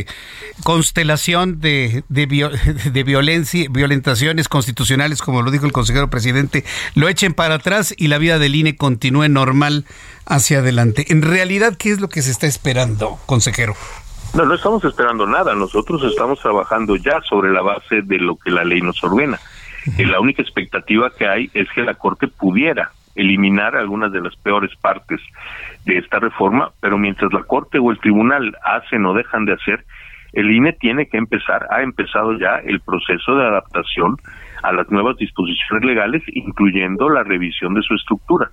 constelación 0.63 1.59
de, 1.59 2.03
de, 2.07 2.27
de 2.93 3.03
violencia, 3.03 3.65
violentaciones 3.71 4.47
constitucionales, 4.47 5.23
como 5.23 5.41
lo 5.41 5.49
dijo 5.49 5.65
el 5.65 5.71
consejero 5.71 6.11
presidente, 6.11 6.63
lo 6.93 7.09
echen 7.09 7.33
para 7.33 7.55
atrás 7.55 7.95
y 7.97 8.07
la 8.07 8.19
vida 8.19 8.37
del 8.37 8.53
INE 8.53 8.75
continúe 8.75 9.29
normal 9.29 9.85
hacia 10.27 10.59
adelante? 10.59 11.07
En 11.09 11.23
realidad, 11.23 11.75
¿qué 11.75 11.89
es 11.89 11.99
lo 11.99 12.07
que 12.07 12.21
se 12.21 12.29
está 12.29 12.45
esperando, 12.45 13.17
consejero? 13.25 13.75
No, 14.34 14.45
no 14.45 14.53
estamos 14.53 14.84
esperando 14.85 15.26
nada. 15.26 15.56
Nosotros 15.56 16.03
estamos 16.03 16.39
trabajando 16.39 16.95
ya 16.95 17.22
sobre 17.27 17.51
la 17.51 17.61
base 17.61 18.01
de 18.03 18.18
lo 18.19 18.35
que 18.35 18.51
la 18.51 18.64
ley 18.64 18.81
nos 18.81 19.03
ordena. 19.03 19.39
Y 19.97 20.06
la 20.06 20.19
única 20.19 20.41
expectativa 20.41 21.11
que 21.18 21.27
hay 21.27 21.49
es 21.53 21.68
que 21.73 21.81
la 21.81 21.95
Corte 21.95 22.27
pudiera 22.27 22.91
eliminar 23.15 23.76
algunas 23.76 24.11
de 24.11 24.22
las 24.22 24.35
peores 24.38 24.72
partes 24.81 25.19
de 25.85 25.97
esta 25.97 26.19
reforma, 26.19 26.72
pero 26.80 26.97
mientras 26.97 27.34
la 27.34 27.43
Corte 27.43 27.80
o 27.80 27.91
el 27.91 27.99
Tribunal 27.99 28.56
hacen 28.64 29.06
o 29.06 29.14
dejan 29.14 29.45
de 29.45 29.53
hacer, 29.53 29.85
el 30.34 30.51
INE 30.51 30.73
tiene 30.73 31.07
que 31.07 31.18
empezar, 31.18 31.65
ha 31.72 31.81
empezado 31.81 32.38
ya 32.38 32.57
el 32.64 32.80
proceso 32.81 33.35
de 33.35 33.47
adaptación 33.47 34.18
a 34.61 34.72
las 34.72 34.89
nuevas 34.91 35.18
disposiciones 35.18 35.84
legales, 35.85 36.22
incluyendo 36.27 37.10
la 37.10 37.23
revisión 37.23 37.73
de 37.73 37.81
su 37.81 37.95
estructura. 37.95 38.51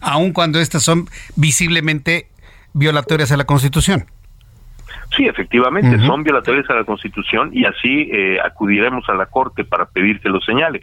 Aun 0.00 0.32
cuando 0.32 0.60
estas 0.60 0.82
son 0.84 1.06
visiblemente 1.36 2.28
violatorias 2.72 3.32
a 3.32 3.36
la 3.36 3.44
Constitución. 3.44 4.04
Sí, 5.16 5.26
efectivamente, 5.26 5.98
son 6.00 6.22
violatorias 6.22 6.68
a 6.70 6.74
la 6.74 6.84
Constitución 6.84 7.50
y 7.52 7.64
así 7.64 8.08
eh, 8.12 8.38
acudiremos 8.44 9.08
a 9.08 9.14
la 9.14 9.26
Corte 9.26 9.64
para 9.64 9.86
pedir 9.86 10.20
que 10.20 10.28
lo 10.28 10.40
señale. 10.40 10.82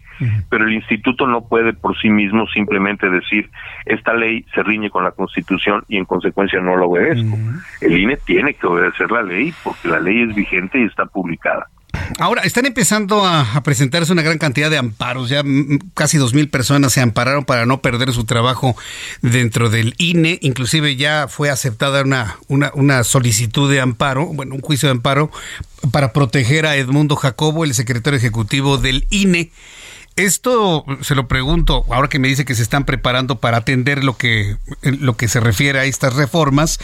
Pero 0.49 0.65
el 0.65 0.73
Instituto 0.73 1.27
no 1.27 1.47
puede 1.47 1.73
por 1.73 1.97
sí 1.99 2.09
mismo 2.09 2.47
simplemente 2.47 3.09
decir, 3.09 3.49
esta 3.85 4.13
ley 4.13 4.43
se 4.53 4.63
riñe 4.63 4.89
con 4.89 5.03
la 5.03 5.11
Constitución 5.11 5.83
y 5.87 5.97
en 5.97 6.05
consecuencia 6.05 6.59
no 6.59 6.75
lo 6.75 6.89
obedezco. 6.89 7.37
El 7.81 7.97
INE 7.97 8.17
tiene 8.25 8.55
que 8.55 8.67
obedecer 8.67 9.11
la 9.11 9.21
ley 9.21 9.53
porque 9.63 9.87
la 9.87 9.99
ley 9.99 10.23
es 10.23 10.35
vigente 10.35 10.79
y 10.79 10.83
está 10.85 11.05
publicada. 11.05 11.67
Ahora, 12.19 12.43
están 12.43 12.65
empezando 12.65 13.25
a, 13.25 13.61
presentarse 13.63 14.11
una 14.11 14.21
gran 14.21 14.37
cantidad 14.37 14.69
de 14.69 14.77
amparos. 14.77 15.29
Ya 15.29 15.43
casi 15.93 16.17
dos 16.17 16.33
mil 16.33 16.49
personas 16.49 16.93
se 16.93 17.01
ampararon 17.01 17.45
para 17.45 17.65
no 17.65 17.81
perder 17.81 18.11
su 18.13 18.25
trabajo 18.25 18.75
dentro 19.21 19.69
del 19.69 19.95
INE. 19.97 20.39
Inclusive 20.41 20.95
ya 20.95 21.27
fue 21.27 21.49
aceptada 21.49 22.03
una, 22.03 22.37
una, 22.47 23.03
solicitud 23.03 23.71
de 23.71 23.81
amparo, 23.81 24.27
bueno, 24.27 24.55
un 24.55 24.61
juicio 24.61 24.87
de 24.87 24.93
amparo 24.93 25.31
para 25.91 26.13
proteger 26.13 26.65
a 26.65 26.75
Edmundo 26.75 27.15
Jacobo, 27.15 27.63
el 27.63 27.73
secretario 27.73 28.17
ejecutivo 28.17 28.77
del 28.77 29.05
INE. 29.09 29.51
Esto 30.15 30.85
se 31.01 31.13
lo 31.13 31.27
pregunto, 31.27 31.83
ahora 31.91 32.07
que 32.07 32.19
me 32.19 32.29
dice 32.29 32.45
que 32.45 32.55
se 32.55 32.63
están 32.63 32.85
preparando 32.85 33.41
para 33.41 33.57
atender 33.57 34.05
lo 34.05 34.15
que, 34.15 34.55
lo 34.81 35.17
que 35.17 35.27
se 35.27 35.41
refiere 35.41 35.79
a 35.79 35.83
estas 35.83 36.15
reformas, 36.15 36.79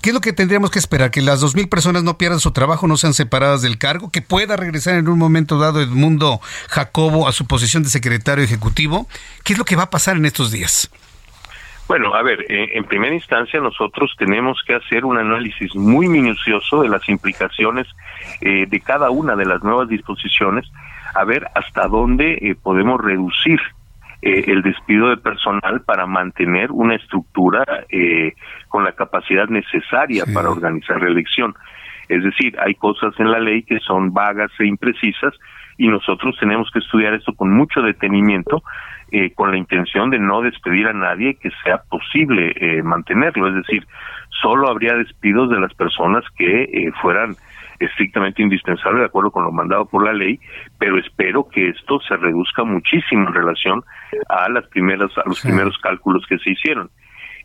¿qué 0.00 0.10
es 0.10 0.14
lo 0.14 0.20
que 0.20 0.32
tendríamos 0.32 0.70
que 0.70 0.78
esperar? 0.78 1.10
¿Que 1.10 1.20
las 1.20 1.40
dos 1.40 1.56
mil 1.56 1.68
personas 1.68 2.04
no 2.04 2.16
pierdan 2.16 2.38
su 2.38 2.52
trabajo, 2.52 2.86
no 2.86 2.96
sean 2.96 3.12
separadas 3.12 3.60
del 3.60 3.76
cargo? 3.76 4.12
¿Que 4.12 4.22
pueda 4.22 4.56
regresar 4.56 4.94
en 4.94 5.08
un 5.08 5.18
momento 5.18 5.58
dado 5.58 5.80
Edmundo 5.80 6.40
Jacobo 6.68 7.26
a 7.26 7.32
su 7.32 7.48
posición 7.48 7.82
de 7.82 7.88
secretario 7.88 8.44
ejecutivo? 8.44 9.08
¿Qué 9.42 9.54
es 9.54 9.58
lo 9.58 9.64
que 9.64 9.74
va 9.74 9.84
a 9.84 9.90
pasar 9.90 10.16
en 10.16 10.24
estos 10.24 10.52
días? 10.52 10.88
Bueno, 11.88 12.14
a 12.14 12.22
ver, 12.22 12.40
eh, 12.48 12.70
en 12.74 12.84
primera 12.84 13.14
instancia 13.14 13.60
nosotros 13.60 14.14
tenemos 14.16 14.62
que 14.64 14.74
hacer 14.74 15.04
un 15.04 15.18
análisis 15.18 15.74
muy 15.74 16.06
minucioso 16.06 16.82
de 16.82 16.88
las 16.88 17.08
implicaciones 17.08 17.88
eh, 18.40 18.66
de 18.68 18.80
cada 18.80 19.10
una 19.10 19.34
de 19.34 19.44
las 19.44 19.64
nuevas 19.64 19.88
disposiciones 19.88 20.70
a 21.16 21.24
ver 21.24 21.46
hasta 21.54 21.88
dónde 21.88 22.34
eh, 22.34 22.54
podemos 22.62 23.00
reducir 23.00 23.58
eh, 24.22 24.44
el 24.48 24.62
despido 24.62 25.08
de 25.08 25.16
personal 25.16 25.80
para 25.80 26.06
mantener 26.06 26.70
una 26.70 26.94
estructura 26.94 27.64
eh, 27.88 28.34
con 28.68 28.84
la 28.84 28.92
capacidad 28.92 29.48
necesaria 29.48 30.24
para 30.32 30.50
organizar 30.50 31.00
la 31.00 31.08
elección. 31.08 31.54
Es 32.08 32.22
decir, 32.22 32.56
hay 32.60 32.74
cosas 32.74 33.14
en 33.18 33.30
la 33.30 33.40
ley 33.40 33.62
que 33.62 33.80
son 33.80 34.12
vagas 34.12 34.50
e 34.58 34.66
imprecisas 34.66 35.34
y 35.78 35.88
nosotros 35.88 36.36
tenemos 36.38 36.70
que 36.70 36.78
estudiar 36.78 37.14
esto 37.14 37.32
con 37.34 37.50
mucho 37.50 37.82
detenimiento, 37.82 38.62
con 39.34 39.50
la 39.50 39.56
intención 39.56 40.10
de 40.10 40.18
no 40.18 40.40
despedir 40.40 40.86
a 40.86 40.92
nadie 40.92 41.34
que 41.34 41.50
sea 41.62 41.82
posible 41.90 42.82
mantenerlo. 42.82 43.48
Es 43.48 43.54
decir, 43.56 43.86
solo 44.40 44.68
habría 44.68 44.94
despidos 44.94 45.50
de 45.50 45.60
las 45.60 45.74
personas 45.74 46.24
que 46.36 46.90
fueran 47.02 47.34
estrictamente 47.78 48.42
indispensable 48.42 49.00
de 49.00 49.06
acuerdo 49.06 49.30
con 49.30 49.44
lo 49.44 49.52
mandado 49.52 49.86
por 49.86 50.04
la 50.04 50.12
ley, 50.12 50.38
pero 50.78 50.98
espero 50.98 51.48
que 51.48 51.68
esto 51.68 52.00
se 52.00 52.16
reduzca 52.16 52.64
muchísimo 52.64 53.28
en 53.28 53.34
relación 53.34 53.84
a 54.28 54.48
las 54.48 54.66
primeras 54.68 55.10
a 55.18 55.22
los 55.26 55.40
primeros 55.40 55.76
cálculos 55.78 56.24
que 56.28 56.38
se 56.38 56.50
hicieron. 56.50 56.90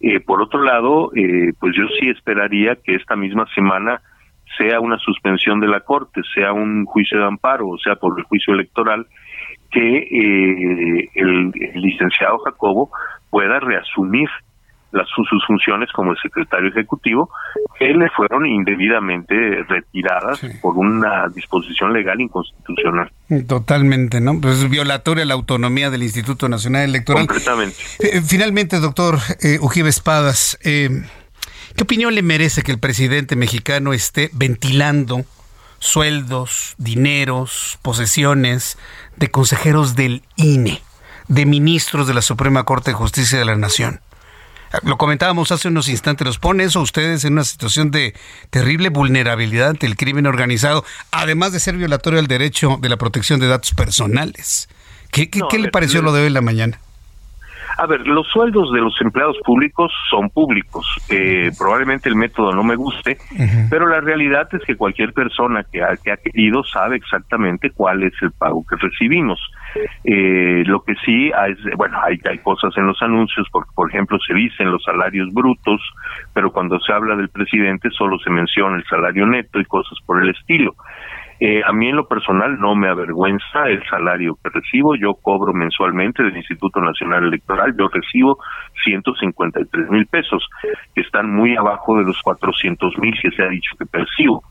Eh, 0.01 0.19
por 0.19 0.41
otro 0.41 0.63
lado, 0.63 1.11
eh, 1.15 1.53
pues 1.59 1.75
yo 1.77 1.83
sí 1.99 2.09
esperaría 2.09 2.75
que 2.75 2.95
esta 2.95 3.15
misma 3.15 3.45
semana 3.53 4.01
sea 4.57 4.79
una 4.79 4.97
suspensión 4.97 5.59
de 5.59 5.67
la 5.67 5.81
Corte, 5.81 6.21
sea 6.33 6.53
un 6.53 6.85
juicio 6.85 7.19
de 7.19 7.25
amparo, 7.25 7.69
o 7.69 7.77
sea, 7.77 7.95
por 7.95 8.17
el 8.17 8.25
juicio 8.25 8.53
electoral, 8.53 9.05
que 9.69 9.97
eh, 9.97 11.09
el, 11.15 11.51
licenciado 11.75 12.39
Jacobo 12.39 12.91
pueda 13.29 13.59
reasumir 13.59 14.29
las, 14.91 15.07
sus 15.15 15.27
funciones 15.45 15.89
como 15.93 16.11
el 16.11 16.17
secretario 16.21 16.69
ejecutivo, 16.69 17.29
que 17.77 17.87
le 17.87 18.09
fueron 18.09 18.45
indebidamente 18.45 19.35
retiradas 19.67 20.41
por 20.61 20.77
una 20.77 21.27
disposición 21.33 21.93
legal 21.93 22.19
inconstitucional. 22.19 23.11
Totalmente, 23.47 24.19
¿no? 24.19 24.39
Pues 24.39 24.63
es 24.63 24.69
violatoria 24.69 25.25
la 25.25 25.33
autonomía 25.33 25.89
del 25.89 26.03
Instituto 26.03 26.49
Nacional 26.49 26.83
Electoral. 26.83 27.27
Completamente. 27.27 27.75
Eh, 27.99 28.21
finalmente, 28.21 28.79
doctor 28.79 29.19
eh, 29.41 29.57
Ujibe 29.61 29.89
Espadas, 29.89 30.57
eh, 30.63 30.89
¿qué 31.75 31.83
opinión 31.83 32.13
le 32.13 32.21
merece 32.21 32.61
que 32.61 32.71
el 32.71 32.79
presidente 32.79 33.35
mexicano 33.35 33.93
esté 33.93 34.29
ventilando 34.33 35.25
sueldos, 35.79 36.75
dineros, 36.77 37.79
posesiones 37.81 38.77
de 39.15 39.31
consejeros 39.31 39.95
del 39.95 40.21
INE, 40.35 40.81
de 41.27 41.45
ministros 41.45 42.07
de 42.07 42.13
la 42.13 42.21
Suprema 42.21 42.63
Corte 42.63 42.91
de 42.91 42.95
Justicia 42.95 43.39
de 43.39 43.45
la 43.45 43.55
Nación? 43.55 44.01
Lo 44.83 44.97
comentábamos 44.97 45.51
hace 45.51 45.67
unos 45.67 45.89
instantes, 45.89 46.25
los 46.25 46.39
pone 46.39 46.63
eso 46.63 46.81
ustedes 46.81 47.25
en 47.25 47.33
una 47.33 47.43
situación 47.43 47.91
de 47.91 48.13
terrible 48.49 48.89
vulnerabilidad 48.89 49.69
ante 49.69 49.85
el 49.85 49.97
crimen 49.97 50.27
organizado, 50.27 50.85
además 51.11 51.51
de 51.51 51.59
ser 51.59 51.75
violatorio 51.75 52.19
al 52.19 52.27
derecho 52.27 52.77
de 52.81 52.89
la 52.89 52.97
protección 52.97 53.39
de 53.39 53.47
datos 53.47 53.73
personales. 53.73 54.69
¿Qué, 55.11 55.29
qué, 55.29 55.59
le 55.59 55.69
pareció 55.69 56.01
lo 56.01 56.13
de 56.13 56.21
hoy 56.21 56.27
en 56.27 56.33
la 56.33 56.41
mañana? 56.41 56.79
A 57.77 57.85
ver, 57.85 58.05
los 58.07 58.27
sueldos 58.27 58.71
de 58.71 58.79
los 58.79 58.99
empleados 59.01 59.37
públicos 59.43 59.91
son 60.09 60.29
públicos. 60.29 60.85
Eh, 61.09 61.51
probablemente 61.57 62.09
el 62.09 62.15
método 62.15 62.53
no 62.53 62.63
me 62.63 62.75
guste, 62.75 63.17
pero 63.69 63.87
la 63.87 64.01
realidad 64.01 64.47
es 64.53 64.61
que 64.65 64.75
cualquier 64.75 65.13
persona 65.13 65.65
que 65.69 65.81
ha, 65.81 65.97
que 65.97 66.11
ha 66.11 66.17
querido 66.17 66.63
sabe 66.63 66.97
exactamente 66.97 67.71
cuál 67.71 68.03
es 68.03 68.13
el 68.21 68.31
pago 68.31 68.65
que 68.69 68.75
recibimos. 68.75 69.39
Eh, 70.03 70.63
lo 70.65 70.83
que 70.83 70.93
sí, 71.05 71.31
hay, 71.33 71.53
bueno, 71.75 71.97
hay, 72.03 72.19
hay 72.29 72.37
cosas 72.39 72.75
en 72.77 72.87
los 72.87 73.01
anuncios, 73.01 73.47
por, 73.51 73.65
por 73.73 73.89
ejemplo, 73.89 74.17
se 74.25 74.33
dicen 74.33 74.71
los 74.71 74.83
salarios 74.83 75.29
brutos, 75.33 75.81
pero 76.33 76.51
cuando 76.51 76.79
se 76.79 76.91
habla 76.93 77.15
del 77.15 77.29
presidente 77.29 77.89
solo 77.91 78.17
se 78.19 78.29
menciona 78.29 78.77
el 78.77 78.83
salario 78.85 79.25
neto 79.25 79.59
y 79.59 79.65
cosas 79.65 79.97
por 80.05 80.21
el 80.21 80.29
estilo. 80.29 80.75
Eh, 81.43 81.63
a 81.65 81.73
mí 81.73 81.89
en 81.89 81.95
lo 81.95 82.07
personal 82.07 82.59
no 82.59 82.75
me 82.75 82.87
avergüenza 82.87 83.65
el 83.65 83.83
salario 83.89 84.37
que 84.43 84.51
recibo. 84.51 84.95
Yo 84.95 85.15
cobro 85.15 85.53
mensualmente 85.53 86.21
del 86.21 86.37
Instituto 86.37 86.79
Nacional 86.79 87.23
Electoral. 87.23 87.75
Yo 87.75 87.87
recibo 87.87 88.37
153 88.83 89.89
mil 89.89 90.05
pesos, 90.05 90.47
que 90.93 91.01
están 91.01 91.33
muy 91.33 91.55
abajo 91.55 91.97
de 91.97 92.03
los 92.03 92.21
400 92.21 92.95
mil 92.99 93.19
que 93.19 93.31
se 93.31 93.41
ha 93.41 93.47
dicho 93.47 93.75
que 93.79 93.87
percibo, 93.87 94.43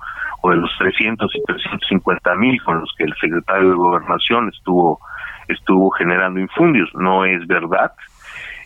o 0.42 0.50
de 0.50 0.56
los 0.56 0.76
300 0.78 1.32
y 1.32 1.44
350 1.44 2.34
mil 2.34 2.60
con 2.60 2.80
los 2.80 2.92
que 2.98 3.04
el 3.04 3.14
secretario 3.20 3.68
de 3.68 3.76
Gobernación 3.76 4.48
estuvo 4.48 4.98
estuvo 5.46 5.90
generando 5.90 6.40
infundios. 6.40 6.90
No 6.94 7.24
es 7.24 7.46
verdad. 7.46 7.92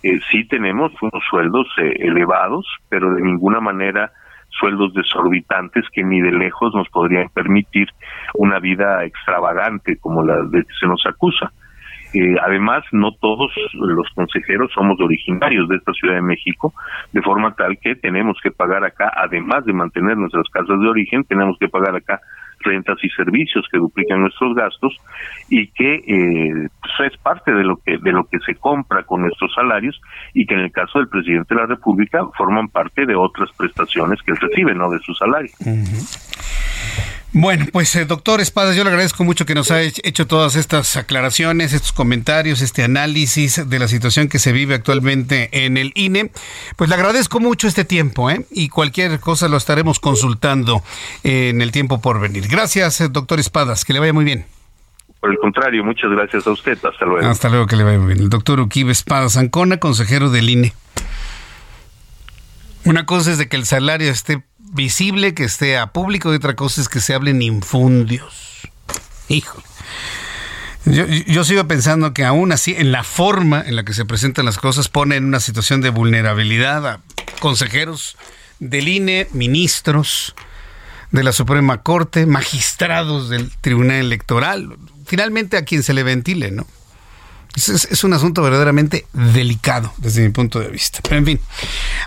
Eh, 0.02 0.18
sí 0.30 0.48
tenemos 0.48 0.92
unos 1.02 1.22
sueldos 1.28 1.66
eh, 1.76 1.92
elevados, 1.98 2.66
pero 2.88 3.14
de 3.14 3.20
ninguna 3.20 3.60
manera 3.60 4.12
sueldos 4.58 4.94
desorbitantes 4.94 5.84
que 5.92 6.04
ni 6.04 6.20
de 6.20 6.32
lejos 6.32 6.74
nos 6.74 6.88
podrían 6.88 7.28
permitir 7.30 7.88
una 8.34 8.58
vida 8.58 9.04
extravagante 9.04 9.96
como 9.98 10.22
la 10.22 10.42
de 10.42 10.62
que 10.62 10.74
se 10.78 10.86
nos 10.86 11.04
acusa. 11.06 11.52
Eh, 12.14 12.36
además, 12.40 12.84
no 12.92 13.10
todos 13.12 13.50
los 13.72 14.08
consejeros 14.14 14.70
somos 14.72 15.00
originarios 15.00 15.68
de 15.68 15.76
esta 15.76 15.92
Ciudad 15.92 16.14
de 16.14 16.22
México, 16.22 16.72
de 17.12 17.20
forma 17.22 17.54
tal 17.54 17.76
que 17.78 17.96
tenemos 17.96 18.38
que 18.40 18.52
pagar 18.52 18.84
acá, 18.84 19.12
además 19.16 19.64
de 19.64 19.72
mantener 19.72 20.16
nuestras 20.16 20.48
casas 20.50 20.78
de 20.78 20.88
origen, 20.88 21.24
tenemos 21.24 21.58
que 21.58 21.68
pagar 21.68 21.96
acá 21.96 22.20
rentas 22.64 22.98
y 23.02 23.08
servicios 23.10 23.66
que 23.70 23.78
duplican 23.78 24.20
nuestros 24.20 24.54
gastos 24.54 24.96
y 25.48 25.68
que 25.68 25.94
eh, 25.94 26.68
pues 26.80 27.12
es 27.12 27.18
parte 27.18 27.52
de 27.52 27.64
lo 27.64 27.76
que 27.76 27.98
de 27.98 28.12
lo 28.12 28.24
que 28.24 28.38
se 28.40 28.54
compra 28.54 29.04
con 29.04 29.22
nuestros 29.22 29.52
salarios 29.54 30.00
y 30.32 30.46
que 30.46 30.54
en 30.54 30.60
el 30.60 30.72
caso 30.72 30.98
del 30.98 31.08
presidente 31.08 31.54
de 31.54 31.60
la 31.60 31.66
República 31.66 32.24
forman 32.36 32.68
parte 32.68 33.06
de 33.06 33.14
otras 33.14 33.50
prestaciones 33.56 34.20
que 34.22 34.32
él 34.32 34.38
recibe, 34.38 34.74
no 34.74 34.90
de 34.90 34.98
su 35.00 35.14
salario. 35.14 35.50
Bueno, 37.36 37.66
pues 37.72 37.96
eh, 37.96 38.04
doctor 38.04 38.40
Espadas, 38.40 38.76
yo 38.76 38.84
le 38.84 38.90
agradezco 38.90 39.24
mucho 39.24 39.44
que 39.44 39.56
nos 39.56 39.72
haya 39.72 39.90
hecho 40.04 40.28
todas 40.28 40.54
estas 40.54 40.96
aclaraciones, 40.96 41.72
estos 41.72 41.90
comentarios, 41.90 42.60
este 42.60 42.84
análisis 42.84 43.68
de 43.68 43.78
la 43.80 43.88
situación 43.88 44.28
que 44.28 44.38
se 44.38 44.52
vive 44.52 44.76
actualmente 44.76 45.48
en 45.50 45.76
el 45.76 45.90
INE. 45.96 46.30
Pues 46.76 46.88
le 46.88 46.94
agradezco 46.94 47.40
mucho 47.40 47.66
este 47.66 47.84
tiempo, 47.84 48.30
¿eh? 48.30 48.46
Y 48.52 48.68
cualquier 48.68 49.18
cosa 49.18 49.48
lo 49.48 49.56
estaremos 49.56 49.98
consultando 49.98 50.84
en 51.24 51.60
el 51.60 51.72
tiempo 51.72 52.00
por 52.00 52.20
venir. 52.20 52.46
Gracias, 52.46 53.00
eh, 53.00 53.08
doctor 53.08 53.40
Espadas, 53.40 53.84
que 53.84 53.94
le 53.94 53.98
vaya 53.98 54.12
muy 54.12 54.24
bien. 54.24 54.46
Por 55.18 55.32
el 55.32 55.38
contrario, 55.38 55.82
muchas 55.82 56.12
gracias 56.12 56.46
a 56.46 56.52
usted. 56.52 56.78
Hasta 56.84 57.04
luego. 57.04 57.26
Hasta 57.26 57.48
luego, 57.48 57.66
que 57.66 57.74
le 57.74 57.82
vaya 57.82 57.98
muy 57.98 58.14
bien. 58.14 58.20
El 58.20 58.28
doctor 58.28 58.60
Uquibe 58.60 58.92
Espadas 58.92 59.36
Ancona, 59.36 59.78
consejero 59.78 60.30
del 60.30 60.50
INE. 60.50 60.72
Una 62.84 63.06
cosa 63.06 63.32
es 63.32 63.38
de 63.38 63.48
que 63.48 63.56
el 63.56 63.64
salario 63.64 64.08
esté 64.08 64.44
visible, 64.74 65.34
que 65.34 65.44
esté 65.44 65.78
a 65.78 65.86
público 65.86 66.32
y 66.32 66.36
otra 66.36 66.54
cosa 66.54 66.80
es 66.80 66.88
que 66.88 67.00
se 67.00 67.14
hablen 67.14 67.40
infundios. 67.40 68.68
Hijo. 69.28 69.62
Yo, 70.84 71.06
yo, 71.06 71.44
sigo 71.44 71.66
pensando 71.66 72.12
que 72.12 72.24
aún 72.24 72.52
así, 72.52 72.74
en 72.76 72.92
la 72.92 73.04
forma 73.04 73.62
en 73.62 73.74
la 73.76 73.84
que 73.84 73.94
se 73.94 74.04
presentan 74.04 74.44
las 74.44 74.58
cosas, 74.58 74.90
pone 74.90 75.16
en 75.16 75.24
una 75.24 75.40
situación 75.40 75.80
de 75.80 75.88
vulnerabilidad 75.88 76.86
a 76.86 77.00
consejeros 77.40 78.18
del 78.58 78.88
INE, 78.88 79.28
ministros 79.32 80.34
de 81.10 81.22
la 81.22 81.32
Suprema 81.32 81.82
Corte, 81.82 82.26
magistrados 82.26 83.30
del 83.30 83.50
Tribunal 83.60 83.96
Electoral, 83.96 84.76
finalmente 85.06 85.56
a 85.56 85.64
quien 85.64 85.82
se 85.82 85.94
le 85.94 86.02
ventile, 86.02 86.50
¿no? 86.50 86.66
Es, 87.56 88.02
un 88.02 88.12
asunto 88.12 88.42
verdaderamente 88.42 89.06
delicado 89.12 89.92
desde 89.98 90.22
mi 90.22 90.30
punto 90.30 90.58
de 90.58 90.68
vista. 90.68 90.98
Pero 91.02 91.16
en 91.16 91.26
fin, 91.26 91.40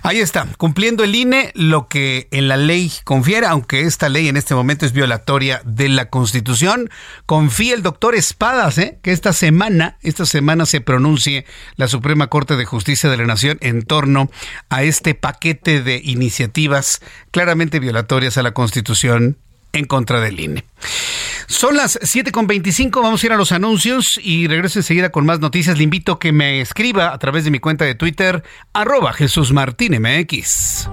ahí 0.04 0.20
está, 0.20 0.46
cumpliendo 0.58 1.04
el 1.04 1.16
INE 1.16 1.52
lo 1.56 1.88
que 1.88 2.28
en 2.32 2.48
la 2.48 2.58
ley 2.58 2.92
confiere, 3.06 3.48
aunque 3.48 3.82
esta 3.82 4.10
ley 4.10 4.28
en 4.28 4.36
este 4.36 4.56
momento 4.56 4.86
es 4.86 4.92
violatoria 4.92 5.62
de 5.64 5.88
la 5.90 6.10
Constitución. 6.10 6.90
Confía 7.26 7.76
el 7.76 7.82
doctor 7.82 8.16
Espadas, 8.16 8.78
¿eh? 8.78 9.00
que 9.02 9.12
esta 9.12 9.32
semana, 9.32 9.98
esta 10.02 10.26
semana 10.26 10.66
se 10.66 10.82
pronuncie 10.82 11.46
la 11.76 11.88
Suprema 11.88 12.28
Corte 12.28 12.58
de 12.58 12.66
Justicia 12.66 13.10
de 13.10 13.18
la 13.18 13.26
Nación 13.26 13.58
en 13.62 13.84
torno 13.84 14.30
a 14.70 14.84
este 14.84 15.16
paquete 15.16 15.82
de 15.82 16.02
iniciativas 16.04 17.02
claramente 17.32 17.80
violatorias 17.80 18.38
a 18.38 18.44
la 18.44 18.52
Constitución 18.52 19.38
en 19.74 19.86
contra 19.86 20.22
del 20.22 20.40
INE. 20.40 20.66
Son 21.48 21.78
las 21.78 22.00
7.25, 22.02 23.02
vamos 23.02 23.24
a 23.24 23.26
ir 23.26 23.32
a 23.32 23.38
los 23.38 23.54
anuncios 23.54 24.20
y 24.22 24.48
regreso 24.48 24.80
enseguida 24.80 25.10
con 25.10 25.26
más 25.26 25.40
noticias. 25.40 25.78
Le 25.78 25.84
invito 25.86 26.14
a 26.14 26.20
que 26.20 26.34
me 26.34 26.60
escriba 26.60 27.14
a 27.14 27.18
través 27.20 27.46
de 27.46 27.52
mi 27.52 27.60
cuenta 27.60 27.86
de 27.86 27.96
Twitter, 27.96 28.44
arroba 28.74 29.14
Jesús 29.14 29.54
Martín 29.54 30.00
MX. 30.02 30.90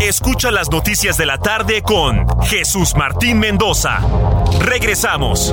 Escucha 0.00 0.50
las 0.50 0.70
noticias 0.70 1.16
de 1.16 1.26
la 1.26 1.38
tarde 1.38 1.82
con 1.82 2.26
Jesús 2.42 2.94
Martín 2.96 3.38
Mendoza. 3.38 4.00
Regresamos. 4.60 5.52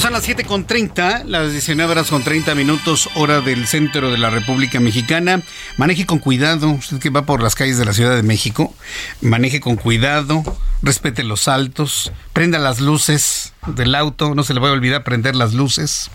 Son 0.00 0.12
las 0.12 0.22
7 0.22 0.44
con 0.44 0.64
30, 0.64 1.24
las 1.24 1.50
19 1.50 1.90
horas 1.90 2.08
con 2.08 2.22
30 2.22 2.54
minutos, 2.54 3.08
hora 3.14 3.40
del 3.40 3.66
centro 3.66 4.10
de 4.10 4.18
la 4.18 4.30
República 4.30 4.78
Mexicana. 4.78 5.42
Maneje 5.76 6.06
con 6.06 6.18
cuidado, 6.18 6.70
usted 6.70 6.98
que 6.98 7.10
va 7.10 7.26
por 7.26 7.42
las 7.42 7.54
calles 7.54 7.78
de 7.78 7.84
la 7.84 7.92
Ciudad 7.92 8.14
de 8.14 8.22
México, 8.22 8.72
maneje 9.20 9.60
con 9.60 9.76
cuidado, 9.76 10.44
respete 10.82 11.24
los 11.24 11.40
saltos, 11.40 12.12
prenda 12.32 12.58
las 12.58 12.80
luces 12.80 13.54
del 13.66 13.94
auto, 13.94 14.34
no 14.34 14.44
se 14.44 14.54
le 14.54 14.60
vaya 14.60 14.70
a 14.70 14.76
olvidar 14.76 15.02
prender 15.02 15.34
las 15.34 15.54
luces. 15.54 16.10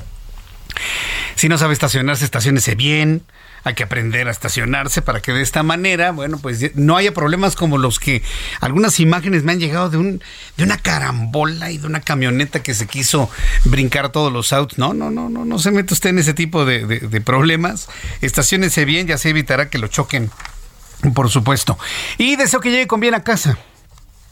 Si 1.35 1.49
no 1.49 1.57
sabe 1.57 1.73
estacionarse, 1.73 2.23
estacionese 2.23 2.76
bien. 2.76 3.23
Hay 3.64 3.76
que 3.76 3.84
aprender 3.84 4.27
a 4.27 4.31
estacionarse 4.31 5.02
para 5.02 5.22
que 5.22 5.31
de 5.31 5.41
esta 5.41 5.64
manera, 5.64 6.11
bueno, 6.11 6.38
pues 6.38 6.76
no 6.76 6.98
haya 6.98 7.14
problemas 7.14 7.56
como 7.56 7.77
los 7.77 7.99
que 7.99 8.22
algunas 8.60 8.99
imágenes 8.99 9.44
me 9.44 9.53
han 9.53 9.60
llegado 9.60 9.90
de 9.90 9.98
un 9.98 10.22
de 10.57 10.64
una 10.64 10.77
carambola 10.77 11.72
y 11.72 11.77
de 11.77 11.88
una 11.88 12.02
camioneta 12.02 12.61
que 12.61 12.73
se 12.73 12.88
quiso 12.88 13.30
brincar 13.64 14.10
todos 14.10 14.31
los 14.31 14.53
autos. 14.53 14.77
No, 14.77 14.94
no, 14.94 15.10
no, 15.10 15.30
no, 15.30 15.45
no 15.45 15.60
se 15.60 15.72
mete 15.72 15.94
usted 15.94 16.10
en 16.10 16.19
ese 16.19 16.34
tipo 16.34 16.65
de, 16.65 17.22
problemas. 17.23 17.88
Estacionese 18.22 18.85
bien, 18.85 19.07
ya 19.07 19.18
se 19.18 19.30
evitará 19.30 19.69
que 19.69 19.77
lo 19.77 19.88
choquen, 19.88 20.30
por 21.14 21.30
supuesto. 21.30 21.77
Y 22.18 22.35
deseo 22.35 22.60
que 22.60 22.72
llegue 22.72 22.88
con 22.88 22.99
bien 22.99 23.14
a 23.14 23.23
casa 23.23 23.57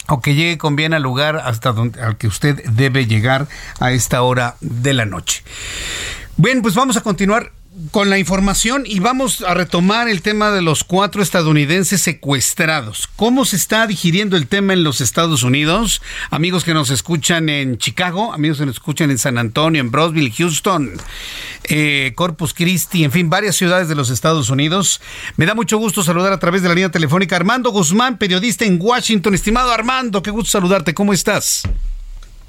o 0.08 0.22
que 0.22 0.36
llegue 0.36 0.58
con 0.58 0.76
bien 0.76 0.94
al 0.94 1.04
lugar 1.04 1.38
hasta 1.38 1.72
donde 1.72 2.02
al 2.02 2.18
que 2.18 2.28
usted 2.28 2.64
debe 2.72 3.06
llegar 3.06 3.48
a 3.80 3.92
esta 3.92 4.22
hora 4.24 4.58
de 4.60 4.94
la 4.94 5.06
noche. 5.06 5.44
Bien, 6.38 6.62
pues 6.62 6.76
vamos 6.76 6.98
a 6.98 7.02
continuar 7.02 7.52
con 7.92 8.10
la 8.10 8.20
información 8.20 8.84
y 8.86 9.00
vamos 9.00 9.42
a 9.42 9.54
retomar 9.54 10.10
el 10.10 10.22
tema 10.22 10.52
de 10.52 10.62
los 10.62 10.84
cuatro 10.84 11.24
estadounidenses 11.24 12.02
secuestrados. 12.02 13.08
¿Cómo 13.16 13.46
se 13.46 13.56
está 13.56 13.88
digiriendo 13.88 14.36
el 14.36 14.48
tema 14.48 14.74
en 14.74 14.84
los 14.84 15.00
Estados 15.00 15.44
Unidos? 15.44 16.02
Amigos 16.32 16.66
que 16.66 16.74
nos 16.74 16.90
escuchan 16.90 17.48
en 17.48 17.78
Chicago, 17.78 18.34
amigos 18.34 18.58
que 18.58 18.66
nos 18.66 18.76
escuchan 18.76 19.10
en 19.10 19.18
San 19.18 19.38
Antonio, 19.38 19.80
en 19.80 19.90
Brosville, 19.90 20.32
Houston, 20.32 20.92
eh, 21.64 22.12
Corpus 22.16 22.54
Christi, 22.54 23.06
en 23.06 23.12
fin, 23.12 23.30
varias 23.30 23.56
ciudades 23.56 23.88
de 23.88 23.96
los 23.96 24.10
Estados 24.10 24.50
Unidos. 24.50 25.00
Me 25.38 25.46
da 25.46 25.56
mucho 25.56 25.78
gusto 25.78 26.04
saludar 26.04 26.34
a 26.34 26.40
través 26.40 26.62
de 26.62 26.68
la 26.68 26.76
línea 26.76 26.92
telefónica 26.92 27.38
Armando 27.38 27.72
Guzmán, 27.72 28.18
periodista 28.18 28.66
en 28.66 28.80
Washington. 28.82 29.34
Estimado 29.34 29.72
Armando, 29.72 30.22
qué 30.22 30.32
gusto 30.32 30.52
saludarte. 30.52 30.94
¿Cómo 30.94 31.14
estás? 31.14 31.64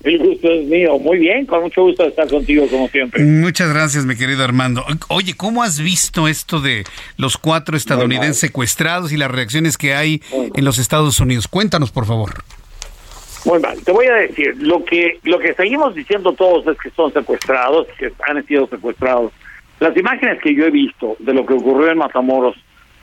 El 0.05 0.19
gusto 0.19 0.51
es 0.51 0.67
mío. 0.67 0.99
Muy 0.99 1.19
bien, 1.19 1.47
con 1.47 1.63
mucho 1.63 1.83
gusto 1.83 2.05
estar 2.05 2.29
contigo 2.29 2.67
como 2.69 2.89
siempre. 2.89 3.23
Muchas 3.23 3.73
gracias, 3.73 4.05
mi 4.05 4.17
querido 4.17 4.43
Armando. 4.43 4.85
Oye, 5.09 5.35
¿cómo 5.37 5.63
has 5.63 5.81
visto 5.81 6.29
esto 6.29 6.61
de 6.61 6.85
los 7.17 7.37
cuatro 7.37 7.77
estadounidenses 7.77 8.39
secuestrados 8.39 9.13
y 9.13 9.17
las 9.17 9.31
reacciones 9.31 9.79
que 9.79 9.95
hay 9.95 10.21
en 10.33 10.65
los 10.65 10.79
Estados 10.79 11.21
Unidos? 11.21 11.47
Cuéntanos, 11.49 11.93
por 11.93 12.07
favor. 12.07 12.33
Muy 13.45 13.59
mal. 13.59 13.83
Te 13.83 13.93
voy 13.93 14.07
a 14.07 14.15
decir, 14.15 14.57
lo 14.59 14.85
que 14.85 15.19
lo 15.25 15.39
que 15.39 15.55
seguimos 15.55 15.95
diciendo 15.95 16.33
todos 16.33 16.67
es 16.67 16.79
que 16.79 16.91
son 16.91 17.13
secuestrados, 17.13 17.87
que 17.99 18.13
han 18.27 18.45
sido 18.47 18.67
secuestrados. 18.69 19.33
Las 19.81 19.97
imágenes 19.97 20.41
que 20.41 20.55
yo 20.55 20.65
he 20.65 20.71
visto 20.71 21.17
de 21.19 21.35
lo 21.35 21.45
que 21.45 21.55
ocurrió 21.55 21.91
en 21.91 21.99
Matamoros 21.99 22.57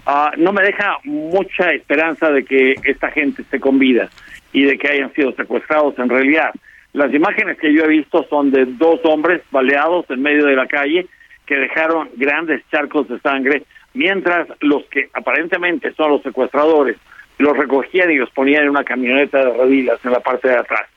ah, 0.05 0.31
no 0.38 0.53
me 0.53 0.63
deja 0.63 0.97
mucha 1.03 1.71
esperanza 1.71 2.31
de 2.31 2.45
que 2.45 2.76
esta 2.85 3.11
gente 3.11 3.41
esté 3.41 3.59
con 3.59 3.80
vida 3.80 4.09
y 4.53 4.63
de 4.63 4.77
que 4.77 4.88
hayan 4.88 5.13
sido 5.13 5.34
secuestrados 5.34 5.99
en 5.99 6.09
realidad. 6.09 6.51
Las 6.94 7.14
imágenes 7.14 7.57
que 7.60 7.74
yo 7.74 7.86
he 7.86 7.90
visto 7.90 8.26
son 8.30 8.52
de 8.52 8.66
dos 8.66 8.99
hombres 9.03 9.41
baleados 9.52 10.10
en 10.10 10.22
medio 10.22 10.45
de 10.45 10.56
la 10.56 10.68
calle 10.68 11.07
que 11.45 11.56
dejaron 11.56 12.10
grandes 12.16 12.64
charcos 12.72 13.07
de 13.07 13.20
sangre, 13.20 13.64
mientras 13.94 14.48
los 14.61 14.84
que 14.86 15.10
aparentemente 15.14 15.94
son 15.94 16.11
los 16.11 16.22
secuestradores 16.24 16.98
los 17.38 17.57
recogían 17.57 18.11
y 18.11 18.18
los 18.18 18.30
ponían 18.32 18.64
en 18.64 18.70
una 18.70 18.84
camioneta 18.84 19.40
de 19.40 19.53
rodilas 19.57 20.03
en 20.03 20.11
la 20.11 20.20
parte 20.20 20.49
de 20.49 20.57
atrás. 20.57 20.88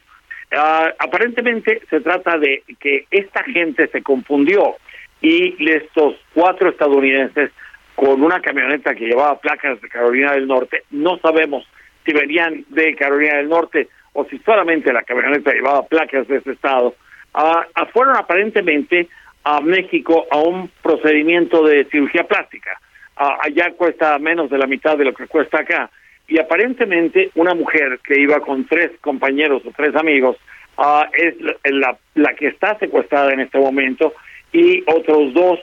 Ah, 0.54 0.92
aparentemente 0.98 1.80
se 1.88 2.00
trata 2.00 2.36
de 2.36 2.62
que 2.80 3.06
esta 3.10 3.42
gente 3.44 3.86
se 3.88 4.02
confundió 4.02 4.76
y 5.22 5.54
estos 5.70 6.16
cuatro 6.34 6.68
estadounidenses 6.68 7.50
con 7.94 8.22
una 8.22 8.40
camioneta 8.40 8.94
que 8.94 9.06
llevaba 9.06 9.40
placas 9.40 9.80
de 9.80 9.88
Carolina 9.88 10.32
del 10.32 10.48
Norte, 10.48 10.82
no 10.90 11.18
sabemos 11.18 11.66
si 12.04 12.12
venían 12.12 12.64
de 12.68 12.96
Carolina 12.96 13.36
del 13.36 13.48
Norte 13.48 13.88
o 14.12 14.24
si 14.26 14.38
solamente 14.40 14.92
la 14.92 15.02
camioneta 15.02 15.52
llevaba 15.52 15.86
placas 15.86 16.28
de 16.28 16.36
ese 16.36 16.52
estado, 16.52 16.94
uh, 17.34 17.86
fueron 17.92 18.16
aparentemente 18.16 19.08
a 19.44 19.60
México 19.60 20.26
a 20.30 20.38
un 20.38 20.70
procedimiento 20.82 21.64
de 21.64 21.84
cirugía 21.86 22.24
plástica. 22.24 22.78
allá 23.16 23.72
cuesta 23.76 24.18
menos 24.18 24.50
de 24.50 24.58
la 24.58 24.66
mitad 24.66 24.96
de 24.96 25.04
lo 25.04 25.14
que 25.14 25.26
cuesta 25.26 25.60
acá. 25.60 25.90
Y 26.28 26.38
aparentemente 26.38 27.30
una 27.34 27.54
mujer 27.54 27.98
que 28.04 28.20
iba 28.20 28.40
con 28.40 28.66
tres 28.66 28.92
compañeros 29.00 29.62
o 29.66 29.72
tres 29.76 29.94
amigos 29.96 30.36
es 31.12 31.34
la, 31.64 32.34
que 32.34 32.48
está 32.48 32.78
secuestrada 32.78 33.32
en 33.32 33.40
este 33.40 33.58
momento 33.58 34.14
y 34.52 34.82
otros 34.86 35.34
dos 35.34 35.60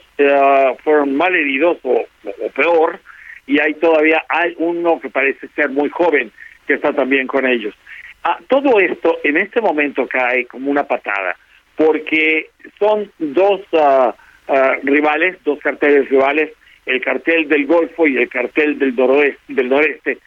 fueron 0.84 1.16
mal 1.16 1.34
heridos 1.34 1.78
o, 1.82 2.04
o, 2.24 2.50
peor 2.54 3.00
y 3.46 3.58
hay 3.60 3.74
todavía 3.74 4.22
hay 4.28 4.54
uno 4.58 5.00
que 5.00 5.10
parece 5.10 5.48
ser 5.48 5.70
muy 5.70 5.88
joven 5.88 6.30
que 6.66 6.74
está 6.74 6.92
también 6.92 7.26
con 7.26 7.46
ellos. 7.46 7.74
Ah, 8.22 8.38
todo 8.48 8.78
esto 8.80 9.18
en 9.24 9.38
este 9.38 9.60
momento 9.60 10.06
cae 10.06 10.46
como 10.46 10.70
una 10.70 10.84
patada, 10.84 11.36
porque 11.76 12.50
son 12.78 13.10
dos 13.18 13.62
ah, 13.72 14.14
ah, 14.48 14.76
rivales, 14.82 15.38
dos 15.44 15.58
carteles 15.60 16.08
rivales, 16.10 16.52
el 16.84 17.00
cartel 17.00 17.48
del 17.48 17.66
Golfo 17.66 18.06
y 18.06 18.16
el 18.16 18.28
cartel 18.28 18.78
del, 18.78 18.94
noroeste, 18.94 19.40
del 19.48 19.68
noreste. 19.68 20.18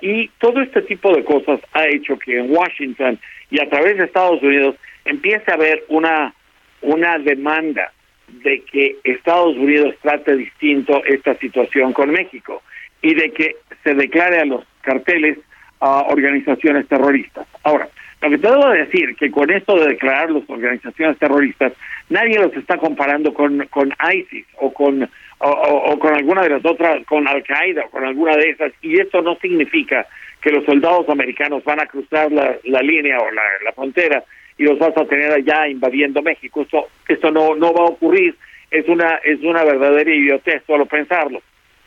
y 0.00 0.28
todo 0.38 0.60
este 0.60 0.82
tipo 0.82 1.12
de 1.14 1.24
cosas 1.24 1.60
ha 1.72 1.88
hecho 1.88 2.16
que 2.18 2.38
en 2.38 2.50
Washington 2.50 3.18
y 3.50 3.60
a 3.60 3.68
través 3.68 3.96
de 3.96 4.04
Estados 4.04 4.42
Unidos 4.42 4.76
empiece 5.04 5.50
a 5.50 5.54
haber 5.54 5.84
una, 5.88 6.34
una 6.82 7.18
demanda 7.18 7.92
de 8.28 8.60
que 8.60 8.96
Estados 9.04 9.56
Unidos 9.56 9.94
trate 10.02 10.36
distinto 10.36 11.02
esta 11.04 11.34
situación 11.36 11.92
con 11.92 12.10
México 12.10 12.62
y 13.02 13.14
de 13.14 13.30
que 13.32 13.56
se 13.82 13.94
declare 13.94 14.40
a 14.40 14.44
los 14.44 14.64
carteles 14.82 15.38
a 15.80 16.02
organizaciones 16.08 16.86
terroristas. 16.88 17.46
Ahora, 17.62 17.88
lo 18.20 18.30
que 18.30 18.38
te 18.38 18.50
debo 18.50 18.68
decir 18.70 19.14
que 19.16 19.30
con 19.30 19.50
esto 19.50 19.78
de 19.78 19.88
declarar 19.88 20.30
las 20.30 20.48
organizaciones 20.48 21.18
terroristas, 21.18 21.72
nadie 22.08 22.38
los 22.38 22.52
está 22.54 22.76
comparando 22.76 23.32
con, 23.32 23.64
con 23.66 23.94
ISIS 24.12 24.46
o 24.56 24.72
con 24.72 25.08
o, 25.40 25.98
con 25.98 26.14
alguna 26.14 26.42
de 26.42 26.50
las 26.50 26.64
otras, 26.64 27.04
con 27.06 27.26
Al 27.28 27.42
Qaeda 27.44 27.84
o 27.86 27.90
con 27.90 28.04
alguna 28.04 28.36
de 28.36 28.50
esas, 28.50 28.72
y 28.82 28.98
esto 28.98 29.22
no 29.22 29.36
significa 29.36 30.06
que 30.40 30.50
los 30.50 30.64
soldados 30.64 31.08
americanos 31.08 31.64
van 31.64 31.80
a 31.80 31.86
cruzar 31.86 32.30
la, 32.32 32.56
la 32.64 32.80
línea 32.80 33.18
o 33.18 33.30
la, 33.30 33.42
la, 33.64 33.72
frontera 33.72 34.24
y 34.56 34.64
los 34.64 34.78
vas 34.78 34.96
a 34.96 35.04
tener 35.04 35.32
allá 35.32 35.68
invadiendo 35.68 36.22
México. 36.22 36.62
Esto, 36.62 36.88
esto 37.08 37.30
no, 37.30 37.54
no 37.54 37.72
va 37.72 37.84
a 37.84 37.88
ocurrir, 37.88 38.34
es 38.70 38.88
una, 38.88 39.16
es 39.24 39.40
una 39.42 39.64
verdadera 39.64 40.12
idiotez 40.12 40.62
solo 40.66 40.86
pensarlo. 40.86 41.40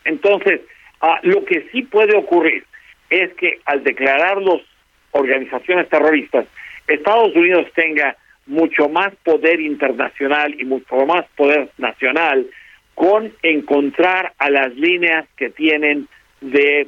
Entonces, 0.05 0.61
ah, 1.01 1.19
lo 1.23 1.43
que 1.45 1.67
sí 1.71 1.83
puede 1.83 2.15
ocurrir 2.15 2.63
es 3.11 3.33
que 3.33 3.59
al 3.65 3.83
declararlos 3.83 4.61
organizaciones 5.11 5.87
terroristas, 5.89 6.47
Estados 6.87 7.35
Unidos 7.35 7.67
tenga 7.75 8.15
mucho 8.47 8.89
más 8.89 9.13
poder 9.23 9.59
internacional 9.59 10.55
y 10.59 10.65
mucho 10.65 11.05
más 11.05 11.25
poder 11.35 11.69
nacional 11.77 12.47
con 12.95 13.31
encontrar 13.43 14.33
a 14.37 14.49
las 14.49 14.73
líneas 14.75 15.27
que 15.37 15.49
tienen 15.49 16.07
de 16.39 16.87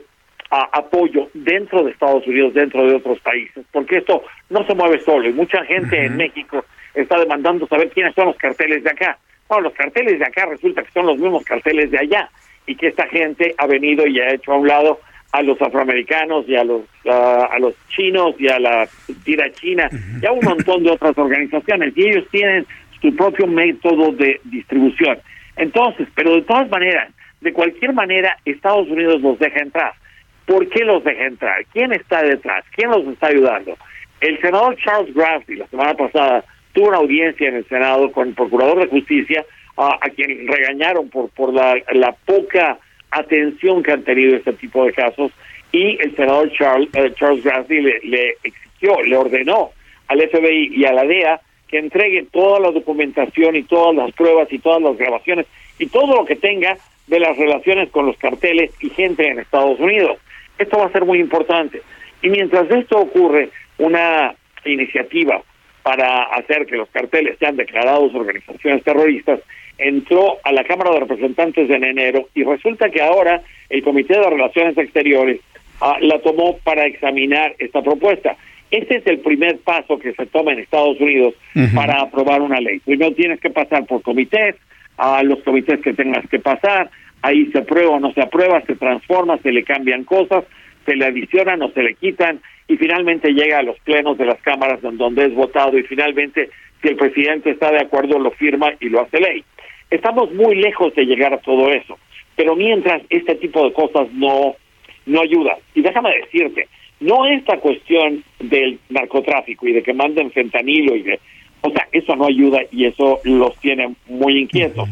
apoyo 0.50 1.30
dentro 1.34 1.84
de 1.84 1.92
Estados 1.92 2.26
Unidos, 2.28 2.54
dentro 2.54 2.86
de 2.86 2.96
otros 2.96 3.20
países, 3.22 3.66
porque 3.72 3.98
esto 3.98 4.24
no 4.50 4.64
se 4.66 4.76
mueve 4.76 5.00
solo 5.00 5.28
y 5.28 5.34
mucha 5.34 5.66
gente 5.66 6.06
en 6.06 6.16
México 6.16 6.64
está 6.94 7.20
demandando 7.20 7.68
saber 7.68 7.90
quiénes 7.90 8.14
son 8.14 8.28
los 8.28 8.38
carteles 8.38 8.84
de 8.84 8.92
acá. 8.92 9.18
Bueno, 9.48 9.64
los 9.64 9.74
carteles 9.74 10.20
de 10.20 10.26
acá 10.26 10.46
resulta 10.46 10.84
que 10.84 10.92
son 10.92 11.08
los 11.08 11.18
mismos 11.18 11.44
carteles 11.44 11.90
de 11.90 11.98
allá 11.98 12.30
y 12.68 12.76
que 12.76 12.88
esta 12.88 13.08
gente 13.08 13.56
ha 13.58 13.66
venido 13.66 14.06
y 14.06 14.20
ha 14.20 14.34
hecho 14.34 14.54
a 14.54 14.58
un 14.58 14.68
lado 14.68 15.00
a 15.34 15.42
los 15.42 15.60
afroamericanos 15.60 16.48
y 16.48 16.56
a 16.56 16.64
los 16.64 16.84
a 17.10 17.58
los 17.60 17.74
chinos 17.90 18.36
y 18.38 18.48
a 18.48 18.60
la 18.60 18.88
tira 19.26 19.52
china 19.52 19.90
y 20.22 20.26
a 20.26 20.32
un 20.32 20.46
montón 20.46 20.84
de 20.84 20.92
otras 20.92 21.18
organizaciones 21.18 21.92
y 21.98 22.08
ellos 22.08 22.26
tienen 22.32 22.68
su 23.02 23.14
propio 23.16 23.48
método 23.48 24.12
de 24.12 24.40
distribución. 24.46 25.18
Entonces, 25.58 26.08
pero 26.16 26.36
de 26.36 26.44
todas 26.44 26.70
maneras, 26.70 27.12
de 27.42 27.52
cualquier 27.52 27.94
manera, 27.94 28.38
Estados 28.46 28.88
Unidos 28.88 29.22
los 29.22 29.40
deja 29.40 29.60
entrar. 29.60 29.94
¿Por 30.46 30.70
qué 30.70 30.86
los 30.86 31.04
deja 31.04 31.26
entrar? 31.26 31.66
¿Quién 31.74 31.94
está 31.94 32.22
detrás? 32.22 32.64
¿Quién 32.76 32.92
los 32.92 33.06
está 33.08 33.28
ayudando? 33.28 33.76
El 34.22 34.40
senador 34.40 34.78
Charles 34.78 35.14
Grassley 35.16 35.58
la 35.58 35.68
semana 35.68 35.96
pasada 35.96 36.46
tuvo 36.74 36.90
una 36.90 36.98
audiencia 36.98 37.50
en 37.50 37.56
el 37.56 37.68
Senado 37.68 38.12
con 38.12 38.28
el 38.28 38.36
Procurador 38.36 38.82
de 38.82 38.88
Justicia 38.88 39.44
a, 39.78 39.98
a 40.00 40.10
quien 40.12 40.48
regañaron 40.48 41.10
por 41.10 41.30
por 41.32 41.52
la, 41.52 41.76
la 41.92 42.16
poca 42.26 42.78
atención 43.14 43.84
que 43.84 43.92
han 43.92 44.04
tenido 44.04 44.36
este 44.36 44.54
tipo 44.54 44.86
de 44.86 44.94
casos 44.94 45.32
y 45.72 45.98
el 46.02 46.16
senador 46.16 46.52
Charles, 46.54 46.90
eh, 46.94 47.12
Charles 47.16 47.44
Grassley 47.44 47.82
le, 47.82 48.36
exigió, 48.44 49.02
le 49.02 49.18
ordenó 49.18 49.72
al 50.08 50.22
FBI 50.22 50.72
y 50.76 50.86
a 50.86 50.94
la 50.94 51.04
DEA 51.04 51.42
que 51.68 51.80
entreguen 51.80 52.28
toda 52.28 52.60
la 52.60 52.72
documentación 52.72 53.56
y 53.56 53.64
todas 53.64 53.96
las 53.96 54.12
pruebas 54.14 54.52
y 54.52 54.60
todas 54.60 54.82
las 54.82 54.98
grabaciones 54.98 55.48
y 55.80 55.88
todo 55.88 56.16
lo 56.16 56.26
que 56.26 56.36
tenga 56.36 56.78
de 57.08 57.20
las 57.20 57.36
relaciones 57.38 57.90
con 57.90 58.06
los 58.06 58.18
carteles 58.18 58.72
y 58.80 58.90
gente 58.90 59.28
en 59.28 59.40
Estados 59.40 59.80
Unidos. 59.80 60.18
Esto 60.58 60.78
va 60.78 60.86
a 60.86 60.92
ser 60.92 61.06
muy 61.06 61.20
importante. 61.20 61.82
Y 62.22 62.30
mientras 62.30 62.70
esto 62.70 63.00
ocurre, 63.00 63.50
una 63.80 64.36
iniciativa 64.66 65.42
para 65.82 66.24
hacer 66.24 66.66
que 66.66 66.78
los 66.78 66.90
carteles 66.90 67.38
sean 67.40 67.58
declarados 67.58 68.14
organizaciones 68.14 68.84
terroristas 68.84 69.40
entró 69.78 70.38
a 70.44 70.52
la 70.52 70.64
Cámara 70.64 70.92
de 70.92 71.02
Representantes 71.02 71.70
en 71.70 71.84
enero 71.84 72.30
y 72.34 72.44
resulta 72.44 72.90
que 72.90 73.02
ahora 73.02 73.42
el 73.70 73.84
Comité 73.84 74.18
de 74.20 74.30
Relaciones 74.30 74.78
Exteriores 74.78 75.40
ah, 75.82 75.98
la 76.02 76.20
tomó 76.20 76.58
para 76.64 76.86
examinar 76.86 77.56
esta 77.60 77.82
propuesta. 77.82 78.36
Ese 78.72 78.96
es 78.96 79.08
el 79.08 79.20
primer 79.20 79.60
paso 79.60 80.00
que 80.00 80.14
se 80.14 80.26
toma 80.26 80.54
en 80.54 80.60
Estados 80.60 81.00
Unidos 81.00 81.36
para 81.76 82.02
aprobar 82.02 82.42
una 82.42 82.60
ley. 82.60 82.80
Primero 82.80 83.14
tienes 83.14 83.40
que 83.40 83.52
pasar 83.52 83.86
por 83.86 84.02
comités, 84.02 84.56
a 84.98 85.22
los 85.24 85.44
comités 85.44 85.80
que 85.82 85.94
tengas 85.94 86.28
que 86.28 86.40
pasar, 86.40 86.90
ahí 87.22 87.48
se 87.52 87.60
aprueba 87.60 87.92
o 87.92 88.00
no 88.00 88.14
se 88.14 88.22
aprueba, 88.22 88.62
se 88.62 88.76
transforma, 88.76 89.38
se 89.40 89.52
le 89.52 89.64
cambian 89.64 90.04
cosas, 90.04 90.44
se 90.86 90.96
le 90.96 91.06
adicionan 91.06 91.62
o 91.62 91.72
se 91.72 91.84
le 91.84 91.96
quitan 91.96 92.42
y 92.68 92.78
finalmente 92.78 93.32
llega 93.32 93.60
a 93.60 93.64
los 93.64 93.80
plenos 93.80 94.18
de 94.18 94.26
las 94.26 94.40
cámaras 94.42 94.84
en 94.84 94.98
donde 94.98 95.26
es 95.26 95.34
votado 95.34 95.78
y 95.78 95.84
finalmente 95.84 96.50
si 96.82 96.90
el 96.90 96.96
presidente 96.96 97.52
está 97.52 97.72
de 97.72 97.80
acuerdo 97.80 98.20
lo 98.20 98.32
firma 98.32 98.74
y 98.80 98.90
lo 98.90 99.02
hace 99.02 99.20
ley. 99.20 99.44
Estamos 99.90 100.34
muy 100.34 100.56
lejos 100.56 100.94
de 100.96 101.06
llegar 101.06 101.34
a 101.34 101.38
todo 101.38 101.70
eso, 101.70 101.98
pero 102.36 102.56
mientras 102.56 103.02
este 103.10 103.36
tipo 103.36 103.64
de 103.64 103.74
cosas 103.74 104.12
no 104.14 104.56
no 105.06 105.22
ayuda. 105.22 105.58
Y 105.74 105.82
déjame 105.82 106.12
decirte, 106.22 106.68
no 107.00 107.26
esta 107.26 107.58
cuestión 107.58 108.24
del 108.40 108.80
narcotráfico 108.90 109.68
y 109.68 109.74
de 109.74 109.84
que 109.84 109.94
manden 109.94 110.32
fentanilo 110.32 110.96
y 110.96 111.04
de... 111.04 111.20
O 111.62 111.70
sea, 111.70 111.88
eso 111.92 112.16
no 112.16 112.26
ayuda 112.26 112.60
y 112.72 112.86
eso 112.86 113.20
los 113.24 113.56
tiene 113.60 113.96
muy 114.08 114.40
inquietos. 114.40 114.88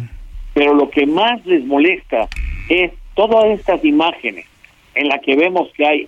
Pero 0.53 0.73
lo 0.73 0.89
que 0.89 1.05
más 1.05 1.45
les 1.45 1.65
molesta 1.65 2.27
es 2.69 2.91
todas 3.13 3.45
estas 3.59 3.84
imágenes 3.84 4.45
en 4.95 5.07
las 5.09 5.22
que 5.22 5.35
vemos 5.35 5.69
que 5.73 5.85
hay 5.85 6.07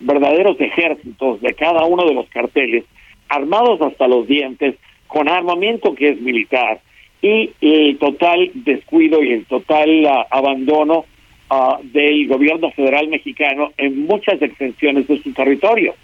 verdaderos 0.00 0.58
ejércitos 0.60 1.40
de 1.40 1.54
cada 1.54 1.84
uno 1.84 2.06
de 2.06 2.14
los 2.14 2.28
carteles, 2.28 2.84
armados 3.28 3.80
hasta 3.82 4.08
los 4.08 4.26
dientes, 4.26 4.76
con 5.06 5.28
armamento 5.28 5.94
que 5.94 6.10
es 6.10 6.20
militar, 6.20 6.80
y 7.20 7.50
el 7.60 7.98
total 7.98 8.50
descuido 8.54 9.22
y 9.22 9.32
el 9.32 9.44
total 9.46 10.04
uh, 10.04 10.24
abandono 10.30 11.04
uh, 11.50 11.82
del 11.82 12.28
gobierno 12.28 12.70
federal 12.70 13.08
mexicano 13.08 13.72
en 13.76 14.06
muchas 14.06 14.40
extensiones 14.40 15.06
de 15.08 15.18
su 15.22 15.32
territorio. 15.32 15.94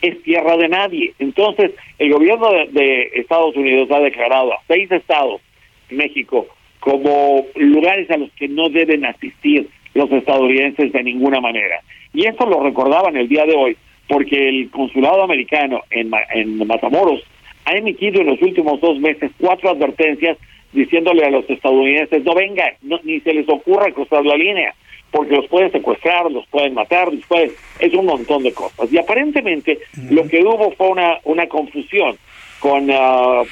Es 0.00 0.22
tierra 0.22 0.56
de 0.56 0.68
nadie. 0.68 1.12
Entonces, 1.18 1.72
el 1.98 2.12
gobierno 2.12 2.50
de, 2.52 2.68
de 2.70 3.10
Estados 3.14 3.54
Unidos 3.56 3.90
ha 3.90 4.00
declarado 4.00 4.52
a 4.52 4.60
seis 4.66 4.90
estados, 4.90 5.40
México, 5.90 6.46
como 6.78 7.46
lugares 7.56 8.10
a 8.10 8.16
los 8.16 8.30
que 8.32 8.48
no 8.48 8.68
deben 8.68 9.04
asistir 9.04 9.68
los 9.92 10.10
estadounidenses 10.10 10.92
de 10.92 11.02
ninguna 11.02 11.40
manera. 11.40 11.80
Y 12.14 12.26
eso 12.26 12.46
lo 12.46 12.62
recordaban 12.62 13.16
el 13.16 13.28
día 13.28 13.44
de 13.44 13.54
hoy, 13.54 13.76
porque 14.08 14.48
el 14.48 14.70
consulado 14.70 15.22
americano 15.22 15.82
en, 15.90 16.10
en 16.34 16.66
Matamoros 16.66 17.22
ha 17.64 17.76
emitido 17.76 18.20
en 18.20 18.28
los 18.28 18.40
últimos 18.40 18.80
dos 18.80 18.98
meses 18.98 19.30
cuatro 19.38 19.70
advertencias 19.70 20.38
diciéndole 20.72 21.24
a 21.24 21.30
los 21.30 21.48
estadounidenses 21.48 22.24
no 22.24 22.34
vengan, 22.34 22.74
ni 23.02 23.20
se 23.20 23.34
les 23.34 23.48
ocurra 23.48 23.90
cruzar 23.92 24.24
la 24.24 24.36
línea, 24.36 24.74
porque 25.10 25.36
los 25.36 25.46
pueden 25.48 25.72
secuestrar, 25.72 26.30
los 26.30 26.46
pueden 26.46 26.74
matar, 26.74 27.12
los 27.12 27.24
pueden, 27.26 27.50
es 27.80 27.92
un 27.94 28.06
montón 28.06 28.42
de 28.42 28.52
cosas. 28.52 28.92
Y 28.92 28.98
aparentemente 28.98 29.78
lo 30.10 30.26
que 30.28 30.42
hubo 30.42 30.70
fue 30.72 30.88
una, 30.88 31.18
una 31.24 31.46
confusión 31.48 32.16
con 32.60 32.90
uh, 32.90 33.44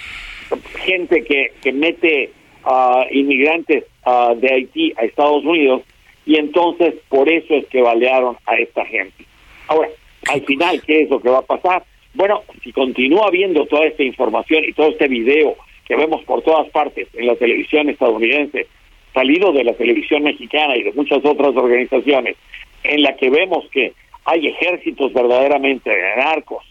gente 0.84 1.24
que, 1.24 1.52
que 1.62 1.72
mete 1.72 2.30
uh, 2.64 3.02
inmigrantes 3.10 3.84
uh, 4.06 4.34
de 4.36 4.52
Haití 4.52 4.92
a 4.96 5.04
Estados 5.04 5.44
Unidos 5.44 5.82
y 6.26 6.36
entonces 6.36 6.94
por 7.08 7.28
eso 7.28 7.54
es 7.54 7.66
que 7.68 7.80
balearon 7.80 8.36
a 8.46 8.56
esta 8.56 8.84
gente. 8.84 9.24
Ahora, 9.66 9.88
al 10.28 10.42
final, 10.42 10.82
¿qué 10.86 11.02
es 11.02 11.10
lo 11.10 11.20
que 11.20 11.30
va 11.30 11.38
a 11.38 11.42
pasar? 11.42 11.84
Bueno, 12.14 12.42
si 12.62 12.72
continúa 12.72 13.30
viendo 13.30 13.64
toda 13.66 13.86
esta 13.86 14.02
información 14.02 14.64
y 14.64 14.72
todo 14.72 14.88
este 14.88 15.08
video 15.08 15.56
que 15.88 15.96
vemos 15.96 16.22
por 16.24 16.42
todas 16.42 16.68
partes 16.70 17.08
en 17.14 17.26
la 17.26 17.34
televisión 17.34 17.88
estadounidense, 17.88 18.66
salido 19.14 19.52
de 19.52 19.64
la 19.64 19.72
televisión 19.72 20.22
mexicana 20.22 20.76
y 20.76 20.82
de 20.82 20.92
muchas 20.92 21.24
otras 21.24 21.56
organizaciones, 21.56 22.36
en 22.84 23.02
la 23.02 23.16
que 23.16 23.30
vemos 23.30 23.64
que 23.70 23.94
hay 24.26 24.46
ejércitos 24.46 25.12
verdaderamente 25.14 25.88
de 25.88 26.16
narcos 26.16 26.62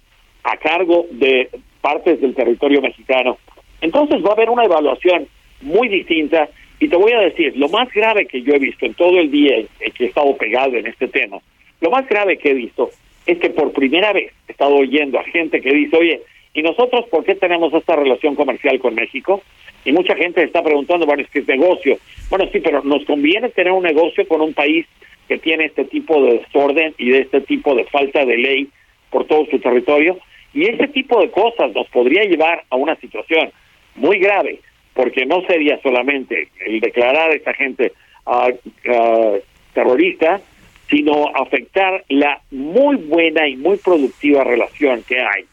a 0.43 0.55
cargo 0.57 1.07
de 1.09 1.49
partes 1.81 2.21
del 2.21 2.35
territorio 2.35 2.81
mexicano, 2.81 3.37
entonces 3.81 4.23
va 4.23 4.29
a 4.29 4.33
haber 4.33 4.49
una 4.49 4.65
evaluación 4.65 5.27
muy 5.61 5.89
distinta 5.89 6.47
y 6.79 6.87
te 6.87 6.95
voy 6.95 7.11
a 7.11 7.19
decir, 7.19 7.57
lo 7.57 7.69
más 7.69 7.91
grave 7.91 8.27
que 8.27 8.43
yo 8.43 8.53
he 8.53 8.59
visto 8.59 8.85
en 8.85 8.93
todo 8.93 9.19
el 9.19 9.31
día 9.31 9.55
que 9.95 10.03
he 10.03 10.07
estado 10.07 10.37
pegado 10.37 10.75
en 10.75 10.85
este 10.85 11.07
tema, 11.07 11.39
lo 11.81 11.89
más 11.89 12.07
grave 12.07 12.37
que 12.37 12.51
he 12.51 12.53
visto 12.53 12.91
es 13.25 13.39
que 13.39 13.49
por 13.49 13.73
primera 13.73 14.13
vez 14.13 14.31
he 14.47 14.51
estado 14.51 14.75
oyendo 14.75 15.19
a 15.19 15.23
gente 15.23 15.59
que 15.59 15.73
dice, 15.73 15.97
oye, 15.97 16.21
¿y 16.57 16.63
nosotros 16.63 17.05
por 17.11 17.23
qué 17.23 17.35
tenemos 17.35 17.71
esta 17.71 17.95
relación 17.95 18.33
comercial 18.33 18.79
con 18.79 18.95
México? 18.95 19.43
Y 19.85 19.91
mucha 19.91 20.15
gente 20.15 20.43
está 20.43 20.63
preguntando, 20.63 21.05
bueno, 21.05 21.21
es 21.21 21.29
que 21.29 21.39
es 21.39 21.47
negocio. 21.47 21.99
Bueno, 22.31 22.49
sí, 22.51 22.59
pero 22.59 22.81
nos 22.83 23.05
conviene 23.05 23.49
tener 23.49 23.71
un 23.71 23.83
negocio 23.83 24.27
con 24.27 24.41
un 24.41 24.55
país 24.55 24.87
que 25.27 25.37
tiene 25.37 25.65
este 25.65 25.85
tipo 25.85 26.19
de 26.23 26.39
desorden 26.39 26.95
y 26.97 27.11
de 27.11 27.19
este 27.19 27.41
tipo 27.41 27.75
de 27.75 27.85
falta 27.85 28.25
de 28.25 28.37
ley 28.37 28.69
por 29.11 29.25
todo 29.27 29.45
su 29.51 29.59
territorio. 29.59 30.17
Y 30.51 30.63
ese 30.63 30.87
tipo 30.87 31.21
de 31.21 31.29
cosas 31.29 31.71
nos 31.75 31.87
podría 31.89 32.23
llevar 32.23 32.63
a 32.71 32.75
una 32.75 32.95
situación 32.95 33.51
muy 33.95 34.17
grave 34.17 34.59
porque 34.95 35.27
no 35.27 35.45
sería 35.45 35.79
solamente 35.83 36.49
el 36.65 36.79
declarar 36.79 37.29
a 37.29 37.35
esta 37.35 37.53
gente 37.53 37.93
uh, 38.25 38.49
uh, 38.89 39.37
terrorista, 39.75 40.41
sino 40.89 41.27
afectar 41.35 42.03
la 42.09 42.41
muy 42.49 42.95
buena 42.95 43.47
y 43.47 43.57
muy 43.57 43.77
productiva 43.77 44.43
relación 44.43 45.03
que 45.07 45.19
hay 45.19 45.45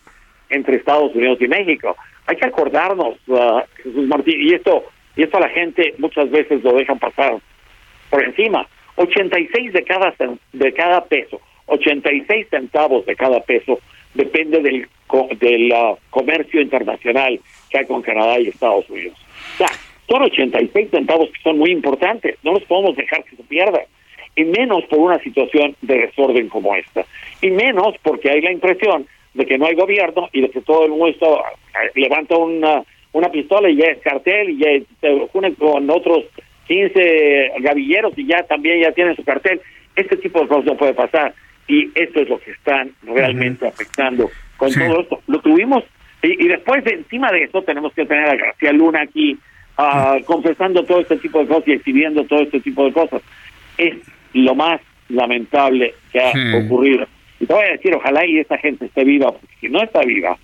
entre 0.55 0.77
Estados 0.77 1.15
Unidos 1.15 1.39
y 1.41 1.49
México. 1.49 1.97
Hay 2.27 2.37
que 2.37 2.47
acordarnos, 2.47 3.17
uh, 3.27 3.61
Jesús 3.77 4.07
Martín, 4.07 4.41
y 4.41 4.55
esto, 4.55 4.85
y 5.17 5.23
esto 5.23 5.39
la 5.39 5.49
gente 5.49 5.95
muchas 5.99 6.31
veces 6.31 6.63
lo 6.63 6.73
dejan 6.75 6.99
pasar 6.99 7.37
por 8.11 8.23
encima. 8.23 8.67
86 8.97 9.73
de 9.73 9.83
cada 9.83 10.15
de 10.53 10.73
cada 10.73 11.05
peso, 11.05 11.41
86 11.67 12.47
centavos 12.49 13.05
de 13.07 13.17
cada 13.17 13.41
peso 13.41 13.81
depende 14.15 14.61
del 14.63 14.89
del 15.39 15.73
comercio 16.11 16.61
internacional 16.61 17.39
que 17.71 17.79
hay 17.79 17.87
con 17.87 18.03
Canadá 18.03 18.39
y 18.41 18.49
Estados 18.49 18.89
Unidos. 18.89 19.17
O 19.55 19.59
sea, 19.59 19.69
son 20.09 20.23
86 20.23 20.91
centavos 20.91 21.31
que 21.31 21.43
son 21.43 21.59
muy 21.59 21.71
importantes, 21.71 22.37
no 22.43 22.53
los 22.53 22.65
podemos 22.65 22.97
dejar 22.97 23.25
que 23.25 23.37
se 23.37 23.43
pierdan. 23.45 23.83
Y 24.37 24.45
menos 24.45 24.85
por 24.87 24.99
una 24.99 25.21
situación 25.21 25.77
de 25.83 25.99
desorden 26.07 26.49
como 26.49 26.75
esta. 26.75 27.05
Y 27.41 27.51
menos 27.51 27.95
porque 28.03 28.31
hay 28.31 28.41
la 28.41 28.51
impresión 28.51 29.07
de 29.35 29.47
que 29.47 29.59
no 29.59 29.67
hay 29.67 29.75
gobierno 29.75 30.29
y 30.33 30.41
de 30.41 30.51
que 30.51 30.61
todo 30.61 30.87
el 30.87 30.93
mundo 30.93 31.43
levanta 31.95 32.37
una, 32.37 32.83
una 33.13 33.29
pistola 33.31 33.69
y 33.69 33.77
ya 33.77 33.87
es 33.87 33.99
cartel 33.99 34.51
y 34.51 34.59
ya 34.59 34.69
se 35.01 35.29
une 35.33 35.55
con 35.55 35.91
otros 35.91 36.25
15 36.67 37.53
gavilleros 37.61 38.17
y 38.17 38.27
ya 38.27 38.43
también 38.45 38.81
ya 38.81 38.93
tienen 38.93 39.17
su 39.17 39.25
cartel. 39.25 39.61
Este 39.97 40.17
tipo 40.17 40.41
de 40.41 40.49
cosas 40.49 40.65
no 40.65 40.77
puede 40.77 40.95
pasar. 40.95 41.35
Y 41.67 41.91
esto 41.95 42.21
es 42.21 42.29
lo 42.29 42.39
que 42.39 42.51
están 42.51 42.93
realmente 43.03 43.67
afectando 43.67 44.31
con 44.57 44.73
todo 44.73 45.01
esto. 45.01 45.21
Lo 45.27 45.41
tuvimos 45.41 45.85
y, 46.25 46.45
y, 46.45 46.49
después, 46.49 46.85
encima 46.87 47.31
de 47.31 47.45
eso, 47.45 47.63
tenemos 47.63 47.93
que 47.93 48.07
tener 48.07 48.27
a 48.27 48.37
García 48.37 48.73
Luna 48.73 49.03
aquí 49.03 49.37
uh, 49.79 50.25
confesando 50.25 50.83
todo 50.85 51.01
este 51.01 51.19
tipo 51.19 51.41
de 51.41 51.47
cosas 51.47 51.69
y 51.69 51.73
exhibiendo 51.73 52.25
todo 52.25 52.41
este 52.41 52.61
tipo 52.61 52.87
de 52.87 52.93
cosas. 52.93 53.23
Es 53.77 53.95
lo 54.33 54.55
más 54.55 54.81
lamentable 55.11 55.95
que 56.11 56.21
ha 56.21 56.33
sí. 56.33 56.39
ocurrido. 56.65 57.07
Te 57.47 57.53
voy 57.53 57.65
a 57.65 57.73
decir, 57.73 57.95
ojalá 57.95 58.27
y 58.27 58.39
esta 58.39 58.59
gente 58.59 58.87
esté 58.87 59.05
viva, 59.05 59.33
porque 59.33 59.55
si 59.61 59.69
no 59.69 59.83
está 59.83 60.01
viva, 60.03 60.37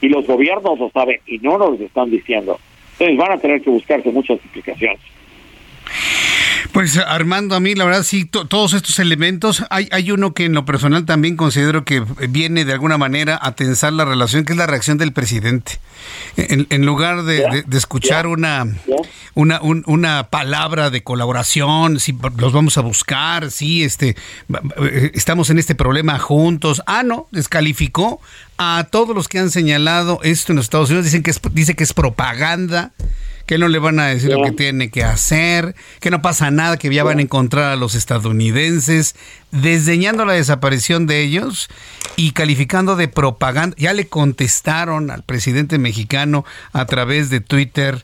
y 0.00 0.08
los 0.08 0.26
gobiernos 0.26 0.78
lo 0.78 0.90
saben 0.90 1.20
y 1.26 1.38
no 1.38 1.58
nos 1.58 1.78
lo 1.78 1.86
están 1.86 2.10
diciendo, 2.10 2.58
entonces 2.92 3.16
van 3.16 3.32
a 3.32 3.38
tener 3.38 3.60
que 3.60 3.70
buscarse 3.70 4.10
muchas 4.10 4.38
explicaciones. 4.38 5.00
Pues 6.72 6.96
Armando, 6.96 7.56
a 7.56 7.60
mí 7.60 7.74
la 7.74 7.84
verdad 7.84 8.02
sí, 8.04 8.24
todos 8.24 8.72
estos 8.72 8.98
elementos, 8.98 9.64
hay, 9.70 9.88
hay 9.90 10.12
uno 10.12 10.32
que 10.32 10.44
en 10.44 10.52
lo 10.52 10.64
personal 10.64 11.06
también 11.06 11.36
considero 11.36 11.84
que 11.84 12.04
viene 12.28 12.64
de 12.64 12.72
alguna 12.72 12.98
manera 12.98 13.38
a 13.42 13.52
tensar 13.52 13.92
la 13.94 14.04
relación, 14.04 14.44
que 14.44 14.52
es 14.52 14.58
la 14.58 14.66
reacción 14.66 14.96
del 14.96 15.12
presidente. 15.12 15.80
En, 16.36 16.66
en 16.70 16.86
lugar 16.86 17.24
de, 17.24 17.38
yeah. 17.38 17.50
de, 17.50 17.62
de 17.62 17.78
escuchar 17.78 18.26
una, 18.28 18.66
una, 19.34 19.60
un, 19.60 19.82
una 19.86 20.28
palabra 20.30 20.90
de 20.90 21.02
colaboración, 21.02 21.98
si 21.98 22.16
los 22.36 22.52
vamos 22.52 22.78
a 22.78 22.82
buscar, 22.82 23.50
sí, 23.50 23.82
este, 23.82 24.14
estamos 25.14 25.50
en 25.50 25.58
este 25.58 25.74
problema 25.74 26.18
juntos. 26.18 26.82
Ah, 26.86 27.02
no, 27.02 27.26
descalificó 27.32 28.20
a 28.56 28.86
todos 28.90 29.16
los 29.16 29.26
que 29.26 29.38
han 29.40 29.50
señalado 29.50 30.20
esto 30.22 30.52
en 30.52 30.56
los 30.56 30.66
Estados 30.66 30.90
Unidos, 30.90 31.06
dicen 31.06 31.22
que 31.22 31.30
es, 31.30 31.40
dice 31.52 31.74
que 31.74 31.82
es 31.82 31.92
propaganda 31.92 32.92
que 33.48 33.56
no 33.56 33.68
le 33.68 33.78
van 33.78 33.98
a 33.98 34.08
decir 34.08 34.30
lo 34.30 34.42
que 34.42 34.52
tiene 34.52 34.90
que 34.90 35.02
hacer, 35.02 35.74
que 36.00 36.10
no 36.10 36.20
pasa 36.20 36.50
nada, 36.50 36.76
que 36.76 36.92
ya 36.92 37.02
van 37.02 37.18
a 37.18 37.22
encontrar 37.22 37.72
a 37.72 37.76
los 37.76 37.94
estadounidenses, 37.94 39.16
desdeñando 39.52 40.26
la 40.26 40.34
desaparición 40.34 41.06
de 41.06 41.22
ellos 41.22 41.70
y 42.14 42.32
calificando 42.32 42.94
de 42.94 43.08
propaganda. 43.08 43.74
Ya 43.78 43.94
le 43.94 44.06
contestaron 44.06 45.10
al 45.10 45.22
presidente 45.22 45.78
mexicano 45.78 46.44
a 46.74 46.84
través 46.84 47.30
de 47.30 47.40
Twitter 47.40 48.02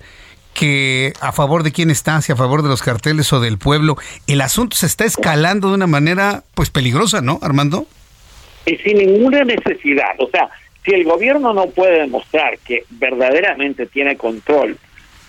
que 0.55 1.13
a 1.21 1.31
favor 1.31 1.63
de 1.63 1.73
quién 1.73 1.91
está, 1.91 2.23
si 2.23 2.33
a 2.33 2.37
favor 2.37 2.63
de 2.63 2.71
los 2.71 2.81
carteles 2.81 3.31
o 3.35 3.41
del 3.41 3.59
pueblo. 3.59 3.99
El 4.27 4.41
asunto 4.41 4.79
se 4.79 4.87
está 4.87 5.05
escalando 5.05 5.69
de 5.69 5.75
una 5.75 5.87
manera 5.87 6.43
pues 6.55 6.71
peligrosa, 6.71 7.21
¿no, 7.21 7.39
Armando? 7.43 7.87
Y 8.65 8.77
sin 8.77 8.97
ninguna 8.97 9.45
necesidad. 9.45 10.15
O 10.21 10.31
sea, 10.31 10.49
si 10.87 10.93
el 10.93 11.05
gobierno 11.05 11.53
no 11.53 11.67
puede 11.67 12.01
demostrar 12.01 12.57
que 12.61 12.85
verdaderamente 12.89 13.85
tiene 13.85 14.17
control 14.17 14.79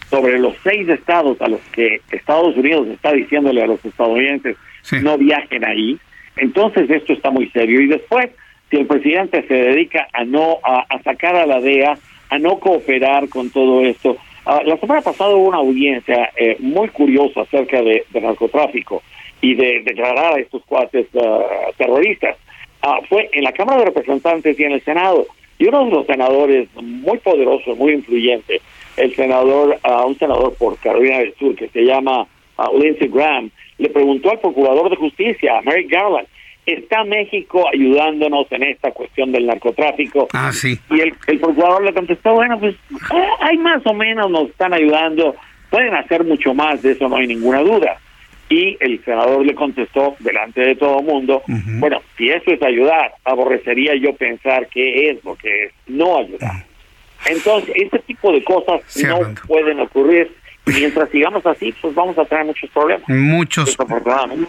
sobre 0.09 0.39
los 0.39 0.55
seis 0.63 0.87
estados 0.87 1.41
a 1.41 1.47
los 1.47 1.61
que 1.73 2.01
Estados 2.11 2.55
Unidos 2.55 2.87
está 2.87 3.11
diciéndole 3.11 3.63
a 3.63 3.67
los 3.67 3.83
estadounidenses 3.83 4.55
sí. 4.81 4.97
no 5.01 5.17
viajen 5.17 5.65
ahí, 5.65 5.97
entonces 6.37 6.89
esto 6.89 7.13
está 7.13 7.31
muy 7.31 7.49
serio. 7.49 7.81
Y 7.81 7.87
después 7.87 8.29
si 8.69 8.77
el 8.77 8.87
presidente 8.87 9.45
se 9.47 9.53
dedica 9.53 10.07
a 10.13 10.23
no 10.25 10.57
a, 10.63 10.85
sacar 11.03 11.35
a 11.35 11.45
la 11.45 11.59
DEA, 11.59 11.97
a 12.29 12.39
no 12.39 12.59
cooperar 12.59 13.29
con 13.29 13.49
todo 13.49 13.81
esto. 13.81 14.17
Ah, 14.45 14.61
la 14.65 14.77
semana 14.77 15.01
pasada 15.01 15.35
hubo 15.35 15.47
una 15.49 15.57
audiencia 15.57 16.31
eh, 16.35 16.57
muy 16.59 16.89
curiosa 16.89 17.41
acerca 17.41 17.81
de, 17.81 18.05
narcotráfico 18.13 19.01
y 19.41 19.55
de 19.55 19.81
declarar 19.83 20.33
a 20.35 20.39
estos 20.39 20.63
cuates 20.65 21.07
ah, 21.15 21.71
terroristas. 21.77 22.37
Ah, 22.81 22.99
fue 23.07 23.29
en 23.33 23.43
la 23.43 23.51
Cámara 23.51 23.79
de 23.79 23.85
Representantes 23.85 24.59
y 24.59 24.63
en 24.63 24.73
el 24.73 24.83
Senado. 24.83 25.25
Y 25.57 25.67
uno 25.67 25.85
de 25.85 25.91
los 25.91 26.05
senadores 26.05 26.67
muy 26.75 27.17
poderoso, 27.19 27.75
muy 27.75 27.93
influyente, 27.93 28.61
el 28.97 29.15
senador, 29.15 29.77
un 30.05 30.17
senador 30.17 30.53
por 30.55 30.77
Carolina 30.77 31.19
del 31.19 31.33
Sur 31.35 31.55
que 31.55 31.69
se 31.69 31.81
llama 31.81 32.27
Lindsey 32.79 33.09
Graham, 33.09 33.49
le 33.77 33.89
preguntó 33.89 34.31
al 34.31 34.39
procurador 34.39 34.89
de 34.89 34.95
justicia, 34.95 35.61
Merrick 35.63 35.91
Garland, 35.91 36.27
¿está 36.65 37.03
México 37.03 37.65
ayudándonos 37.71 38.51
en 38.51 38.63
esta 38.63 38.91
cuestión 38.91 39.31
del 39.31 39.45
narcotráfico? 39.45 40.27
Ah, 40.33 40.51
sí. 40.53 40.79
Y 40.89 41.01
el, 41.01 41.13
el 41.27 41.39
procurador 41.39 41.83
le 41.83 41.93
contestó, 41.93 42.33
bueno, 42.33 42.59
pues 42.59 42.75
eh, 42.75 43.27
hay 43.41 43.57
más 43.57 43.85
o 43.85 43.93
menos 43.93 44.31
nos 44.31 44.49
están 44.49 44.73
ayudando, 44.73 45.35
pueden 45.69 45.93
hacer 45.93 46.23
mucho 46.23 46.53
más, 46.53 46.81
de 46.81 46.91
eso 46.91 47.09
no 47.09 47.17
hay 47.17 47.27
ninguna 47.27 47.59
duda. 47.59 47.97
Y 48.47 48.77
el 48.79 49.03
senador 49.03 49.43
le 49.43 49.55
contestó 49.55 50.15
delante 50.19 50.61
de 50.61 50.75
todo 50.75 50.99
el 50.99 51.05
mundo, 51.05 51.41
bueno, 51.47 52.01
si 52.15 52.29
eso 52.29 52.51
es 52.51 52.61
ayudar, 52.61 53.15
aborrecería 53.23 53.95
yo 53.95 54.13
pensar 54.13 54.67
que 54.67 55.09
es 55.09 55.23
lo 55.25 55.35
que 55.35 55.65
es 55.65 55.71
no 55.87 56.19
ayudar. 56.19 56.63
Entonces, 57.25 57.73
este 57.75 57.99
tipo 57.99 58.31
de 58.31 58.43
cosas 58.43 58.81
no 59.03 59.19
pueden 59.47 59.79
ocurrir 59.79 60.31
mientras 60.65 61.09
sigamos 61.09 61.45
así, 61.45 61.73
pues 61.81 61.93
vamos 61.93 62.17
a 62.17 62.25
tener 62.25 62.45
muchos 62.45 62.69
problemas. 62.71 63.07
Muchos, 63.07 63.77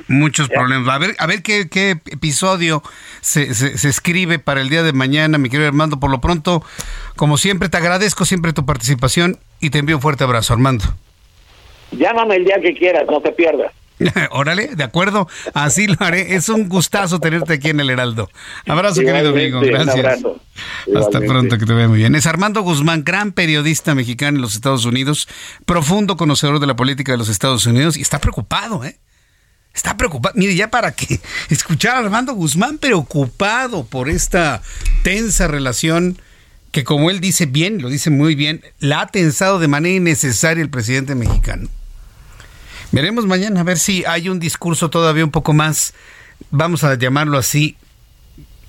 muchos 0.09 0.49
problemas. 0.49 0.89
A 0.95 0.99
ver, 0.99 1.15
a 1.19 1.27
ver 1.27 1.43
qué, 1.43 1.69
qué 1.69 1.91
episodio 2.11 2.83
se, 3.21 3.55
se, 3.55 3.89
escribe 3.89 4.39
para 4.39 4.61
el 4.61 4.69
día 4.69 4.83
de 4.83 4.93
mañana, 4.93 5.39
mi 5.39 5.49
querido 5.49 5.69
Armando. 5.69 6.01
Por 6.01 6.11
lo 6.11 6.21
pronto, 6.21 6.63
como 7.17 7.37
siempre, 7.37 7.69
te 7.69 7.77
agradezco 7.77 8.25
siempre 8.25 8.53
tu 8.53 8.65
participación 8.65 9.39
y 9.61 9.71
te 9.71 9.79
envío 9.79 9.97
un 9.97 10.03
fuerte 10.03 10.25
abrazo, 10.25 10.55
Armando. 10.55 10.85
Llámame 11.93 12.37
el 12.37 12.45
día 12.45 12.61
que 12.61 12.75
quieras, 12.75 13.07
no 13.09 13.21
te 13.21 13.33
pierdas. 13.33 13.73
Órale, 14.31 14.75
de 14.77 14.85
acuerdo, 14.85 15.29
así 15.55 15.87
lo 15.87 15.97
haré. 16.01 16.35
Es 16.35 16.49
un 16.49 16.69
gustazo 16.69 17.19
tenerte 17.21 17.55
aquí 17.55 17.71
en 17.71 17.81
el 17.81 17.91
Heraldo. 17.91 18.31
Abrazo, 18.67 19.01
querido 19.01 19.31
amigo. 19.31 19.61
Gracias. 19.61 20.23
Hasta 20.95 21.21
pronto, 21.21 21.59
que 21.59 21.67
te 21.67 21.73
vea 21.73 21.89
muy 21.89 21.99
bien. 21.99 22.15
Es 22.15 22.27
Armando 22.27 22.63
Guzmán, 22.63 23.05
gran 23.05 23.33
periodista 23.33 23.95
mexicano 23.95 24.37
en 24.37 24.43
los 24.43 24.55
Estados 24.55 24.85
Unidos, 24.85 25.29
profundo 25.65 26.17
conocedor 26.17 26.61
de 26.61 26.67
la 26.67 26.77
política 26.77 27.13
de 27.13 27.19
los 27.19 27.29
Estados 27.29 27.67
Unidos 27.67 27.97
y 27.97 28.03
está 28.03 28.21
preocupado, 28.21 28.85
¿eh? 28.85 28.99
Está 29.75 29.97
preocupado. 29.97 30.35
Mire, 30.37 30.55
ya 30.55 30.71
para 30.71 30.93
que 30.93 31.21
escuchar 31.51 31.97
a 31.97 31.99
Armando 31.99 32.35
Guzmán 32.35 32.79
preocupado 32.79 33.85
por 33.85 34.09
esta 34.09 34.63
tensa 35.03 35.49
relación 35.49 36.19
que, 36.73 36.85
como 36.85 37.11
él 37.11 37.21
dice 37.21 37.47
bien, 37.47 37.81
lo 37.81 37.89
dice 37.89 38.11
muy 38.11 38.35
bien, 38.35 38.63
la 38.79 39.03
ha 39.03 39.07
tensado 39.07 39.59
de 39.59 39.69
manera 39.69 39.97
innecesaria 39.97 40.63
el 40.63 40.71
presidente 40.71 41.15
mexicano. 41.15 41.69
Veremos 42.93 43.27
mañana 43.27 43.61
a 43.61 43.65
ver 43.65 43.79
si 43.79 44.05
hay 44.05 44.29
un 44.29 44.39
discurso 44.39 44.91
todavía 44.91 45.25
un 45.25 45.31
poco 45.31 45.53
más, 45.53 45.95
vamos 46.51 46.85
a 46.85 46.95
llamarlo 46.95 47.39
así, 47.39 47.77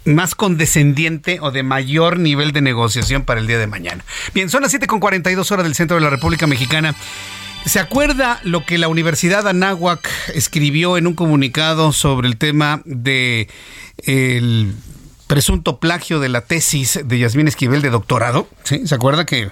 más 0.05 0.35
condescendiente 0.35 1.39
o 1.41 1.51
de 1.51 1.63
mayor 1.63 2.17
nivel 2.17 2.51
de 2.51 2.61
negociación 2.61 3.23
para 3.23 3.39
el 3.39 3.47
día 3.47 3.57
de 3.57 3.67
mañana. 3.67 4.03
Bien, 4.33 4.49
son 4.49 4.63
las 4.63 4.73
7.42 4.73 5.51
horas 5.51 5.65
del 5.65 5.75
centro 5.75 5.95
de 5.97 6.01
la 6.01 6.09
República 6.09 6.47
Mexicana. 6.47 6.95
¿Se 7.65 7.79
acuerda 7.79 8.39
lo 8.43 8.65
que 8.65 8.77
la 8.77 8.87
Universidad 8.87 9.47
Anáhuac 9.47 10.09
escribió 10.33 10.97
en 10.97 11.05
un 11.07 11.15
comunicado 11.15 11.91
sobre 11.91 12.27
el 12.29 12.37
tema 12.37 12.81
de 12.85 13.49
el 14.05 14.73
presunto 15.27 15.79
plagio 15.79 16.21
de 16.21 16.29
la 16.29 16.41
tesis 16.41 17.01
de 17.03 17.19
Yasmín 17.19 17.49
Esquivel 17.49 17.81
de 17.81 17.89
doctorado? 17.89 18.47
¿Sí? 18.63 18.87
¿Se 18.87 18.95
acuerda 18.95 19.25
que 19.25 19.51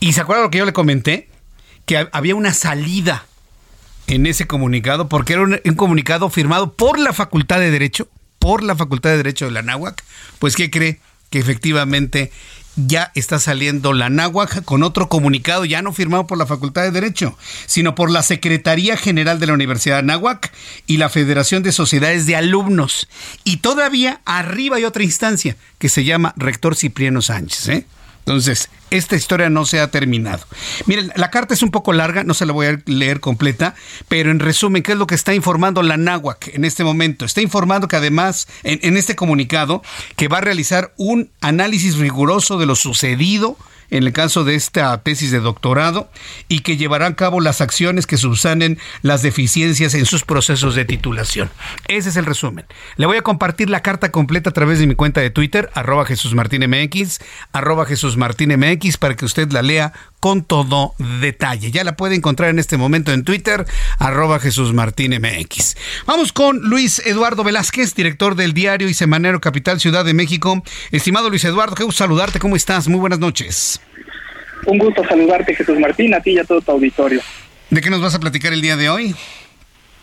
y 0.00 0.14
se 0.14 0.20
acuerda 0.20 0.42
lo 0.42 0.50
que 0.50 0.58
yo 0.58 0.64
le 0.66 0.72
comenté 0.72 1.28
que 1.86 2.08
había 2.10 2.34
una 2.34 2.52
salida 2.52 3.24
en 4.06 4.26
ese 4.26 4.46
comunicado, 4.46 5.08
porque 5.08 5.34
era 5.34 5.42
un, 5.42 5.58
comunicado 5.76 6.28
firmado 6.30 6.72
por 6.72 6.98
la 6.98 7.12
Facultad 7.12 7.60
de 7.60 7.70
Derecho, 7.70 8.08
por 8.38 8.62
la 8.62 8.76
Facultad 8.76 9.10
de 9.10 9.18
Derecho 9.18 9.46
de 9.46 9.52
la 9.52 9.62
Náhuac, 9.62 10.02
pues 10.38 10.56
¿qué 10.56 10.70
cree? 10.70 11.00
Que 11.30 11.38
efectivamente 11.38 12.30
ya 12.76 13.12
está 13.14 13.38
saliendo 13.38 13.92
la 13.92 14.08
Náhuac 14.08 14.64
con 14.64 14.82
otro 14.82 15.08
comunicado 15.08 15.64
ya 15.64 15.82
no 15.82 15.92
firmado 15.92 16.26
por 16.26 16.38
la 16.38 16.46
Facultad 16.46 16.82
de 16.82 16.90
Derecho, 16.90 17.36
sino 17.66 17.94
por 17.94 18.10
la 18.10 18.22
Secretaría 18.22 18.96
General 18.96 19.38
de 19.38 19.46
la 19.46 19.52
Universidad 19.52 20.02
Náhuac 20.02 20.52
y 20.86 20.96
la 20.96 21.08
Federación 21.08 21.62
de 21.62 21.72
Sociedades 21.72 22.26
de 22.26 22.36
Alumnos. 22.36 23.08
Y 23.44 23.58
todavía 23.58 24.20
arriba 24.24 24.76
hay 24.76 24.84
otra 24.84 25.02
instancia 25.02 25.56
que 25.78 25.88
se 25.88 26.04
llama 26.04 26.34
Rector 26.36 26.76
Cipriano 26.76 27.20
Sánchez. 27.20 27.68
¿eh? 27.68 27.86
Entonces, 28.24 28.70
esta 28.90 29.16
historia 29.16 29.50
no 29.50 29.64
se 29.64 29.80
ha 29.80 29.90
terminado. 29.90 30.44
Miren, 30.86 31.12
la 31.16 31.30
carta 31.30 31.54
es 31.54 31.62
un 31.62 31.70
poco 31.72 31.92
larga, 31.92 32.22
no 32.22 32.34
se 32.34 32.46
la 32.46 32.52
voy 32.52 32.66
a 32.66 32.78
leer 32.86 33.18
completa, 33.18 33.74
pero 34.08 34.30
en 34.30 34.38
resumen, 34.38 34.82
¿qué 34.84 34.92
es 34.92 34.98
lo 34.98 35.08
que 35.08 35.16
está 35.16 35.34
informando 35.34 35.82
la 35.82 35.96
NAWAC 35.96 36.54
en 36.54 36.64
este 36.64 36.84
momento? 36.84 37.24
Está 37.24 37.40
informando 37.40 37.88
que 37.88 37.96
además, 37.96 38.46
en, 38.62 38.78
en 38.82 38.96
este 38.96 39.16
comunicado, 39.16 39.82
que 40.14 40.28
va 40.28 40.38
a 40.38 40.42
realizar 40.42 40.92
un 40.96 41.30
análisis 41.40 41.96
riguroso 41.96 42.58
de 42.58 42.66
lo 42.66 42.76
sucedido 42.76 43.56
en 43.92 44.04
el 44.04 44.12
caso 44.12 44.42
de 44.42 44.54
esta 44.54 44.96
tesis 45.02 45.30
de 45.30 45.40
doctorado 45.40 46.08
y 46.48 46.60
que 46.60 46.78
llevará 46.78 47.06
a 47.06 47.14
cabo 47.14 47.40
las 47.40 47.60
acciones 47.60 48.06
que 48.06 48.16
subsanen 48.16 48.78
las 49.02 49.20
deficiencias 49.22 49.94
en 49.94 50.06
sus 50.06 50.24
procesos 50.24 50.74
de 50.74 50.86
titulación. 50.86 51.50
Ese 51.88 52.08
es 52.08 52.16
el 52.16 52.24
resumen. 52.24 52.64
Le 52.96 53.06
voy 53.06 53.18
a 53.18 53.22
compartir 53.22 53.68
la 53.68 53.82
carta 53.82 54.10
completa 54.10 54.50
a 54.50 54.52
través 54.54 54.78
de 54.78 54.86
mi 54.86 54.94
cuenta 54.94 55.20
de 55.20 55.28
Twitter, 55.28 55.70
arroba 55.74 56.06
Jesús 56.06 56.34
Martín 56.34 56.64
MX, 56.68 57.18
arroba 57.52 57.84
Jesús 57.84 58.16
Martín 58.16 58.58
MX, 58.58 58.96
para 58.96 59.14
que 59.14 59.26
usted 59.26 59.52
la 59.52 59.60
lea 59.60 59.92
con 60.20 60.42
todo 60.42 60.94
detalle. 61.20 61.70
Ya 61.70 61.84
la 61.84 61.96
puede 61.96 62.14
encontrar 62.14 62.48
en 62.48 62.58
este 62.58 62.78
momento 62.78 63.12
en 63.12 63.24
Twitter, 63.24 63.66
arroba 63.98 64.38
Jesús 64.38 64.72
Martín 64.72 65.12
MX. 65.20 65.76
Vamos 66.06 66.32
con 66.32 66.60
Luis 66.60 67.02
Eduardo 67.04 67.44
Velázquez, 67.44 67.94
director 67.94 68.36
del 68.36 68.54
diario 68.54 68.88
y 68.88 68.94
semanero 68.94 69.40
Capital 69.40 69.80
Ciudad 69.80 70.06
de 70.06 70.14
México. 70.14 70.62
Estimado 70.92 71.28
Luis 71.28 71.44
Eduardo, 71.44 71.74
qué 71.74 71.84
gusto 71.84 72.04
saludarte, 72.04 72.38
¿cómo 72.38 72.56
estás? 72.56 72.88
Muy 72.88 73.00
buenas 73.00 73.18
noches. 73.18 73.81
Un 74.66 74.78
gusto 74.78 75.04
saludarte, 75.04 75.54
Jesús 75.54 75.78
Martín, 75.78 76.14
a 76.14 76.20
ti 76.20 76.32
y 76.32 76.38
a 76.38 76.44
todo 76.44 76.60
tu 76.60 76.72
auditorio. 76.72 77.20
¿De 77.70 77.80
qué 77.80 77.90
nos 77.90 78.02
vas 78.02 78.14
a 78.14 78.20
platicar 78.20 78.52
el 78.52 78.60
día 78.60 78.76
de 78.76 78.88
hoy? 78.88 79.14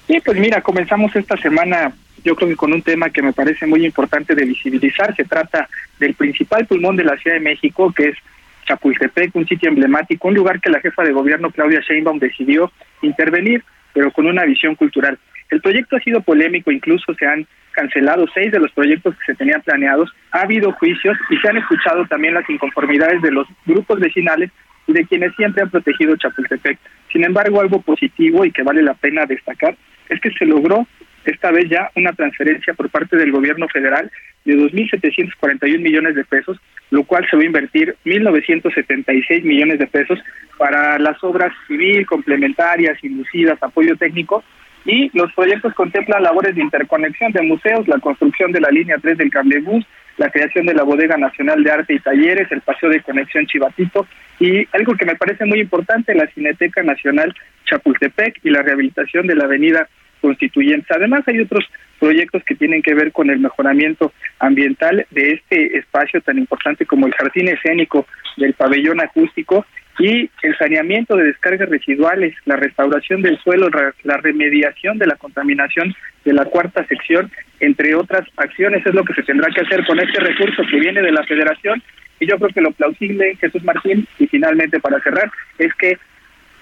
Sí, 0.07 0.19
pues 0.25 0.37
mira, 0.39 0.61
comenzamos 0.61 1.15
esta 1.15 1.37
semana 1.37 1.93
yo 2.23 2.35
creo 2.35 2.49
que 2.49 2.55
con 2.55 2.73
un 2.73 2.81
tema 2.81 3.09
que 3.09 3.21
me 3.21 3.33
parece 3.33 3.65
muy 3.65 3.85
importante 3.85 4.35
de 4.35 4.45
visibilizar. 4.45 5.15
Se 5.15 5.25
trata 5.25 5.69
del 5.99 6.13
principal 6.15 6.65
pulmón 6.65 6.95
de 6.95 7.03
la 7.03 7.17
Ciudad 7.17 7.37
de 7.37 7.43
México, 7.43 7.93
que 7.95 8.09
es 8.09 8.17
Chapultepec, 8.65 9.35
un 9.35 9.47
sitio 9.47 9.69
emblemático, 9.69 10.27
un 10.27 10.35
lugar 10.35 10.59
que 10.59 10.69
la 10.69 10.79
jefa 10.79 11.03
de 11.03 11.11
gobierno 11.11 11.51
Claudia 11.51 11.81
Sheinbaum 11.81 12.19
decidió 12.19 12.71
intervenir, 13.01 13.63
pero 13.93 14.11
con 14.11 14.27
una 14.27 14.43
visión 14.43 14.75
cultural. 14.75 15.17
El 15.49 15.61
proyecto 15.61 15.95
ha 15.95 15.99
sido 15.99 16.21
polémico, 16.21 16.71
incluso 16.71 17.13
se 17.15 17.25
han 17.25 17.47
cancelado 17.71 18.25
seis 18.33 18.51
de 18.51 18.59
los 18.59 18.71
proyectos 18.71 19.15
que 19.15 19.31
se 19.31 19.35
tenían 19.35 19.61
planeados, 19.61 20.11
ha 20.31 20.41
habido 20.41 20.71
juicios 20.73 21.17
y 21.29 21.37
se 21.37 21.49
han 21.49 21.57
escuchado 21.57 22.05
también 22.07 22.33
las 22.33 22.49
inconformidades 22.49 23.21
de 23.21 23.31
los 23.31 23.47
grupos 23.65 23.99
vecinales 23.99 24.51
y 24.87 24.93
de 24.93 25.05
quienes 25.05 25.35
siempre 25.35 25.63
han 25.63 25.69
protegido 25.69 26.15
Chapultepec. 26.15 26.77
Sin 27.11 27.23
embargo, 27.23 27.61
algo 27.61 27.81
positivo 27.81 28.45
y 28.45 28.51
que 28.51 28.63
vale 28.63 28.81
la 28.81 28.95
pena 28.95 29.25
destacar 29.25 29.75
es 30.09 30.19
que 30.19 30.31
se 30.31 30.45
logró 30.45 30.87
esta 31.25 31.51
vez 31.51 31.69
ya 31.69 31.91
una 31.95 32.13
transferencia 32.13 32.73
por 32.73 32.89
parte 32.89 33.15
del 33.17 33.31
gobierno 33.31 33.67
federal 33.67 34.11
de 34.45 34.55
2.741 34.55 35.79
millones 35.79 36.15
de 36.15 36.25
pesos, 36.25 36.57
lo 36.89 37.03
cual 37.03 37.27
se 37.29 37.35
va 37.35 37.43
a 37.43 37.45
invertir 37.45 37.95
1.976 38.05 39.43
millones 39.43 39.79
de 39.79 39.87
pesos 39.87 40.19
para 40.57 40.97
las 40.97 41.23
obras 41.23 41.53
civil, 41.67 42.05
complementarias, 42.05 43.03
inducidas, 43.03 43.61
apoyo 43.61 43.95
técnico, 43.95 44.43
y 44.85 45.09
los 45.17 45.31
proyectos 45.33 45.73
contemplan 45.73 46.23
labores 46.23 46.55
de 46.55 46.61
interconexión 46.61 47.31
de 47.31 47.41
museos, 47.41 47.87
la 47.87 47.99
construcción 47.99 48.51
de 48.51 48.61
la 48.61 48.69
línea 48.69 48.97
3 49.01 49.17
del 49.17 49.29
cablebús, 49.29 49.85
la 50.17 50.29
creación 50.29 50.65
de 50.65 50.73
la 50.73 50.83
Bodega 50.83 51.17
Nacional 51.17 51.63
de 51.63 51.71
Arte 51.71 51.93
y 51.93 51.99
Talleres, 51.99 52.51
el 52.51 52.61
paseo 52.61 52.89
de 52.89 53.01
conexión 53.01 53.45
Chivatito 53.45 54.05
y 54.39 54.67
algo 54.73 54.95
que 54.95 55.05
me 55.05 55.15
parece 55.15 55.45
muy 55.45 55.59
importante, 55.61 56.13
la 56.13 56.27
Cineteca 56.27 56.83
Nacional 56.83 57.33
Chapultepec 57.65 58.39
y 58.43 58.49
la 58.49 58.61
rehabilitación 58.61 59.27
de 59.27 59.35
la 59.35 59.45
avenida 59.45 59.87
Constituyentes. 60.21 60.91
Además, 60.91 61.23
hay 61.27 61.39
otros 61.39 61.65
proyectos 61.99 62.43
que 62.43 62.55
tienen 62.55 62.81
que 62.81 62.93
ver 62.93 63.11
con 63.11 63.29
el 63.29 63.39
mejoramiento 63.39 64.11
ambiental 64.39 65.05
de 65.11 65.33
este 65.33 65.77
espacio 65.77 66.21
tan 66.21 66.37
importante 66.37 66.85
como 66.85 67.07
el 67.07 67.13
jardín 67.13 67.47
escénico 67.47 68.05
del 68.37 68.53
pabellón 68.53 68.99
acústico 69.01 69.65
y 69.99 70.29
el 70.43 70.57
saneamiento 70.57 71.17
de 71.17 71.25
descargas 71.25 71.69
residuales, 71.69 72.33
la 72.45 72.55
restauración 72.55 73.21
del 73.21 73.37
suelo, 73.39 73.69
la 74.03 74.17
remediación 74.17 74.97
de 74.97 75.05
la 75.05 75.17
contaminación 75.17 75.93
de 76.23 76.33
la 76.33 76.45
cuarta 76.45 76.85
sección, 76.85 77.29
entre 77.59 77.93
otras 77.95 78.25
acciones, 78.37 78.85
es 78.85 78.93
lo 78.93 79.03
que 79.03 79.13
se 79.13 79.23
tendrá 79.23 79.51
que 79.53 79.61
hacer 79.61 79.85
con 79.85 79.99
este 79.99 80.21
recurso 80.21 80.63
que 80.71 80.79
viene 80.79 81.01
de 81.01 81.11
la 81.11 81.23
federación. 81.23 81.83
Y 82.21 82.27
yo 82.27 82.37
creo 82.37 82.49
que 82.49 82.61
lo 82.61 82.71
plausible, 82.71 83.35
Jesús 83.35 83.63
Martín, 83.63 84.07
y 84.17 84.27
finalmente 84.27 84.79
para 84.79 85.01
cerrar, 85.01 85.29
es 85.57 85.73
que 85.75 85.97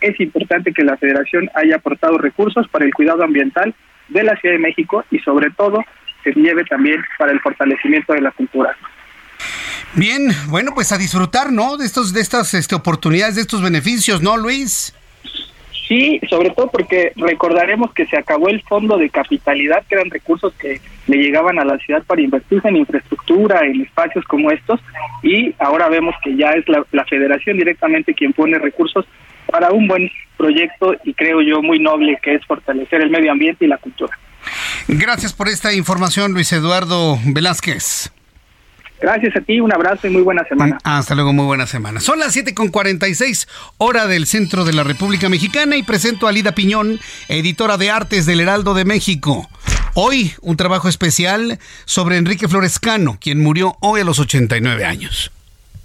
es 0.01 0.19
importante 0.19 0.73
que 0.73 0.83
la 0.83 0.97
federación 0.97 1.49
haya 1.53 1.75
aportado 1.75 2.17
recursos 2.17 2.67
para 2.69 2.85
el 2.85 2.93
cuidado 2.93 3.23
ambiental 3.23 3.73
de 4.09 4.23
la 4.23 4.35
Ciudad 4.37 4.55
de 4.55 4.61
México 4.61 5.03
y 5.11 5.19
sobre 5.19 5.51
todo 5.51 5.83
se 6.23 6.33
lleve 6.33 6.63
también 6.65 7.03
para 7.19 7.31
el 7.31 7.39
fortalecimiento 7.39 8.13
de 8.13 8.21
la 8.21 8.31
cultura. 8.31 8.75
Bien, 9.93 10.29
bueno, 10.47 10.71
pues 10.73 10.91
a 10.91 10.97
disfrutar, 10.97 11.51
¿no? 11.51 11.77
De 11.77 11.85
estos, 11.85 12.13
de 12.13 12.21
estas 12.21 12.53
este, 12.53 12.75
oportunidades, 12.75 13.35
de 13.35 13.41
estos 13.41 13.61
beneficios, 13.61 14.21
¿no, 14.21 14.37
Luis? 14.37 14.93
Sí, 15.87 16.19
sobre 16.29 16.49
todo 16.49 16.69
porque 16.69 17.13
recordaremos 17.15 17.93
que 17.93 18.05
se 18.07 18.17
acabó 18.17 18.49
el 18.49 18.61
fondo 18.63 18.97
de 18.97 19.09
capitalidad, 19.09 19.85
que 19.87 19.95
eran 19.95 20.09
recursos 20.09 20.53
que 20.55 20.81
le 21.07 21.17
llegaban 21.17 21.59
a 21.59 21.65
la 21.65 21.77
ciudad 21.77 22.03
para 22.03 22.21
invertirse 22.21 22.67
en 22.67 22.75
infraestructura, 22.75 23.65
en 23.65 23.81
espacios 23.81 24.25
como 24.25 24.51
estos, 24.51 24.81
y 25.23 25.55
ahora 25.59 25.87
vemos 25.87 26.13
que 26.21 26.35
ya 26.35 26.51
es 26.51 26.67
la, 26.67 26.85
la 26.91 27.05
federación 27.05 27.57
directamente 27.57 28.13
quien 28.13 28.33
pone 28.33 28.59
recursos 28.59 29.05
para 29.49 29.71
un 29.71 29.87
buen 29.87 30.11
proyecto 30.35 30.93
y 31.05 31.13
creo 31.13 31.41
yo 31.41 31.61
muy 31.61 31.79
noble 31.79 32.19
que 32.21 32.35
es 32.35 32.45
fortalecer 32.45 33.01
el 33.01 33.09
medio 33.09 33.31
ambiente 33.31 33.63
y 33.63 33.69
la 33.69 33.77
cultura. 33.77 34.17
Gracias 34.89 35.33
por 35.33 35.47
esta 35.47 35.73
información, 35.73 36.33
Luis 36.33 36.51
Eduardo 36.51 37.17
Velázquez. 37.25 38.11
Gracias 38.99 39.35
a 39.35 39.41
ti, 39.41 39.59
un 39.59 39.71
abrazo 39.71 40.07
y 40.07 40.09
muy 40.09 40.21
buena 40.21 40.43
semana. 40.45 40.77
Hasta 40.83 41.13
luego, 41.15 41.33
muy 41.33 41.45
buena 41.45 41.67
semana. 41.67 41.99
Son 41.99 42.19
las 42.19 42.35
7.46 42.35 43.47
hora 43.77 44.07
del 44.07 44.25
centro 44.25 44.65
de 44.65 44.73
la 44.73 44.83
República 44.83 45.29
Mexicana 45.29 45.75
y 45.75 45.83
presento 45.83 46.27
a 46.27 46.31
Lida 46.31 46.53
Piñón, 46.53 46.99
editora 47.27 47.77
de 47.77 47.91
artes 47.91 48.25
del 48.25 48.39
Heraldo 48.39 48.73
de 48.73 48.85
México. 48.85 49.47
Hoy 49.93 50.33
un 50.41 50.57
trabajo 50.57 50.89
especial 50.89 51.59
sobre 51.85 52.17
Enrique 52.17 52.47
Florescano, 52.47 53.17
quien 53.19 53.41
murió 53.41 53.77
hoy 53.81 54.01
a 54.01 54.03
los 54.03 54.19
89 54.19 54.85
años. 54.85 55.31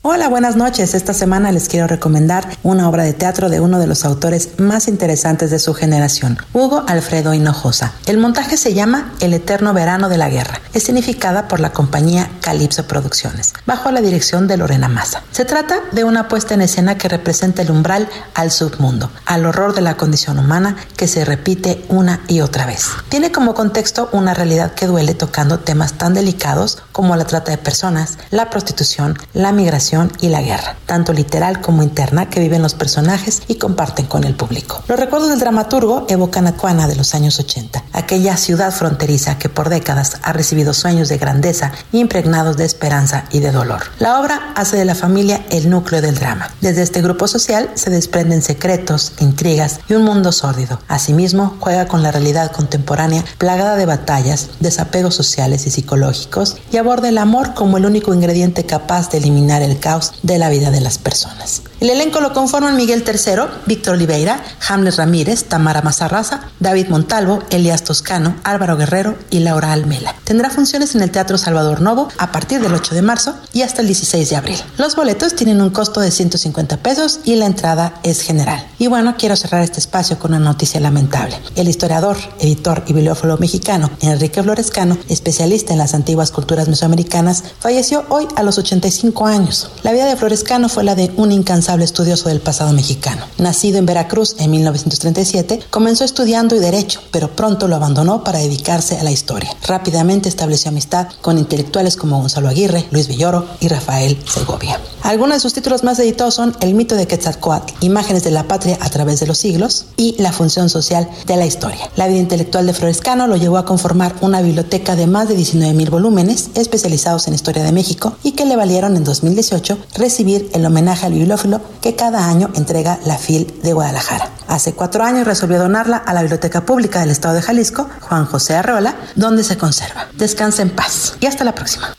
Hola, 0.05 0.29
buenas 0.29 0.57
noches. 0.57 0.95
Esta 0.95 1.15
semana 1.15 1.53
les 1.53 1.69
quiero 1.69 1.87
recomendar 1.87 2.45
una 2.65 2.89
obra 2.89 3.05
de 3.05 3.13
teatro 3.13 3.49
de 3.49 3.61
uno 3.61 3.79
de 3.79 3.87
los 3.87 4.05
autores 4.05 4.59
más 4.59 4.89
interesantes 4.89 5.53
de 5.53 5.61
su 5.61 5.75
generación, 5.75 6.39
Hugo 6.53 6.83
Alfredo 6.89 7.33
Hinojosa. 7.35 7.93
El 8.07 8.19
montaje 8.19 8.57
se 8.57 8.75
llama 8.75 9.13
El 9.21 9.33
Eterno 9.33 9.73
Verano 9.73 10.09
de 10.09 10.19
la 10.19 10.29
Guerra. 10.29 10.61
Es 10.73 10.83
significada 10.83 11.47
por 11.47 11.61
la 11.61 11.73
compañía 11.73 12.29
Calipso 12.41 12.85
Producciones, 12.89 13.53
bajo 13.65 13.93
la 13.93 14.01
dirección 14.01 14.49
de 14.49 14.57
Lorena 14.57 14.89
Massa. 14.89 15.23
Se 15.31 15.45
trata 15.45 15.77
de 15.93 16.03
una 16.03 16.27
puesta 16.27 16.55
en 16.55 16.63
escena 16.63 16.99
que 16.99 17.09
representa 17.09 17.63
el 17.63 17.71
umbral 17.71 18.09
al 18.35 18.51
submundo, 18.51 19.09
al 19.25 19.47
horror 19.47 19.73
de 19.73 19.83
la 19.83 19.97
condición 19.97 20.37
humana 20.41 20.79
que 20.97 21.07
se 21.07 21.25
repite 21.25 21.85
una 21.89 22.23
y 22.27 22.41
otra 22.41 22.67
vez. 22.67 22.89
Tiene 23.09 23.31
como 23.31 23.55
contexto 23.55 24.09
una 24.11 24.35
realidad 24.35 24.75
que 24.75 24.89
duele 24.89 25.15
tocando 25.15 25.61
temas 25.61 25.93
tan 25.93 26.13
delicados 26.13 26.83
como 26.91 27.15
la 27.15 27.25
trata 27.25 27.53
de 27.53 27.59
personas, 27.59 28.19
la 28.33 28.51
prostitución, 28.51 29.17
la 29.33 29.53
migración, 29.53 29.92
y 30.21 30.29
la 30.29 30.41
guerra, 30.41 30.77
tanto 30.87 31.13
literal 31.13 31.61
como 31.61 31.83
interna 31.83 32.31
que 32.31 32.41
viven 32.41 32.63
los 32.63 32.73
personajes 32.73 33.43
y 33.47 33.57
comparten 33.57 34.07
con 34.07 34.25
el 34.25 34.35
público. 34.35 34.83
Los 34.89 34.99
recuerdos 34.99 35.29
del 35.29 35.39
dramaturgo 35.39 36.07
evocan 36.09 36.47
a 36.47 36.57
Cuana 36.57 36.89
de 36.89 36.97
los 36.97 37.15
años 37.15 37.39
80, 37.39 37.85
aquella 37.93 38.39
ciudad 38.39 38.73
fronteriza 38.73 39.37
que 39.39 39.51
por 39.51 39.69
décadas 39.69 40.17
ha 40.23 40.33
recibido 40.33 40.73
sueños 40.73 41.11
de 41.11 41.19
grandeza 41.19 41.73
impregnados 41.93 42.57
de 42.57 42.65
esperanza 42.65 43.25
y 43.33 43.41
de 43.41 43.53
dolor. 43.53 43.83
La 43.99 44.19
obra 44.19 44.53
hace 44.57 44.79
de 44.79 44.87
la 44.87 44.95
familia 44.95 45.45
el 45.51 45.69
núcleo 45.69 46.01
del 46.01 46.15
drama. 46.15 46.49
Desde 46.63 46.81
este 46.81 47.03
grupo 47.03 47.29
social 47.29 47.69
se 47.75 47.91
desprenden 47.91 48.41
secretos, 48.41 49.13
intrigas 49.21 49.81
y 49.91 49.95
un 49.95 50.05
mundo 50.05 50.33
sórdido. 50.33 50.81
Asimismo, 50.89 51.57
juega 51.61 51.87
con 51.87 52.03
la 52.03 52.13
realidad 52.13 52.51
contemporánea 52.51 53.25
plagada 53.37 53.77
de 53.77 53.85
batallas, 53.85 54.49
desapegos 54.61 55.15
sociales 55.15 55.67
y 55.67 55.71
psicológicos 55.71 56.57
y 56.71 56.79
aborda 56.79 57.11
el 57.11 57.19
amor 57.19 57.53
como 57.53 57.77
el 57.77 57.85
único 57.85 58.15
ingrediente 58.15 58.65
capaz 58.65 59.11
de 59.11 59.19
eliminar 59.19 59.61
el 59.61 59.82
caos 59.83 60.15
de 60.23 60.39
la 60.39 60.49
vida 60.49 60.71
de 60.71 60.81
las 60.81 60.97
personas. 60.97 61.61
El 61.81 61.91
elenco 61.91 62.21
lo 62.21 62.33
conforman 62.33 62.77
Miguel 62.77 63.05
III, 63.07 63.65
Víctor 63.67 63.97
Oliveira, 63.97 64.43
Hamlet 64.69 64.95
Ramírez, 64.95 65.45
Tamara 65.45 65.83
Mazarraza, 65.83 66.49
David 66.61 66.89
Montalvo, 66.89 67.43
Elías 67.51 67.83
Toscano, 67.83 68.37
Álvaro 68.45 68.77
Guerrero 68.77 69.17
y 69.31 69.41
Laura 69.41 69.73
Almela. 69.73 70.15
Tendrá 70.25 70.49
funciones 70.49 70.95
en 70.95 71.03
el 71.03 71.11
Teatro 71.11 71.37
Salvador 71.37 71.81
Novo 71.81 72.09
a 72.19 72.31
partir 72.31 72.63
del 72.63 72.73
8 72.73 72.95
de 72.95 73.03
marzo 73.03 73.35
y 73.53 73.63
hasta 73.63 73.81
el 73.81 73.89
16 73.89 74.31
de 74.31 74.37
abril. 74.37 74.59
Los 74.79 74.95
boletos 74.95 75.35
tienen 75.35 75.61
un 75.61 75.71
costo 75.71 76.01
de 76.01 76.13
150 76.13 76.77
pesos 76.79 77.19
y 77.25 77.35
la 77.35 77.47
entrada 77.47 77.95
es 78.05 78.23
general. 78.23 78.65
Y 78.79 78.87
bueno, 78.87 79.17
quiero 79.19 79.35
cerrar 79.35 79.63
este 79.63 79.81
espacio 79.81 80.19
con 80.19 80.33
una 80.33 80.45
noticia 80.45 80.81
lamentable. 80.81 81.37
El 81.57 81.69
historiador, 81.69 82.17
editor 82.39 82.85
y 82.87 82.93
bibliófilo 82.93 83.37
mexicano 83.39 83.91
Enrique 84.01 84.43
Florescano, 84.43 84.99
especialista 85.09 85.73
en 85.73 85.79
las 85.79 85.95
antiguas 85.95 86.31
culturas 86.31 86.69
mesoamericanas, 86.69 87.43
falleció 87.59 88.05
hoy 88.09 88.29
a 88.37 88.45
los 88.45 88.59
85 88.59 89.27
años. 89.27 89.72
La 89.83 89.93
vida 89.93 90.07
de 90.07 90.17
Florescano 90.17 90.69
fue 90.69 90.85
la 90.85 90.95
de 90.95 91.11
un 91.17 91.33
incansable 91.33 91.85
estudioso 91.85 92.29
del 92.29 92.41
pasado 92.41 92.73
mexicano. 92.73 93.27
Nacido 93.39 93.79
en 93.79 93.87
Veracruz 93.87 94.37
en 94.39 94.51
1937, 94.51 95.61
comenzó 95.71 96.05
estudiando 96.05 96.55
y 96.55 96.61
derecho, 96.61 97.01
pero 97.11 97.35
pronto 97.35 97.69
lo 97.69 97.77
abandonó 97.77 98.23
para 98.23 98.39
dedicarse 98.39 98.99
a 98.99 99.03
la 99.03 99.11
historia. 99.11 99.55
Rápidamente 99.67 100.29
estableció 100.29 100.69
amistad 100.71 101.09
con 101.21 101.39
intelectuales 101.39 101.97
como 101.97 102.21
Gonzalo 102.21 102.49
Aguirre, 102.49 102.87
Luis 102.91 103.09
Villoro 103.09 103.47
y 103.61 103.69
Rafael 103.69 104.17
Segovia. 104.27 104.79
Algunos 105.03 105.37
de 105.37 105.41
sus 105.41 105.53
títulos 105.53 105.83
más 105.83 105.99
editados 105.99 106.35
son 106.35 106.57
El 106.61 106.75
mito 106.75 106.95
de 106.95 107.09
Quetzalcoatl, 107.09 107.75
Imágenes 107.81 108.23
de 108.23 108.31
la 108.31 108.45
patria 108.45 108.79
a 108.81 108.89
través 108.89 109.19
de 109.19 109.27
los 109.27 109.39
siglos 109.39 109.87
y 109.97 110.15
La 110.19 110.33
función 110.33 110.69
social 110.69 111.09
de 111.27 111.37
la 111.37 111.45
historia. 111.45 111.91
La 111.97 112.07
vida 112.07 112.21
intelectual 112.21 112.67
de 112.67 112.73
Florescano 112.73 113.27
lo 113.27 113.37
llevó 113.37 113.59
a 113.59 113.65
conformar 113.65 114.15
una 114.21 114.41
biblioteca 114.43 114.95
de 114.95 115.09
más 115.09 115.29
de 115.29 115.35
19 115.35 115.75
mil 115.75 115.91
volúmenes 115.91 116.51
especializados 116.55 117.27
en 117.27 117.35
historia 117.35 117.65
de 117.65 117.73
México 117.73 118.15
y 118.23 118.33
que 118.33 118.45
le 118.45 118.57
valieron 118.57 118.97
en 118.97 119.05
2018 119.05 119.62
recibir 119.95 120.51
el 120.55 120.67
homenaje 120.67 121.07
al 121.07 121.13
bibliófilo 121.13 121.61
que 121.81 121.95
cada 121.95 122.27
año 122.27 122.51
entrega 122.55 122.99
la 123.05 123.17
FIL 123.17 123.61
de 123.63 123.73
Guadalajara. 123.73 124.31
Hace 124.49 124.75
cuatro 124.75 125.05
años 125.05 125.27
resolvió 125.27 125.59
donarla 125.59 125.97
a 125.97 126.13
la 126.13 126.23
Biblioteca 126.23 126.67
Pública 126.67 127.01
del 127.01 127.11
Estado 127.11 127.35
de 127.35 127.43
Jalisco, 127.43 127.89
Juan 128.01 128.27
José 128.27 128.55
Arreola, 128.55 128.97
donde 129.15 129.45
se 129.45 129.57
conserva. 129.57 130.09
Descansa 130.15 130.63
en 130.63 130.71
paz 130.71 131.17
y 131.21 131.27
hasta 131.27 131.45
la 131.45 131.55
próxima. 131.55 131.95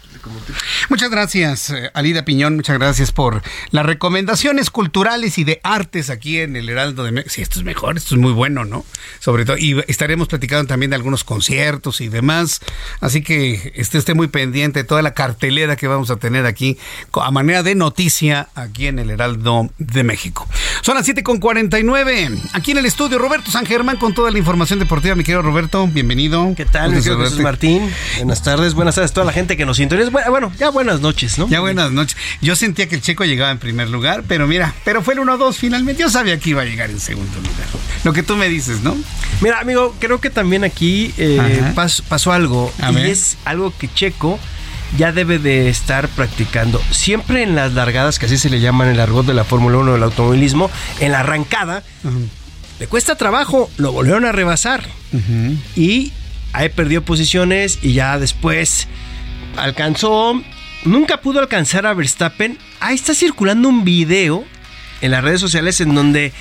Muchas 0.89 1.09
gracias, 1.09 1.69
eh, 1.69 1.91
Alida 1.93 2.25
Piñón. 2.25 2.55
Muchas 2.55 2.77
gracias 2.77 3.11
por 3.11 3.41
las 3.71 3.85
recomendaciones 3.85 4.69
culturales 4.69 5.37
y 5.37 5.43
de 5.43 5.59
artes 5.63 6.09
aquí 6.09 6.39
en 6.39 6.55
el 6.55 6.69
Heraldo 6.69 7.03
de 7.03 7.11
México. 7.11 7.31
Sí, 7.33 7.41
esto 7.41 7.59
es 7.59 7.65
mejor, 7.65 7.97
esto 7.97 8.15
es 8.15 8.21
muy 8.21 8.31
bueno, 8.31 8.65
¿no? 8.65 8.85
Sobre 9.19 9.45
todo, 9.45 9.57
y 9.57 9.83
estaremos 9.87 10.27
platicando 10.27 10.67
también 10.67 10.89
de 10.89 10.95
algunos 10.95 11.23
conciertos 11.23 12.01
y 12.01 12.09
demás. 12.09 12.59
Así 12.99 13.21
que 13.21 13.73
esté 13.75 13.97
usted 13.97 14.15
muy 14.15 14.27
pendiente 14.27 14.79
de 14.79 14.83
toda 14.83 15.01
la 15.01 15.13
cartelera 15.13 15.75
que 15.75 15.87
vamos 15.87 16.09
a 16.09 16.17
tener 16.17 16.45
aquí 16.45 16.77
a 17.13 17.31
manera 17.31 17.63
de 17.63 17.75
noticia 17.75 18.49
aquí 18.55 18.87
en 18.87 18.99
el 18.99 19.09
Heraldo 19.09 19.69
de 19.77 20.03
México. 20.03 20.47
Son 20.81 20.95
las 20.95 21.07
7.49. 21.07 22.39
Aquí 22.53 22.71
en 22.71 22.77
el 22.77 22.85
estudio, 22.85 23.17
Roberto 23.17 23.51
San 23.51 23.65
Germán 23.65 23.97
con 23.97 24.13
toda 24.13 24.31
la 24.31 24.37
información 24.37 24.79
deportiva. 24.79 25.15
Mi 25.15 25.23
querido 25.23 25.41
Roberto, 25.41 25.87
bienvenido. 25.87 26.53
¿Qué 26.55 26.65
tal, 26.65 26.93
Jesús 26.93 27.39
Martín? 27.39 27.89
Buenas 28.17 28.43
tardes, 28.43 28.73
buenas 28.73 28.95
tardes 28.95 29.11
a 29.11 29.13
toda 29.13 29.25
la 29.25 29.33
gente 29.33 29.57
que 29.57 29.65
nos 29.65 29.77
sintoniza. 29.77 30.09
Bueno, 30.09 30.31
ya 30.57 30.69
buenas 30.69 31.01
noches, 31.01 31.37
¿no? 31.37 31.47
Ya 31.49 31.59
buenas 31.59 31.91
noches. 31.91 32.17
Yo 32.41 32.55
sentía 32.55 32.87
que 32.87 32.95
el 32.95 33.01
checo 33.01 33.25
llegaba 33.25 33.51
en 33.51 33.59
primer 33.59 33.89
lugar, 33.89 34.23
pero 34.27 34.47
mira, 34.47 34.73
pero 34.83 35.01
fue 35.01 35.13
el 35.13 35.21
1-2 35.21 35.53
finalmente. 35.55 36.01
Yo 36.01 36.09
sabía 36.09 36.39
que 36.39 36.51
iba 36.51 36.61
a 36.61 36.65
llegar 36.65 36.89
en 36.89 36.99
segundo 36.99 37.35
lugar. 37.37 37.67
Lo 38.03 38.13
que 38.13 38.23
tú 38.23 38.35
me 38.35 38.49
dices, 38.49 38.81
¿no? 38.81 38.95
Mira, 39.41 39.59
amigo, 39.59 39.95
creo 39.99 40.19
que 40.19 40.29
también 40.29 40.63
aquí 40.63 41.13
eh, 41.17 41.73
pasó 42.07 42.31
algo. 42.31 42.73
y 42.91 42.97
es 43.09 43.37
algo 43.45 43.73
que 43.77 43.91
Checo 43.93 44.39
ya 44.97 45.11
debe 45.11 45.39
de 45.39 45.69
estar 45.69 46.07
practicando. 46.09 46.81
Siempre 46.91 47.43
en 47.43 47.55
las 47.55 47.73
largadas, 47.73 48.19
que 48.19 48.27
así 48.27 48.37
se 48.37 48.49
le 48.49 48.59
llaman 48.59 48.89
en 48.89 48.95
el 48.95 48.99
argot 48.99 49.25
de 49.25 49.33
la 49.33 49.43
Fórmula 49.43 49.77
1 49.77 49.93
del 49.93 50.03
automovilismo, 50.03 50.69
en 50.99 51.11
la 51.11 51.21
arrancada, 51.21 51.83
le 52.79 52.87
cuesta 52.87 53.15
trabajo, 53.15 53.69
lo 53.77 53.91
volvieron 53.91 54.25
a 54.25 54.31
rebasar. 54.31 54.87
Y 55.75 56.11
ahí 56.53 56.69
perdió 56.69 57.03
posiciones 57.03 57.79
y 57.81 57.93
ya 57.93 58.17
después 58.19 58.87
alcanzó, 59.57 60.41
nunca 60.85 61.17
pudo 61.17 61.39
alcanzar 61.39 61.85
a 61.85 61.93
Verstappen. 61.93 62.57
Ahí 62.79 62.95
está 62.95 63.13
circulando 63.13 63.69
un 63.69 63.83
video 63.83 64.45
en 65.01 65.11
las 65.11 65.23
redes 65.23 65.41
sociales 65.41 65.81
en 65.81 65.95
donde 65.95 66.33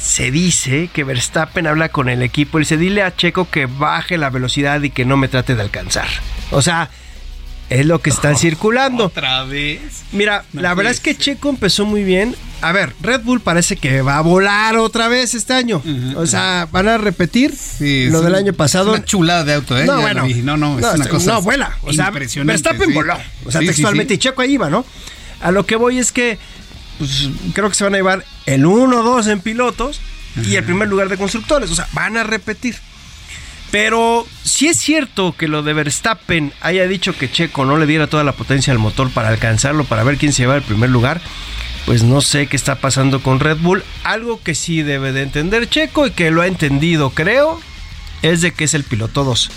se 0.00 0.30
dice 0.30 0.88
que 0.92 1.04
Verstappen 1.04 1.66
habla 1.66 1.88
con 1.88 2.08
el 2.08 2.22
equipo 2.22 2.60
y 2.60 2.64
se 2.64 2.76
dile 2.76 3.02
a 3.02 3.14
Checo 3.14 3.50
que 3.50 3.66
baje 3.66 4.16
la 4.16 4.30
velocidad 4.30 4.82
y 4.82 4.90
que 4.90 5.04
no 5.04 5.16
me 5.16 5.28
trate 5.28 5.54
de 5.54 5.62
alcanzar. 5.62 6.08
O 6.50 6.62
sea, 6.62 6.90
es 7.68 7.84
lo 7.86 8.00
que 8.00 8.10
está 8.10 8.34
circulando. 8.36 9.06
Otra 9.06 9.44
vez. 9.44 10.04
Mira, 10.12 10.44
la 10.52 10.74
verdad 10.74 10.92
es 10.92 11.00
que 11.00 11.16
Checo 11.16 11.48
empezó 11.48 11.84
muy 11.84 12.04
bien. 12.04 12.34
A 12.60 12.72
ver, 12.72 12.92
Red 13.00 13.22
Bull 13.22 13.40
parece 13.40 13.76
que 13.76 14.02
va 14.02 14.18
a 14.18 14.20
volar 14.20 14.76
otra 14.76 15.08
vez 15.08 15.34
este 15.34 15.52
año. 15.52 15.82
o 16.16 16.26
sea, 16.26 16.68
van 16.70 16.88
a 16.88 16.98
repetir 16.98 17.54
lo 17.80 18.20
del 18.22 18.34
año 18.34 18.52
pasado. 18.52 18.92
una 18.92 19.04
chulada 19.04 19.44
de 19.44 19.54
auto, 19.54 19.78
¿eh? 19.78 19.86
No, 19.86 20.00
bueno. 20.00 20.26
No, 20.42 20.56
no, 20.56 20.78
es 20.78 20.94
una 20.94 21.08
cosa 21.08 21.34
no, 21.34 21.42
vuela. 21.42 21.76
O 21.82 21.92
sea, 21.92 22.10
Verstappen 22.10 22.92
voló. 22.92 23.14
O 23.44 23.50
sea, 23.50 23.60
textualmente. 23.60 24.14
Y 24.14 24.18
Checo 24.18 24.42
ahí 24.42 24.56
va, 24.56 24.70
¿no? 24.70 24.84
A 25.40 25.52
lo 25.52 25.66
que 25.66 25.76
voy 25.76 25.98
es 25.98 26.10
que 26.10 26.38
pues, 26.98 27.30
creo 27.54 27.68
que 27.68 27.74
se 27.76 27.84
van 27.84 27.94
a 27.94 27.98
llevar 27.98 28.24
el 28.46 28.64
1-2 28.64 29.28
en 29.30 29.40
pilotos 29.40 30.00
y 30.44 30.56
el 30.56 30.64
primer 30.64 30.88
lugar 30.88 31.08
de 31.08 31.16
constructores. 31.16 31.70
O 31.70 31.74
sea, 31.74 31.88
van 31.92 32.16
a 32.16 32.24
repetir. 32.24 32.76
Pero 33.70 34.26
si 34.44 34.66
es 34.68 34.78
cierto 34.78 35.34
que 35.36 35.46
lo 35.46 35.62
de 35.62 35.74
Verstappen 35.74 36.52
haya 36.60 36.86
dicho 36.88 37.16
que 37.16 37.30
Checo 37.30 37.66
no 37.66 37.76
le 37.76 37.86
diera 37.86 38.06
toda 38.06 38.24
la 38.24 38.32
potencia 38.32 38.72
al 38.72 38.78
motor 38.78 39.10
para 39.10 39.28
alcanzarlo, 39.28 39.84
para 39.84 40.04
ver 40.04 40.16
quién 40.16 40.32
se 40.32 40.42
lleva 40.42 40.56
el 40.56 40.62
primer 40.62 40.88
lugar, 40.88 41.20
pues 41.88 42.02
no 42.02 42.20
sé 42.20 42.48
qué 42.48 42.56
está 42.56 42.74
pasando 42.74 43.22
con 43.22 43.40
Red 43.40 43.56
Bull. 43.60 43.82
Algo 44.04 44.42
que 44.42 44.54
sí 44.54 44.82
debe 44.82 45.12
de 45.12 45.22
entender 45.22 45.70
Checo 45.70 46.06
y 46.06 46.10
que 46.10 46.30
lo 46.30 46.42
ha 46.42 46.46
entendido, 46.46 47.08
creo, 47.08 47.58
es 48.20 48.42
de 48.42 48.52
que 48.52 48.64
es 48.64 48.74
el 48.74 48.84
piloto 48.84 49.24
2. 49.24 49.50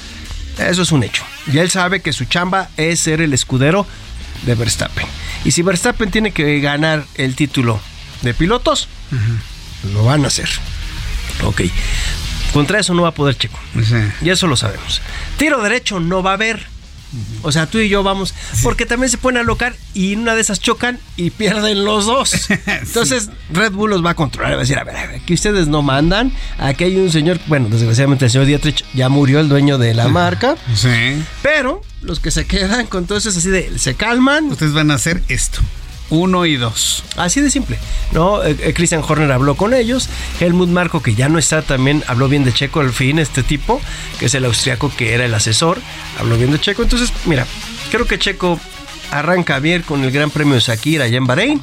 Eso 0.59 0.81
es 0.81 0.93
un 0.93 1.03
hecho. 1.03 1.25
Y 1.51 1.57
él 1.57 1.69
sabe 1.69 2.01
que 2.01 2.13
su 2.13 2.23
chamba 2.23 2.69
es 2.77 3.01
ser 3.01 3.19
el 3.19 3.33
escudero 3.33 3.85
de 4.45 4.55
Verstappen. 4.55 5.05
Y 5.43 5.51
si 5.51 5.61
Verstappen 5.61 6.09
tiene 6.09 6.31
que 6.31 6.61
ganar 6.61 7.03
el 7.15 7.35
título 7.35 7.81
de 8.21 8.33
pilotos, 8.33 8.87
lo 9.93 10.05
van 10.05 10.23
a 10.23 10.27
hacer. 10.27 10.47
Ok. 11.43 11.63
Contra 12.53 12.79
eso 12.79 12.93
no 12.93 13.01
va 13.01 13.09
a 13.09 13.13
poder 13.13 13.37
Checo. 13.37 13.59
Y 14.21 14.29
eso 14.29 14.47
lo 14.47 14.55
sabemos. 14.55 15.01
Tiro 15.35 15.61
derecho 15.61 15.99
no 15.99 16.23
va 16.23 16.31
a 16.31 16.35
haber. 16.35 16.70
O 17.41 17.51
sea, 17.51 17.67
tú 17.67 17.79
y 17.79 17.89
yo 17.89 18.03
vamos, 18.03 18.33
porque 18.63 18.85
también 18.85 19.09
se 19.09 19.17
pueden 19.17 19.37
alocar 19.37 19.75
y 19.93 20.13
en 20.13 20.19
una 20.19 20.35
de 20.35 20.41
esas 20.41 20.59
chocan 20.59 20.99
y 21.17 21.29
pierden 21.31 21.83
los 21.83 22.05
dos. 22.05 22.49
Entonces 22.65 23.29
Red 23.51 23.73
Bull 23.73 23.89
los 23.89 24.05
va 24.05 24.11
a 24.11 24.15
controlar, 24.15 24.53
va 24.53 24.57
a 24.57 24.59
decir, 24.59 24.77
a 24.77 24.83
ver, 24.83 24.95
a 24.95 25.07
ver, 25.07 25.21
aquí 25.21 25.33
ustedes 25.33 25.67
no 25.67 25.81
mandan, 25.81 26.31
aquí 26.57 26.85
hay 26.85 26.97
un 26.97 27.11
señor, 27.11 27.39
bueno, 27.47 27.67
desgraciadamente 27.69 28.25
el 28.25 28.31
señor 28.31 28.47
Dietrich 28.47 28.85
ya 28.93 29.09
murió, 29.09 29.39
el 29.39 29.49
dueño 29.49 29.77
de 29.77 29.93
la 29.93 30.07
marca. 30.07 30.55
Sí. 30.75 31.23
Pero 31.41 31.81
los 32.01 32.19
que 32.19 32.31
se 32.31 32.45
quedan 32.45 32.87
con 32.87 33.05
todo 33.05 33.17
eso 33.17 33.29
es 33.29 33.37
así 33.37 33.49
de, 33.49 33.77
se 33.77 33.95
calman. 33.95 34.45
Ustedes 34.45 34.73
van 34.73 34.91
a 34.91 34.95
hacer 34.95 35.21
esto. 35.27 35.61
Uno 36.11 36.45
y 36.45 36.57
dos. 36.57 37.03
Así 37.15 37.41
de 37.41 37.49
simple. 37.49 37.79
¿no? 38.11 38.43
Eh, 38.43 38.55
eh, 38.59 38.73
Christian 38.73 39.01
Horner 39.07 39.31
habló 39.31 39.55
con 39.55 39.73
ellos. 39.73 40.09
Helmut 40.39 40.69
Marco, 40.69 41.01
que 41.01 41.15
ya 41.15 41.29
no 41.29 41.39
está, 41.39 41.61
también 41.61 42.03
habló 42.07 42.27
bien 42.27 42.43
de 42.43 42.53
Checo 42.53 42.81
al 42.81 42.91
fin, 42.91 43.17
este 43.17 43.43
tipo, 43.43 43.81
que 44.19 44.25
es 44.25 44.33
el 44.35 44.45
austriaco 44.45 44.91
que 44.95 45.13
era 45.13 45.25
el 45.25 45.33
asesor, 45.33 45.79
habló 46.19 46.37
bien 46.37 46.51
de 46.51 46.59
Checo. 46.59 46.83
Entonces, 46.83 47.11
mira, 47.25 47.47
creo 47.89 48.05
que 48.05 48.19
Checo 48.19 48.59
arranca 49.09 49.59
bien 49.59 49.81
con 49.81 50.03
el 50.03 50.11
Gran 50.11 50.29
Premio 50.29 50.55
de 50.55 50.59
Shakira 50.59 51.05
allá 51.05 51.17
en 51.17 51.27
Bahrein. 51.27 51.61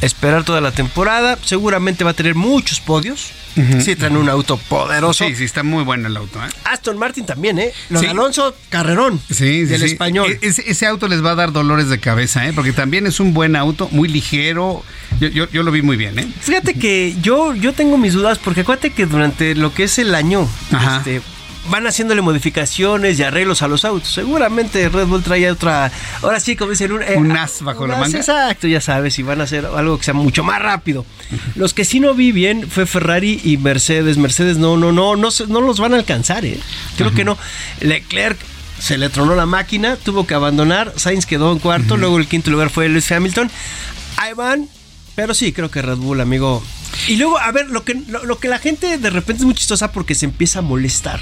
Esperar 0.00 0.44
toda 0.44 0.60
la 0.60 0.70
temporada. 0.72 1.38
Seguramente 1.44 2.04
va 2.04 2.10
a 2.10 2.14
tener 2.14 2.34
muchos 2.34 2.80
podios. 2.80 3.32
Sí, 3.80 3.96
traen 3.96 4.16
un 4.16 4.28
auto 4.28 4.56
poderoso. 4.56 5.26
Sí, 5.26 5.34
sí, 5.34 5.42
está 5.42 5.64
muy 5.64 5.82
bueno 5.82 6.06
el 6.06 6.16
auto. 6.16 6.38
¿eh? 6.38 6.48
Aston 6.62 6.96
Martin 6.96 7.26
también, 7.26 7.58
¿eh? 7.58 7.72
Lo 7.90 7.98
de 8.00 8.06
Sí. 8.06 8.10
Alonso 8.12 8.54
Carrerón. 8.68 9.20
Sí, 9.28 9.34
sí, 9.34 9.64
Del 9.64 9.80
sí. 9.80 9.86
español. 9.86 10.30
E- 10.30 10.38
Ese, 10.46 10.86
auto 10.86 11.08
les 11.08 11.24
va 11.24 11.32
a 11.32 11.34
dar 11.34 11.50
dolores 11.50 11.88
de 11.88 11.98
cabeza, 11.98 12.46
¿eh? 12.46 12.52
Porque 12.52 12.72
también 12.72 13.08
es 13.08 13.18
un 13.18 13.34
buen 13.34 13.56
auto, 13.56 13.88
muy 13.90 14.08
ligero. 14.08 14.84
Yo, 15.18 15.26
yo, 15.26 15.50
yo 15.50 15.64
lo 15.64 15.72
vi 15.72 15.82
muy 15.82 15.96
bien, 15.96 16.16
¿eh? 16.20 16.28
Fíjate 16.40 16.74
que 16.74 17.16
yo, 17.20 17.52
yo 17.54 17.72
tengo 17.72 17.98
mis 17.98 18.12
dudas 18.12 18.38
porque 18.38 18.60
acuérdate 18.60 18.90
que 18.90 19.06
durante 19.06 19.56
lo 19.56 19.74
que 19.74 19.84
es 19.84 19.98
el 19.98 20.14
año 20.14 20.48
este, 20.98 21.20
van 21.68 21.86
haciéndole 21.86 22.22
modificaciones 22.22 23.18
y 23.18 23.22
arreglos 23.22 23.62
a 23.62 23.68
los 23.68 23.84
autos. 23.84 24.12
Seguramente 24.12 24.88
Red 24.88 25.06
Bull 25.06 25.22
trae 25.22 25.50
otra, 25.50 25.90
ahora 26.22 26.40
sí, 26.40 26.56
como 26.56 26.70
dicen, 26.70 26.92
un, 26.92 27.02
eh, 27.02 27.16
Un 27.16 27.36
as 27.36 27.62
bajo 27.62 27.84
un 27.84 27.90
la 27.90 27.94
as, 27.96 28.00
manga. 28.00 28.18
Exacto, 28.18 28.66
ya 28.66 28.80
sabes, 28.80 29.18
y 29.18 29.22
van 29.22 29.40
a 29.40 29.44
hacer 29.44 29.66
algo 29.66 29.98
que 29.98 30.04
sea 30.04 30.14
mucho 30.14 30.44
más 30.44 30.60
rápido. 30.60 31.04
Los 31.54 31.74
que 31.74 31.84
sí 31.84 32.00
no 32.00 32.14
vi 32.14 32.32
bien 32.32 32.68
fue 32.68 32.86
Ferrari 32.86 33.40
y 33.44 33.56
Mercedes. 33.56 34.18
Mercedes 34.18 34.58
no, 34.58 34.76
no, 34.76 34.92
no, 34.92 35.16
no 35.16 35.60
los 35.60 35.80
van 35.80 35.94
a 35.94 35.96
alcanzar, 35.96 36.44
¿eh? 36.44 36.58
Creo 36.96 37.12
que 37.12 37.24
no. 37.24 37.38
Leclerc 37.80 38.38
se 38.78 38.96
le 38.98 39.08
tronó 39.10 39.34
la 39.34 39.46
máquina, 39.46 39.96
tuvo 39.96 40.26
que 40.26 40.34
abandonar. 40.34 40.92
Sainz 40.96 41.26
quedó 41.26 41.52
en 41.52 41.58
cuarto, 41.58 41.96
luego 41.96 42.18
el 42.18 42.26
quinto 42.26 42.50
lugar 42.50 42.70
fue 42.70 42.88
Lewis 42.88 43.10
Hamilton. 43.10 43.50
Ahí 44.16 44.32
van, 44.34 44.68
pero 45.18 45.34
sí, 45.34 45.52
creo 45.52 45.68
que 45.68 45.82
Red 45.82 45.96
Bull, 45.96 46.20
amigo. 46.20 46.62
Y 47.08 47.16
luego, 47.16 47.40
a 47.40 47.50
ver, 47.50 47.68
lo 47.70 47.82
que, 47.82 47.94
lo, 48.06 48.24
lo 48.24 48.38
que 48.38 48.46
la 48.46 48.60
gente 48.60 48.98
de 48.98 49.10
repente 49.10 49.40
es 49.40 49.46
muy 49.46 49.54
chistosa 49.54 49.90
porque 49.90 50.14
se 50.14 50.26
empieza 50.26 50.60
a 50.60 50.62
molestar. 50.62 51.18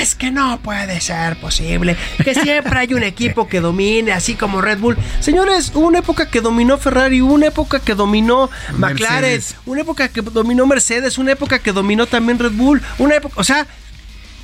Es 0.00 0.14
que 0.14 0.30
no 0.30 0.58
puede 0.62 1.02
ser 1.02 1.38
posible 1.38 1.98
que 2.24 2.34
siempre 2.34 2.78
hay 2.78 2.94
un 2.94 3.02
equipo 3.02 3.46
que 3.46 3.60
domine, 3.60 4.12
así 4.12 4.36
como 4.36 4.62
Red 4.62 4.78
Bull. 4.78 4.96
Señores, 5.20 5.70
hubo 5.74 5.86
una 5.86 5.98
época 5.98 6.30
que 6.30 6.40
dominó 6.40 6.78
Ferrari, 6.78 7.20
una 7.20 7.48
época 7.48 7.80
que 7.80 7.94
dominó 7.94 8.48
McLaren, 8.78 9.20
Mercedes. 9.20 9.54
una 9.66 9.82
época 9.82 10.08
que 10.08 10.22
dominó 10.22 10.66
Mercedes, 10.66 11.18
una 11.18 11.32
época 11.32 11.58
que 11.58 11.72
dominó 11.72 12.06
también 12.06 12.38
Red 12.38 12.52
Bull, 12.52 12.80
una 12.96 13.16
época, 13.16 13.34
o 13.38 13.44
sea, 13.44 13.66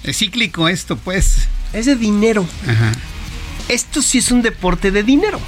Es 0.05 0.19
cíclico 0.19 0.69
esto, 0.69 0.97
pues. 0.98 1.48
es 1.73 1.86
de 1.86 1.97
dinero. 1.97 2.47
Ajá. 2.69 2.93
Esto 3.69 4.01
sí 4.01 4.19
es 4.19 4.31
un 4.31 4.43
deporte 4.43 4.91
de 4.93 5.03
dinero. 5.03 5.41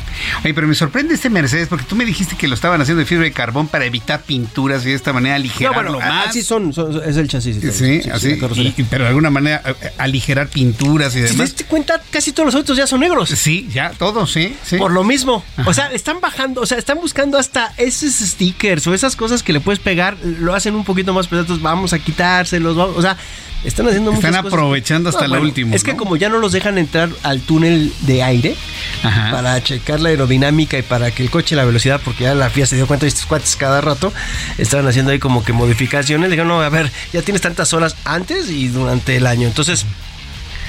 Oye, 0.44 0.52
pero 0.52 0.66
me 0.66 0.74
sorprende 0.74 1.14
este 1.14 1.30
Mercedes 1.30 1.68
porque 1.68 1.84
tú 1.84 1.94
me 1.94 2.04
dijiste 2.04 2.36
que 2.36 2.48
lo 2.48 2.54
estaban 2.54 2.80
haciendo 2.80 2.98
de 3.00 3.06
fibra 3.06 3.24
de 3.24 3.32
carbón 3.32 3.68
para 3.68 3.84
evitar 3.84 4.22
pinturas 4.22 4.84
y 4.84 4.88
de 4.88 4.94
esta 4.94 5.12
manera 5.12 5.36
aligerarlo 5.36 5.82
No, 5.92 5.98
bueno, 5.98 6.12
más. 6.14 6.28
así 6.28 6.42
son, 6.42 6.72
son- 6.72 7.00
es 7.08 7.16
el 7.16 7.28
chasis. 7.28 7.58
Sí, 7.60 7.70
sí, 8.02 8.10
así. 8.10 8.38
y- 8.56 8.74
y- 8.76 8.82
pero 8.84 9.04
de 9.04 9.08
alguna 9.08 9.30
manera 9.30 9.62
eh, 9.64 9.92
aligerar 9.98 10.48
pinturas 10.48 11.14
y 11.14 11.18
Si 11.18 11.24
te 11.26 11.30
demás. 11.32 11.48
diste 11.50 11.64
cuenta, 11.64 12.02
casi 12.10 12.32
todos 12.32 12.46
los 12.46 12.54
autos 12.56 12.76
ya 12.76 12.86
son 12.86 13.00
negros. 13.00 13.28
Sí, 13.30 13.68
ya, 13.72 13.90
todos, 13.90 14.32
sí. 14.32 14.56
sí. 14.64 14.76
Por 14.78 14.90
lo 14.90 15.04
mismo. 15.04 15.44
O 15.66 15.72
sea, 15.72 15.92
están 15.92 16.20
bajando, 16.20 16.60
o 16.62 16.66
sea, 16.66 16.76
están 16.78 16.98
buscando 17.00 17.38
hasta 17.38 17.72
esos 17.76 18.12
stickers 18.14 18.86
o 18.88 18.94
esas 18.94 19.14
cosas 19.14 19.42
que 19.42 19.52
le 19.52 19.60
puedes 19.60 19.78
pegar, 19.78 20.16
lo 20.40 20.54
hacen 20.54 20.74
un 20.74 20.84
poquito 20.84 21.12
más 21.14 21.28
pesados, 21.28 21.62
vamos 21.62 21.92
a 21.92 21.98
quitárselos, 21.98 22.76
vamos, 22.76 22.96
o 22.96 23.02
sea, 23.02 23.16
están 23.64 23.86
haciendo 23.88 24.12
Están 24.12 24.30
muchas 24.30 24.42
cosas. 24.42 24.52
aprovechando 24.58 25.08
hasta 25.08 25.22
No, 25.24 25.28
bueno, 25.30 25.44
último, 25.44 25.74
Es 25.74 25.82
que 25.82 25.96
como 25.96 26.16
ya 26.16 26.28
no 26.28 26.38
los 26.38 26.52
dejan 26.52 26.78
entrar 26.78 27.10
al 27.22 27.40
túnel 27.40 27.92
de 28.02 28.22
aire 28.22 28.56
para 29.02 29.62
checar 29.62 30.00
la 30.00 30.10
aerodinámica 30.10 30.78
y 30.78 30.82
para 30.82 31.10
que 31.10 31.22
el 31.22 31.30
coche 31.30 31.56
la 31.56 31.64
velocidad, 31.64 32.00
porque 32.04 32.24
ya 32.24 32.34
la 32.34 32.50
FIA 32.50 32.66
se 32.66 32.76
dio 32.76 32.86
cuenta 32.86 33.04
de 33.04 33.08
estos 33.08 33.26
cuates 33.26 33.56
cada 33.56 33.80
rato, 33.80 34.12
estaban 34.58 34.86
haciendo 34.86 35.12
ahí 35.12 35.18
como 35.18 35.44
que 35.44 35.52
modificaciones, 35.52 36.30
dijeron, 36.30 36.48
no, 36.48 36.60
a 36.60 36.68
ver, 36.68 36.90
ya 37.12 37.22
tienes 37.22 37.42
tantas 37.42 37.72
horas 37.72 37.96
antes 38.04 38.50
y 38.50 38.68
durante 38.68 39.16
el 39.16 39.26
año, 39.26 39.46
entonces... 39.48 39.84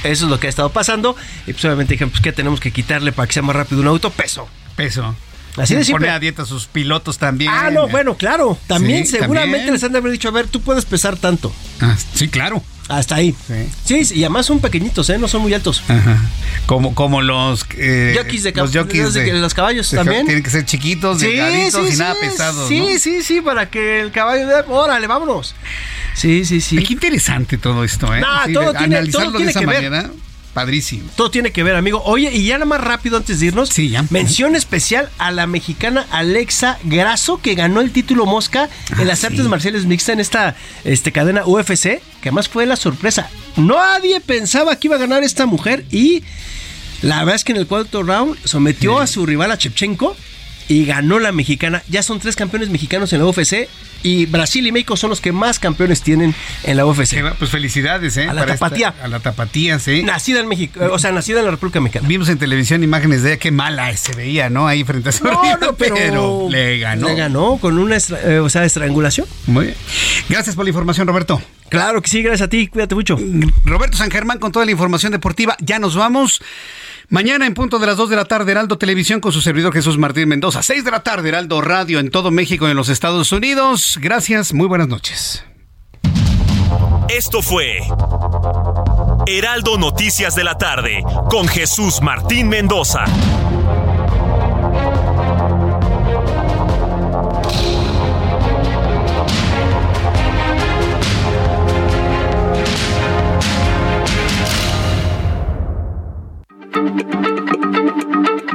Eso 0.01 0.23
es 0.25 0.31
lo 0.31 0.39
que 0.39 0.47
ha 0.47 0.49
estado 0.49 0.69
pasando. 0.69 1.17
Y 1.45 1.51
pues 1.51 1.65
obviamente 1.65 1.93
dijeron, 1.95 2.09
pues, 2.09 2.21
¿qué 2.21 2.31
tenemos 2.31 2.61
que 2.61 2.71
quitarle 2.71 3.11
para 3.11 3.27
que 3.27 3.33
sea 3.33 3.43
más 3.43 3.53
rápido 3.53 3.81
un 3.81 3.87
auto? 3.87 4.09
Peso. 4.11 4.47
Peso. 4.77 5.13
Así 5.57 5.75
de 5.75 5.83
simple. 5.83 6.05
Poner 6.05 6.11
a 6.15 6.19
dieta 6.19 6.43
a 6.43 6.45
sus 6.45 6.67
pilotos 6.67 7.17
también. 7.17 7.51
Ah, 7.53 7.69
no, 7.69 7.89
bueno, 7.89 8.15
claro. 8.15 8.57
También 8.65 9.05
Sí, 9.05 9.17
seguramente 9.17 9.57
también. 9.57 9.73
les 9.73 9.83
han 9.83 9.91
de 9.91 9.97
haber 9.97 10.13
dicho, 10.13 10.29
a 10.29 10.31
ver, 10.31 10.47
tú 10.47 10.61
puedes 10.61 10.85
pesar 10.85 11.17
tanto. 11.17 11.51
Ah, 11.81 11.97
sí, 12.13 12.29
claro. 12.29 12.63
Hasta 12.89 13.15
ahí. 13.15 13.35
Sí. 13.85 14.01
y 14.15 14.23
además 14.23 14.45
son 14.47 14.59
pequeñitos, 14.59 15.09
¿eh? 15.11 15.17
No 15.17 15.27
son 15.27 15.41
muy 15.43 15.53
altos. 15.53 15.83
Ajá. 15.87 16.17
Como, 16.65 16.93
como 16.95 17.21
los. 17.21 17.65
eh, 17.77 18.15
Jockeys 18.17 18.43
de 18.43 18.51
los 18.51 18.75
jockeys 18.75 19.03
los 19.03 19.13
de- 19.13 19.23
de- 19.23 19.33
los 19.39 19.53
caballos 19.53 19.89
de- 19.91 19.97
también. 19.97 20.25
Tienen 20.25 20.43
que 20.43 20.49
ser 20.49 20.65
chiquitos, 20.65 21.19
delgaditos 21.19 21.93
y 21.93 21.97
nada 21.97 22.15
pesados. 22.19 22.67
Sí, 22.67 22.79
¿no? 22.79 22.99
sí, 22.99 23.21
sí, 23.23 23.41
para 23.41 23.69
que 23.69 23.99
el 24.01 24.11
caballo... 24.11 24.47
Órale, 24.67 25.05
vámonos. 25.07 25.55
Sí, 26.15 26.43
sí, 26.45 26.59
sí. 26.61 26.83
Qué 26.83 26.93
interesante 26.93 27.57
todo 27.57 27.83
esto, 27.83 28.13
¿eh? 28.13 28.19
No, 28.21 28.27
Sí, 28.45 28.53
todo 28.53 28.73
de- 28.73 28.77
tiene- 28.79 28.95
analizarlo 28.97 29.31
todo 29.31 29.31
de 29.33 29.37
tiene 29.37 29.51
esa 29.51 29.59
que 29.59 29.65
ver. 29.89 30.09
Padrísimo. 30.53 31.09
Todo 31.15 31.31
tiene 31.31 31.51
que 31.51 31.63
ver, 31.63 31.75
amigo. 31.75 32.01
Oye, 32.05 32.31
y 32.33 32.45
ya 32.45 32.55
nada 32.55 32.65
más 32.65 32.81
rápido 32.81 33.17
antes 33.17 33.39
de 33.39 33.47
irnos. 33.47 33.69
Sí, 33.69 33.89
ya. 33.89 34.05
Mención 34.09 34.55
especial 34.55 35.09
a 35.17 35.31
la 35.31 35.47
mexicana 35.47 36.05
Alexa 36.11 36.77
Grasso, 36.83 37.41
que 37.41 37.55
ganó 37.55 37.81
el 37.81 37.91
título 37.91 38.25
Mosca 38.25 38.69
en 38.97 39.07
las 39.07 39.23
artes 39.23 39.45
marciales 39.45 39.85
mixtas 39.85 40.13
en 40.13 40.19
esta 40.19 40.55
este, 40.83 41.11
cadena 41.11 41.45
UFC, 41.45 42.01
que 42.21 42.29
además 42.29 42.49
fue 42.49 42.65
la 42.65 42.75
sorpresa. 42.75 43.29
Nadie 43.57 44.21
pensaba 44.21 44.75
que 44.75 44.87
iba 44.87 44.95
a 44.95 44.99
ganar 44.99 45.23
esta 45.23 45.45
mujer 45.45 45.85
y 45.91 46.23
la 47.01 47.19
verdad 47.19 47.35
es 47.35 47.43
que 47.43 47.53
en 47.53 47.57
el 47.57 47.67
cuarto 47.67 48.03
round 48.03 48.37
sometió 48.43 48.99
a 48.99 49.07
su 49.07 49.25
rival 49.25 49.51
a 49.51 49.57
Chepchenko 49.57 50.15
y 50.69 50.85
ganó 50.85 51.19
la 51.19 51.33
mexicana. 51.33 51.83
Ya 51.89 52.01
son 52.03 52.19
tres 52.21 52.37
campeones 52.37 52.69
mexicanos 52.69 53.11
en 53.11 53.19
la 53.19 53.25
UFC 53.25 53.67
y 54.01 54.27
Brasil 54.27 54.65
y 54.65 54.71
México 54.71 54.95
son 54.95 55.09
los 55.09 55.19
que 55.19 55.33
más 55.33 55.59
campeones 55.59 56.01
tienen 56.01 56.33
en 56.63 56.77
la 56.77 56.85
UFC. 56.85 57.21
Pues 57.37 57.51
felicidades, 57.51 58.15
¿eh? 58.15 58.23
A 58.29 58.33
la 58.33 58.41
Para 58.43 58.53
esta- 58.53 58.65
tapatía. 58.67 58.93
a 59.03 59.07
la 59.09 59.19
tapatía, 59.19 59.77
sí. 59.79 60.03
Nacida 60.03 60.39
en 60.39 60.47
México, 60.47 60.79
o 60.89 60.97
sea, 60.99 61.11
nacida 61.11 61.39
en 61.39 61.45
la 61.45 61.51
República 61.51 61.81
Mexicana. 61.81 62.07
Vimos 62.07 62.29
en 62.29 62.37
televisión 62.37 62.81
imágenes 62.81 63.23
de 63.23 63.31
ella, 63.33 63.39
qué 63.39 63.51
mala 63.51 63.95
se 63.97 64.13
veía, 64.15 64.49
¿no? 64.49 64.67
Ahí 64.67 64.85
frente 64.85 65.09
a 65.09 65.11
su 65.11 65.25
No, 65.25 65.41
rival, 65.41 65.59
no, 65.59 65.73
pero, 65.75 66.47
le 66.49 66.79
ganó. 66.79 67.09
Le 67.09 67.15
ganó 67.15 67.57
con 67.57 67.77
una 67.77 67.97
eh, 67.97 68.39
o 68.39 68.47
sea, 68.47 68.63
estrangulación. 68.63 69.27
Muy 69.47 69.65
bien. 69.65 69.77
Gracias 70.29 70.55
por 70.55 70.63
la 70.63 70.69
información, 70.69 71.07
Roberto. 71.07 71.41
Claro 71.69 72.01
que 72.01 72.09
sí, 72.09 72.21
gracias 72.23 72.47
a 72.47 72.49
ti, 72.49 72.67
cuídate 72.67 72.95
mucho. 72.95 73.17
Roberto 73.65 73.97
San 73.97 74.09
Germán 74.09 74.39
con 74.39 74.51
toda 74.51 74.65
la 74.65 74.71
información 74.71 75.11
deportiva. 75.11 75.57
Ya 75.59 75.77
nos 75.77 75.95
vamos. 75.95 76.41
Mañana 77.09 77.47
en 77.47 77.55
punto 77.55 77.79
de 77.79 77.87
las 77.87 77.97
2 77.97 78.11
de 78.11 78.15
la 78.15 78.25
tarde, 78.25 78.51
Heraldo 78.51 78.77
Televisión 78.77 79.19
con 79.19 79.31
su 79.31 79.41
servidor 79.41 79.73
Jesús 79.73 79.97
Martín 79.97 80.29
Mendoza. 80.29 80.61
6 80.61 80.85
de 80.85 80.91
la 80.91 81.01
tarde, 81.01 81.29
Heraldo 81.29 81.59
Radio 81.59 81.99
en 81.99 82.11
todo 82.11 82.29
México 82.29 82.67
y 82.67 82.71
en 82.71 82.77
los 82.77 82.87
Estados 82.87 83.31
Unidos. 83.31 83.97
Gracias, 83.99 84.53
muy 84.53 84.67
buenas 84.67 84.87
noches. 84.87 85.43
Esto 87.09 87.41
fue 87.41 87.79
Heraldo 89.25 89.79
Noticias 89.79 90.35
de 90.35 90.43
la 90.43 90.59
tarde 90.59 91.03
con 91.31 91.47
Jesús 91.47 91.99
Martín 92.03 92.47
Mendoza. 92.47 93.05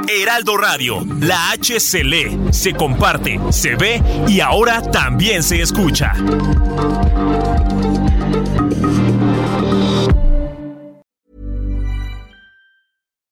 Heraldo 0.07 0.57
Radio, 0.57 1.01
la 1.21 1.51
H 1.51 1.79
se 1.79 2.03
lee, 2.03 2.51
se 2.51 2.73
comparte, 2.73 3.39
se 3.51 3.75
ve 3.75 4.01
y 4.27 4.39
ahora 4.39 4.81
también 4.81 5.43
se 5.43 5.61
escucha. 5.61 6.13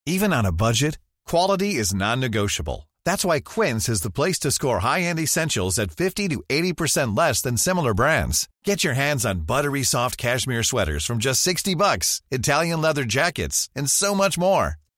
Even 0.05 0.33
on 0.33 0.45
a 0.45 0.51
budget, 0.51 0.99
quality 1.25 1.75
is 1.75 1.93
non-negotiable. 1.93 2.89
That's 3.05 3.25
why 3.25 3.39
Quince 3.39 3.89
is 3.89 4.01
the 4.01 4.11
place 4.11 4.39
to 4.39 4.51
score 4.51 4.79
high-end 4.79 5.19
essentials 5.19 5.79
at 5.79 5.91
50 5.91 6.29
to 6.29 6.43
80% 6.49 7.17
less 7.17 7.41
than 7.41 7.57
similar 7.57 7.93
brands. 7.93 8.47
Get 8.63 8.83
your 8.83 8.93
hands 8.93 9.25
on 9.25 9.41
buttery 9.47 9.83
soft 9.83 10.17
cashmere 10.17 10.63
sweaters 10.63 11.05
from 11.05 11.17
just 11.17 11.41
60 11.41 11.75
bucks, 11.75 12.21
Italian 12.31 12.81
leather 12.81 13.03
jackets, 13.03 13.69
and 13.75 13.89
so 13.89 14.13
much 14.13 14.37
more. 14.37 14.77